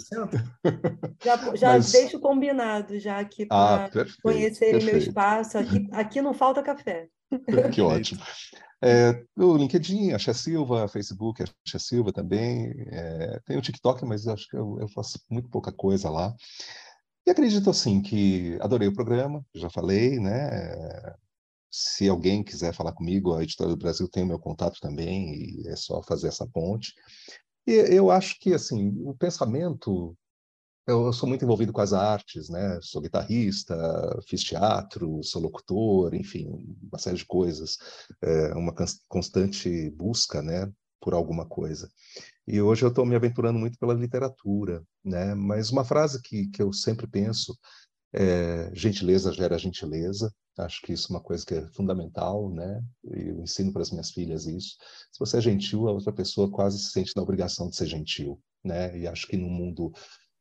já, 1.24 1.54
já 1.54 1.72
Mas... 1.72 1.92
deixo 1.92 2.20
combinado 2.20 2.98
já 2.98 3.18
aqui 3.18 3.46
para 3.46 3.86
ah, 3.86 3.90
conhecerem 4.22 4.84
meu 4.84 4.98
espaço. 4.98 5.58
Aqui, 5.58 5.88
aqui 5.92 6.22
não 6.22 6.34
falta 6.34 6.62
café. 6.62 7.08
Que 7.72 7.80
ótimo. 7.80 8.20
É, 8.82 9.24
o 9.36 9.56
LinkedIn, 9.56 10.12
a 10.12 10.18
Xé 10.18 10.34
Silva, 10.34 10.86
Facebook, 10.88 11.42
a 11.42 11.46
Xé 11.66 11.78
Silva 11.78 12.12
também. 12.12 12.70
É, 12.90 13.40
tem 13.46 13.56
o 13.56 13.62
TikTok, 13.62 14.04
mas 14.04 14.28
acho 14.28 14.46
que 14.48 14.56
eu, 14.56 14.76
eu 14.80 14.88
faço 14.88 15.18
muito 15.30 15.48
pouca 15.48 15.72
coisa 15.72 16.10
lá. 16.10 16.34
E 17.26 17.30
acredito 17.30 17.70
assim 17.70 18.02
que 18.02 18.58
adorei 18.60 18.88
o 18.88 18.94
programa, 18.94 19.44
já 19.54 19.70
falei, 19.70 20.18
né? 20.20 21.14
se 21.74 22.08
alguém 22.08 22.44
quiser 22.44 22.72
falar 22.72 22.92
comigo, 22.92 23.34
a 23.34 23.42
Editora 23.42 23.70
do 23.70 23.76
Brasil 23.76 24.08
tem 24.08 24.22
o 24.22 24.26
meu 24.26 24.38
contato 24.38 24.78
também, 24.80 25.34
e 25.34 25.68
é 25.68 25.74
só 25.74 26.00
fazer 26.04 26.28
essa 26.28 26.46
ponte. 26.46 26.94
E 27.66 27.72
eu 27.72 28.12
acho 28.12 28.38
que, 28.38 28.54
assim, 28.54 28.94
o 29.04 29.12
pensamento 29.12 30.16
eu, 30.86 31.12
sou 31.12 31.28
muito 31.28 31.42
envolvido 31.44 31.72
com 31.72 31.80
as 31.80 31.92
artes, 31.94 32.50
né? 32.50 32.78
Sou 32.82 33.00
guitarrista, 33.00 33.74
fiz 34.28 34.42
teatro, 34.42 35.22
sou 35.24 35.40
locutor, 35.42 36.14
enfim, 36.14 36.46
uma 36.92 36.98
série 36.98 37.16
de 37.16 37.24
coisas. 37.24 37.78
É 38.22 38.54
uma 38.54 38.72
constante 39.08 39.90
busca, 39.90 40.42
né? 40.42 40.70
Por 41.00 41.14
alguma 41.14 41.46
coisa. 41.46 41.88
E 42.46 42.60
hoje 42.60 42.84
eu 42.84 42.88
estou 42.90 43.06
me 43.06 43.16
aventurando 43.16 43.58
muito 43.58 43.78
pela 43.78 43.94
literatura, 43.94 44.82
né? 45.04 45.34
Mas 45.34 45.70
uma 45.70 45.84
frase 45.84 46.20
que, 46.20 46.48
que 46.48 46.62
eu 46.62 46.72
sempre 46.72 47.06
penso 47.06 47.58
é: 48.12 48.70
gentileza 48.74 49.32
gera 49.32 49.58
gentileza. 49.58 50.32
Acho 50.56 50.82
que 50.82 50.92
isso 50.92 51.12
é 51.12 51.16
uma 51.16 51.22
coisa 51.22 51.44
que 51.44 51.54
é 51.54 51.66
fundamental, 51.72 52.48
né? 52.50 52.80
Eu 53.02 53.40
ensino 53.42 53.72
para 53.72 53.82
as 53.82 53.90
minhas 53.90 54.10
filhas 54.12 54.46
isso. 54.46 54.76
Se 55.10 55.18
você 55.18 55.38
é 55.38 55.40
gentil, 55.40 55.88
a 55.88 55.92
outra 55.92 56.12
pessoa 56.12 56.50
quase 56.50 56.78
se 56.78 56.92
sente 56.92 57.12
na 57.16 57.22
obrigação 57.22 57.68
de 57.68 57.76
ser 57.76 57.86
gentil, 57.86 58.40
né? 58.62 58.96
E 58.96 59.06
acho 59.08 59.26
que 59.26 59.36
no 59.36 59.48
mundo 59.48 59.92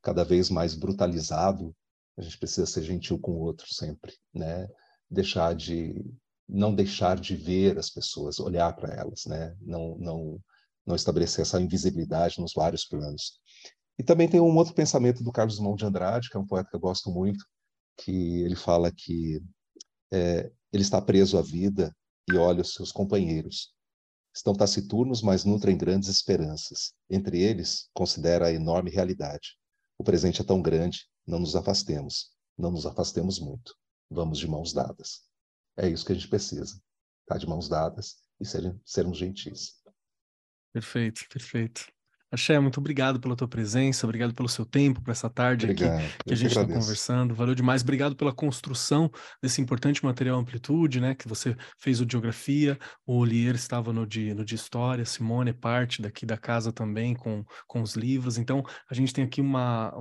cada 0.03 0.23
vez 0.23 0.49
mais 0.49 0.75
brutalizado, 0.75 1.75
a 2.17 2.21
gente 2.21 2.37
precisa 2.37 2.67
ser 2.67 2.83
gentil 2.83 3.17
com 3.17 3.31
o 3.31 3.39
outro 3.39 3.65
sempre, 3.73 4.13
né? 4.33 4.67
Deixar 5.09 5.55
de 5.55 5.95
não 6.47 6.75
deixar 6.75 7.19
de 7.19 7.35
ver 7.35 7.79
as 7.79 7.89
pessoas, 7.89 8.39
olhar 8.39 8.75
para 8.75 8.93
elas, 8.93 9.25
né? 9.25 9.55
Não 9.61 9.97
não 9.97 10.39
não 10.85 10.95
estabelecer 10.95 11.41
essa 11.41 11.61
invisibilidade 11.61 12.39
nos 12.39 12.53
vários 12.53 12.85
planos. 12.85 13.39
E 13.97 14.03
também 14.03 14.27
tem 14.27 14.39
um 14.39 14.55
outro 14.55 14.73
pensamento 14.73 15.23
do 15.23 15.31
Carlos 15.31 15.59
Mão 15.59 15.75
de 15.75 15.85
Andrade, 15.85 16.29
que 16.29 16.37
é 16.37 16.39
um 16.39 16.45
poeta 16.45 16.69
que 16.69 16.75
eu 16.75 16.79
gosto 16.79 17.11
muito, 17.11 17.45
que 17.97 18.41
ele 18.41 18.55
fala 18.55 18.91
que 18.91 19.41
é, 20.11 20.51
ele 20.71 20.83
está 20.83 21.01
preso 21.01 21.37
à 21.37 21.41
vida 21.41 21.95
e 22.29 22.35
olha 22.35 22.61
os 22.61 22.73
seus 22.73 22.91
companheiros. 22.91 23.73
Estão 24.35 24.53
taciturnos, 24.53 25.21
mas 25.21 25.45
nutrem 25.45 25.77
grandes 25.77 26.09
esperanças. 26.09 26.93
Entre 27.09 27.39
eles, 27.39 27.89
considera 27.93 28.47
a 28.47 28.53
enorme 28.53 28.89
realidade. 28.89 29.57
O 29.97 30.03
presente 30.03 30.41
é 30.41 30.43
tão 30.43 30.59
grande, 30.59 31.07
não 31.25 31.39
nos 31.39 31.55
afastemos, 31.55 32.31
não 32.57 32.71
nos 32.71 32.85
afastemos 32.85 33.39
muito. 33.39 33.75
Vamos 34.09 34.39
de 34.39 34.47
mãos 34.47 34.73
dadas. 34.73 35.21
É 35.77 35.87
isso 35.87 36.03
que 36.05 36.11
a 36.11 36.15
gente 36.15 36.27
precisa. 36.27 36.81
Tá 37.27 37.37
de 37.37 37.47
mãos 37.47 37.69
dadas 37.69 38.15
e 38.39 38.45
ser, 38.45 38.75
sermos 38.83 39.19
gentis. 39.19 39.82
Perfeito, 40.73 41.21
perfeito. 41.31 41.85
Axé, 42.33 42.59
muito 42.59 42.79
obrigado 42.79 43.19
pela 43.19 43.35
tua 43.35 43.47
presença, 43.47 44.07
obrigado 44.07 44.33
pelo 44.33 44.49
seu 44.49 44.65
tempo, 44.65 44.99
por 44.99 45.11
essa 45.11 45.29
tarde 45.29 45.67
obrigado, 45.67 45.99
aqui 45.99 46.13
que 46.25 46.33
a 46.33 46.35
gente 46.35 46.47
está 46.49 46.65
conversando. 46.65 47.35
Valeu 47.35 47.53
demais. 47.53 47.83
Obrigado 47.83 48.15
pela 48.15 48.33
construção 48.33 49.11
desse 49.39 49.61
importante 49.61 50.03
material 50.03 50.39
Amplitude, 50.39 50.99
né? 50.99 51.13
Que 51.13 51.27
você 51.27 51.55
fez 51.77 52.01
o 52.01 52.05
de 52.07 52.13
Geografia, 52.13 52.75
o 53.05 53.19
Olier 53.19 53.53
estava 53.53 53.93
no 53.93 54.07
de, 54.07 54.33
no 54.33 54.43
de 54.43 54.55
História, 54.55 55.05
Simone 55.05 55.51
é 55.51 55.53
parte 55.53 56.01
daqui 56.01 56.25
da 56.25 56.35
casa 56.35 56.73
também 56.73 57.13
com, 57.13 57.45
com 57.67 57.83
os 57.83 57.93
livros. 57.93 58.39
Então, 58.39 58.63
a 58.89 58.95
gente 58.95 59.13
tem 59.13 59.25
aqui 59.25 59.39
uma, 59.39 59.93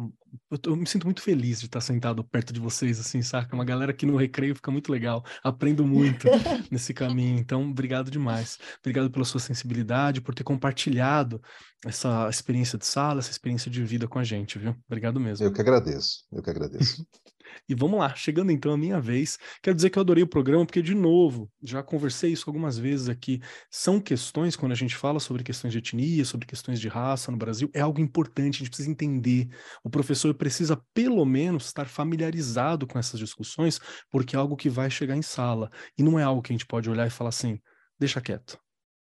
eu, 0.50 0.58
eu, 0.66 0.76
me 0.76 0.86
sinto 0.86 1.04
muito 1.04 1.22
feliz 1.22 1.60
de 1.60 1.66
estar 1.66 1.80
sentado 1.80 2.24
perto 2.24 2.52
de 2.52 2.60
vocês, 2.60 2.98
assim, 2.98 3.22
saca? 3.22 3.54
Uma 3.54 3.64
galera 3.64 3.92
que 3.92 4.06
no 4.06 4.16
recreio 4.16 4.54
fica 4.54 4.70
muito 4.70 4.90
legal, 4.90 5.24
aprendo 5.42 5.86
muito 5.86 6.26
nesse 6.70 6.94
caminho. 6.94 7.38
Então, 7.38 7.70
obrigado 7.70 8.10
demais. 8.10 8.58
Obrigado 8.80 9.10
pela 9.10 9.24
sua 9.24 9.40
sensibilidade, 9.40 10.20
por 10.20 10.34
ter 10.34 10.44
compartilhado 10.44 11.40
essa 11.84 12.28
experiência 12.28 12.78
de 12.78 12.86
sala, 12.86 13.20
essa 13.20 13.30
experiência 13.30 13.70
de 13.70 13.82
vida 13.84 14.06
com 14.06 14.18
a 14.18 14.24
gente, 14.24 14.58
viu? 14.58 14.74
Obrigado 14.86 15.18
mesmo. 15.18 15.44
Eu 15.44 15.52
que 15.52 15.60
agradeço, 15.60 16.24
eu 16.32 16.42
que 16.42 16.50
agradeço. 16.50 17.04
E 17.68 17.74
vamos 17.74 17.98
lá, 17.98 18.14
chegando 18.14 18.50
então 18.50 18.72
a 18.72 18.76
minha 18.76 19.00
vez. 19.00 19.38
Quero 19.62 19.74
dizer 19.76 19.90
que 19.90 19.98
eu 19.98 20.00
adorei 20.00 20.22
o 20.22 20.28
programa, 20.28 20.64
porque, 20.64 20.82
de 20.82 20.94
novo, 20.94 21.50
já 21.62 21.82
conversei 21.82 22.32
isso 22.32 22.48
algumas 22.48 22.78
vezes 22.78 23.08
aqui. 23.08 23.40
São 23.70 24.00
questões, 24.00 24.56
quando 24.56 24.72
a 24.72 24.76
gente 24.76 24.96
fala 24.96 25.20
sobre 25.20 25.42
questões 25.42 25.72
de 25.72 25.78
etnia, 25.78 26.24
sobre 26.24 26.46
questões 26.46 26.80
de 26.80 26.88
raça 26.88 27.30
no 27.30 27.36
Brasil, 27.36 27.70
é 27.74 27.80
algo 27.80 28.00
importante, 28.00 28.56
a 28.56 28.58
gente 28.58 28.70
precisa 28.70 28.90
entender. 28.90 29.48
O 29.84 29.90
professor 29.90 30.34
precisa, 30.34 30.80
pelo 30.94 31.24
menos, 31.24 31.66
estar 31.66 31.86
familiarizado 31.86 32.86
com 32.86 32.98
essas 32.98 33.18
discussões, 33.18 33.80
porque 34.10 34.36
é 34.36 34.38
algo 34.38 34.56
que 34.56 34.68
vai 34.68 34.90
chegar 34.90 35.16
em 35.16 35.22
sala. 35.22 35.70
E 35.96 36.02
não 36.02 36.18
é 36.18 36.22
algo 36.22 36.42
que 36.42 36.52
a 36.52 36.54
gente 36.54 36.66
pode 36.66 36.90
olhar 36.90 37.06
e 37.06 37.10
falar 37.10 37.30
assim, 37.30 37.60
deixa 37.98 38.20
quieto 38.20 38.58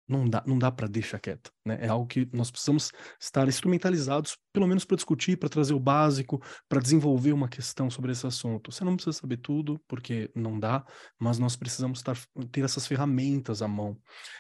não 0.10 0.28
dá, 0.28 0.44
não 0.46 0.58
dá 0.58 0.72
para 0.72 0.88
deixar 0.88 1.20
quieto. 1.20 1.52
Né? 1.64 1.78
É 1.82 1.88
algo 1.88 2.08
que 2.08 2.28
nós 2.34 2.50
precisamos 2.50 2.92
estar 3.20 3.48
instrumentalizados, 3.48 4.36
pelo 4.52 4.68
menos 4.68 4.84
para 4.84 4.96
discutir, 4.96 5.38
para 5.38 5.48
trazer 5.48 5.74
o 5.74 5.80
básico, 5.80 6.42
para 6.68 6.82
desenvolver 6.82 7.32
uma 7.32 7.48
questão 7.48 7.90
sobre 7.90 8.12
esse 8.12 8.26
assunto. 8.26 8.72
Você 8.72 8.84
não 8.84 8.96
precisa 8.96 9.18
saber 9.18 9.38
tudo, 9.38 9.80
porque 9.88 10.32
não 10.36 10.60
dá, 10.60 10.84
mas 11.20 11.38
nós 11.38 11.56
precisamos 11.56 12.00
estar, 12.00 12.18
ter 12.52 12.66
essas 12.66 12.88
ferramentas 12.88 13.62
à 13.62 13.68
mão. 13.68 13.98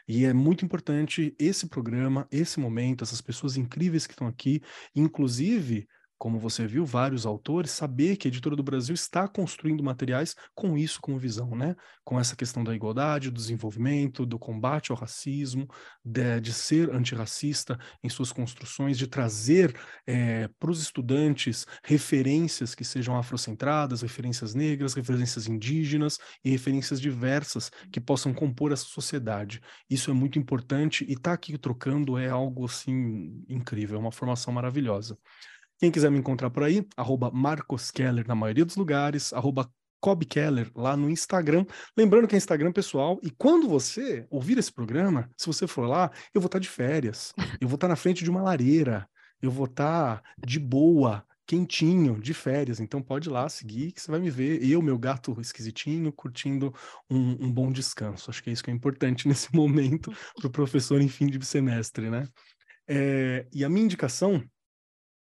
E 0.07 0.25
é 0.25 0.33
muito 0.33 0.65
importante 0.65 1.35
esse 1.37 1.67
programa, 1.67 2.27
esse 2.31 2.59
momento, 2.59 3.03
essas 3.03 3.21
pessoas 3.21 3.55
incríveis 3.55 4.07
que 4.07 4.13
estão 4.13 4.27
aqui, 4.27 4.61
inclusive 4.95 5.87
como 6.19 6.37
você 6.37 6.67
viu, 6.67 6.85
vários 6.85 7.25
autores, 7.25 7.71
saber 7.71 8.17
que 8.17 8.27
a 8.27 8.29
Editora 8.29 8.53
do 8.53 8.61
Brasil 8.61 8.93
está 8.93 9.25
construindo 9.25 9.81
materiais 9.81 10.35
com 10.53 10.77
isso 10.77 10.99
como 11.01 11.17
visão, 11.17 11.55
né? 11.55 11.77
Com 12.03 12.19
essa 12.19 12.35
questão 12.35 12.61
da 12.61 12.75
igualdade, 12.75 13.31
do 13.31 13.37
desenvolvimento, 13.37 14.25
do 14.25 14.37
combate 14.37 14.91
ao 14.91 14.97
racismo, 14.97 15.65
de, 16.03 16.41
de 16.41 16.51
ser 16.51 16.93
antirracista 16.93 17.79
em 18.03 18.09
suas 18.09 18.33
construções, 18.33 18.97
de 18.97 19.07
trazer 19.07 19.73
é, 20.05 20.49
para 20.59 20.69
os 20.69 20.81
estudantes 20.81 21.65
referências 21.85 22.75
que 22.75 22.83
sejam 22.83 23.17
afrocentradas, 23.17 24.01
referências 24.01 24.53
negras, 24.53 24.95
referências 24.95 25.47
indígenas 25.47 26.17
e 26.43 26.49
referências 26.49 26.99
diversas 26.99 27.71
que 27.91 28.01
possam 28.01 28.33
compor 28.33 28.73
essa 28.73 28.83
sociedade. 28.85 29.61
Isso 29.89 30.11
é 30.11 30.13
muito 30.13 30.37
importante 30.37 31.05
e 31.05 31.13
estar 31.13 31.31
tá 31.31 31.33
aqui 31.33 31.57
trocando 31.57 32.17
é 32.17 32.27
algo 32.27 32.65
assim 32.65 33.41
incrível, 33.47 33.95
é 33.95 33.99
uma 34.01 34.11
formação 34.11 34.53
maravilhosa. 34.53 35.17
Quem 35.79 35.89
quiser 35.89 36.11
me 36.11 36.17
encontrar 36.17 36.49
por 36.49 36.63
aí, 36.63 36.85
arroba 36.97 37.31
Marcos 37.31 37.89
Keller 37.89 38.27
na 38.27 38.35
maioria 38.35 38.65
dos 38.65 38.75
lugares, 38.75 39.31
arroba 39.31 39.71
Cobb 40.01 40.25
Keller 40.25 40.69
lá 40.75 40.97
no 40.97 41.09
Instagram. 41.09 41.65
Lembrando 41.95 42.27
que 42.27 42.35
é 42.35 42.37
Instagram 42.37 42.71
pessoal. 42.71 43.17
E 43.23 43.29
quando 43.31 43.67
você 43.67 44.27
ouvir 44.29 44.57
esse 44.57 44.71
programa, 44.71 45.29
se 45.37 45.47
você 45.47 45.67
for 45.67 45.87
lá, 45.87 46.11
eu 46.33 46.41
vou 46.41 46.47
estar 46.47 46.59
de 46.59 46.67
férias. 46.67 47.33
Eu 47.61 47.67
vou 47.67 47.75
estar 47.75 47.87
na 47.87 47.95
frente 47.95 48.23
de 48.23 48.29
uma 48.29 48.41
lareira. 48.41 49.07
Eu 49.41 49.51
vou 49.51 49.65
estar 49.65 50.21
de 50.45 50.59
boa, 50.59 51.25
quentinho, 51.47 52.19
de 52.19 52.33
férias. 52.33 52.79
Então 52.79 53.01
pode 53.01 53.29
ir 53.29 53.31
lá 53.31 53.47
seguir 53.47 53.91
que 53.91 54.01
você 54.01 54.11
vai 54.11 54.19
me 54.19 54.29
ver. 54.29 54.61
Eu, 54.61 54.81
meu 54.81 54.97
gato 54.97 55.39
esquisitinho, 55.39 56.11
curtindo 56.11 56.73
um, 57.09 57.45
um 57.45 57.51
bom 57.51 57.71
descanso. 57.71 58.29
Acho 58.29 58.43
que 58.43 58.49
é 58.49 58.53
isso 58.53 58.63
que 58.63 58.71
é 58.71 58.73
importante 58.73 59.27
nesse 59.29 59.53
momento 59.55 60.11
para 60.35 60.47
o 60.47 60.51
professor 60.51 61.01
em 61.01 61.07
fim 61.07 61.27
de 61.27 61.43
semestre, 61.45 62.09
né? 62.09 62.27
É, 62.87 63.47
e 63.53 63.63
a 63.63 63.69
minha 63.69 63.85
indicação 63.85 64.43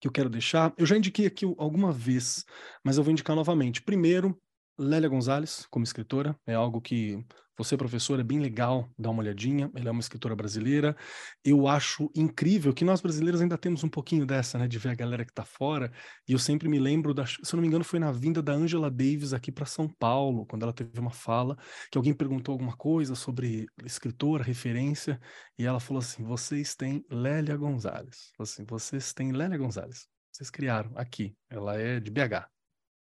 que 0.01 0.09
eu 0.09 0.12
quero 0.12 0.31
deixar, 0.31 0.73
eu 0.77 0.87
já 0.87 0.97
indiquei 0.97 1.27
aqui 1.27 1.45
alguma 1.59 1.93
vez, 1.93 2.45
mas 2.85 2.97
eu 2.97 3.05
vou 3.05 3.11
indicar 3.11 3.35
novamente. 3.35 3.83
Primeiro, 3.83 4.41
Lélia 4.79 5.09
Gonzalez, 5.09 5.66
como 5.70 5.85
escritora, 5.85 6.39
é 6.47 6.55
algo 6.55 6.81
que 6.81 7.25
você, 7.59 7.76
professor, 7.76 8.20
é 8.20 8.22
bem 8.22 8.39
legal 8.39 8.89
dar 8.97 9.10
uma 9.10 9.20
olhadinha. 9.20 9.68
Ela 9.74 9.89
é 9.89 9.90
uma 9.90 10.01
escritora 10.01 10.36
brasileira. 10.36 10.97
Eu 11.44 11.66
acho 11.66 12.09
incrível 12.14 12.72
que 12.72 12.85
nós 12.85 13.01
brasileiros 13.01 13.40
ainda 13.40 13.59
temos 13.59 13.82
um 13.82 13.89
pouquinho 13.89 14.24
dessa, 14.24 14.56
né, 14.56 14.68
de 14.68 14.78
ver 14.78 14.90
a 14.90 14.94
galera 14.94 15.24
que 15.24 15.32
está 15.32 15.44
fora. 15.44 15.90
E 16.28 16.32
eu 16.32 16.39
sempre 16.39 16.68
me 16.68 16.78
lembro, 16.78 17.12
da, 17.12 17.26
se 17.26 17.36
eu 17.43 17.56
não 17.56 17.62
me 17.62 17.66
engano, 17.66 17.82
foi 17.82 17.98
na 17.98 18.12
vinda 18.12 18.40
da 18.40 18.52
Angela 18.52 18.89
Davis 18.89 19.32
aqui 19.32 19.51
para 19.51 19.66
São 19.66 19.89
Paulo, 19.89 20.47
quando 20.47 20.62
ela 20.62 20.72
teve 20.72 21.01
uma 21.01 21.10
fala, 21.10 21.59
que 21.90 21.98
alguém 21.98 22.14
perguntou 22.14 22.52
alguma 22.52 22.76
coisa 22.76 23.16
sobre 23.16 23.66
escritora, 23.85 24.44
referência, 24.44 25.20
e 25.59 25.64
ela 25.64 25.80
falou 25.80 25.98
assim: 26.01 26.22
vocês 26.22 26.76
têm 26.76 27.05
Lélia 27.10 27.56
Gonzalez. 27.56 28.32
Assim, 28.39 28.64
vocês 28.64 29.12
têm 29.12 29.32
Lélia 29.32 29.59
Gonzalez. 29.59 30.06
Vocês 30.30 30.48
criaram 30.48 30.93
aqui. 30.94 31.36
Ela 31.51 31.76
é 31.76 31.98
de 31.98 32.10
BH. 32.10 32.47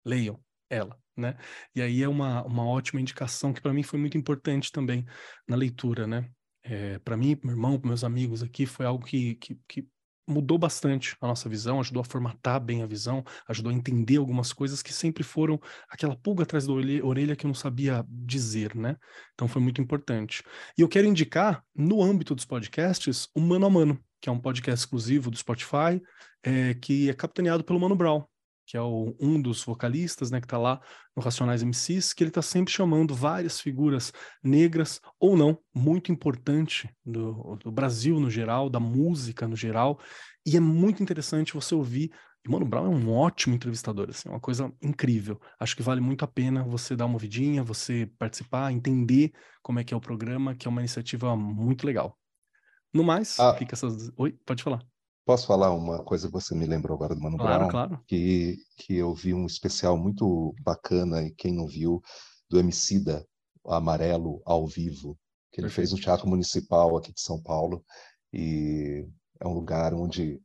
Leiam 0.04 0.38
ela 0.72 1.02
né? 1.16 1.38
E 1.76 1.82
aí 1.82 2.04
é 2.04 2.08
uma, 2.08 2.44
uma 2.44 2.66
ótima 2.66 3.00
indicação 3.00 3.54
que 3.54 3.62
para 3.62 3.74
mim 3.74 3.84
foi 3.84 4.00
muito 4.00 4.18
importante 4.18 4.72
também 4.72 5.06
na 5.48 5.56
leitura, 5.56 6.08
né? 6.08 6.30
É, 6.64 7.00
para 7.00 7.18
mim, 7.18 7.38
meu 7.44 7.54
irmão, 7.54 7.80
meus 7.84 8.04
amigos 8.04 8.44
aqui, 8.44 8.66
foi 8.66 8.86
algo 8.86 9.06
que, 9.06 9.36
que, 9.36 9.60
que 9.68 9.88
mudou 10.28 10.58
bastante 10.58 11.16
a 11.20 11.28
nossa 11.28 11.50
visão, 11.50 11.80
ajudou 11.80 12.02
a 12.02 12.06
formatar 12.06 12.60
bem 12.60 12.84
a 12.84 12.86
visão, 12.86 13.24
ajudou 13.48 13.72
a 13.72 13.76
entender 13.76 14.18
algumas 14.18 14.54
coisas 14.54 14.82
que 14.82 14.94
sempre 14.94 15.24
foram 15.24 15.60
aquela 15.90 16.16
pulga 16.16 16.44
atrás 16.44 16.68
da 16.68 16.74
orelha 16.74 17.36
que 17.36 17.46
eu 17.46 17.50
não 17.50 17.56
sabia 17.56 18.06
dizer, 18.08 18.76
né? 18.76 18.96
Então 19.34 19.48
foi 19.48 19.62
muito 19.62 19.82
importante. 19.82 20.44
E 20.78 20.82
eu 20.82 20.88
quero 20.88 21.08
indicar, 21.08 21.64
no 21.76 22.02
âmbito 22.02 22.36
dos 22.36 22.46
podcasts, 22.46 23.28
o 23.36 23.42
Mano 23.42 23.66
a 23.66 23.70
Mano, 23.70 24.00
que 24.22 24.30
é 24.30 24.32
um 24.32 24.40
podcast 24.40 24.86
exclusivo 24.86 25.32
do 25.32 25.38
Spotify, 25.38 26.02
é, 26.44 26.76
que 26.76 27.10
é 27.10 27.14
capitaneado 27.14 27.64
pelo 27.64 27.80
Mano 27.80 27.96
Brown 27.96 28.24
que 28.72 28.78
é 28.78 28.82
o, 28.82 29.14
um 29.20 29.42
dos 29.42 29.62
vocalistas, 29.66 30.32
né, 30.32 30.40
que 30.40 30.46
está 30.46 30.58
lá 30.58 30.80
no 31.14 31.22
Racionais 31.22 31.62
MCs, 31.62 32.14
que 32.14 32.24
ele 32.24 32.30
está 32.30 32.42
sempre 32.42 32.72
chamando 32.72 33.14
várias 33.14 33.60
figuras 33.60 34.14
negras 34.42 35.02
ou 35.20 35.36
não, 35.36 35.60
muito 35.76 36.10
importante 36.10 36.90
do, 37.06 37.58
do 37.58 37.70
Brasil 37.70 38.18
no 38.18 38.30
geral, 38.30 38.70
da 38.70 38.80
música 38.80 39.46
no 39.46 39.58
geral, 39.58 40.00
e 40.46 40.56
é 40.56 40.62
muito 40.62 41.04
interessante 41.04 41.54
você 41.54 41.76
ouvir 41.76 42.14
E 42.46 42.50
Mano 42.50 42.66
Brown 42.66 42.86
é 42.86 42.90
um 42.96 43.12
ótimo 43.12 43.54
entrevistador, 43.54 44.08
assim, 44.10 44.30
é 44.30 44.32
uma 44.32 44.40
coisa 44.40 44.72
incrível. 44.82 45.38
Acho 45.60 45.76
que 45.76 45.84
vale 45.84 46.00
muito 46.00 46.24
a 46.24 46.28
pena 46.28 46.64
você 46.64 46.96
dar 46.96 47.08
uma 47.08 47.16
ouvidinha, 47.16 47.66
você 47.66 48.10
participar, 48.18 48.72
entender 48.72 49.34
como 49.62 49.80
é 49.80 49.84
que 49.84 49.94
é 49.94 49.98
o 49.98 50.02
programa, 50.02 50.56
que 50.56 50.66
é 50.66 50.70
uma 50.70 50.80
iniciativa 50.80 51.36
muito 51.36 51.86
legal. 51.86 52.18
No 52.94 53.04
mais, 53.04 53.38
ah, 53.38 53.54
fica 53.54 53.76
essas. 53.76 54.12
Oi, 54.16 54.32
pode 54.46 54.64
falar. 54.64 54.82
Posso 55.26 55.46
falar 55.46 55.72
uma 55.72 56.04
coisa 56.04 56.28
que 56.28 56.34
você 56.34 56.56
me 56.56 56.66
lembrou 56.66 56.96
agora 56.96 57.14
do 57.14 57.22
Mano 57.22 57.38
claro, 57.38 57.60
Brown? 57.60 57.70
Claro, 57.70 58.04
Que, 58.08 58.58
que 58.78 58.96
eu 58.96 59.14
vi 59.14 59.34
um 59.34 59.46
especial 59.46 59.98
muito 59.98 60.54
bacana, 60.64 61.24
e 61.24 61.32
quem 61.32 61.54
não 61.54 61.68
viu, 61.68 62.02
do 62.50 62.60
Emicida, 62.60 63.26
Amarelo, 63.66 64.42
ao 64.46 64.66
vivo, 64.66 65.18
que 65.52 65.62
ele 65.62 65.68
Perfeito. 65.68 65.76
fez 65.76 65.92
no 65.92 66.00
Teatro 66.00 66.28
Municipal 66.28 66.98
aqui 66.98 67.14
de 67.14 67.22
São 67.22 67.42
Paulo, 67.42 67.86
e 68.34 69.06
é 69.40 69.48
um 69.48 69.54
lugar 69.54 69.94
onde 69.94 70.42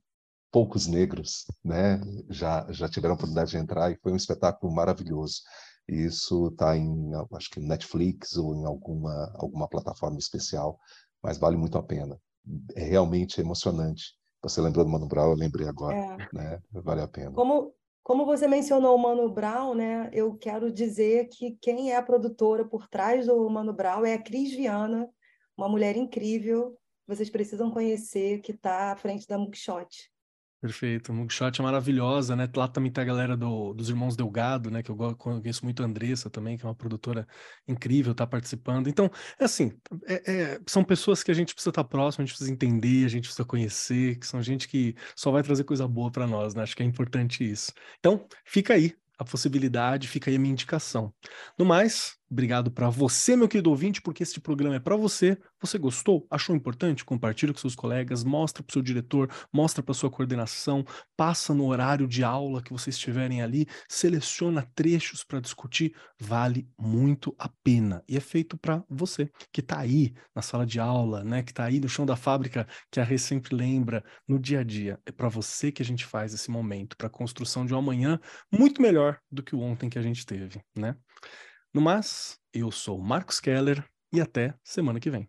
poucos 0.53 0.86
negros 0.86 1.47
né, 1.65 2.01
já, 2.28 2.66
já 2.70 2.89
tiveram 2.89 3.15
a 3.15 3.16
oportunidade 3.16 3.51
de 3.51 3.57
entrar, 3.57 3.90
e 3.90 3.98
foi 4.03 4.12
um 4.12 4.16
espetáculo 4.16 4.73
maravilhoso. 4.73 5.40
Isso 5.89 6.48
está 6.48 6.77
em, 6.77 7.12
acho 7.32 7.51
que 7.51 7.61
Netflix 7.61 8.36
ou 8.36 8.55
em 8.55 8.66
alguma, 8.66 9.32
alguma 9.36 9.69
plataforma 9.69 10.19
especial, 10.19 10.78
mas 11.23 11.39
vale 11.39 11.57
muito 11.57 11.78
a 11.78 11.82
pena. 11.82 12.19
É 12.74 12.85
realmente 12.85 13.40
emocionante 13.40 14.15
você 14.42 14.60
lembrou 14.60 14.84
do 14.84 14.90
Mano 14.90 15.06
Brown, 15.06 15.30
eu 15.30 15.36
lembrei 15.36 15.66
agora, 15.66 15.96
é. 15.96 16.16
né? 16.32 16.62
Vale 16.70 17.00
a 17.00 17.08
pena. 17.08 17.32
Como, 17.32 17.74
como 18.02 18.24
você 18.24 18.46
mencionou 18.46 18.94
o 18.94 18.98
Mano 18.98 19.28
Brown, 19.28 19.74
né? 19.74 20.10
Eu 20.12 20.36
quero 20.36 20.72
dizer 20.72 21.28
que 21.28 21.56
quem 21.60 21.92
é 21.92 21.96
a 21.96 22.02
produtora 22.02 22.64
por 22.64 22.88
trás 22.88 23.26
do 23.26 23.48
Mano 23.50 23.72
Brown 23.72 24.04
é 24.04 24.14
a 24.14 24.22
Cris 24.22 24.52
Viana, 24.52 25.08
uma 25.56 25.68
mulher 25.68 25.96
incrível, 25.96 26.76
vocês 27.06 27.30
precisam 27.30 27.70
conhecer, 27.70 28.40
que 28.40 28.52
está 28.52 28.92
à 28.92 28.96
frente 28.96 29.26
da 29.26 29.38
Mugshot. 29.38 30.10
Perfeito. 30.60 31.12
Mugshot 31.12 31.60
é 31.60 31.62
maravilhosa, 31.62 32.34
né? 32.34 32.48
Lá 32.56 32.66
também 32.66 32.90
tá 32.90 33.02
a 33.02 33.04
galera 33.04 33.36
do, 33.36 33.74
dos 33.74 33.90
Irmãos 33.90 34.16
Delgado, 34.16 34.70
né? 34.70 34.82
Que 34.82 34.90
eu 34.90 34.96
conheço 35.16 35.64
muito 35.64 35.82
a 35.82 35.86
Andressa 35.86 36.30
também, 36.30 36.56
que 36.56 36.64
é 36.64 36.68
uma 36.68 36.74
produtora 36.74 37.26
incrível, 37.68 38.14
tá 38.14 38.26
participando. 38.26 38.88
Então, 38.88 39.10
é 39.38 39.44
assim, 39.44 39.72
é, 40.06 40.32
é, 40.32 40.60
são 40.66 40.82
pessoas 40.82 41.22
que 41.22 41.30
a 41.30 41.34
gente 41.34 41.52
precisa 41.52 41.70
estar 41.70 41.84
tá 41.84 41.88
próximo, 41.88 42.22
a 42.22 42.26
gente 42.26 42.34
precisa 42.34 42.50
entender, 42.52 43.04
a 43.04 43.08
gente 43.08 43.24
precisa 43.24 43.44
conhecer, 43.44 44.18
que 44.18 44.26
são 44.26 44.42
gente 44.42 44.66
que 44.66 44.94
só 45.14 45.30
vai 45.30 45.42
trazer 45.42 45.64
coisa 45.64 45.86
boa 45.86 46.10
para 46.10 46.26
nós, 46.26 46.54
né? 46.54 46.62
Acho 46.62 46.74
que 46.74 46.82
é 46.82 46.86
importante 46.86 47.48
isso. 47.48 47.72
Então, 47.98 48.26
fica 48.44 48.74
aí 48.74 48.94
a 49.18 49.24
possibilidade, 49.24 50.08
fica 50.08 50.30
aí 50.30 50.36
a 50.36 50.38
minha 50.38 50.52
indicação. 50.52 51.12
No 51.58 51.64
mais, 51.64 52.16
Obrigado 52.28 52.73
para 52.73 52.90
você, 52.90 53.36
meu 53.36 53.47
querido 53.47 53.70
ouvinte, 53.70 54.03
porque 54.03 54.24
este 54.24 54.40
programa 54.40 54.74
é 54.74 54.81
para 54.81 54.97
você. 54.97 55.39
Você 55.61 55.78
gostou? 55.78 56.27
Achou 56.28 56.57
importante? 56.57 57.05
Compartilha 57.05 57.53
com 57.53 57.59
seus 57.61 57.77
colegas, 57.77 58.24
mostra 58.24 58.65
para 58.65 58.70
o 58.70 58.73
seu 58.73 58.82
diretor, 58.82 59.31
mostra 59.53 59.81
para 59.81 59.94
sua 59.94 60.11
coordenação, 60.11 60.85
passa 61.16 61.55
no 61.55 61.66
horário 61.66 62.07
de 62.09 62.24
aula 62.24 62.61
que 62.61 62.73
vocês 62.73 62.97
estiverem 62.97 63.43
ali, 63.43 63.66
seleciona 63.89 64.69
trechos 64.74 65.23
para 65.23 65.39
discutir, 65.39 65.94
vale 66.20 66.69
muito 66.77 67.32
a 67.39 67.48
pena. 67.62 68.03
E 68.09 68.16
é 68.16 68.20
feito 68.20 68.59
para 68.59 68.82
você 68.90 69.31
que 69.53 69.61
está 69.61 69.78
aí 69.78 70.12
na 70.35 70.43
sala 70.43 70.66
de 70.66 70.81
aula, 70.81 71.23
né, 71.23 71.44
que 71.44 71.53
está 71.53 71.65
aí 71.65 71.78
no 71.78 71.89
chão 71.89 72.05
da 72.05 72.16
fábrica, 72.16 72.66
que 72.90 72.98
a 72.98 73.05
Rê 73.05 73.19
sempre 73.19 73.55
lembra 73.55 74.05
no 74.27 74.36
dia 74.36 74.61
a 74.61 74.65
dia. 74.65 74.98
É 75.07 75.12
para 75.12 75.28
você 75.28 75.70
que 75.70 75.81
a 75.81 75.85
gente 75.85 76.05
faz 76.05 76.35
esse 76.35 76.51
momento, 76.51 76.97
para 76.97 77.07
a 77.07 77.11
construção 77.11 77.65
de 77.65 77.73
um 77.73 77.78
amanhã 77.78 78.19
muito 78.53 78.82
melhor 78.82 79.20
do 79.31 79.44
que 79.44 79.55
o 79.55 79.61
ontem 79.61 79.89
que 79.89 79.98
a 79.98 80.03
gente 80.03 80.27
teve, 80.27 80.61
né? 80.77 80.97
No 81.72 81.80
mais, 81.80 82.40
eu 82.52 82.70
sou 82.72 83.01
Marcos 83.01 83.38
Keller 83.40 83.84
e 84.12 84.20
até 84.20 84.55
semana 84.64 84.98
que 84.98 85.10
vem. 85.10 85.28